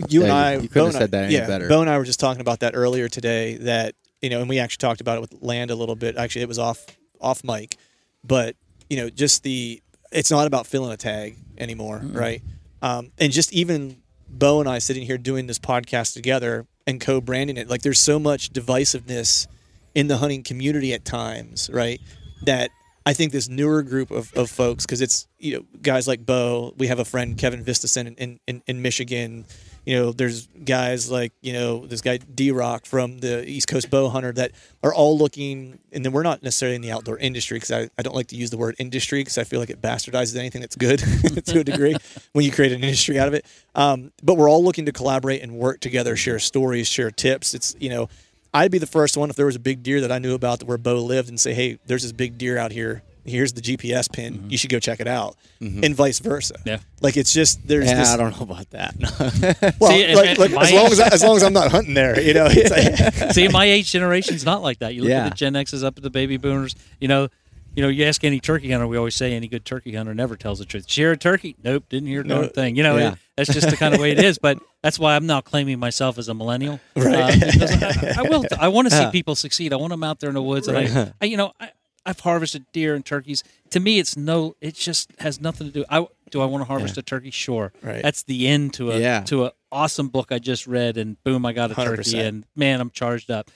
you 0.10 0.24
and 0.24 0.32
I. 0.32 0.56
you- 0.56 0.62
you 0.64 0.68
couldn't 0.70 0.74
Bo 0.74 0.86
have 0.86 0.88
and 0.88 0.96
I- 0.96 1.00
said 1.00 1.12
that 1.12 1.24
any 1.26 1.34
yeah, 1.36 1.48
better. 1.48 1.68
Bo 1.70 1.82
and 1.82 1.90
I 1.90 1.98
were 1.98 2.04
just 2.04 2.20
talking 2.20 2.42
about 2.42 2.60
that 2.60 2.76
earlier 2.76 3.08
today. 3.08 3.56
That 3.58 3.96
you 4.22 4.30
know, 4.30 4.40
and 4.42 4.50
we 4.50 4.60
actually 4.60 4.78
talked 4.78 5.02
about 5.02 5.18
it 5.18 5.22
with 5.22 5.36
Land 5.42 5.72
a 5.72 5.76
little 5.76 5.96
bit. 5.96 6.18
Actually, 6.18 6.42
it 6.44 6.48
was 6.48 6.60
off 6.60 6.86
off 7.22 7.44
mic, 7.44 7.78
but 8.24 8.56
you 8.90 8.98
know, 8.98 9.10
just 9.10 9.44
the 9.44 9.82
it's 10.12 10.32
not 10.32 10.46
about 10.48 10.68
filling 10.68 10.92
a 10.92 10.98
tag 10.98 11.38
anymore, 11.58 12.02
right? 12.04 12.42
Um, 12.82 13.12
and 13.18 13.32
just 13.32 13.54
even 13.54 13.98
Bo 14.30 14.60
and 14.60 14.68
I 14.70 14.80
sitting 14.80 15.06
here 15.06 15.18
doing 15.18 15.48
this 15.48 15.58
podcast 15.60 16.14
together 16.14 16.68
and 16.88 17.02
co-branding 17.02 17.58
it, 17.58 17.70
like 17.70 17.82
there's 17.82 18.00
so 18.00 18.20
much 18.20 18.52
divisiveness 18.52 19.48
in 19.94 20.08
the 20.08 20.18
hunting 20.18 20.44
community 20.44 20.94
at 20.94 21.06
times, 21.06 21.70
right? 21.72 22.00
That 22.44 22.70
I 23.06 23.14
think 23.14 23.32
this 23.32 23.48
newer 23.48 23.84
group 23.84 24.12
of, 24.12 24.34
of 24.34 24.50
folks, 24.50 24.86
because 24.86 25.02
it's 25.02 25.28
you 25.40 25.58
know 25.58 25.66
guys 25.82 26.08
like 26.08 26.26
Bo, 26.26 26.74
we 26.78 26.88
have 26.88 27.00
a 27.00 27.06
friend 27.06 27.38
Kevin 27.38 27.64
Vistison 27.64 28.16
in, 28.18 28.40
in, 28.48 28.62
in 28.68 28.82
Michigan. 28.82 29.46
You 29.86 29.96
know, 29.98 30.12
there's 30.12 30.48
guys 30.48 31.12
like 31.12 31.32
you 31.42 31.54
know 31.54 31.86
this 31.86 32.02
guy 32.02 32.18
D 32.18 32.52
Rock 32.52 32.86
from 32.86 33.20
the 33.20 33.48
East 33.48 33.68
Coast 33.68 33.90
Bow 33.90 34.10
Hunter 34.10 34.32
that 34.34 34.52
are 34.84 34.94
all 34.94 35.18
looking, 35.18 35.80
and 35.92 36.04
then 36.04 36.12
we're 36.12 36.24
not 36.24 36.42
necessarily 36.44 36.76
in 36.76 36.82
the 36.82 36.92
outdoor 36.92 37.18
industry 37.18 37.58
because 37.58 37.72
I, 37.72 37.90
I 37.98 38.02
don't 38.02 38.16
like 38.16 38.28
to 38.28 38.36
use 38.36 38.50
the 38.50 38.58
word 38.58 38.76
industry 38.80 39.22
because 39.22 39.38
I 39.38 39.44
feel 39.44 39.60
like 39.60 39.70
it 39.70 39.82
bastardizes 39.82 40.36
anything 40.36 40.62
that's 40.62 40.76
good 40.76 41.00
to 41.46 41.60
a 41.60 41.64
degree 41.64 41.96
when 42.34 42.46
you 42.46 42.52
create 42.52 42.72
an 42.72 42.84
industry 42.84 43.20
out 43.20 43.28
of 43.28 43.34
it. 43.34 43.46
Um, 43.76 44.12
but 44.24 44.36
we're 44.36 44.50
all 44.50 44.64
looking 44.64 44.86
to 44.88 44.92
collaborate 44.92 45.42
and 45.42 45.54
work 45.54 45.82
together, 45.82 46.16
share 46.16 46.40
stories, 46.40 46.88
share 46.88 47.12
tips. 47.12 47.54
It's 47.54 47.76
you 47.80 47.90
know 47.90 48.10
I'd 48.56 48.72
be 48.72 48.78
the 48.78 48.88
first 48.88 49.18
one 49.18 49.30
if 49.30 49.36
there 49.36 49.46
was 49.46 49.58
a 49.58 49.60
big 49.60 49.84
deer 49.84 50.00
that 50.00 50.14
I 50.14 50.18
knew 50.18 50.34
about 50.34 50.64
where 50.64 50.78
Bo 50.78 51.04
lived 51.04 51.28
and 51.28 51.38
say, 51.38 51.54
hey, 51.54 51.78
there's 51.88 52.04
this 52.04 52.14
big 52.14 52.38
deer 52.38 52.58
out 52.58 52.72
here. 52.72 53.04
Here's 53.26 53.54
the 53.54 53.62
GPS 53.62 54.12
pin. 54.12 54.46
You 54.50 54.58
should 54.58 54.70
go 54.70 54.80
check 54.80 55.00
it 55.00 55.08
out, 55.08 55.36
and 55.60 55.96
vice 55.96 56.20
versa. 56.20 56.56
Yeah. 56.66 56.78
like 57.02 57.18
it's 57.18 57.34
just 57.34 57.68
there's 57.68 57.86
Yeah, 57.88 57.96
this. 57.96 58.10
I 58.10 58.18
don't 58.18 58.36
know 58.38 58.44
about 58.44 58.70
that. 58.70 58.96
well, 59.80 59.92
See, 59.92 60.16
like, 60.16 60.38
like, 60.38 60.52
as 60.52 60.72
long 60.72 60.92
as 60.92 61.00
I, 61.00 61.08
as 61.08 61.24
long 61.24 61.36
as 61.38 61.44
I'm 61.44 61.54
not 61.54 61.72
hunting 61.72 61.94
there, 61.96 62.20
you 62.22 62.34
know. 62.34 62.48
It's 62.50 62.70
like, 63.16 63.32
See, 63.34 63.48
my 63.48 63.66
age 63.66 63.92
generation's 63.92 64.46
not 64.46 64.62
like 64.62 64.80
that. 64.80 64.94
You 64.94 65.02
look 65.02 65.10
Yeah. 65.10 65.26
at 65.26 65.30
the 65.32 65.36
Gen 65.36 65.56
X's 65.56 65.84
up 65.84 65.98
at 65.98 66.04
the 66.04 66.10
baby 66.12 66.38
boomers. 66.38 66.76
You 67.00 67.08
know, 67.08 67.28
you 67.76 67.82
know, 67.82 67.90
you 67.90 68.06
ask 68.06 68.24
any 68.24 68.40
turkey 68.40 68.72
hunter, 68.72 68.88
we 68.88 68.96
always 68.96 69.16
say 69.16 69.34
any 69.34 69.48
good 69.48 69.66
turkey 69.66 69.94
hunter 69.96 70.14
never 70.14 70.36
tells 70.38 70.60
the 70.60 70.66
truth. 70.66 70.90
Share 70.90 71.12
a 71.12 71.18
turkey? 71.18 71.56
Nope, 71.64 71.86
didn't 71.90 72.08
hear 72.08 72.22
a 72.22 72.28
darn 72.28 72.50
thing. 72.50 72.76
You 72.78 72.84
know, 72.84 72.96
Yeah. 72.98 73.12
it, 73.14 73.18
that's 73.36 73.54
just 73.54 73.70
the 73.70 73.76
kind 73.76 73.94
of 73.94 74.00
way 74.00 74.12
it 74.12 74.24
is. 74.24 74.38
But 74.38 74.60
that's 74.82 74.98
why 75.00 75.16
I'm 75.16 75.26
not 75.26 75.44
claiming 75.46 75.78
myself 75.80 76.18
as 76.18 76.30
a 76.30 76.34
millennial. 76.34 76.80
Right. 76.96 77.14
Uh, 77.16 77.76
I, 77.82 78.14
I 78.20 78.22
will. 78.22 78.46
I 78.60 78.68
want 78.70 78.90
to 78.90 78.96
see 78.96 79.10
people 79.12 79.36
succeed. 79.36 79.74
I 79.74 79.78
want 79.78 79.90
them 79.90 80.04
out 80.04 80.20
there 80.20 80.30
in 80.30 80.36
the 80.36 80.42
woods, 80.44 80.68
and 80.68 80.78
I, 80.78 81.12
I, 81.20 81.26
you 81.26 81.36
know, 81.38 81.52
I, 81.60 81.72
I've 82.06 82.20
harvested 82.20 82.66
deer 82.72 82.94
and 82.96 83.06
turkeys. 83.06 83.44
To 83.72 83.80
me, 83.80 84.00
it's 84.00 84.16
no. 84.16 84.56
It 84.62 84.76
just 84.76 85.12
has 85.20 85.42
nothing 85.42 85.68
to 85.68 85.74
do. 85.74 85.86
I 85.90 86.06
do. 86.30 86.42
I 86.42 86.46
want 86.46 86.62
to 86.62 86.66
harvest 86.68 86.98
a 86.98 87.02
turkey. 87.02 87.32
Sure. 87.32 87.74
Right. 87.82 88.02
That's 88.04 88.24
the 88.24 88.48
end 88.48 88.74
to 88.76 88.92
a 88.92 89.00
Yeah. 89.00 89.22
to 89.24 89.46
a 89.46 89.52
awesome 89.72 90.10
book 90.10 90.32
I 90.32 90.40
just 90.40 90.68
read, 90.68 90.98
and 90.98 91.22
boom, 91.24 91.46
I 91.46 91.54
got 91.54 91.72
a 91.72 91.76
turkey, 91.76 92.04
100%. 92.12 92.28
and 92.28 92.46
man, 92.56 92.80
I'm 92.82 92.90
charged 92.92 93.32
up. 93.32 93.50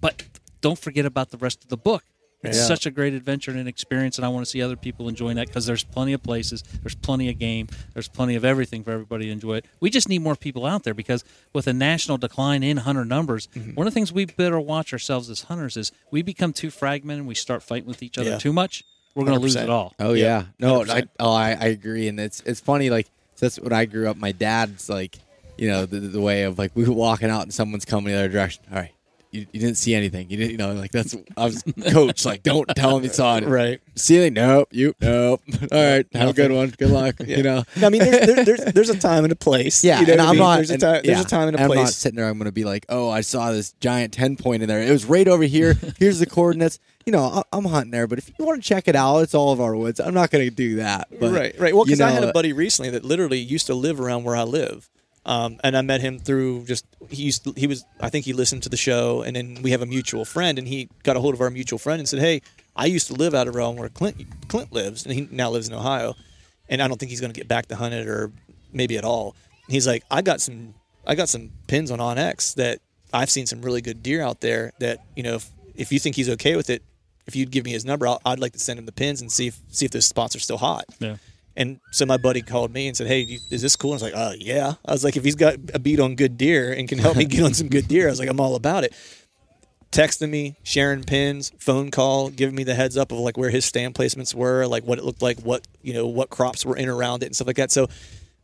But 0.00 0.24
don't 0.60 0.78
forget 0.78 1.06
about 1.06 1.30
the 1.30 1.38
rest 1.38 1.62
of 1.64 1.70
the 1.70 1.76
book. 1.76 2.04
It's 2.46 2.56
Yeah. 2.58 2.64
such 2.66 2.86
a 2.86 2.90
great 2.90 3.12
adventure 3.14 3.50
and 3.50 3.60
an 3.60 3.66
experience, 3.68 4.16
and 4.18 4.24
I 4.24 4.28
want 4.28 4.44
to 4.44 4.50
see 4.50 4.62
other 4.62 4.76
people 4.76 5.08
enjoying 5.08 5.36
that 5.36 5.46
because 5.48 5.66
there's 5.66 5.84
plenty 5.84 6.12
of 6.12 6.22
places, 6.22 6.62
there's 6.82 6.94
plenty 6.94 7.28
of 7.28 7.38
game, 7.38 7.68
there's 7.94 8.08
plenty 8.08 8.34
of 8.36 8.44
everything 8.44 8.82
for 8.84 8.92
everybody 8.92 9.26
to 9.26 9.30
enjoy 9.32 9.56
it. 9.56 9.66
We 9.80 9.90
just 9.90 10.08
need 10.08 10.20
more 10.22 10.36
people 10.36 10.64
out 10.66 10.84
there 10.84 10.94
because 10.94 11.24
with 11.52 11.66
a 11.66 11.72
national 11.72 12.18
decline 12.18 12.62
in 12.62 12.78
hunter 12.78 13.04
numbers, 13.04 13.48
Mm-hmm. 13.54 13.74
one 13.74 13.86
of 13.86 13.92
the 13.92 13.94
things 13.94 14.12
we 14.12 14.24
better 14.24 14.58
watch 14.60 14.92
ourselves 14.92 15.28
as 15.30 15.42
hunters 15.42 15.76
is 15.76 15.92
we 16.10 16.22
become 16.22 16.52
too 16.52 16.70
fragmented 16.70 17.20
and 17.20 17.28
we 17.28 17.34
start 17.34 17.62
fighting 17.62 17.88
with 17.88 18.02
each 18.02 18.18
other 18.18 18.30
Yeah. 18.30 18.38
too 18.38 18.52
much. 18.52 18.84
We're 19.14 19.24
going 19.24 19.38
to 19.38 19.42
lose 19.42 19.56
it 19.56 19.70
all. 19.70 19.94
Oh 19.98 20.12
yeah, 20.12 20.44
no, 20.60 20.84
I 20.84 21.04
oh 21.18 21.32
I, 21.32 21.50
I 21.52 21.66
agree, 21.68 22.06
and 22.08 22.20
it's 22.20 22.40
it's 22.44 22.60
funny 22.60 22.90
like 22.90 23.08
that's 23.40 23.58
when 23.58 23.72
I 23.72 23.86
grew 23.86 24.08
up. 24.10 24.16
My 24.18 24.32
dad's 24.32 24.90
like, 24.90 25.16
you 25.56 25.68
know, 25.68 25.86
the, 25.86 26.00
the 26.00 26.20
way 26.20 26.42
of 26.42 26.58
like 26.58 26.72
we 26.74 26.84
were 26.84 26.92
walking 26.92 27.30
out 27.30 27.42
and 27.42 27.54
someone's 27.54 27.86
coming 27.86 28.12
the 28.12 28.18
other 28.18 28.28
direction. 28.28 28.62
All 28.70 28.76
right, 28.78 28.92
you, 29.36 29.46
you 29.52 29.60
didn't 29.60 29.76
see 29.76 29.94
anything. 29.94 30.30
You 30.30 30.36
didn't, 30.36 30.52
you 30.52 30.56
know, 30.56 30.72
like 30.72 30.92
that's 30.92 31.14
I 31.36 31.44
was 31.44 31.62
coach. 31.90 32.24
Like, 32.24 32.42
don't 32.42 32.66
tell 32.74 32.96
him 32.96 33.04
you 33.04 33.10
saw 33.10 33.36
it. 33.36 33.44
Right. 33.44 33.80
See 33.94 34.16
anything? 34.16 34.34
Nope. 34.34 34.68
You 34.72 34.94
nope. 35.00 35.42
All 35.72 35.78
right, 35.78 36.06
have 36.12 36.30
a 36.30 36.32
good 36.32 36.52
one. 36.52 36.70
Good 36.70 36.90
luck. 36.90 37.16
You 37.26 37.42
know. 37.42 37.64
I 37.82 37.88
mean, 37.88 38.00
there's, 38.00 38.26
there, 38.26 38.44
there's 38.44 38.64
there's 38.72 38.90
a 38.90 38.98
time 38.98 39.24
and 39.24 39.32
a 39.32 39.36
place. 39.36 39.84
Yeah, 39.84 40.00
you 40.00 40.06
know 40.06 40.12
and 40.14 40.22
I'm 40.22 40.30
mean? 40.30 40.38
not. 40.38 40.56
There's 40.56 40.70
a 40.70 40.74
and- 40.74 40.80
time. 40.80 41.02
There's 41.04 41.18
yeah, 41.18 41.20
a 41.20 41.24
time 41.24 41.48
and 41.48 41.56
a 41.56 41.62
I'm 41.62 41.68
not 41.68 41.88
sitting 41.90 42.16
there. 42.16 42.28
I'm 42.28 42.38
going 42.38 42.46
to 42.46 42.52
be 42.52 42.64
like, 42.64 42.86
oh, 42.88 43.10
I 43.10 43.20
saw 43.20 43.52
this 43.52 43.72
giant 43.80 44.12
ten 44.12 44.36
point 44.36 44.62
in 44.62 44.68
there. 44.68 44.82
It 44.82 44.90
was 44.90 45.04
right 45.04 45.28
over 45.28 45.44
here. 45.44 45.74
Here's 45.98 46.18
the 46.18 46.26
coordinates. 46.26 46.78
You 47.04 47.12
know, 47.12 47.44
I'm 47.52 47.64
hunting 47.66 47.92
there, 47.92 48.08
but 48.08 48.18
if 48.18 48.32
you 48.36 48.44
want 48.44 48.60
to 48.60 48.68
check 48.68 48.88
it 48.88 48.96
out, 48.96 49.18
it's 49.20 49.34
all 49.34 49.52
of 49.52 49.60
our 49.60 49.76
woods. 49.76 50.00
I'm 50.00 50.14
not 50.14 50.30
going 50.32 50.44
to 50.44 50.50
do 50.50 50.76
that. 50.76 51.06
But, 51.20 51.30
right, 51.30 51.54
right. 51.56 51.72
Well, 51.72 51.84
you 51.84 51.94
because 51.96 52.00
I 52.00 52.10
had 52.10 52.24
a 52.24 52.32
buddy 52.32 52.52
recently 52.52 52.90
that 52.90 53.04
literally 53.04 53.38
used 53.38 53.68
to 53.68 53.74
live 53.74 54.00
around 54.00 54.24
where 54.24 54.34
I 54.34 54.42
live, 54.42 54.90
um, 55.26 55.58
and 55.64 55.76
I 55.76 55.82
met 55.82 56.00
him 56.00 56.20
through 56.20 56.64
just 56.66 56.86
he 57.10 57.24
used 57.24 57.44
to, 57.44 57.52
he 57.56 57.66
was 57.66 57.84
I 58.00 58.08
think 58.10 58.24
he 58.24 58.32
listened 58.32 58.62
to 58.62 58.68
the 58.68 58.76
show, 58.76 59.22
and 59.22 59.34
then 59.34 59.58
we 59.60 59.72
have 59.72 59.82
a 59.82 59.86
mutual 59.86 60.24
friend, 60.24 60.56
and 60.56 60.68
he 60.68 60.88
got 61.02 61.16
a 61.16 61.20
hold 61.20 61.34
of 61.34 61.40
our 61.40 61.50
mutual 61.50 61.80
friend 61.80 61.98
and 61.98 62.08
said, 62.08 62.20
"Hey, 62.20 62.42
I 62.76 62.86
used 62.86 63.08
to 63.08 63.14
live 63.14 63.34
out 63.34 63.48
of 63.48 63.56
around 63.56 63.76
where 63.76 63.88
Clint 63.88 64.24
Clint 64.46 64.72
lives, 64.72 65.04
and 65.04 65.12
he 65.12 65.28
now 65.32 65.50
lives 65.50 65.66
in 65.66 65.74
Ohio, 65.74 66.14
and 66.68 66.80
I 66.80 66.86
don't 66.86 66.98
think 66.98 67.10
he's 67.10 67.20
going 67.20 67.32
to 67.32 67.38
get 67.38 67.48
back 67.48 67.66
to 67.66 67.76
hunt 67.76 67.92
it 67.92 68.06
or 68.06 68.30
maybe 68.72 68.96
at 68.96 69.04
all." 69.04 69.34
He's 69.68 69.86
like, 69.86 70.04
"I 70.12 70.22
got 70.22 70.40
some 70.40 70.74
I 71.04 71.16
got 71.16 71.28
some 71.28 71.50
pins 71.66 71.90
on 71.90 71.98
OnX 71.98 72.54
that 72.54 72.78
I've 73.12 73.30
seen 73.30 73.46
some 73.46 73.62
really 73.62 73.80
good 73.82 74.04
deer 74.04 74.22
out 74.22 74.40
there 74.40 74.72
that 74.78 75.04
you 75.16 75.24
know 75.24 75.34
if, 75.34 75.50
if 75.74 75.92
you 75.92 75.98
think 75.98 76.14
he's 76.16 76.30
okay 76.30 76.54
with 76.56 76.70
it." 76.70 76.82
If 77.26 77.34
you'd 77.34 77.50
give 77.50 77.64
me 77.64 77.72
his 77.72 77.84
number, 77.84 78.06
I'll, 78.06 78.20
I'd 78.24 78.38
like 78.38 78.52
to 78.52 78.60
send 78.60 78.78
him 78.78 78.86
the 78.86 78.92
pins 78.92 79.20
and 79.20 79.32
see 79.32 79.48
if 79.48 79.58
see 79.72 79.84
if 79.84 79.90
those 79.90 80.06
spots 80.06 80.36
are 80.36 80.38
still 80.38 80.58
hot. 80.58 80.84
Yeah. 81.00 81.16
And 81.56 81.80
so 81.90 82.04
my 82.04 82.18
buddy 82.18 82.42
called 82.42 82.72
me 82.72 82.86
and 82.86 82.96
said, 82.96 83.06
"Hey, 83.06 83.20
you- 83.20 83.38
is 83.50 83.62
this 83.62 83.76
cool?" 83.76 83.92
I 83.92 83.94
was 83.94 84.02
like, 84.02 84.12
"Oh 84.14 84.34
yeah." 84.38 84.74
I 84.84 84.92
was 84.92 85.04
like, 85.04 85.16
"If 85.16 85.24
he's 85.24 85.34
got 85.36 85.54
a 85.72 85.78
beat 85.78 86.00
on 86.00 86.14
good 86.14 86.36
deer 86.36 86.72
and 86.72 86.88
can 86.88 86.98
help 86.98 87.16
me 87.16 87.24
get 87.34 87.42
on 87.42 87.54
some 87.54 87.68
good 87.68 87.88
deer," 87.88 88.06
I 88.08 88.10
was 88.10 88.18
like, 88.18 88.28
"I'm 88.28 88.40
all 88.40 88.56
about 88.56 88.84
it." 88.84 88.92
Texting 89.92 90.28
me, 90.28 90.56
sharing 90.62 91.04
pins, 91.04 91.52
phone 91.58 91.90
call, 91.90 92.28
giving 92.28 92.54
me 92.54 92.64
the 92.64 92.74
heads 92.74 92.96
up 92.98 93.12
of 93.12 93.18
like 93.18 93.38
where 93.38 93.48
his 93.50 93.64
stand 93.64 93.94
placements 93.94 94.34
were, 94.34 94.66
like 94.66 94.84
what 94.84 94.98
it 94.98 95.04
looked 95.04 95.22
like, 95.22 95.38
what 95.40 95.66
you 95.82 95.94
know, 95.94 96.06
what 96.06 96.28
crops 96.28 96.66
were 96.66 96.76
in 96.76 96.88
around 96.88 97.22
it 97.22 97.26
and 97.26 97.34
stuff 97.34 97.46
like 97.46 97.56
that. 97.56 97.70
So 97.70 97.88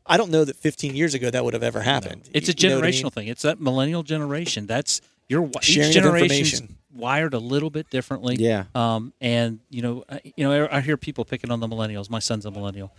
I 0.07 0.17
don't 0.17 0.31
know 0.31 0.45
that 0.45 0.57
15 0.57 0.95
years 0.97 1.13
ago 1.15 1.31
that 1.31 1.45
would 1.45 1.53
have 1.53 1.63
ever 1.63 1.81
happened. 1.83 2.23
It's 2.33 2.49
a 2.49 2.53
know 2.69 2.79
I 2.79 2.81
generational 2.81 3.03
mean? 3.05 3.11
thing. 3.11 3.29
It's 3.29 3.43
that 3.43 3.61
millennial 3.61 4.03
generation. 4.03 4.67
That's 4.67 5.01
your 5.29 5.47
each 5.47 5.65
Sharing 5.65 5.93
generation's 5.93 6.53
information. 6.55 6.77
Wired 6.95 7.34
a 7.34 7.38
little 7.38 7.70
bit 7.70 7.90
differently. 7.90 8.36
Yeah. 8.36 8.64
Um, 8.74 9.12
and 9.20 9.61
you 9.70 9.82
know, 9.82 10.05
I, 10.09 10.20
you 10.36 10.45
know, 10.49 10.68
I 10.70 10.80
hear 10.80 10.97
people 10.97 11.24
picking 11.24 11.51
on 11.51 11.61
the 11.61 11.68
millennials. 11.68 12.11
My 12.11 12.18
son's 12.18 12.47
a 12.47 12.51
millennial. 12.51 12.93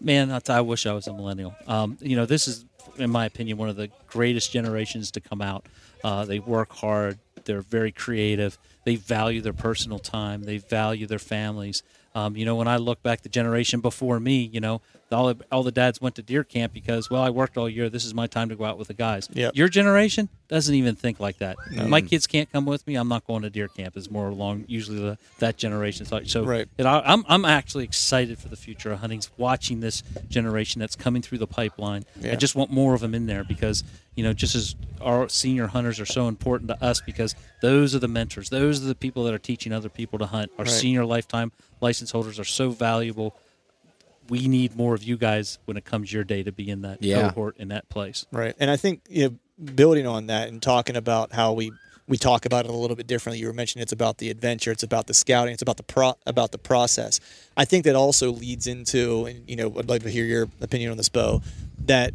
Man, 0.00 0.30
I, 0.30 0.40
I 0.48 0.60
wish 0.62 0.86
I 0.86 0.92
was 0.92 1.06
a 1.06 1.12
millennial. 1.12 1.54
Um, 1.66 1.98
you 2.00 2.16
know, 2.16 2.24
this 2.24 2.48
is, 2.48 2.64
in 2.96 3.10
my 3.10 3.26
opinion, 3.26 3.58
one 3.58 3.68
of 3.68 3.76
the 3.76 3.90
greatest 4.06 4.50
generations 4.50 5.10
to 5.12 5.20
come 5.20 5.42
out. 5.42 5.66
Uh, 6.02 6.24
they 6.24 6.38
work 6.38 6.72
hard. 6.72 7.18
They're 7.44 7.60
very 7.60 7.92
creative. 7.92 8.58
They 8.84 8.96
value 8.96 9.42
their 9.42 9.52
personal 9.52 9.98
time. 9.98 10.44
They 10.44 10.58
value 10.58 11.06
their 11.06 11.18
families. 11.18 11.82
Um, 12.14 12.36
you 12.36 12.44
know, 12.44 12.56
when 12.56 12.68
I 12.68 12.78
look 12.78 13.02
back 13.02 13.22
the 13.22 13.28
generation 13.28 13.80
before 13.80 14.18
me, 14.18 14.48
you 14.52 14.60
know, 14.60 14.80
all 15.12 15.34
the, 15.34 15.44
all 15.50 15.62
the 15.62 15.72
dads 15.72 16.00
went 16.00 16.14
to 16.16 16.22
deer 16.22 16.44
camp 16.44 16.72
because, 16.72 17.10
well, 17.10 17.22
I 17.22 17.30
worked 17.30 17.56
all 17.56 17.68
year. 17.68 17.88
This 17.88 18.04
is 18.04 18.14
my 18.14 18.26
time 18.26 18.48
to 18.48 18.56
go 18.56 18.64
out 18.64 18.78
with 18.78 18.88
the 18.88 18.94
guys. 18.94 19.28
Yep. 19.32 19.56
Your 19.56 19.68
generation 19.68 20.28
doesn't 20.48 20.74
even 20.74 20.94
think 20.96 21.18
like 21.20 21.38
that. 21.38 21.56
My 21.88 22.00
kids 22.00 22.26
can't 22.26 22.50
come 22.50 22.64
with 22.66 22.86
me. 22.86 22.94
I'm 22.96 23.08
not 23.08 23.26
going 23.26 23.42
to 23.42 23.50
deer 23.50 23.68
camp. 23.68 23.96
Is 23.96 24.10
more 24.10 24.28
along 24.28 24.64
usually 24.68 25.00
the, 25.00 25.18
that 25.38 25.56
generation 25.56 26.06
thought. 26.06 26.28
So 26.28 26.44
Right. 26.44 26.68
it, 26.78 26.86
I, 26.86 27.00
I'm 27.04 27.24
I'm 27.28 27.44
actually 27.44 27.84
excited 27.84 28.38
for 28.38 28.48
the 28.48 28.56
future 28.56 28.92
of 28.92 29.00
hunting. 29.00 29.20
Watching 29.36 29.80
this 29.80 30.02
generation 30.28 30.80
that's 30.80 30.96
coming 30.96 31.22
through 31.22 31.38
the 31.38 31.46
pipeline. 31.46 32.04
I 32.22 32.36
just 32.36 32.54
want 32.54 32.70
more 32.70 32.94
of 32.94 33.00
them 33.00 33.14
in 33.14 33.26
there 33.26 33.44
because 33.44 33.84
you 34.14 34.24
know 34.24 34.32
just 34.32 34.54
as 34.54 34.74
our 35.00 35.28
senior 35.28 35.68
hunters 35.68 35.98
are 36.00 36.06
so 36.06 36.28
important 36.28 36.68
to 36.68 36.82
us 36.84 37.00
because 37.00 37.34
those 37.62 37.94
are 37.94 37.98
the 37.98 38.08
mentors. 38.08 38.48
Those 38.50 38.82
are 38.82 38.86
the 38.86 38.94
people 38.94 39.24
that 39.24 39.34
are 39.34 39.38
teaching 39.38 39.72
other 39.72 39.88
people 39.88 40.18
to 40.20 40.26
hunt. 40.26 40.50
Our 40.58 40.64
Right. 40.64 40.70
senior 40.72 41.04
lifetime 41.04 41.52
license 41.80 42.10
holders 42.10 42.38
are 42.38 42.44
so 42.44 42.70
valuable. 42.70 43.36
We 44.30 44.48
need 44.48 44.76
more 44.76 44.94
of 44.94 45.02
you 45.02 45.16
guys 45.18 45.58
when 45.66 45.76
it 45.76 45.84
comes 45.84 46.12
your 46.12 46.24
day 46.24 46.42
to 46.44 46.52
be 46.52 46.70
in 46.70 46.82
that 46.82 47.02
Yeah. 47.02 47.28
cohort 47.28 47.56
in 47.58 47.68
that 47.68 47.88
place. 47.88 48.24
Right. 48.32 48.54
And 48.58 48.70
I 48.70 48.76
think 48.76 49.02
you 49.10 49.28
know, 49.30 49.64
building 49.74 50.06
on 50.06 50.28
that 50.28 50.48
and 50.48 50.62
talking 50.62 50.96
about 50.96 51.32
how 51.32 51.52
we 51.52 51.72
we 52.08 52.16
talk 52.16 52.44
about 52.44 52.64
it 52.64 52.70
a 52.72 52.74
little 52.74 52.96
bit 52.96 53.06
differently. 53.06 53.38
You 53.38 53.46
were 53.46 53.52
mentioning 53.52 53.82
it's 53.84 53.92
about 53.92 54.18
the 54.18 54.30
adventure, 54.30 54.72
it's 54.72 54.82
about 54.82 55.06
the 55.06 55.14
scouting, 55.14 55.52
it's 55.52 55.62
about 55.62 55.76
the 55.76 55.84
pro 55.84 56.14
about 56.26 56.50
the 56.50 56.58
process. 56.58 57.20
I 57.56 57.64
think 57.64 57.84
that 57.84 57.94
also 57.94 58.32
leads 58.32 58.66
into, 58.66 59.26
and 59.26 59.48
you 59.48 59.54
know, 59.54 59.72
I'd 59.78 59.88
like 59.88 60.02
to 60.02 60.10
hear 60.10 60.24
your 60.24 60.48
opinion 60.60 60.90
on 60.90 60.96
this, 60.96 61.08
Bo. 61.08 61.40
That 61.86 62.12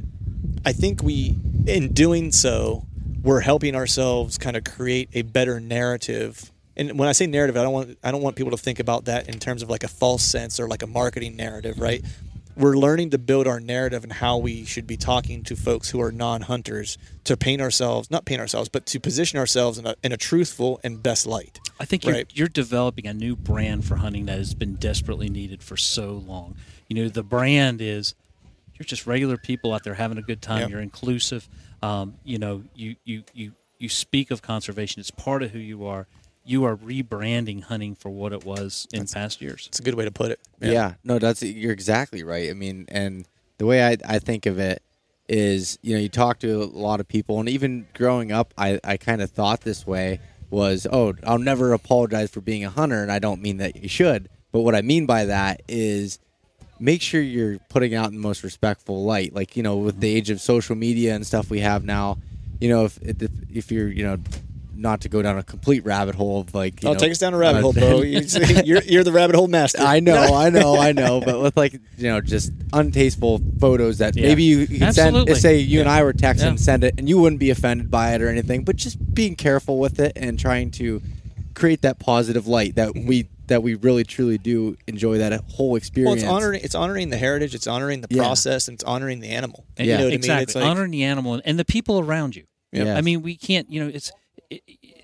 I 0.65 0.73
think 0.73 1.01
we, 1.01 1.37
in 1.65 1.93
doing 1.93 2.33
so, 2.33 2.85
we're 3.23 3.39
helping 3.39 3.73
ourselves 3.73 4.37
kind 4.37 4.57
of 4.57 4.63
create 4.65 5.07
a 5.13 5.21
better 5.21 5.59
narrative. 5.61 6.51
And 6.77 6.99
when 6.99 7.07
I 7.07 7.13
say 7.13 7.27
narrative, 7.27 7.57
I 7.57 7.63
don't 7.63 7.73
want 7.73 7.97
I 8.03 8.11
don't 8.11 8.21
want 8.21 8.35
people 8.35 8.51
to 8.51 8.57
think 8.57 8.79
about 8.79 9.05
that 9.05 9.29
in 9.29 9.39
terms 9.39 9.61
of 9.61 9.69
like 9.69 9.83
a 9.83 9.87
false 9.87 10.23
sense 10.23 10.59
or 10.59 10.67
like 10.67 10.83
a 10.83 10.87
marketing 10.87 11.35
narrative, 11.35 11.79
right? 11.79 12.03
we're 12.57 12.77
learning 12.77 13.09
to 13.09 13.17
build 13.17 13.47
our 13.47 13.59
narrative 13.59 14.05
and 14.05 14.13
how 14.13 14.37
we 14.37 14.63
should 14.63 14.87
be 14.87 14.95
talking 14.95 15.43
to 15.43 15.57
folks 15.57 15.89
who 15.89 15.99
are 15.99 16.09
non-hunters 16.09 16.97
to 17.25 17.35
paint 17.35 17.61
ourselves 17.61 18.09
not 18.09 18.23
paint 18.23 18.39
ourselves 18.39 18.69
but 18.69 18.85
to 18.85 18.97
position 18.97 19.37
ourselves 19.37 19.77
in 19.77 19.85
a, 19.85 19.93
in 20.05 20.13
a 20.13 20.17
truthful 20.17 20.79
and 20.81 21.03
best 21.03 21.27
light 21.27 21.59
I 21.79 21.85
think 21.85 22.05
you're, 22.05 22.23
you're 22.33 22.47
developing 22.47 23.07
a 23.07 23.13
new 23.13 23.35
brand 23.35 23.85
for 23.85 23.97
hunting 23.97 24.25
that 24.27 24.37
has 24.37 24.53
been 24.53 24.75
desperately 24.75 25.29
needed 25.29 25.61
for 25.61 25.75
so 25.75 26.23
long. 26.25 26.55
You 26.87 26.95
know, 27.03 27.09
the 27.09 27.23
brand 27.23 27.81
is 27.81 28.15
you're 28.75 28.85
just 28.85 29.05
regular 29.05 29.37
people 29.37 29.73
out 29.73 29.83
there 29.83 29.93
having 29.93 30.17
a 30.17 30.21
good 30.21 30.41
time. 30.41 30.61
Yeah. 30.61 30.67
You're 30.69 30.81
inclusive. 30.81 31.47
Um, 31.81 32.15
you 32.23 32.37
know, 32.37 32.63
you, 32.73 32.95
you 33.03 33.23
you 33.33 33.51
you 33.77 33.89
speak 33.89 34.31
of 34.31 34.41
conservation. 34.41 35.01
It's 35.01 35.11
part 35.11 35.43
of 35.43 35.51
who 35.51 35.59
you 35.59 35.85
are. 35.85 36.07
You 36.45 36.63
are 36.65 36.77
rebranding 36.77 37.63
hunting 37.63 37.95
for 37.95 38.09
what 38.09 38.31
it 38.31 38.45
was 38.45 38.87
in 38.93 39.07
past 39.07 39.41
years. 39.41 39.65
it's 39.67 39.79
a 39.79 39.83
good 39.83 39.95
way 39.95 40.05
to 40.05 40.11
put 40.11 40.31
it 40.31 40.39
Yeah. 40.61 40.93
no, 41.03 41.19
that's 41.19 41.41
you're 41.41 41.73
exactly 41.73 42.23
right. 42.23 42.49
I 42.49 42.53
mean, 42.53 42.85
and 42.87 43.27
the 43.57 43.65
way 43.65 43.85
I, 43.85 43.97
I 44.07 44.19
think 44.19 44.45
of 44.45 44.59
it 44.59 44.81
is, 45.27 45.79
you 45.81 45.95
know, 45.95 46.01
you 46.01 46.09
talk 46.09 46.39
to 46.39 46.63
a 46.63 46.65
lot 46.65 46.99
of 46.99 47.07
people, 47.07 47.39
and 47.39 47.49
even 47.49 47.87
growing 47.93 48.31
up, 48.31 48.53
I, 48.57 48.79
I 48.83 48.97
kind 48.97 49.21
of 49.21 49.31
thought 49.31 49.61
this 49.61 49.87
way 49.87 50.19
was, 50.49 50.85
oh, 50.91 51.13
I'll 51.25 51.39
never 51.39 51.73
apologize 51.73 52.29
for 52.29 52.41
being 52.41 52.63
a 52.63 52.69
hunter, 52.69 53.01
and 53.01 53.11
I 53.11 53.19
don't 53.19 53.41
mean 53.41 53.57
that 53.57 53.75
you 53.75 53.89
should. 53.89 54.29
But 54.51 54.61
what 54.61 54.75
I 54.75 54.81
mean 54.81 55.05
by 55.05 55.25
that 55.25 55.61
is 55.67 56.19
make 56.79 57.01
sure 57.01 57.21
you're 57.21 57.57
putting 57.69 57.95
out 57.95 58.09
in 58.09 58.15
the 58.15 58.21
most 58.21 58.43
respectful 58.43 59.03
light. 59.03 59.33
Like, 59.33 59.57
you 59.57 59.63
know, 59.63 59.77
with 59.77 59.99
the 59.99 60.07
mm-hmm. 60.07 60.17
age 60.17 60.29
of 60.29 60.41
social 60.41 60.75
media 60.75 61.15
and 61.15 61.25
stuff 61.25 61.49
we 61.49 61.59
have 61.59 61.83
now, 61.83 62.17
you 62.59 62.69
know, 62.69 62.85
if 62.85 62.97
if, 63.01 63.29
if 63.53 63.71
you're, 63.71 63.89
you 63.89 64.03
know, 64.03 64.17
not 64.77 65.01
to 65.01 65.09
go 65.09 65.21
down 65.21 65.37
a 65.37 65.43
complete 65.43 65.85
rabbit 65.85 66.15
hole 66.15 66.41
of 66.41 66.53
like, 66.53 66.83
you 66.83 66.89
i'll 66.89 66.93
know, 66.95 66.99
take 66.99 67.11
us 67.11 67.17
down 67.19 67.33
a 67.33 67.37
rabbit 67.37 67.59
uh, 67.59 67.61
hole 67.61 67.73
bro 67.73 68.01
You- 68.03 68.21
you're, 68.65 68.81
you're 68.83 69.03
the 69.03 69.11
rabbit 69.11 69.35
hole 69.35 69.47
master 69.47 69.79
I 69.81 69.99
know, 69.99 70.15
I 70.35 70.49
know, 70.49 70.75
I 70.77 70.91
know, 70.91 71.21
but 71.21 71.41
with 71.41 71.55
like 71.57 71.73
you 71.73 72.09
know, 72.09 72.21
just 72.21 72.51
untasteful 72.73 73.41
photos 73.59 73.97
that 73.99 74.15
Yeah. 74.15 74.27
maybe 74.27 74.43
you, 74.43 74.59
you 74.59 74.67
can 74.79 74.93
send. 74.93 75.15
Absolutely. 75.15 75.35
Say 75.35 75.59
you 75.59 75.79
and 75.79 75.89
I 75.89 76.03
were 76.03 76.13
texting, 76.13 76.51
Yeah. 76.51 76.55
send 76.55 76.83
it, 76.83 76.95
and 76.97 77.07
you 77.09 77.19
wouldn't 77.19 77.39
be 77.39 77.49
offended 77.49 77.89
by 77.89 78.13
it 78.13 78.21
or 78.21 78.29
anything, 78.29 78.63
but 78.63 78.75
just 78.75 78.97
being 79.13 79.35
careful 79.35 79.79
with 79.79 79.99
it 79.99 80.13
and 80.15 80.37
trying 80.39 80.71
to 80.71 81.01
create 81.53 81.81
that 81.83 81.99
positive 81.99 82.47
light 82.47 82.75
that 82.75 82.93
we 82.95 83.27
that 83.47 83.63
we 83.63 83.75
really 83.75 84.03
truly 84.03 84.37
do 84.37 84.75
enjoy 84.87 85.19
that 85.19 85.31
whole 85.51 85.75
experience. 85.75 86.21
well 86.23 86.35
it's 86.35 86.43
honoring 86.43 86.61
it's 86.63 86.75
honoring 86.75 87.09
the 87.11 87.17
heritage 87.17 87.53
it's 87.55 87.67
honoring 87.67 88.01
the 88.01 88.07
Yeah. 88.09 88.23
process 88.23 88.67
and 88.67 88.75
it's 88.75 88.83
honoring 88.83 89.19
the 89.21 89.29
animal 89.29 89.63
And 89.77 89.87
Yeah. 89.87 89.93
you 89.93 89.97
know 89.99 90.05
what 90.05 90.13
exactly. 90.15 90.33
i 90.33 90.35
mean 90.37 90.43
it's 90.43 90.55
like 90.55 90.65
honoring 90.65 90.91
the 90.91 91.03
animal 91.03 91.33
and, 91.35 91.43
and 91.45 91.57
the 91.59 91.63
people 91.63 91.99
around 91.99 92.35
you. 92.35 92.43
Yeah. 92.73 92.97
I 92.97 93.01
mean, 93.01 93.21
we 93.21 93.37
can't. 93.37 93.69
You 93.71 93.85
know, 93.85 93.91
it's 93.93 94.11
it, 94.49 94.61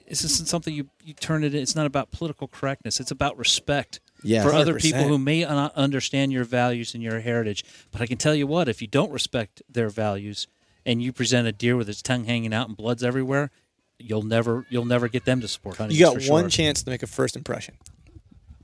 this 0.07 0.23
isn't 0.23 0.47
something 0.47 0.73
you 0.73 0.89
you 1.03 1.13
turn 1.13 1.43
it. 1.43 1.55
in. 1.55 1.61
It's 1.61 1.75
not 1.75 1.85
about 1.85 2.11
political 2.11 2.47
correctness. 2.47 2.99
It's 2.99 3.11
about 3.11 3.37
respect. 3.37 3.99
For 4.23 4.53
other 4.53 4.75
people 4.75 5.03
who 5.07 5.17
may 5.17 5.41
not 5.43 5.75
understand 5.75 6.31
your 6.31 6.43
values 6.43 6.93
and 6.93 7.01
your 7.01 7.21
heritage. 7.21 7.65
But 7.91 8.01
I 8.01 8.05
can 8.05 8.17
tell 8.17 8.35
you 8.35 8.45
what, 8.45 8.69
if 8.69 8.79
you 8.79 8.87
don't 8.87 9.11
respect 9.11 9.63
their 9.67 9.89
values 9.89 10.47
and 10.85 11.01
you 11.01 11.11
present 11.11 11.47
a 11.47 11.51
deer 11.51 11.75
with 11.75 11.89
its 11.89 12.03
tongue 12.03 12.25
hanging 12.25 12.53
out 12.53 12.67
and 12.67 12.77
blood's 12.77 13.03
everywhere, 13.03 13.49
you'll 13.97 14.21
never 14.21 14.65
you'll 14.69 14.85
never 14.85 15.07
get 15.07 15.25
them 15.25 15.41
to 15.41 15.47
support 15.47 15.77
hunting. 15.77 15.97
You 15.97 16.05
got 16.05 16.13
one 16.29 16.43
sure. 16.43 16.49
chance 16.49 16.83
to 16.83 16.89
make 16.89 17.03
a 17.03 17.07
first 17.07 17.35
impression. 17.35 17.77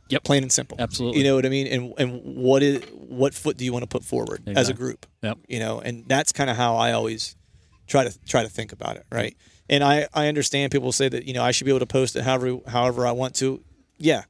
Yep. 0.09 0.23
Plain 0.23 0.43
and 0.43 0.51
simple. 0.51 0.77
Absolutely. 0.79 1.19
You 1.19 1.25
know 1.25 1.35
what 1.35 1.45
I 1.45 1.49
mean? 1.49 1.67
And 1.67 1.93
and 1.97 2.21
what 2.23 2.63
is 2.63 2.83
what 2.93 3.33
foot 3.33 3.57
do 3.57 3.65
you 3.65 3.73
want 3.73 3.83
to 3.83 3.87
put 3.87 4.03
forward 4.03 4.43
as 4.47 4.69
a 4.69 4.73
group? 4.73 5.05
Yep. 5.21 5.39
You 5.47 5.59
know, 5.59 5.79
and 5.79 6.05
that's 6.07 6.31
kind 6.31 6.49
of 6.49 6.55
how 6.55 6.75
I 6.77 6.93
always 6.93 7.35
try 7.87 8.03
to 8.03 8.19
try 8.25 8.43
to 8.43 8.49
think 8.49 8.71
about 8.71 8.97
it, 8.97 9.05
right? 9.11 9.35
And 9.69 9.83
I 9.83 10.07
I 10.13 10.27
understand 10.27 10.71
people 10.71 10.91
say 10.91 11.09
that 11.09 11.25
you 11.25 11.33
know 11.33 11.43
I 11.43 11.51
should 11.51 11.65
be 11.65 11.71
able 11.71 11.79
to 11.79 11.85
post 11.85 12.15
it 12.15 12.23
however 12.23 12.57
however 12.67 13.05
I 13.07 13.11
want 13.11 13.35
to. 13.35 13.61
Yeah, 13.97 14.23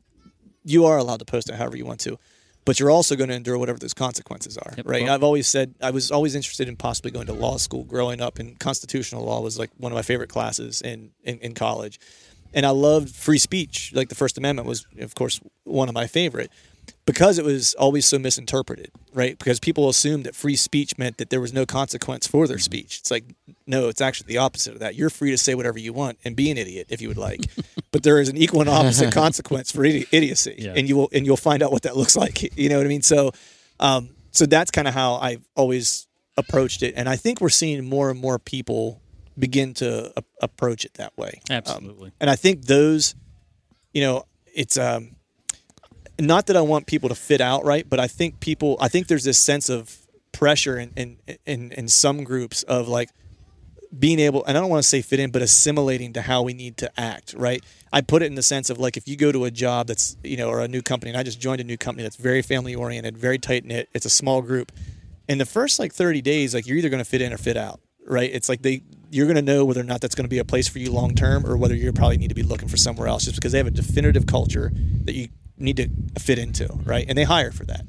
you 0.63 0.85
are 0.85 0.97
allowed 0.97 1.19
to 1.19 1.25
post 1.25 1.49
it 1.49 1.55
however 1.55 1.77
you 1.77 1.85
want 1.85 1.99
to, 2.01 2.17
but 2.65 2.79
you're 2.79 2.89
also 2.91 3.15
going 3.15 3.29
to 3.29 3.35
endure 3.35 3.57
whatever 3.57 3.77
those 3.79 3.93
consequences 3.93 4.57
are, 4.57 4.73
Yep. 4.77 4.85
right? 4.88 5.03
Well- 5.03 5.13
I've 5.13 5.23
always 5.23 5.47
said 5.47 5.75
I 5.81 5.91
was 5.91 6.09
always 6.11 6.35
interested 6.35 6.67
in 6.67 6.75
possibly 6.75 7.11
going 7.11 7.27
to 7.27 7.33
law 7.33 7.57
school 7.57 7.83
growing 7.83 8.21
up, 8.21 8.39
and 8.39 8.57
constitutional 8.59 9.23
law 9.25 9.41
was 9.41 9.59
like 9.59 9.69
one 9.77 9.91
of 9.91 9.95
my 9.95 10.01
favorite 10.01 10.29
classes 10.29 10.81
in 10.81 11.11
in, 11.23 11.38
in 11.39 11.53
college, 11.53 11.99
and 12.53 12.65
I 12.65 12.71
loved 12.71 13.13
free 13.15 13.38
speech. 13.39 13.91
Like 13.93 14.09
the 14.09 14.15
First 14.15 14.38
Amendment 14.38 14.67
was, 14.67 14.85
of 14.99 15.13
course, 15.15 15.39
one 15.65 15.88
of 15.89 15.93
my 15.93 16.07
favorite 16.07 16.49
because 17.08 17.39
it 17.39 17.45
was 17.45 17.74
always 17.76 18.05
so 18.05 18.20
misinterpreted, 18.20 18.91
right? 19.14 19.39
Because 19.39 19.60
people 19.60 19.89
assumed 19.89 20.26
that 20.26 20.36
free 20.36 20.55
speech 20.55 20.95
meant 20.99 21.18
that 21.18 21.32
there 21.32 21.41
was 21.41 21.51
no 21.53 21.66
consequence 21.66 22.28
for 22.28 22.45
their 22.47 22.60
speech. 22.60 22.99
It's 22.99 23.10
like, 23.10 23.24
no, 23.66 23.88
it's 23.88 24.01
actually 24.01 24.28
the 24.28 24.38
opposite 24.38 24.74
of 24.74 24.80
that. 24.82 24.93
You're 24.93 25.10
free 25.10 25.32
to 25.32 25.38
say 25.39 25.55
whatever 25.55 25.80
you 25.80 25.91
want 25.93 26.20
and 26.24 26.36
be 26.36 26.51
an 26.51 26.58
idiot 26.60 26.88
if 26.89 27.01
you 27.01 27.08
would 27.08 27.18
like, 27.18 27.45
but 27.91 28.03
there 28.03 28.20
is 28.20 28.30
an 28.30 28.38
equal 28.38 28.62
and 28.62 28.70
opposite 28.70 29.12
consequence 29.12 29.72
for 29.72 29.82
idi- 29.82 30.05
idiocy, 30.12 30.55
Yeah. 30.60 30.74
and 30.76 30.88
you 30.88 30.95
will 30.97 31.10
and 31.12 31.26
you'll 31.26 31.38
find 31.38 31.64
out 31.64 31.72
what 31.72 31.82
that 31.84 31.97
looks 31.97 32.16
like. 32.16 32.53
You 32.58 32.70
know 32.70 32.78
what 32.78 32.86
I 32.86 32.89
mean? 32.89 33.01
So, 33.01 33.32
um, 33.80 34.10
so 34.32 34.45
that's 34.45 34.70
kind 34.70 34.88
of 34.88 34.93
how 34.93 35.16
I've 35.16 35.43
always 35.55 36.05
approached 36.38 36.84
it, 36.84 36.93
and 36.97 37.10
I 37.10 37.16
think 37.16 37.41
we're 37.41 37.49
seeing 37.49 37.84
more 37.86 38.12
and 38.12 38.20
more 38.20 38.38
people 38.38 39.01
begin 39.39 39.74
to 39.76 40.12
a- 40.18 40.24
approach 40.41 40.84
it 40.86 40.93
that 40.95 41.16
way. 41.18 41.39
Um, 41.49 41.55
Absolutely. 41.58 42.12
and 42.20 42.30
I 42.30 42.36
think 42.36 42.66
those, 42.66 43.16
you 43.93 44.01
know, 44.01 44.26
it's 44.53 44.78
um, 44.78 45.12
not 46.20 46.47
that 46.47 46.57
I 46.57 46.61
want 46.61 46.88
people 46.88 47.09
to 47.09 47.15
fit 47.15 47.41
out 47.41 47.63
right, 47.65 47.88
but 47.88 47.99
I 47.99 48.07
think 48.07 48.39
people, 48.39 48.78
I 48.80 48.88
think 48.88 49.07
there's 49.07 49.24
this 49.24 49.38
sense 49.38 49.70
of 49.70 49.95
pressure 50.32 50.78
in 50.78 50.91
in 50.95 51.18
in, 51.45 51.72
in 51.72 51.88
some 51.88 52.24
groups 52.24 52.63
of 52.63 52.88
like 52.88 53.09
being 53.97 54.20
able, 54.20 54.43
and 54.45 54.57
I 54.57 54.61
don't 54.61 54.70
want 54.70 54.84
to 54.84 54.88
say 54.88 55.01
fit 55.01 55.20
in, 55.20 55.32
but 55.32 55.41
assimilating 55.41 56.13
to 56.13 56.22
how 56.22 56.41
we 56.41 56.53
need 56.53 56.78
to 56.78 56.99
act, 56.99 57.34
right? 57.38 57.63
I 57.91 58.01
put 58.01 58.22
it 58.22 58.26
in 58.26 58.36
the 58.36 58.43
sense 58.43 58.70
of 58.70 58.80
like 58.80 58.97
if 58.97 59.07
you 59.07 59.15
go 59.15 59.32
to 59.32 59.45
a 59.45 59.51
job 59.51 59.88
that's 59.88 60.18
you 60.24 60.38
know 60.38 60.49
or 60.49 60.61
a 60.61 60.68
new 60.68 60.82
company, 60.82 61.11
and 61.11 61.18
I 61.18 61.24
just 61.24 61.39
joined 61.39 61.61
a 61.61 61.63
new 61.63 61.78
company 61.78 62.03
that's 62.03 62.18
very 62.18 62.41
family 62.41 62.76
oriented, 62.76 63.18
very 63.18 63.38
tight 63.38 63.65
knit. 63.65 63.89
It's 63.93 64.05
a 64.05 64.09
small 64.09 64.41
group. 64.41 64.72
In 65.28 65.39
the 65.39 65.45
first 65.45 65.78
like 65.80 65.93
30 65.93 66.22
days, 66.22 66.53
like 66.53 66.68
you're 66.68 66.78
either 66.78 66.89
going 66.89 67.03
to 67.03 67.09
fit 67.09 67.22
in 67.22 67.34
or 67.34 67.38
fit 67.38 67.57
out, 67.57 67.82
right? 68.05 68.30
It's 68.32 68.49
like 68.49 68.61
they 68.61 68.82
you're 69.09 69.26
going 69.26 69.38
to 69.38 69.41
know 69.41 69.63
whether 69.65 69.82
or 69.82 69.86
not 69.86 70.01
that's 70.01 70.15
going 70.15 70.26
to 70.26 70.30
be 70.30 70.39
a 70.39 70.45
place 70.45 70.68
for 70.68 70.80
you 70.80 70.91
long 70.91 71.15
term, 71.15 71.45
or 71.45 71.57
whether 71.57 71.76
you 71.76 71.91
probably 71.93 72.18
need 72.18 72.30
to 72.30 72.36
be 72.36 72.43
looking 72.43 72.68
for 72.68 72.78
somewhere 72.78 73.07
else, 73.07 73.26
just 73.26 73.36
because 73.36 73.53
they 73.53 73.57
have 73.57 73.68
a 73.68 73.72
definitive 73.72 74.26
culture 74.26 74.72
that 75.05 75.13
you 75.13 75.30
need 75.58 75.78
to 75.78 75.89
fit 76.20 76.39
into, 76.39 76.68
right? 76.84 77.05
And 77.08 77.18
they 77.18 77.24
hire 77.24 77.51
for 77.51 77.66
that. 77.66 77.86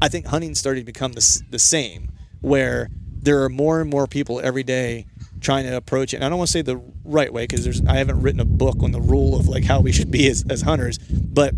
I 0.00 0.08
think 0.08 0.26
hunting 0.26 0.54
started 0.54 0.80
to 0.80 0.86
become 0.86 1.12
the, 1.12 1.42
the 1.50 1.58
same, 1.58 2.10
where 2.40 2.88
there 3.22 3.42
are 3.42 3.48
more 3.48 3.80
and 3.80 3.88
more 3.88 4.06
people 4.06 4.40
every 4.40 4.62
day 4.62 5.06
trying 5.40 5.64
to 5.64 5.76
approach 5.76 6.12
it. 6.12 6.16
And 6.16 6.24
I 6.24 6.28
don't 6.28 6.38
want 6.38 6.48
to 6.48 6.52
say 6.52 6.62
the 6.62 6.82
right 7.04 7.32
way 7.32 7.44
because 7.44 7.64
there's 7.64 7.84
I 7.86 7.96
haven't 7.96 8.22
written 8.22 8.40
a 8.40 8.44
book 8.44 8.82
on 8.82 8.92
the 8.92 9.00
rule 9.00 9.38
of 9.38 9.48
like 9.48 9.64
how 9.64 9.80
we 9.80 9.92
should 9.92 10.10
be 10.10 10.28
as, 10.28 10.44
as 10.48 10.62
hunters, 10.62 10.98
but 10.98 11.54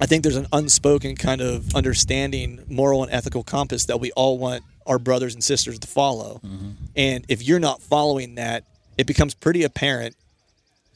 I 0.00 0.06
think 0.06 0.22
there's 0.22 0.36
an 0.36 0.46
unspoken 0.52 1.16
kind 1.16 1.40
of 1.40 1.74
understanding, 1.74 2.62
moral 2.68 3.02
and 3.02 3.12
ethical 3.12 3.42
compass 3.42 3.86
that 3.86 3.98
we 3.98 4.12
all 4.12 4.38
want 4.38 4.62
our 4.86 4.98
brothers 4.98 5.34
and 5.34 5.42
sisters 5.42 5.78
to 5.80 5.88
follow. 5.88 6.40
Mm-hmm. 6.44 6.70
And 6.94 7.24
if 7.28 7.42
you're 7.42 7.58
not 7.58 7.82
following 7.82 8.36
that, 8.36 8.64
it 8.98 9.06
becomes 9.06 9.34
pretty 9.34 9.62
apparent, 9.62 10.16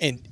and 0.01 0.26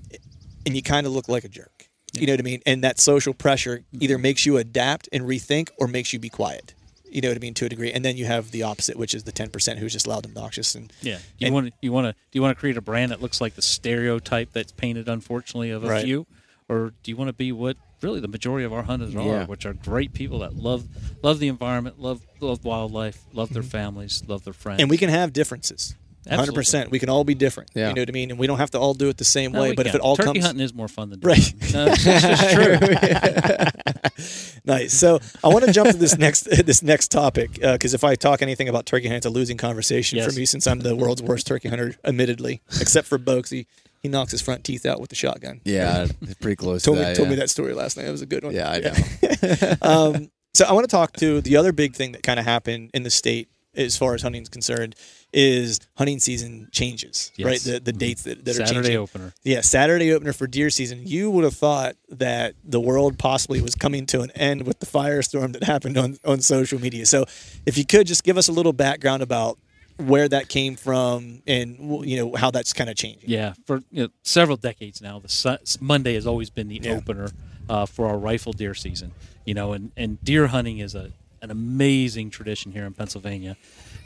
and 0.66 0.76
you 0.76 0.82
kind 0.82 1.06
of 1.06 1.12
look 1.12 1.28
like 1.28 1.44
a 1.44 1.48
jerk. 1.48 1.77
You 2.14 2.26
know 2.26 2.32
what 2.32 2.40
I 2.40 2.42
mean? 2.42 2.62
And 2.66 2.82
that 2.84 2.98
social 3.00 3.34
pressure 3.34 3.84
either 4.00 4.18
makes 4.18 4.46
you 4.46 4.56
adapt 4.56 5.08
and 5.12 5.24
rethink, 5.24 5.68
or 5.78 5.86
makes 5.86 6.12
you 6.12 6.18
be 6.18 6.28
quiet. 6.28 6.74
You 7.10 7.20
know 7.22 7.28
what 7.28 7.36
I 7.36 7.40
mean 7.40 7.54
to 7.54 7.64
a 7.66 7.68
degree. 7.68 7.90
And 7.92 8.04
then 8.04 8.16
you 8.18 8.26
have 8.26 8.50
the 8.50 8.62
opposite, 8.64 8.96
which 8.96 9.14
is 9.14 9.24
the 9.24 9.32
ten 9.32 9.48
percent 9.50 9.78
who's 9.78 9.92
just 9.92 10.06
loud 10.06 10.26
and 10.26 10.36
obnoxious. 10.36 10.74
And 10.74 10.92
Yeah, 11.02 11.18
you 11.38 11.46
and- 11.46 11.54
want 11.54 11.66
to 11.68 11.72
you 11.80 11.92
want 11.92 12.06
to 12.06 12.12
do 12.12 12.18
you 12.38 12.42
want 12.42 12.54
to 12.56 12.60
create 12.60 12.76
a 12.76 12.80
brand 12.82 13.12
that 13.12 13.22
looks 13.22 13.40
like 13.40 13.54
the 13.54 13.62
stereotype 13.62 14.52
that's 14.52 14.72
painted, 14.72 15.08
unfortunately, 15.08 15.70
of 15.70 15.84
a 15.84 15.88
Right. 15.88 16.04
few, 16.04 16.26
or 16.68 16.92
do 17.02 17.10
you 17.10 17.16
want 17.16 17.28
to 17.28 17.32
be 17.34 17.50
what 17.52 17.76
really 18.02 18.20
the 18.20 18.28
majority 18.28 18.64
of 18.64 18.72
our 18.72 18.82
hunters 18.84 19.12
Yeah. 19.14 19.42
are, 19.42 19.46
which 19.46 19.64
are 19.66 19.72
great 19.74 20.12
people 20.12 20.38
that 20.40 20.54
love 20.56 20.86
love 21.22 21.38
the 21.40 21.48
environment, 21.48 21.98
love 21.98 22.20
love 22.40 22.64
wildlife, 22.64 23.18
love 23.32 23.48
Mm-hmm. 23.48 23.54
their 23.54 23.62
families, 23.62 24.22
love 24.26 24.44
their 24.44 24.52
friends, 24.52 24.80
and 24.80 24.90
we 24.90 24.98
can 24.98 25.08
have 25.08 25.32
differences. 25.32 25.94
Hundred 26.30 26.54
percent. 26.54 26.90
We 26.90 26.98
can 26.98 27.08
all 27.08 27.24
be 27.24 27.34
different. 27.34 27.70
Yeah. 27.74 27.88
You 27.88 27.94
know 27.94 28.02
what 28.02 28.08
I 28.08 28.12
mean? 28.12 28.30
And 28.30 28.38
we 28.38 28.46
don't 28.46 28.58
have 28.58 28.70
to 28.72 28.78
all 28.78 28.94
do 28.94 29.08
it 29.08 29.16
the 29.16 29.24
same 29.24 29.52
No, 29.52 29.60
way. 29.62 29.74
But 29.74 29.86
if 29.86 29.94
it 29.94 30.00
all 30.00 30.16
comes. 30.16 30.26
turkey 30.26 30.38
comes 30.40 30.46
hunting 30.46 30.64
is 30.64 30.74
more 30.74 30.88
fun 30.88 31.10
than 31.10 31.20
Right. 31.22 31.54
No, 31.72 31.94
just 31.94 32.50
true. 32.54 32.78
Nice. 34.64 34.92
So 34.92 35.18
I 35.42 35.48
want 35.48 35.64
to 35.64 35.72
jump 35.72 35.90
to 35.90 35.96
this 35.96 36.18
next 36.18 36.42
this 36.66 36.82
next 36.82 37.08
topic 37.10 37.52
because 37.60 37.94
if 37.94 38.04
I 38.04 38.14
talk 38.16 38.42
anything 38.42 38.68
about 38.68 38.84
turkey 38.86 39.06
hunting, 39.06 39.16
it's 39.18 39.26
a 39.26 39.30
losing 39.30 39.56
conversation 39.56 40.18
Yes. 40.18 40.26
for 40.32 40.38
me 40.38 40.44
since 40.44 40.66
I'm 40.66 40.80
the 40.80 40.94
world's 40.94 41.22
worst 41.22 41.46
turkey 41.46 41.68
hunter, 41.68 41.94
admittedly, 42.04 42.60
except 42.80 43.06
for 43.06 43.16
Bo 43.18 43.40
'cause 43.42 43.50
he 43.50 43.66
he 44.02 44.08
knocks 44.08 44.30
his 44.32 44.42
front 44.42 44.64
teeth 44.64 44.84
out 44.86 45.00
with 45.00 45.10
the 45.10 45.16
shotgun. 45.16 45.60
Yeah, 45.64 46.06
it's 46.20 46.34
pretty 46.34 46.56
close 46.56 46.82
told 46.82 46.98
to 46.98 47.02
me 47.02 47.08
that. 47.08 47.16
told 47.16 47.28
yeah. 47.28 47.34
me 47.34 47.36
that 47.40 47.50
story 47.50 47.72
last 47.72 47.96
night. 47.96 48.06
It 48.06 48.10
was 48.10 48.22
a 48.22 48.26
good 48.26 48.44
one. 48.44 48.54
Yeah, 48.54 48.70
I 48.70 48.78
know. 48.80 49.74
um, 49.82 50.30
so 50.54 50.64
I 50.66 50.72
want 50.72 50.84
to 50.84 50.90
talk 50.90 51.12
to 51.18 51.40
the 51.40 51.56
other 51.56 51.72
big 51.72 51.94
thing 51.94 52.12
that 52.12 52.22
kind 52.22 52.38
of 52.38 52.44
happened 52.46 52.90
in 52.94 53.02
the 53.04 53.10
state 53.10 53.48
as 53.74 53.96
far 53.96 54.14
as 54.14 54.22
hunting 54.22 54.42
is 54.42 54.48
concerned 54.48 54.96
is 55.32 55.80
hunting 55.96 56.18
season 56.20 56.68
changes, 56.72 57.32
Yes. 57.36 57.46
right? 57.46 57.60
The 57.60 57.80
the 57.80 57.92
dates 57.92 58.22
that, 58.22 58.44
that 58.44 58.50
are 58.52 58.54
Saturday 58.66 58.74
changing. 58.88 58.96
opener. 58.96 59.34
Yeah, 59.44 59.60
Saturday 59.60 60.12
opener 60.12 60.32
for 60.32 60.46
deer 60.46 60.70
season. 60.70 61.02
You 61.06 61.30
would 61.30 61.44
have 61.44 61.54
thought 61.54 61.96
that 62.08 62.54
the 62.64 62.80
world 62.80 63.18
possibly 63.18 63.60
was 63.60 63.74
coming 63.74 64.06
to 64.06 64.22
an 64.22 64.30
end 64.32 64.66
with 64.66 64.78
the 64.80 64.86
firestorm 64.86 65.52
that 65.52 65.64
happened 65.64 65.98
on, 65.98 66.16
on 66.24 66.40
social 66.40 66.80
media. 66.80 67.04
So, 67.06 67.24
if 67.66 67.76
you 67.76 67.84
could 67.84 68.06
just 68.06 68.24
give 68.24 68.38
us 68.38 68.48
a 68.48 68.52
little 68.52 68.72
background 68.72 69.22
about 69.22 69.58
where 69.98 70.28
that 70.28 70.48
came 70.48 70.76
from 70.76 71.42
and 71.46 71.76
you 72.08 72.16
know 72.16 72.34
how 72.36 72.50
that's 72.50 72.72
kind 72.72 72.88
of 72.88 72.96
changing. 72.96 73.28
Yeah, 73.28 73.54
for 73.66 73.80
you 73.90 74.04
know, 74.04 74.08
several 74.22 74.56
decades 74.56 75.02
now, 75.02 75.18
the 75.18 75.28
Su- 75.28 75.58
Monday 75.80 76.14
has 76.14 76.26
always 76.26 76.50
been 76.50 76.68
the 76.68 76.80
Yeah. 76.82 76.92
opener 76.92 77.30
uh, 77.68 77.84
for 77.84 78.06
our 78.06 78.16
rifle 78.16 78.52
deer 78.52 78.74
season. 78.74 79.12
You 79.44 79.54
know, 79.54 79.72
and, 79.72 79.92
and 79.96 80.22
deer 80.22 80.46
hunting 80.48 80.78
is 80.78 80.94
a 80.94 81.10
an 81.42 81.50
amazing 81.50 82.30
tradition 82.30 82.72
here 82.72 82.86
in 82.86 82.94
Pennsylvania. 82.94 83.56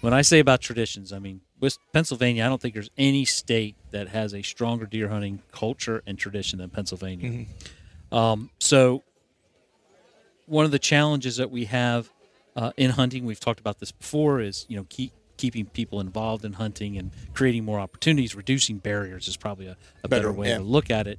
When 0.00 0.12
I 0.12 0.22
say 0.22 0.38
about 0.38 0.60
traditions, 0.60 1.12
I 1.12 1.18
mean 1.18 1.40
with 1.62 1.78
Pennsylvania. 1.92 2.44
I 2.44 2.48
don't 2.48 2.60
think 2.60 2.74
there's 2.74 2.90
any 2.98 3.24
state 3.24 3.76
that 3.92 4.08
has 4.08 4.34
a 4.34 4.42
stronger 4.42 4.84
deer 4.84 5.08
hunting 5.08 5.40
culture 5.52 6.02
and 6.06 6.18
tradition 6.18 6.58
than 6.58 6.68
Pennsylvania. 6.68 7.46
Um, 8.10 8.50
so, 8.58 9.04
one 10.46 10.66
of 10.66 10.72
the 10.72 10.80
challenges 10.80 11.36
that 11.36 11.50
we 11.50 11.66
have 11.66 12.10
uh, 12.56 12.72
in 12.76 12.90
hunting, 12.90 13.24
we've 13.24 13.40
talked 13.40 13.60
about 13.60 13.78
this 13.78 13.92
before, 13.92 14.40
is 14.40 14.66
you 14.68 14.76
know 14.76 14.84
keep 14.90 15.12
keeping 15.38 15.66
people 15.66 16.00
involved 16.00 16.44
in 16.44 16.54
hunting 16.54 16.98
and 16.98 17.12
creating 17.32 17.64
more 17.64 17.80
opportunities, 17.80 18.34
reducing 18.34 18.78
barriers 18.78 19.28
is 19.28 19.36
probably 19.36 19.66
a, 19.66 19.76
a 20.04 20.08
better, 20.08 20.28
Better, 20.28 20.32
way 20.32 20.48
yeah. 20.48 20.58
to 20.58 20.64
look 20.64 20.90
at 20.90 21.06
it. 21.06 21.18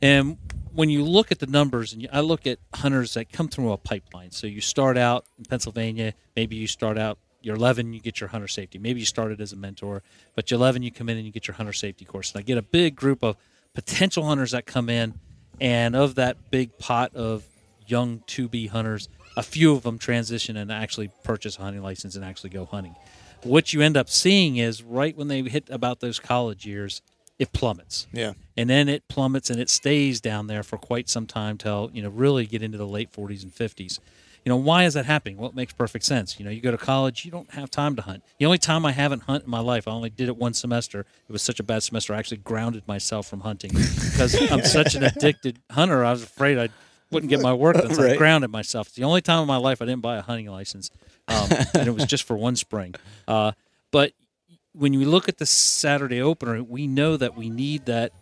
And 0.00 0.36
when 0.78 0.90
you 0.90 1.04
look 1.04 1.32
at 1.32 1.40
the 1.40 1.46
numbers, 1.48 1.92
and 1.92 2.02
you, 2.02 2.08
I 2.12 2.20
look 2.20 2.46
at 2.46 2.60
hunters 2.72 3.14
that 3.14 3.32
come 3.32 3.48
through 3.48 3.72
a 3.72 3.76
pipeline. 3.76 4.30
So 4.30 4.46
you 4.46 4.60
start 4.60 4.96
out 4.96 5.24
in 5.36 5.44
Pennsylvania, 5.44 6.14
maybe 6.36 6.54
you 6.54 6.68
start 6.68 6.96
out 6.96 7.18
you're 7.42 7.56
11, 7.56 7.92
you 7.92 7.98
get 7.98 8.20
your 8.20 8.28
hunter 8.28 8.46
safety. 8.46 8.78
Maybe 8.78 9.00
you 9.00 9.06
started 9.06 9.40
as 9.40 9.52
a 9.52 9.56
mentor, 9.56 10.04
but 10.36 10.52
you're 10.52 10.58
11, 10.58 10.84
you 10.84 10.92
come 10.92 11.08
in 11.08 11.16
and 11.16 11.26
you 11.26 11.32
get 11.32 11.48
your 11.48 11.56
hunter 11.56 11.72
safety 11.72 12.04
course. 12.04 12.30
And 12.30 12.38
I 12.38 12.42
get 12.42 12.58
a 12.58 12.62
big 12.62 12.94
group 12.94 13.24
of 13.24 13.36
potential 13.74 14.24
hunters 14.24 14.52
that 14.52 14.66
come 14.66 14.88
in, 14.88 15.14
and 15.60 15.96
of 15.96 16.14
that 16.14 16.52
big 16.52 16.78
pot 16.78 17.12
of 17.16 17.42
young 17.88 18.22
to 18.28 18.46
be 18.48 18.68
hunters, 18.68 19.08
a 19.36 19.42
few 19.42 19.74
of 19.74 19.82
them 19.82 19.98
transition 19.98 20.56
and 20.56 20.70
actually 20.70 21.10
purchase 21.24 21.58
a 21.58 21.62
hunting 21.62 21.82
license 21.82 22.14
and 22.14 22.24
actually 22.24 22.50
go 22.50 22.66
hunting. 22.66 22.94
What 23.42 23.72
you 23.72 23.82
end 23.82 23.96
up 23.96 24.08
seeing 24.08 24.58
is 24.58 24.84
right 24.84 25.16
when 25.16 25.26
they 25.26 25.42
hit 25.42 25.70
about 25.70 25.98
those 25.98 26.20
college 26.20 26.64
years, 26.64 27.02
it 27.38 27.52
plummets. 27.52 28.06
Yeah. 28.12 28.32
and 28.56 28.68
then 28.68 28.88
it 28.88 29.06
plummets 29.08 29.48
and 29.50 29.60
it 29.60 29.70
stays 29.70 30.20
down 30.20 30.46
there 30.48 30.62
for 30.62 30.76
quite 30.76 31.08
some 31.08 31.26
time 31.26 31.56
till 31.58 31.90
you 31.92 32.02
know 32.02 32.08
really 32.08 32.46
get 32.46 32.62
into 32.62 32.78
the 32.78 32.86
late 32.86 33.12
40s 33.12 33.42
and 33.42 33.52
50s 33.54 34.00
you 34.44 34.50
know 34.50 34.56
why 34.56 34.84
is 34.84 34.94
that 34.94 35.04
happening? 35.04 35.36
Well 35.36 35.50
it 35.50 35.54
makes 35.56 35.72
perfect 35.74 36.04
sense. 36.04 36.38
You 36.38 36.44
know 36.44 36.50
you 36.50 36.60
go 36.60 36.70
to 36.70 36.78
college 36.78 37.24
you 37.24 37.30
don't 37.30 37.50
have 37.50 37.70
time 37.70 37.96
to 37.96 38.02
hunt. 38.02 38.22
The 38.38 38.46
only 38.46 38.58
time 38.58 38.86
i 38.86 38.92
haven't 38.92 39.22
hunted 39.24 39.44
in 39.44 39.50
my 39.50 39.60
life 39.60 39.86
i 39.86 39.90
only 39.90 40.10
did 40.10 40.28
it 40.28 40.36
one 40.36 40.54
semester. 40.54 41.00
It 41.28 41.32
was 41.32 41.42
such 41.42 41.60
a 41.60 41.62
bad 41.62 41.82
semester 41.82 42.14
i 42.14 42.18
actually 42.18 42.38
grounded 42.38 42.86
myself 42.88 43.26
from 43.28 43.40
hunting. 43.40 43.70
Because 43.72 44.34
i'm 44.52 44.64
such 44.64 44.94
an 44.94 45.02
addicted 45.04 45.58
hunter 45.70 46.04
i 46.04 46.10
was 46.10 46.22
afraid 46.22 46.58
i 46.58 46.68
wouldn't 47.10 47.30
get 47.30 47.40
my 47.40 47.52
work 47.52 47.76
done 47.76 47.94
so 47.94 48.02
i 48.06 48.16
grounded 48.24 48.50
myself. 48.50 48.88
It's 48.88 48.96
the 48.96 49.04
only 49.04 49.20
time 49.20 49.42
in 49.42 49.46
my 49.48 49.56
life 49.58 49.82
i 49.82 49.84
didn't 49.84 50.02
buy 50.02 50.16
a 50.16 50.22
hunting 50.22 50.46
license 50.46 50.90
um, 51.28 51.48
and 51.74 51.86
it 51.88 51.94
was 51.94 52.04
just 52.06 52.24
for 52.24 52.36
one 52.36 52.56
spring. 52.56 52.94
Uh, 53.26 53.52
but 53.90 54.12
when 54.78 54.92
you 54.92 55.04
look 55.08 55.28
at 55.28 55.38
the 55.38 55.46
Saturday 55.46 56.22
opener, 56.22 56.62
we 56.62 56.86
know 56.86 57.16
that 57.16 57.36
we 57.36 57.50
need 57.50 57.86
that 57.86 58.12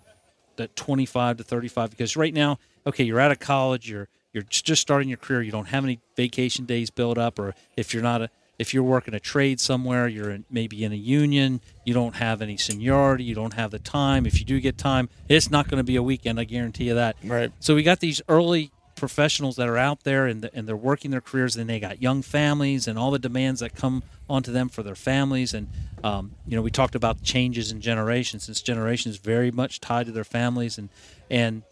that 0.57 0.75
25 0.75 1.37
to 1.37 1.45
35 1.45 1.91
because 1.91 2.17
right 2.17 2.33
now, 2.33 2.59
okay, 2.87 3.05
you're 3.05 3.21
out 3.21 3.31
of 3.31 3.39
college, 3.39 3.91
you're 3.91 4.09
you're 4.33 4.45
just 4.45 4.83
starting 4.83 5.09
your 5.09 5.19
career, 5.19 5.43
you 5.43 5.53
don't 5.53 5.69
have 5.69 5.85
any 5.85 6.01
vacation 6.17 6.65
days 6.65 6.91
built 6.91 7.19
up, 7.19 7.39
or 7.39 7.55
if 7.77 7.93
you're 7.93 8.03
not 8.03 8.23
a 8.23 8.31
if 8.59 8.73
you're 8.73 8.83
working 8.83 9.13
a 9.13 9.21
trade 9.21 9.61
somewhere, 9.61 10.09
you're 10.09 10.31
in, 10.31 10.45
maybe 10.51 10.83
in 10.83 10.91
a 10.91 10.97
union, 10.97 11.61
you 11.85 11.93
don't 11.93 12.17
have 12.17 12.41
any 12.41 12.57
seniority, 12.57 13.23
you 13.23 13.35
don't 13.35 13.53
have 13.53 13.71
the 13.71 13.79
time. 13.79 14.25
If 14.25 14.39
you 14.39 14.47
do 14.47 14.61
get 14.61 14.79
time, 14.79 15.11
it's 15.29 15.51
not 15.51 15.69
going 15.69 15.77
to 15.77 15.85
be 15.85 15.97
a 15.97 16.03
weekend. 16.03 16.41
I 16.41 16.45
guarantee 16.45 16.85
you 16.85 16.95
that. 16.95 17.17
Right. 17.23 17.53
So 17.61 17.75
we 17.75 17.83
got 17.83 18.01
these 18.01 18.23
early 18.31 18.73
professionals 18.97 19.57
that 19.57 19.69
are 19.69 19.77
out 19.77 20.03
there 20.05 20.27
and, 20.27 20.49
and 20.53 20.67
they're 20.67 20.77
working 20.77 21.11
their 21.11 21.21
careers 21.21 21.57
and 21.57 21.69
they 21.69 21.79
got 21.79 22.03
young 22.03 22.23
families 22.23 22.89
and 22.89 22.99
all 22.99 23.11
the 23.11 23.19
demands 23.19 23.61
that 23.61 23.75
come 23.75 24.03
onto 24.29 24.51
them 24.51 24.69
for 24.69 24.83
their 24.83 24.95
families. 24.95 25.55
And 25.55 25.69
um, 26.03 26.33
you 26.47 26.57
know 26.57 26.63
we 26.63 26.71
talked 26.71 26.95
about 26.95 27.23
changes 27.23 27.71
in 27.71 27.81
generations 27.81 28.47
this 28.47 28.61
generation 28.63 29.11
is 29.11 29.19
very 29.19 29.51
much 29.51 29.81
tied 29.81 30.07
to 30.07 30.13
their 30.13 30.25
families. 30.25 30.79
And 30.79 30.89
and 31.31 31.63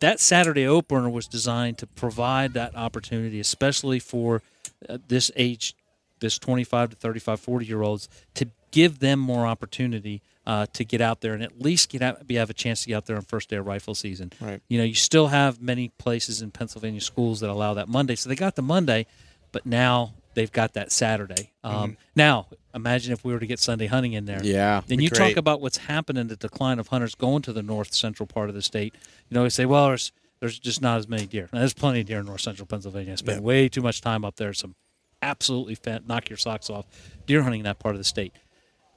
that 0.00 0.20
saturday 0.20 0.66
opener 0.66 1.10
was 1.10 1.26
designed 1.26 1.76
to 1.78 1.86
provide 1.86 2.52
that 2.52 2.76
opportunity 2.76 3.40
especially 3.40 3.98
for 3.98 4.42
uh, 4.88 4.98
this 5.08 5.30
age 5.34 5.74
this 6.20 6.38
25 6.38 6.90
to 6.90 6.96
35 6.96 7.40
40 7.40 7.66
year 7.66 7.82
olds 7.82 8.08
to 8.34 8.48
give 8.70 9.00
them 9.00 9.18
more 9.18 9.46
opportunity 9.46 10.22
uh, 10.48 10.64
to 10.72 10.82
get 10.84 11.00
out 11.02 11.20
there 11.20 11.34
and 11.34 11.42
at 11.42 11.60
least 11.60 11.90
get 11.90 12.00
out, 12.00 12.26
be 12.26 12.36
have 12.36 12.48
a 12.48 12.54
chance 12.54 12.80
to 12.82 12.88
get 12.88 12.96
out 12.96 13.04
there 13.06 13.16
on 13.16 13.22
first 13.22 13.50
day 13.50 13.56
of 13.56 13.66
rifle 13.66 13.94
season. 13.94 14.32
Right. 14.40 14.62
You 14.68 14.78
know, 14.78 14.84
you 14.84 14.94
still 14.94 15.26
have 15.28 15.60
many 15.60 15.90
places 15.98 16.40
in 16.40 16.50
Pennsylvania 16.50 17.02
schools 17.02 17.40
that 17.40 17.50
allow 17.50 17.74
that 17.74 17.86
Monday, 17.88 18.14
so 18.16 18.30
they 18.30 18.34
got 18.34 18.56
the 18.56 18.62
Monday, 18.62 19.06
but 19.52 19.66
now 19.66 20.14
they've 20.32 20.50
got 20.50 20.72
that 20.72 20.90
Saturday. 20.90 21.52
Um, 21.62 21.98
Now, 22.16 22.46
imagine 22.74 23.12
if 23.12 23.24
we 23.24 23.32
were 23.34 23.40
to 23.40 23.46
get 23.46 23.58
Sunday 23.58 23.88
hunting 23.88 24.14
in 24.14 24.24
there. 24.24 24.40
Yeah. 24.42 24.80
Then 24.86 25.00
you 25.00 25.10
Great. 25.10 25.18
talk 25.30 25.36
about 25.36 25.60
what's 25.60 25.76
happened 25.76 26.16
in 26.18 26.28
the 26.28 26.36
decline 26.36 26.78
of 26.78 26.88
hunters 26.88 27.14
going 27.14 27.42
to 27.42 27.52
the 27.52 27.62
north 27.62 27.92
central 27.92 28.26
part 28.26 28.48
of 28.48 28.54
the 28.54 28.62
state. 28.62 28.94
You 29.28 29.34
know, 29.34 29.42
they 29.42 29.48
say, 29.50 29.66
well, 29.66 29.88
there's 29.88 30.12
there's 30.40 30.58
just 30.58 30.80
not 30.80 30.96
as 30.98 31.08
many 31.08 31.26
deer. 31.26 31.48
Now, 31.52 31.58
there's 31.58 31.74
plenty 31.74 32.00
of 32.00 32.06
deer 32.06 32.20
in 32.20 32.26
north 32.26 32.40
central 32.40 32.64
Pennsylvania. 32.66 33.12
I 33.12 33.16
spend 33.16 33.40
Yeah. 33.40 33.44
way 33.46 33.68
too 33.68 33.82
much 33.82 34.00
time 34.00 34.24
up 34.24 34.36
there. 34.36 34.52
Some 34.54 34.76
absolutely 35.20 35.74
fan- 35.74 36.04
knock 36.06 36.30
your 36.30 36.36
socks 36.36 36.70
off 36.70 36.86
deer 37.26 37.42
hunting 37.42 37.60
in 37.60 37.64
that 37.64 37.78
part 37.80 37.94
of 37.94 37.98
the 37.98 38.04
state. 38.04 38.32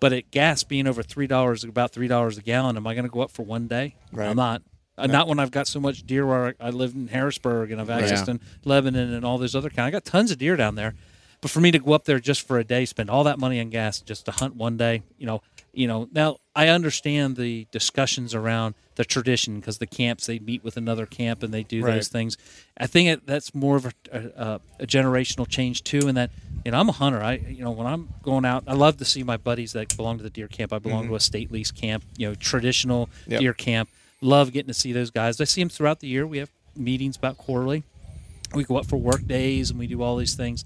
But 0.01 0.11
at 0.11 0.31
gas 0.31 0.63
being 0.63 0.87
over 0.87 1.01
three 1.03 1.27
dollars, 1.27 1.63
about 1.63 1.91
three 1.91 2.09
dollars 2.09 2.37
a 2.37 2.41
gallon, 2.41 2.75
am 2.75 2.85
I 2.85 2.93
going 2.95 3.05
to 3.05 3.09
go 3.11 3.21
up 3.21 3.31
for 3.31 3.43
one 3.43 3.67
day? 3.67 3.95
Right. 4.11 4.27
I'm 4.27 4.35
not. 4.35 4.61
Uh, 4.97 5.07
Not 5.07 5.27
when 5.29 5.39
I've 5.39 5.51
got 5.51 5.67
so 5.67 5.79
much 5.79 6.05
deer 6.05 6.25
where 6.27 6.53
I 6.59 6.69
live 6.71 6.93
in 6.93 7.07
Harrisburg 7.07 7.71
and 7.71 7.79
I've 7.79 7.89
access 7.89 8.27
Yeah. 8.27 8.33
to 8.33 8.39
Lebanon 8.65 9.13
and 9.13 9.23
all 9.23 9.37
those 9.37 9.55
other 9.55 9.69
kind. 9.69 9.87
I 9.87 9.89
got 9.91 10.03
tons 10.03 10.31
of 10.31 10.37
deer 10.37 10.57
down 10.57 10.75
there, 10.75 10.95
but 11.39 11.49
for 11.49 11.61
me 11.61 11.71
to 11.71 11.79
go 11.79 11.93
up 11.93 12.03
there 12.03 12.19
just 12.19 12.45
for 12.45 12.59
a 12.59 12.63
day, 12.63 12.83
spend 12.85 13.09
all 13.09 13.23
that 13.23 13.39
money 13.39 13.59
on 13.61 13.69
gas 13.69 14.01
just 14.01 14.25
to 14.25 14.31
hunt 14.31 14.55
one 14.57 14.75
day, 14.75 15.01
you 15.17 15.25
know, 15.25 15.41
you 15.73 15.87
know. 15.87 16.09
Now 16.11 16.37
I 16.55 16.67
understand 16.67 17.37
the 17.37 17.67
discussions 17.71 18.35
around 18.35 18.75
the 19.01 19.05
tradition 19.05 19.59
because 19.59 19.79
the 19.79 19.87
camps 19.87 20.27
they 20.27 20.37
meet 20.37 20.63
with 20.63 20.77
another 20.77 21.07
camp 21.07 21.41
and 21.41 21.51
they 21.51 21.63
do 21.63 21.83
Right. 21.83 21.95
those 21.95 22.07
things. 22.07 22.37
I 22.77 22.85
think 22.85 23.09
it, 23.09 23.25
that's 23.25 23.55
more 23.55 23.75
of 23.75 23.85
a, 23.87 23.91
a, 24.13 24.59
a 24.79 24.85
generational 24.85 25.47
change 25.47 25.83
too, 25.83 26.07
and 26.07 26.15
that 26.17 26.29
you 26.63 26.71
know 26.71 26.79
I'm 26.79 26.87
a 26.87 26.91
hunter. 26.91 27.19
I 27.19 27.33
you 27.37 27.63
know 27.63 27.71
when 27.71 27.87
I'm 27.87 28.09
going 28.21 28.45
out, 28.45 28.63
I 28.67 28.73
love 28.73 28.97
to 28.97 29.05
see 29.05 29.23
my 29.23 29.37
buddies 29.37 29.73
that 29.73 29.97
belong 29.97 30.17
to 30.19 30.23
the 30.23 30.29
deer 30.29 30.47
camp. 30.47 30.71
I 30.71 30.77
belong 30.77 31.03
mm-hmm. 31.03 31.13
to 31.13 31.15
a 31.15 31.19
state 31.19 31.51
lease 31.51 31.71
camp, 31.71 32.03
you 32.15 32.27
know, 32.27 32.35
traditional 32.35 33.09
Yep. 33.25 33.39
deer 33.39 33.53
camp. 33.53 33.89
Love 34.21 34.51
getting 34.51 34.67
to 34.67 34.73
see 34.75 34.93
those 34.93 35.09
guys. 35.09 35.41
I 35.41 35.45
see 35.45 35.61
them 35.61 35.69
throughout 35.69 35.99
the 35.99 36.07
year. 36.07 36.27
We 36.27 36.37
have 36.37 36.51
meetings 36.75 37.17
about 37.17 37.39
quarterly. 37.39 37.83
We 38.53 38.65
go 38.65 38.77
up 38.77 38.85
for 38.85 38.97
work 38.97 39.25
days 39.25 39.71
and 39.71 39.79
we 39.79 39.87
do 39.87 40.03
all 40.03 40.15
these 40.17 40.35
things. 40.35 40.63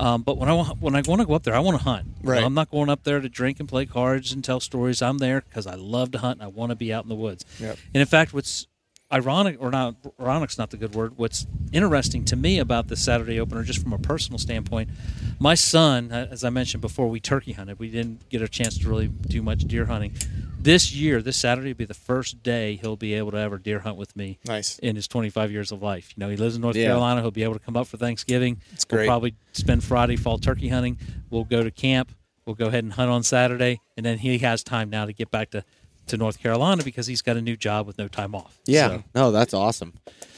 Um, 0.00 0.22
but 0.22 0.38
when 0.38 0.48
I 0.48 0.54
wa- 0.54 0.74
when 0.80 0.94
I 0.96 1.02
want 1.06 1.20
to 1.20 1.26
go 1.26 1.34
up 1.34 1.42
there, 1.42 1.54
I 1.54 1.58
want 1.60 1.76
to 1.78 1.84
hunt. 1.84 2.06
Right. 2.22 2.42
I'm 2.42 2.54
not 2.54 2.70
going 2.70 2.88
up 2.88 3.04
there 3.04 3.20
to 3.20 3.28
drink 3.28 3.60
and 3.60 3.68
play 3.68 3.84
cards 3.84 4.32
and 4.32 4.42
tell 4.42 4.58
stories. 4.58 5.02
I'm 5.02 5.18
there 5.18 5.42
because 5.42 5.66
I 5.66 5.74
love 5.74 6.10
to 6.12 6.18
hunt 6.18 6.40
and 6.40 6.42
I 6.42 6.46
want 6.48 6.70
to 6.70 6.76
be 6.76 6.90
out 6.92 7.04
in 7.04 7.10
the 7.10 7.14
woods. 7.14 7.44
Yep. 7.58 7.76
And 7.94 8.00
in 8.00 8.06
fact, 8.06 8.32
what's 8.32 8.66
ironic 9.12 9.56
or 9.60 9.70
not 9.70 9.96
ironic's 10.20 10.56
not 10.58 10.70
the 10.70 10.76
good 10.76 10.94
word. 10.94 11.16
What's 11.16 11.46
interesting 11.72 12.24
to 12.26 12.36
me 12.36 12.58
about 12.58 12.88
this 12.88 13.02
Saturday 13.02 13.40
opener, 13.40 13.62
just 13.62 13.82
from 13.82 13.92
a 13.92 13.98
personal 13.98 14.38
standpoint, 14.38 14.90
my 15.38 15.54
son, 15.54 16.12
uh, 16.12 16.28
as 16.30 16.44
I 16.44 16.50
mentioned 16.50 16.80
before, 16.80 17.08
we 17.08 17.20
turkey 17.20 17.52
hunted. 17.52 17.78
We 17.78 17.90
didn't 17.90 18.28
get 18.28 18.42
a 18.42 18.48
chance 18.48 18.78
to 18.78 18.88
really 18.88 19.08
do 19.08 19.42
much 19.42 19.60
deer 19.60 19.86
hunting. 19.86 20.14
This 20.62 20.92
year, 20.92 21.22
this 21.22 21.38
Saturday 21.38 21.68
will 21.70 21.76
be 21.78 21.84
the 21.86 21.94
first 21.94 22.42
day 22.42 22.76
he'll 22.76 22.96
be 22.96 23.14
able 23.14 23.30
to 23.30 23.38
ever 23.38 23.56
deer 23.56 23.78
hunt 23.80 23.96
with 23.96 24.14
me 24.14 24.38
Nice. 24.46 24.78
in 24.80 24.94
his 24.94 25.08
25 25.08 25.50
years 25.50 25.72
of 25.72 25.82
life. 25.82 26.12
You 26.14 26.20
know, 26.20 26.28
he 26.28 26.36
lives 26.36 26.54
in 26.54 26.60
North 26.62 26.76
Yeah. 26.76 26.86
Carolina. 26.88 27.22
He'll 27.22 27.30
be 27.30 27.42
able 27.44 27.54
to 27.54 27.60
come 27.60 27.76
up 27.78 27.86
for 27.86 27.96
Thanksgiving. 27.96 28.60
We'll 28.90 28.98
great. 28.98 29.06
probably 29.06 29.34
spend 29.52 29.82
Friday 29.82 30.16
fall 30.16 30.38
turkey 30.38 30.68
hunting. 30.68 30.98
We'll 31.30 31.44
go 31.44 31.62
to 31.62 31.70
camp. 31.70 32.12
We'll 32.44 32.56
go 32.56 32.66
ahead 32.66 32.84
and 32.84 32.92
hunt 32.92 33.10
on 33.10 33.22
Saturday, 33.22 33.80
and 33.96 34.04
then 34.04 34.18
he 34.18 34.38
has 34.38 34.62
time 34.64 34.90
now 34.90 35.04
to 35.06 35.12
get 35.12 35.30
back 35.30 35.50
to, 35.52 35.64
to 36.10 36.16
North 36.16 36.38
Carolina 36.38 36.82
because 36.84 37.06
he's 37.06 37.22
got 37.22 37.36
a 37.36 37.42
new 37.42 37.56
job 37.56 37.86
with 37.86 37.98
no 37.98 38.06
time 38.08 38.34
off. 38.34 38.58
Yeah. 38.66 38.88
So- 38.88 39.04
No, 39.14 39.32
that's 39.32 39.54
awesome. 39.54 39.94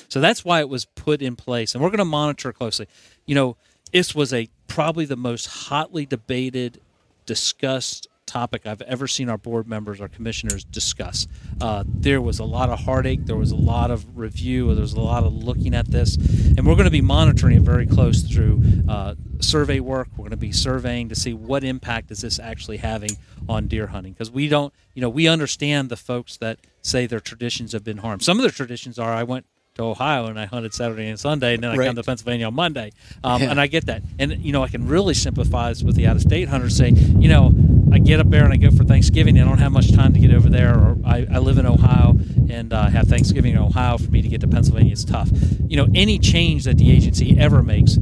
so 0.08 0.20
that's 0.20 0.44
why 0.44 0.60
it 0.60 0.68
was 0.68 0.84
put 0.84 1.20
in 1.22 1.36
place, 1.36 1.74
and 1.74 1.82
we're 1.82 1.90
going 1.90 1.98
to 1.98 2.04
monitor 2.04 2.52
closely. 2.52 2.86
You 3.26 3.34
know, 3.34 3.56
this 3.92 4.14
was 4.14 4.32
a 4.32 4.48
probably 4.68 5.04
the 5.04 5.16
most 5.16 5.46
hotly 5.46 6.06
debated, 6.06 6.80
discussed 7.26 8.08
topic 8.32 8.66
I've 8.66 8.80
ever 8.82 9.06
seen 9.06 9.28
our 9.28 9.36
board 9.36 9.68
members, 9.68 10.00
our 10.00 10.08
commissioners 10.08 10.64
discuss. 10.64 11.26
Uh, 11.60 11.84
there 11.86 12.20
was 12.20 12.38
a 12.38 12.44
lot 12.44 12.70
of 12.70 12.80
heartache. 12.80 13.26
There 13.26 13.36
was 13.36 13.50
a 13.52 13.56
lot 13.56 13.90
of 13.90 14.16
review. 14.16 14.74
There 14.74 14.80
was 14.80 14.94
a 14.94 15.00
lot 15.00 15.22
of 15.24 15.34
looking 15.34 15.74
at 15.74 15.86
this, 15.90 16.16
and 16.16 16.66
we're 16.66 16.74
going 16.76 16.86
to 16.86 16.90
be 16.90 17.02
monitoring 17.02 17.56
it 17.58 17.62
very 17.62 17.86
close 17.86 18.22
through 18.22 18.62
uh, 18.88 19.14
survey 19.40 19.80
work. 19.80 20.08
We're 20.12 20.22
going 20.24 20.30
to 20.30 20.36
be 20.38 20.50
surveying 20.52 21.10
to 21.10 21.14
see 21.14 21.34
what 21.34 21.62
impact 21.62 22.10
is 22.10 22.22
this 22.22 22.38
actually 22.38 22.78
having 22.78 23.10
on 23.50 23.66
deer 23.66 23.88
hunting 23.88 24.12
because 24.14 24.30
we 24.30 24.48
don't, 24.48 24.72
you 24.94 25.02
know, 25.02 25.10
we 25.10 25.28
understand 25.28 25.90
the 25.90 25.96
folks 25.96 26.38
that 26.38 26.58
say 26.80 27.06
their 27.06 27.20
traditions 27.20 27.72
have 27.72 27.84
been 27.84 27.98
harmed. 27.98 28.22
Some 28.22 28.38
of 28.38 28.42
their 28.42 28.50
traditions 28.50 28.98
are 28.98 29.12
I 29.12 29.24
went 29.24 29.44
to 29.74 29.82
Ohio 29.84 30.26
and 30.26 30.38
I 30.38 30.44
hunted 30.46 30.72
Saturday 30.74 31.08
and 31.08 31.18
Sunday, 31.18 31.54
and 31.54 31.62
then 31.62 31.70
I 31.70 31.76
Right. 31.76 31.86
come 31.86 31.96
to 31.96 32.02
Pennsylvania 32.02 32.46
on 32.46 32.54
Monday. 32.54 32.92
Um, 33.24 33.42
Yeah. 33.42 33.50
And 33.50 33.60
I 33.60 33.66
get 33.66 33.86
that. 33.86 34.02
And, 34.18 34.42
you 34.44 34.52
know, 34.52 34.62
I 34.62 34.68
can 34.68 34.86
really 34.86 35.14
sympathize 35.14 35.82
with 35.84 35.96
the 35.96 36.06
out 36.06 36.16
of 36.16 36.22
state 36.22 36.48
hunters 36.48 36.76
saying, 36.76 36.96
you 37.22 37.28
know, 37.28 37.52
I 37.92 37.98
get 37.98 38.20
up 38.20 38.30
there 38.30 38.44
and 38.44 38.52
I 38.52 38.56
go 38.56 38.70
for 38.70 38.84
Thanksgiving. 38.84 39.38
I 39.38 39.44
don't 39.44 39.58
have 39.58 39.72
much 39.72 39.92
time 39.92 40.12
to 40.14 40.18
get 40.18 40.32
over 40.32 40.48
there, 40.48 40.74
or 40.74 40.96
I, 41.04 41.26
I 41.30 41.38
live 41.38 41.58
in 41.58 41.66
Ohio 41.66 42.16
and 42.50 42.72
uh, 42.72 42.88
have 42.88 43.06
Thanksgiving 43.08 43.52
in 43.52 43.58
Ohio. 43.58 43.98
For 43.98 44.10
me 44.10 44.22
to 44.22 44.28
get 44.28 44.40
to 44.40 44.48
Pennsylvania, 44.48 44.92
is 44.92 45.04
tough. 45.04 45.28
You 45.68 45.76
know, 45.76 45.86
any 45.94 46.18
change 46.18 46.64
that 46.64 46.78
the 46.78 46.90
agency 46.90 47.38
ever 47.38 47.62
makes 47.62 47.96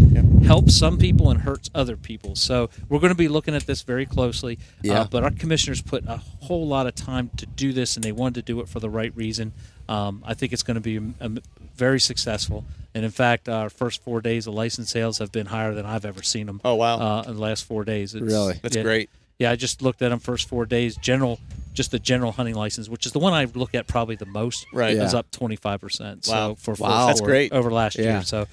helps 0.45 0.77
some 0.77 0.99
people 0.99 1.31
and 1.31 1.41
hurts 1.41 1.71
other 1.75 1.97
people. 1.97 2.37
So 2.37 2.71
we're 2.89 2.99
going 3.01 3.11
to 3.13 3.17
be 3.19 3.29
looking 3.29 3.55
at 3.55 3.67
this 3.67 3.83
very 3.83 4.07
closely. 4.07 4.59
Yeah. 4.83 5.01
Uh, 5.01 5.05
but 5.11 5.25
our 5.25 5.31
commissioners 5.31 5.83
put 5.83 6.05
a 6.07 6.17
whole 6.41 6.67
lot 6.67 6.87
of 6.87 6.95
time 6.95 7.31
to 7.39 7.47
do 7.47 7.73
this, 7.73 7.97
and 7.97 8.05
they 8.05 8.13
wanted 8.13 8.35
to 8.35 8.43
do 8.43 8.61
it 8.61 8.69
for 8.69 8.81
the 8.81 8.91
right 8.91 9.15
reason. 9.17 9.53
Um, 9.89 10.23
I 10.25 10.35
think 10.35 10.53
it's 10.53 10.63
going 10.63 10.77
to 10.77 10.81
be 10.81 10.99
um, 11.21 11.39
very 11.75 11.99
successful. 12.01 12.65
And 12.95 13.05
in 13.05 13.11
fact, 13.11 13.49
our 13.49 13.71
first 13.71 14.03
four 14.03 14.21
days 14.21 14.47
of 14.47 14.55
license 14.55 14.91
sales 14.91 15.19
have 15.19 15.31
been 15.33 15.47
higher 15.47 15.75
than 15.75 15.87
I've 15.87 16.05
ever 16.05 16.23
seen 16.23 16.47
them. 16.47 16.61
Oh, 16.65 16.75
wow. 16.75 16.99
Uh, 16.99 17.23
in 17.29 17.35
the 17.37 17.41
last 17.41 17.65
four 17.65 17.85
days, 17.85 18.15
It's- 18.15 18.31
Really? 18.31 18.59
That's 18.63 18.77
yeah, 18.77 18.83
great. 18.83 19.11
Yeah, 19.41 19.51
I 19.51 19.57
just 19.57 19.83
looked 19.83 20.01
at 20.03 20.11
them 20.11 20.21
first 20.21 20.49
four 20.49 20.67
days. 20.67 20.97
General, 20.97 21.41
just 21.75 21.91
the 21.91 21.99
general 21.99 22.31
hunting 22.31 22.55
license, 22.55 22.89
which 22.89 23.07
is 23.07 23.13
the 23.13 23.19
one 23.19 23.33
I 23.33 23.47
look 23.47 23.75
at 23.75 23.89
probably 23.89 24.15
the 24.15 24.27
most. 24.27 24.67
Right. 24.73 24.95
is 24.97 25.15
up 25.15 25.31
twenty 25.33 25.57
five 25.57 25.81
percent. 25.81 26.27
Wow. 26.29 26.51
So 26.51 26.55
for 26.57 26.75
Wow. 26.75 27.01
for- 27.01 27.07
That's 27.09 27.21
great. 27.21 27.53
over 27.53 27.71
last 27.73 27.99
Yeah. 27.99 28.05
year. 28.05 28.23
So 28.23 28.47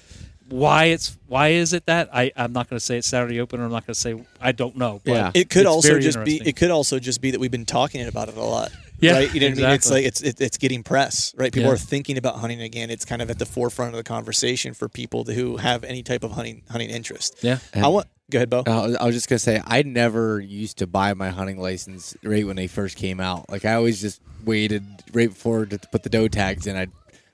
why 0.48 0.86
it's 0.86 1.16
why 1.26 1.48
is 1.48 1.74
it 1.74 1.84
that 1.86 2.08
I 2.12 2.32
I'm 2.34 2.52
not 2.54 2.70
going 2.70 2.78
to 2.78 2.84
say 2.84 2.96
it's 2.98 3.06
Saturday 3.06 3.38
opener. 3.38 3.64
I'm 3.64 3.70
not 3.70 3.86
going 3.86 3.94
to 3.94 4.00
say 4.00 4.18
I 4.40 4.52
don't 4.52 4.76
know. 4.76 5.00
But 5.04 5.12
Yeah. 5.12 5.30
It 5.34 5.50
could 5.50 5.66
also 5.66 5.98
just 6.00 6.24
be. 6.24 6.40
It 6.44 6.56
could 6.56 6.70
also 6.70 6.98
just 6.98 7.20
be 7.20 7.30
that 7.32 7.38
we've 7.38 7.50
been 7.50 7.66
talking 7.66 8.06
about 8.06 8.28
it 8.28 8.36
a 8.36 8.42
lot. 8.42 8.72
Yeah, 9.00 9.12
right. 9.12 9.32
You 9.32 9.38
know 9.38 9.46
what 9.50 9.58
I 9.58 9.62
mean? 9.62 9.70
It's 9.74 9.90
like 9.92 10.04
it's 10.04 10.20
it, 10.22 10.40
it's 10.40 10.58
getting 10.58 10.82
press. 10.82 11.32
Right. 11.36 11.52
People 11.52 11.68
Yeah. 11.68 11.74
are 11.74 11.78
thinking 11.78 12.18
about 12.18 12.34
hunting 12.40 12.60
again. 12.62 12.90
It's 12.90 13.04
kind 13.04 13.22
of 13.22 13.30
at 13.30 13.38
the 13.38 13.46
forefront 13.46 13.92
of 13.94 13.96
the 13.96 14.02
conversation 14.02 14.74
for 14.74 14.88
people 14.88 15.22
who 15.22 15.56
have 15.58 15.84
any 15.84 16.02
type 16.02 16.24
of 16.24 16.32
hunting 16.32 16.62
hunting 16.68 16.90
interest. 16.90 17.36
yeah. 17.40 17.58
I 17.74 17.86
want. 17.86 18.08
Go 18.30 18.38
ahead, 18.38 18.50
Bo. 18.50 18.62
Uh, 18.66 18.70
I 18.70 18.86
was- 18.86 18.96
I 18.96 19.04
was 19.06 19.14
just 19.14 19.28
gonna 19.28 19.38
say 19.38 19.62
I 19.64 19.82
never 19.82 20.38
used 20.40 20.78
to 20.78 20.86
buy 20.86 21.14
my 21.14 21.30
hunting 21.30 21.58
license 21.58 22.16
right 22.22 22.46
when 22.46 22.56
they 22.56 22.66
first 22.66 22.96
came 22.96 23.20
out. 23.20 23.48
Like 23.50 23.64
I 23.64 23.74
always 23.74 24.00
just 24.00 24.20
waited 24.44 24.84
right 25.12 25.30
before 25.30 25.64
to 25.66 25.78
put 25.90 26.02
the 26.02 26.10
doe 26.10 26.28
tags 26.28 26.66
in. 26.66 26.76
I'd 26.76 26.90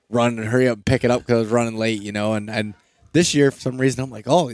run 0.09 0.39
and 0.39 0.47
hurry 0.47 0.67
up 0.69 0.77
and 0.77 0.85
pick 0.85 1.03
it 1.03 1.11
up 1.11 1.21
because 1.21 1.35
I 1.35 1.39
was 1.39 1.49
running 1.49 1.77
late, 1.77 2.01
you 2.01 2.11
know. 2.11 2.33
And 2.33 2.49
and 2.49 2.73
this 3.11 3.33
year 3.35 3.51
for 3.51 3.59
some 3.59 3.77
reason 3.77 4.03
I'm 4.03 4.09
like, 4.09 4.25
oh, 4.27 4.49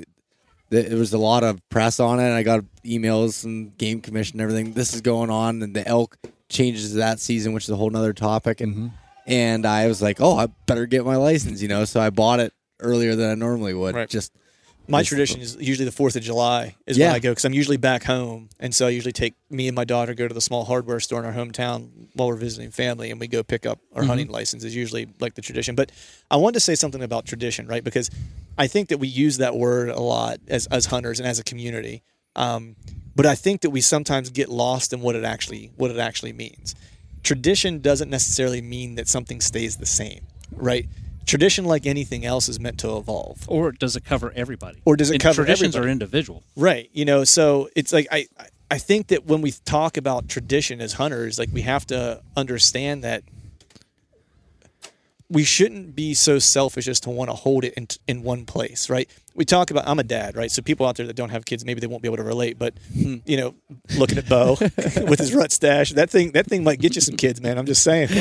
th- 0.72 0.88
there 0.88 0.98
was 0.98 1.14
a 1.14 1.18
lot 1.20 1.44
of 1.44 1.62
press 1.70 2.00
on 2.00 2.20
it. 2.20 2.24
And 2.24 2.34
I 2.34 2.42
got 2.44 2.64
emails 2.84 3.44
and 3.44 3.78
game 3.78 4.02
commission 4.02 4.40
and 4.40 4.42
everything. 4.42 4.74
This 4.74 4.96
is 4.96 5.02
going 5.02 5.30
on, 5.30 5.62
and 5.62 5.76
the 5.76 5.88
elk 5.88 6.18
changes 6.50 6.96
that 6.96 7.20
season, 7.20 7.54
which 7.54 7.66
is 7.66 7.70
a 7.70 7.76
whole 7.76 7.90
nother 7.92 8.14
topic. 8.14 8.62
And 8.62 8.74
mm-hmm. 8.74 8.88
and 9.28 9.66
I 9.68 9.86
was 9.88 10.02
like, 10.02 10.20
oh, 10.20 10.38
I 10.38 10.48
better 10.66 10.88
get 10.88 11.06
my 11.06 11.18
license, 11.18 11.62
you 11.62 11.68
know. 11.68 11.86
So 11.86 12.00
I 12.02 12.10
bought 12.10 12.40
it 12.40 12.52
earlier 12.80 13.16
than 13.16 13.30
I 13.30 13.36
normally 13.36 13.76
would. 13.76 13.94
Right. 13.94 14.10
Just 14.10 14.34
My 14.88 15.04
tradition 15.04 15.40
is 15.42 15.56
usually 15.60 15.86
the 15.86 15.92
Fourth 15.92 16.16
of 16.16 16.24
July 16.24 16.76
is 16.86 16.98
Yeah. 16.98 17.08
when 17.08 17.16
I 17.16 17.20
go 17.20 17.32
because 17.32 17.46
I'm 17.46 17.54
usually 17.54 17.78
back 17.78 18.04
home, 18.04 18.50
and 18.60 18.76
so 18.76 18.88
I 18.88 18.90
usually 18.90 19.14
take 19.14 19.36
me 19.50 19.68
and 19.68 19.76
my 19.76 19.86
daughter 19.86 20.14
go 20.14 20.28
to 20.28 20.34
the 20.34 20.42
small 20.42 20.66
hardware 20.66 21.00
store 21.00 21.20
in 21.20 21.26
our 21.26 21.34
hometown 21.34 21.90
while 22.14 22.28
we're 22.28 22.36
visiting 22.36 22.72
family, 22.72 23.10
and 23.12 23.20
we 23.20 23.28
go 23.28 23.42
pick 23.44 23.66
up 23.66 23.80
our 23.96 24.04
hunting 24.04 24.28
license. 24.28 24.64
Is 24.64 24.76
usually 24.76 25.08
like 25.20 25.36
the 25.36 25.42
tradition. 25.42 25.76
But 25.76 25.92
I 26.30 26.36
wanted 26.36 26.56
to 26.56 26.60
say 26.62 26.76
something 26.76 27.02
about 27.02 27.26
tradition, 27.26 27.68
right? 27.68 27.84
Because 27.84 28.10
I 28.58 28.68
think 28.68 28.90
that 28.90 28.98
we 28.98 29.08
use 29.08 29.38
that 29.38 29.56
word 29.56 29.90
a 29.90 30.02
lot 30.02 30.40
as 30.48 30.68
as 30.68 30.88
hunters 30.88 31.20
and 31.20 31.28
as 31.28 31.40
a 31.40 31.44
community. 31.44 32.04
Um, 32.36 32.76
but 33.16 33.26
I 33.26 33.36
think 33.36 33.62
that 33.62 33.70
we 33.70 33.82
sometimes 33.82 34.30
get 34.30 34.50
lost 34.50 34.94
in 34.94 35.02
what 35.02 35.16
it 35.16 35.24
actually 35.24 35.72
what 35.78 35.92
it 35.92 35.98
actually 36.00 36.34
means. 36.34 36.76
Tradition 37.24 37.80
doesn't 37.82 38.10
necessarily 38.10 38.62
mean 38.62 38.96
that 38.96 39.08
something 39.08 39.42
stays 39.42 39.78
the 39.78 39.86
same, 39.86 40.22
right? 40.52 40.88
Tradition, 41.26 41.66
like 41.66 41.86
anything 41.86 42.26
else, 42.26 42.50
is 42.50 42.60
meant 42.60 42.78
to 42.80 42.98
evolve. 42.98 43.44
Or 43.48 43.72
does 43.72 43.96
it 43.96 44.04
cover 44.06 44.32
everybody? 44.36 44.82
Or 44.86 44.96
does 44.96 45.10
it 45.10 45.16
And 45.16 45.22
cover 45.24 45.44
traditions 45.44 45.76
everybody? 45.76 45.90
are 45.90 45.92
individual. 45.92 46.44
Right. 46.56 46.90
You 46.94 47.06
know, 47.06 47.24
so 47.24 47.70
it's 47.76 47.94
like 47.94 48.08
I 48.12 48.28
I- 48.40 48.46
I 48.74 48.78
think 48.78 49.08
that 49.08 49.26
when 49.26 49.42
we 49.42 49.52
talk 49.66 49.98
about 49.98 50.30
tradition 50.30 50.80
as 50.80 50.94
hunters, 50.94 51.38
like 51.38 51.50
we 51.52 51.64
have 51.64 51.86
to 51.88 52.22
understand 52.38 53.04
that 53.04 53.22
we 55.32 55.44
shouldn't 55.46 55.96
be 55.96 56.14
so 56.14 56.40
selfish 56.40 56.90
as 56.90 57.00
to 57.00 57.10
want 57.10 57.30
to 57.30 57.36
hold 57.36 57.64
it 57.64 57.74
in, 57.76 57.88
in 58.06 58.22
one 58.22 58.46
place, 58.46 58.90
right? 58.90 59.10
We 59.34 59.46
talk 59.46 59.72
about 59.72 59.88
I'm 59.88 59.98
a 59.98 60.04
dad, 60.04 60.36
right? 60.36 60.52
So 60.52 60.62
people 60.62 60.86
out 60.86 60.98
there 60.98 61.08
that 61.08 61.16
don't 61.16 61.30
have 61.30 61.46
kids, 61.46 61.64
maybe 61.64 61.80
they 61.80 61.88
won't 61.88 62.02
be 62.04 62.10
able 62.10 62.18
to 62.18 62.24
relate, 62.24 62.60
but 62.60 62.74
you 62.94 63.38
know, 63.38 63.56
looking 63.96 64.18
at 64.18 64.28
Bo 64.28 64.58
with 64.60 65.20
his 65.20 65.34
rut 65.34 65.54
stash, 65.54 65.92
that 65.92 66.10
thing 66.10 66.34
that 66.34 66.48
thing 66.48 66.66
might 66.66 66.82
get 66.82 66.96
you 66.96 67.02
some 67.02 67.16
kids, 67.16 67.40
man. 67.40 67.58
I'm 67.58 67.66
just 67.66 67.82
saying. 67.82 68.10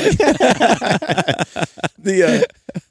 the 1.99 2.47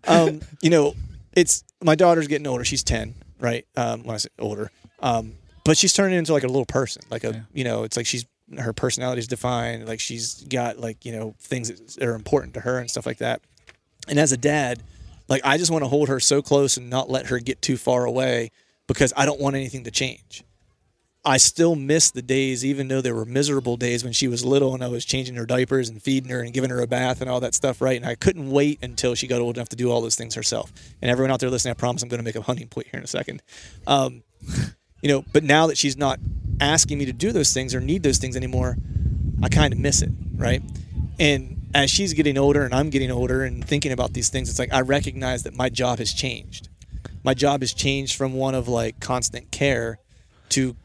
uh, 0.06 0.12
um, 0.12 0.42
you 0.60 0.68
know, 0.68 0.94
it's 1.32 1.64
my 1.82 1.94
daughter's 1.94 2.28
getting 2.28 2.46
older. 2.46 2.64
She's 2.64 2.84
ten, 2.84 3.14
right? 3.38 3.66
Um, 3.74 4.02
when 4.02 4.14
I 4.14 4.18
say 4.18 4.28
older, 4.38 4.70
um, 5.00 5.32
but 5.64 5.78
she's 5.78 5.94
turning 5.94 6.18
into 6.18 6.34
like 6.34 6.44
a 6.44 6.48
little 6.48 6.66
person. 6.66 7.02
Like 7.10 7.24
a, 7.24 7.46
you 7.54 7.64
know, 7.64 7.84
it's 7.84 7.96
like 7.96 8.04
she's 8.04 8.26
her 8.58 8.74
personality 8.74 9.20
is 9.20 9.28
defined. 9.28 9.88
Like 9.88 10.00
she's 10.00 10.44
got 10.44 10.78
like 10.78 11.06
you 11.06 11.12
know 11.12 11.34
things 11.40 11.94
that 11.94 12.04
are 12.06 12.14
important 12.14 12.52
to 12.54 12.60
her 12.60 12.78
and 12.78 12.90
stuff 12.90 13.06
like 13.06 13.18
that. 13.18 13.40
And 14.08 14.18
as 14.18 14.32
a 14.32 14.36
dad, 14.36 14.82
like 15.28 15.42
I 15.44 15.58
just 15.58 15.70
want 15.70 15.84
to 15.84 15.88
hold 15.88 16.08
her 16.08 16.20
so 16.20 16.42
close 16.42 16.76
and 16.76 16.90
not 16.90 17.10
let 17.10 17.26
her 17.26 17.38
get 17.38 17.62
too 17.62 17.76
far 17.76 18.04
away 18.04 18.50
because 18.86 19.12
I 19.16 19.26
don't 19.26 19.40
want 19.40 19.56
anything 19.56 19.84
to 19.84 19.90
change. 19.90 20.44
I 21.22 21.36
still 21.36 21.76
miss 21.76 22.10
the 22.10 22.22
days, 22.22 22.64
even 22.64 22.88
though 22.88 23.02
there 23.02 23.14
were 23.14 23.26
miserable 23.26 23.76
days 23.76 24.02
when 24.02 24.14
she 24.14 24.26
was 24.26 24.42
little 24.42 24.72
and 24.72 24.82
I 24.82 24.88
was 24.88 25.04
changing 25.04 25.34
her 25.34 25.44
diapers 25.44 25.90
and 25.90 26.02
feeding 26.02 26.30
her 26.30 26.40
and 26.40 26.52
giving 26.52 26.70
her 26.70 26.80
a 26.80 26.86
bath 26.86 27.20
and 27.20 27.28
all 27.28 27.40
that 27.40 27.54
stuff, 27.54 27.82
right? 27.82 28.00
And 28.00 28.08
I 28.08 28.14
couldn't 28.14 28.50
wait 28.50 28.78
until 28.82 29.14
she 29.14 29.26
got 29.26 29.40
old 29.40 29.58
enough 29.58 29.68
to 29.70 29.76
do 29.76 29.90
all 29.90 30.00
those 30.00 30.16
things 30.16 30.34
herself. 30.34 30.72
And 31.02 31.10
everyone 31.10 31.30
out 31.30 31.40
there 31.40 31.50
listening, 31.50 31.72
I 31.72 31.74
promise 31.74 32.02
I'm 32.02 32.08
going 32.08 32.20
to 32.20 32.24
make 32.24 32.36
a 32.36 32.42
hunting 32.42 32.68
point 32.68 32.86
here 32.90 32.98
in 32.98 33.04
a 33.04 33.08
second. 33.08 33.42
Um, 33.86 34.22
you 35.02 35.08
know, 35.10 35.24
but 35.30 35.44
now 35.44 35.66
that 35.66 35.76
she's 35.76 35.98
not 35.98 36.18
asking 36.58 36.98
me 36.98 37.04
to 37.04 37.12
do 37.12 37.32
those 37.32 37.52
things 37.52 37.74
or 37.74 37.80
need 37.80 38.02
those 38.02 38.18
things 38.18 38.34
anymore, 38.34 38.78
I 39.42 39.50
kind 39.50 39.74
of 39.74 39.78
miss 39.78 40.00
it, 40.00 40.10
right? 40.36 40.62
And 41.18 41.59
as 41.74 41.90
she's 41.90 42.14
getting 42.14 42.36
older 42.36 42.64
and 42.64 42.74
I'm 42.74 42.90
getting 42.90 43.10
older 43.10 43.44
and 43.44 43.64
thinking 43.64 43.92
about 43.92 44.12
these 44.12 44.28
things, 44.28 44.48
it's 44.48 44.58
like 44.58 44.72
I 44.72 44.80
recognize 44.80 45.44
that 45.44 45.54
my 45.54 45.68
job 45.68 45.98
has 45.98 46.12
changed. 46.12 46.68
My 47.22 47.34
job 47.34 47.60
has 47.60 47.72
changed 47.72 48.16
from 48.16 48.34
one 48.34 48.54
of 48.54 48.68
like 48.68 49.00
constant 49.00 49.50
care 49.50 49.98
to 50.50 50.76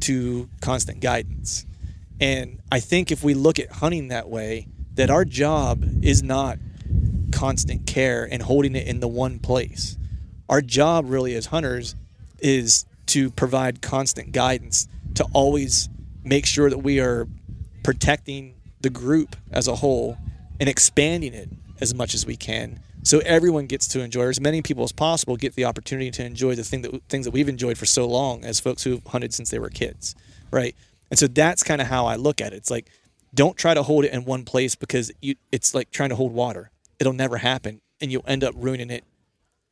to 0.00 0.48
constant 0.60 1.00
guidance. 1.00 1.66
And 2.20 2.60
I 2.70 2.80
think 2.80 3.10
if 3.10 3.22
we 3.22 3.34
look 3.34 3.58
at 3.58 3.70
hunting 3.70 4.08
that 4.08 4.28
way, 4.28 4.68
that 4.94 5.10
our 5.10 5.24
job 5.24 5.84
is 6.02 6.22
not 6.22 6.58
constant 7.32 7.86
care 7.86 8.26
and 8.30 8.42
holding 8.42 8.76
it 8.76 8.86
in 8.86 9.00
the 9.00 9.08
one 9.08 9.38
place. 9.38 9.96
Our 10.48 10.60
job 10.60 11.06
really 11.08 11.34
as 11.34 11.46
hunters 11.46 11.94
is 12.38 12.86
to 13.06 13.30
provide 13.30 13.82
constant 13.82 14.32
guidance 14.32 14.88
to 15.14 15.26
always 15.32 15.88
make 16.22 16.46
sure 16.46 16.70
that 16.70 16.78
we 16.78 17.00
are 17.00 17.26
protecting 17.82 18.54
the 18.84 18.90
group 18.90 19.34
as 19.50 19.66
a 19.66 19.74
whole 19.76 20.16
and 20.60 20.68
expanding 20.68 21.34
it 21.34 21.48
as 21.80 21.92
much 21.92 22.14
as 22.14 22.24
we 22.24 22.36
can. 22.36 22.78
So 23.02 23.18
everyone 23.18 23.66
gets 23.66 23.88
to 23.88 24.00
enjoy 24.00 24.22
or 24.22 24.28
as 24.30 24.40
many 24.40 24.62
people 24.62 24.84
as 24.84 24.92
possible 24.92 25.36
get 25.36 25.56
the 25.56 25.64
opportunity 25.64 26.12
to 26.12 26.24
enjoy 26.24 26.54
the 26.54 26.62
thing 26.62 26.82
that 26.82 27.02
things 27.08 27.24
that 27.24 27.32
we've 27.32 27.48
enjoyed 27.48 27.76
for 27.76 27.86
so 27.86 28.06
long 28.06 28.44
as 28.44 28.60
folks 28.60 28.84
who've 28.84 29.04
hunted 29.04 29.34
since 29.34 29.50
they 29.50 29.58
were 29.58 29.68
kids 29.68 30.14
right? 30.54 30.76
And 31.10 31.18
so 31.18 31.26
that's 31.26 31.62
kind 31.62 31.80
of 31.80 31.88
how 31.88 32.06
i 32.06 32.16
look 32.16 32.40
at 32.40 32.52
it. 32.52 32.56
It's 32.56 32.70
like 32.70 32.88
don't 33.34 33.56
try 33.56 33.74
to 33.74 33.82
hold 33.82 34.04
it 34.04 34.12
in 34.12 34.24
one 34.24 34.44
place 34.44 34.76
because 34.76 35.10
you 35.20 35.34
it's 35.50 35.74
like 35.74 35.90
trying 35.90 36.10
to 36.10 36.16
hold 36.16 36.32
water. 36.32 36.70
It'll 36.98 37.12
never 37.12 37.38
happen 37.38 37.80
and 38.00 38.12
you'll 38.12 38.24
end 38.26 38.44
up 38.44 38.54
ruining 38.56 38.90
it 38.90 39.04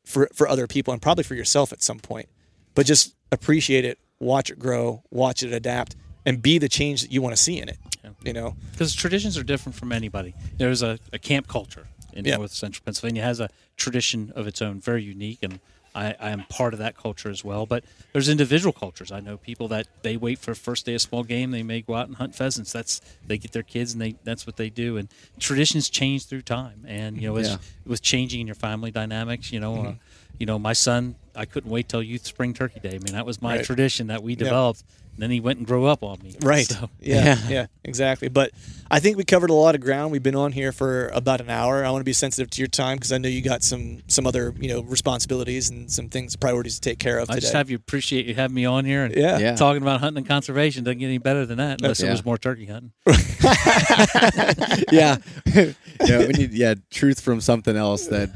for 0.04 0.28
for 0.34 0.48
other 0.48 0.66
people 0.66 0.92
and 0.92 1.00
probably 1.00 1.24
for 1.24 1.36
yourself 1.36 1.72
at 1.72 1.82
some 1.82 2.00
point. 2.00 2.28
But 2.74 2.86
just 2.86 3.14
appreciate 3.30 3.84
it 3.84 3.98
watch 4.18 4.50
it 4.50 4.58
grow 4.58 5.02
watch 5.10 5.42
it 5.42 5.52
adapt 5.52 5.96
and 6.24 6.42
be 6.42 6.58
the 6.58 6.68
change 6.68 7.02
that 7.02 7.10
you 7.10 7.22
want 7.22 7.34
to 7.34 7.42
see 7.42 7.58
in 7.58 7.68
it 7.68 7.78
you 8.24 8.32
know 8.32 8.56
because 8.72 8.94
traditions 8.94 9.36
are 9.38 9.42
different 9.44 9.76
from 9.76 9.92
anybody. 9.92 10.34
There's 10.58 10.82
a, 10.82 10.98
a 11.12 11.18
camp 11.18 11.48
culture 11.48 11.86
in 12.12 12.24
Yeah. 12.24 12.36
North 12.36 12.52
Central 12.52 12.82
Pennsylvania 12.84 13.22
has 13.22 13.40
a 13.40 13.48
tradition 13.76 14.32
of 14.36 14.46
its 14.46 14.60
own, 14.60 14.80
very 14.80 15.02
unique, 15.02 15.38
and 15.42 15.60
I, 15.94 16.14
I 16.20 16.30
am 16.30 16.44
part 16.48 16.72
of 16.74 16.78
that 16.78 16.96
culture 16.96 17.30
as 17.30 17.44
well. 17.44 17.66
But 17.66 17.84
there's 18.12 18.28
individual 18.28 18.72
cultures. 18.72 19.10
I 19.12 19.20
know 19.20 19.36
people 19.36 19.68
that 19.68 19.86
they 20.02 20.16
wait 20.16 20.38
for 20.38 20.54
first 20.54 20.86
day 20.86 20.94
of 20.94 21.00
small 21.02 21.22
game. 21.22 21.50
They 21.50 21.62
may 21.62 21.80
go 21.82 21.94
out 21.94 22.08
and 22.08 22.16
hunt 22.16 22.34
pheasants. 22.34 22.72
That's 22.72 23.00
they 23.26 23.38
get 23.38 23.52
their 23.52 23.62
kids 23.62 23.92
and 23.92 24.00
they 24.00 24.14
that's 24.24 24.46
what 24.46 24.56
they 24.56 24.70
do. 24.70 24.96
And 24.96 25.08
traditions 25.38 25.88
change 25.90 26.26
through 26.26 26.42
time, 26.42 26.84
and 26.86 27.16
you 27.20 27.28
know, 27.28 27.38
Yeah. 27.38 27.56
with 27.86 28.02
changing 28.02 28.40
in 28.40 28.46
your 28.46 28.56
family 28.56 28.90
dynamics, 28.90 29.52
you 29.52 29.60
know. 29.60 29.74
Mm-hmm. 29.76 29.86
Uh, 29.88 29.92
you 30.38 30.46
know, 30.46 30.58
my 30.58 30.72
son, 30.72 31.14
I 31.36 31.44
couldn't 31.44 31.70
wait 31.70 31.88
till 31.88 32.02
youth 32.02 32.26
spring 32.26 32.52
turkey 32.52 32.80
day. 32.80 32.88
I 32.96 32.98
mean, 32.98 33.12
that 33.12 33.26
was 33.26 33.40
my 33.40 33.56
Right. 33.56 33.64
tradition 33.64 34.08
that 34.08 34.22
we 34.22 34.34
developed. 34.34 34.82
Then 35.18 35.30
he 35.30 35.40
went 35.40 35.58
and 35.58 35.66
grew 35.66 35.86
up 35.86 36.02
on 36.02 36.18
me. 36.22 36.34
Right. 36.40 36.66
So, 36.66 36.88
Yeah, 37.00 37.24
Yeah. 37.24 37.48
yeah. 37.48 37.66
exactly. 37.84 38.28
But 38.28 38.50
I 38.90 38.98
think 39.00 39.16
we 39.16 39.24
covered 39.24 39.50
a 39.50 39.54
lot 39.54 39.74
of 39.74 39.80
ground. 39.80 40.10
We've 40.12 40.22
been 40.22 40.34
on 40.36 40.52
here 40.52 40.72
for 40.72 41.08
about 41.08 41.40
an 41.40 41.50
hour. 41.50 41.84
I 41.84 41.90
want 41.90 42.00
to 42.00 42.04
be 42.04 42.12
sensitive 42.12 42.50
to 42.50 42.60
your 42.60 42.68
time 42.68 42.96
because 42.96 43.12
I 43.12 43.18
know 43.18 43.28
you 43.28 43.42
got 43.42 43.62
some 43.62 44.02
some 44.08 44.26
other 44.26 44.54
you 44.58 44.68
know 44.68 44.82
responsibilities 44.82 45.70
and 45.70 45.90
some 45.90 46.08
things 46.08 46.34
priorities 46.36 46.76
to 46.76 46.80
take 46.90 46.98
care 46.98 47.18
of 47.18 47.28
I 47.30 47.34
today. 47.34 47.40
just 47.40 47.52
have 47.54 47.70
you 47.70 47.76
appreciate 47.76 48.26
you 48.26 48.34
having 48.34 48.54
me 48.54 48.64
on 48.64 48.84
here 48.84 49.04
and 49.04 49.14
Yeah. 49.14 49.38
Yeah. 49.38 49.54
talking 49.56 49.82
about 49.82 50.00
hunting 50.00 50.18
and 50.18 50.26
conservation 50.28 50.84
doesn't 50.84 50.98
get 50.98 51.06
any 51.06 51.18
better 51.18 51.46
than 51.46 51.58
that 51.58 51.80
unless 51.80 52.00
it 52.02 52.10
was 52.10 52.24
more 52.24 52.38
turkey 52.38 52.66
hunting. 52.66 52.92
yeah, 54.92 55.16
yeah. 55.54 56.18
We 56.18 56.28
need 56.32 56.52
yeah 56.52 56.74
truth 56.90 57.20
from 57.20 57.40
something 57.40 57.76
else 57.76 58.06
that 58.08 58.30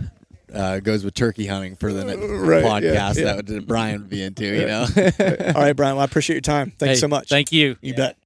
uh, 0.57 0.81
goes 0.81 1.05
with 1.05 1.15
turkey 1.15 1.47
hunting 1.47 1.77
for 1.77 1.93
the 1.93 2.05
next 2.05 2.21
Right, 2.27 2.65
podcast 2.65 3.17
yeah. 3.17 3.25
that 3.25 3.37
would, 3.37 3.47
that 3.47 3.67
Bryan 3.67 4.01
would 4.01 4.11
be 4.11 4.23
into. 4.23 4.45
You 4.45 4.67
know. 4.67 4.87
All 5.55 5.63
right, 5.63 5.73
Bryan. 5.75 5.97
Well, 5.97 6.01
I 6.01 6.05
appreciate 6.05 6.35
your 6.37 6.41
time. 6.41 6.73
Thank 6.79 6.89
you 6.91 6.95
Hey, 6.95 7.01
so 7.01 7.09
much. 7.09 7.29
Thank 7.29 7.53
you. 7.53 7.77
You 7.81 7.95
bet. 7.95 8.17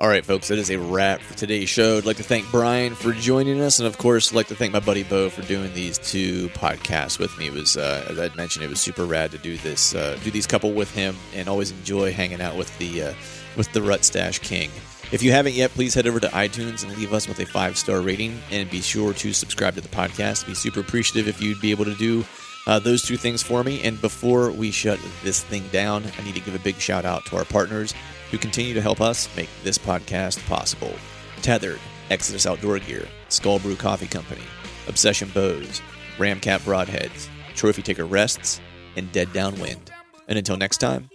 All 0.00 0.06
right, 0.08 0.24
folks, 0.24 0.46
that 0.46 0.58
is 0.60 0.70
a 0.70 0.78
wrap 0.78 1.20
for 1.20 1.36
today's 1.36 1.68
show. 1.68 1.98
I'd 1.98 2.04
like 2.06 2.18
to 2.18 2.22
thank 2.22 2.48
Bryan 2.52 2.94
for 2.94 3.12
joining 3.12 3.60
us, 3.60 3.80
and 3.80 3.86
of 3.88 3.98
course, 3.98 4.30
I'd 4.32 4.36
like 4.36 4.46
to 4.46 4.54
thank 4.54 4.72
my 4.72 4.78
buddy 4.78 5.02
Bo 5.02 5.28
for 5.28 5.42
doing 5.42 5.74
these 5.74 5.98
two 5.98 6.50
podcasts 6.50 7.18
with 7.18 7.36
me. 7.36 7.48
It 7.48 7.52
was, 7.52 7.76
uh, 7.76 8.06
as 8.08 8.16
I 8.16 8.32
mentioned, 8.36 8.64
it 8.64 8.68
was 8.68 8.80
super 8.80 9.04
rad 9.06 9.32
to 9.32 9.38
do 9.38 9.56
this, 9.58 9.96
uh, 9.96 10.16
do 10.22 10.30
these 10.30 10.46
couple 10.46 10.72
with 10.72 10.88
him, 10.94 11.16
and 11.34 11.48
always 11.48 11.72
enjoy 11.72 12.12
hanging 12.12 12.40
out 12.40 12.56
with 12.56 12.76
the 12.78 13.02
uh, 13.02 13.14
with 13.56 13.72
the 13.72 13.82
Rut 13.82 14.04
Stash 14.04 14.38
King. 14.38 14.70
If 15.10 15.22
you 15.22 15.32
haven't 15.32 15.54
yet, 15.54 15.70
please 15.70 15.94
head 15.94 16.06
over 16.06 16.20
to 16.20 16.28
iTunes 16.28 16.84
and 16.84 16.94
leave 16.98 17.14
us 17.14 17.26
with 17.26 17.40
a 17.40 17.46
five 17.46 17.78
star 17.78 18.02
rating, 18.02 18.38
and 18.50 18.70
be 18.70 18.82
sure 18.82 19.14
to 19.14 19.32
subscribe 19.32 19.74
to 19.76 19.80
the 19.80 19.88
podcast. 19.88 20.46
Be 20.46 20.54
super 20.54 20.80
appreciative 20.80 21.28
if 21.28 21.40
you'd 21.40 21.60
be 21.60 21.70
able 21.70 21.86
to 21.86 21.94
do 21.94 22.24
uh, 22.66 22.78
those 22.78 23.02
two 23.02 23.16
things 23.16 23.42
for 23.42 23.64
me. 23.64 23.82
And 23.82 23.98
before 24.00 24.50
we 24.50 24.70
shut 24.70 25.00
this 25.24 25.42
thing 25.42 25.66
down, 25.68 26.04
I 26.18 26.22
need 26.24 26.34
to 26.34 26.40
give 26.40 26.54
a 26.54 26.58
big 26.58 26.76
shout 26.76 27.06
out 27.06 27.24
to 27.26 27.38
our 27.38 27.46
partners 27.46 27.94
who 28.30 28.36
continue 28.36 28.74
to 28.74 28.82
help 28.82 29.00
us 29.00 29.34
make 29.34 29.48
this 29.64 29.78
podcast 29.78 30.46
possible. 30.46 30.92
Tethrd, 31.38 31.78
Exodus 32.10 32.46
Outdoor 32.46 32.78
Gear, 32.78 33.08
Skull 33.30 33.58
Brew 33.60 33.76
Coffee 33.76 34.06
Company, 34.06 34.42
Obsession 34.88 35.30
Bows, 35.32 35.80
Ramcat 36.18 36.60
Broadheads, 36.60 37.28
Trophy 37.54 37.80
Taker 37.80 38.04
Rests, 38.04 38.60
and 38.96 39.10
Dead 39.12 39.32
Downwind. 39.32 39.90
And 40.28 40.36
until 40.36 40.58
next 40.58 40.78
time, 40.78 41.08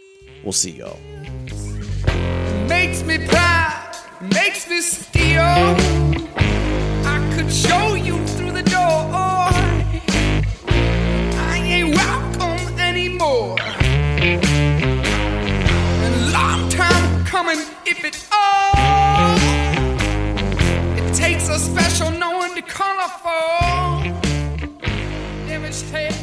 we'll 0.44 0.54
see 0.54 0.72
y'all. 0.72 1.00
Makes 3.06 3.20
me 3.20 3.28
proud, 3.28 3.96
makes 4.22 4.70
me 4.70 4.82
steal. 4.82 5.42
I 7.06 7.34
could 7.36 7.52
show 7.52 7.96
you 7.96 8.26
through 8.28 8.52
the 8.52 8.64
door. 8.64 9.10
I 11.52 11.58
ain't 11.64 11.96
welcome 11.96 12.80
anymore. 12.80 13.58
And 16.02 16.32
long 16.32 16.70
time 16.70 17.26
coming, 17.26 17.60
if 17.86 18.04
it 18.06 18.26
all. 18.32 19.38
It 20.98 21.14
takes 21.14 21.50
a 21.50 21.60
special 21.60 22.12
knowing 22.12 22.56
to 22.56 22.62
call 22.62 23.00
a 23.00 23.10
Damaged 25.48 25.90
heads, 25.90 26.23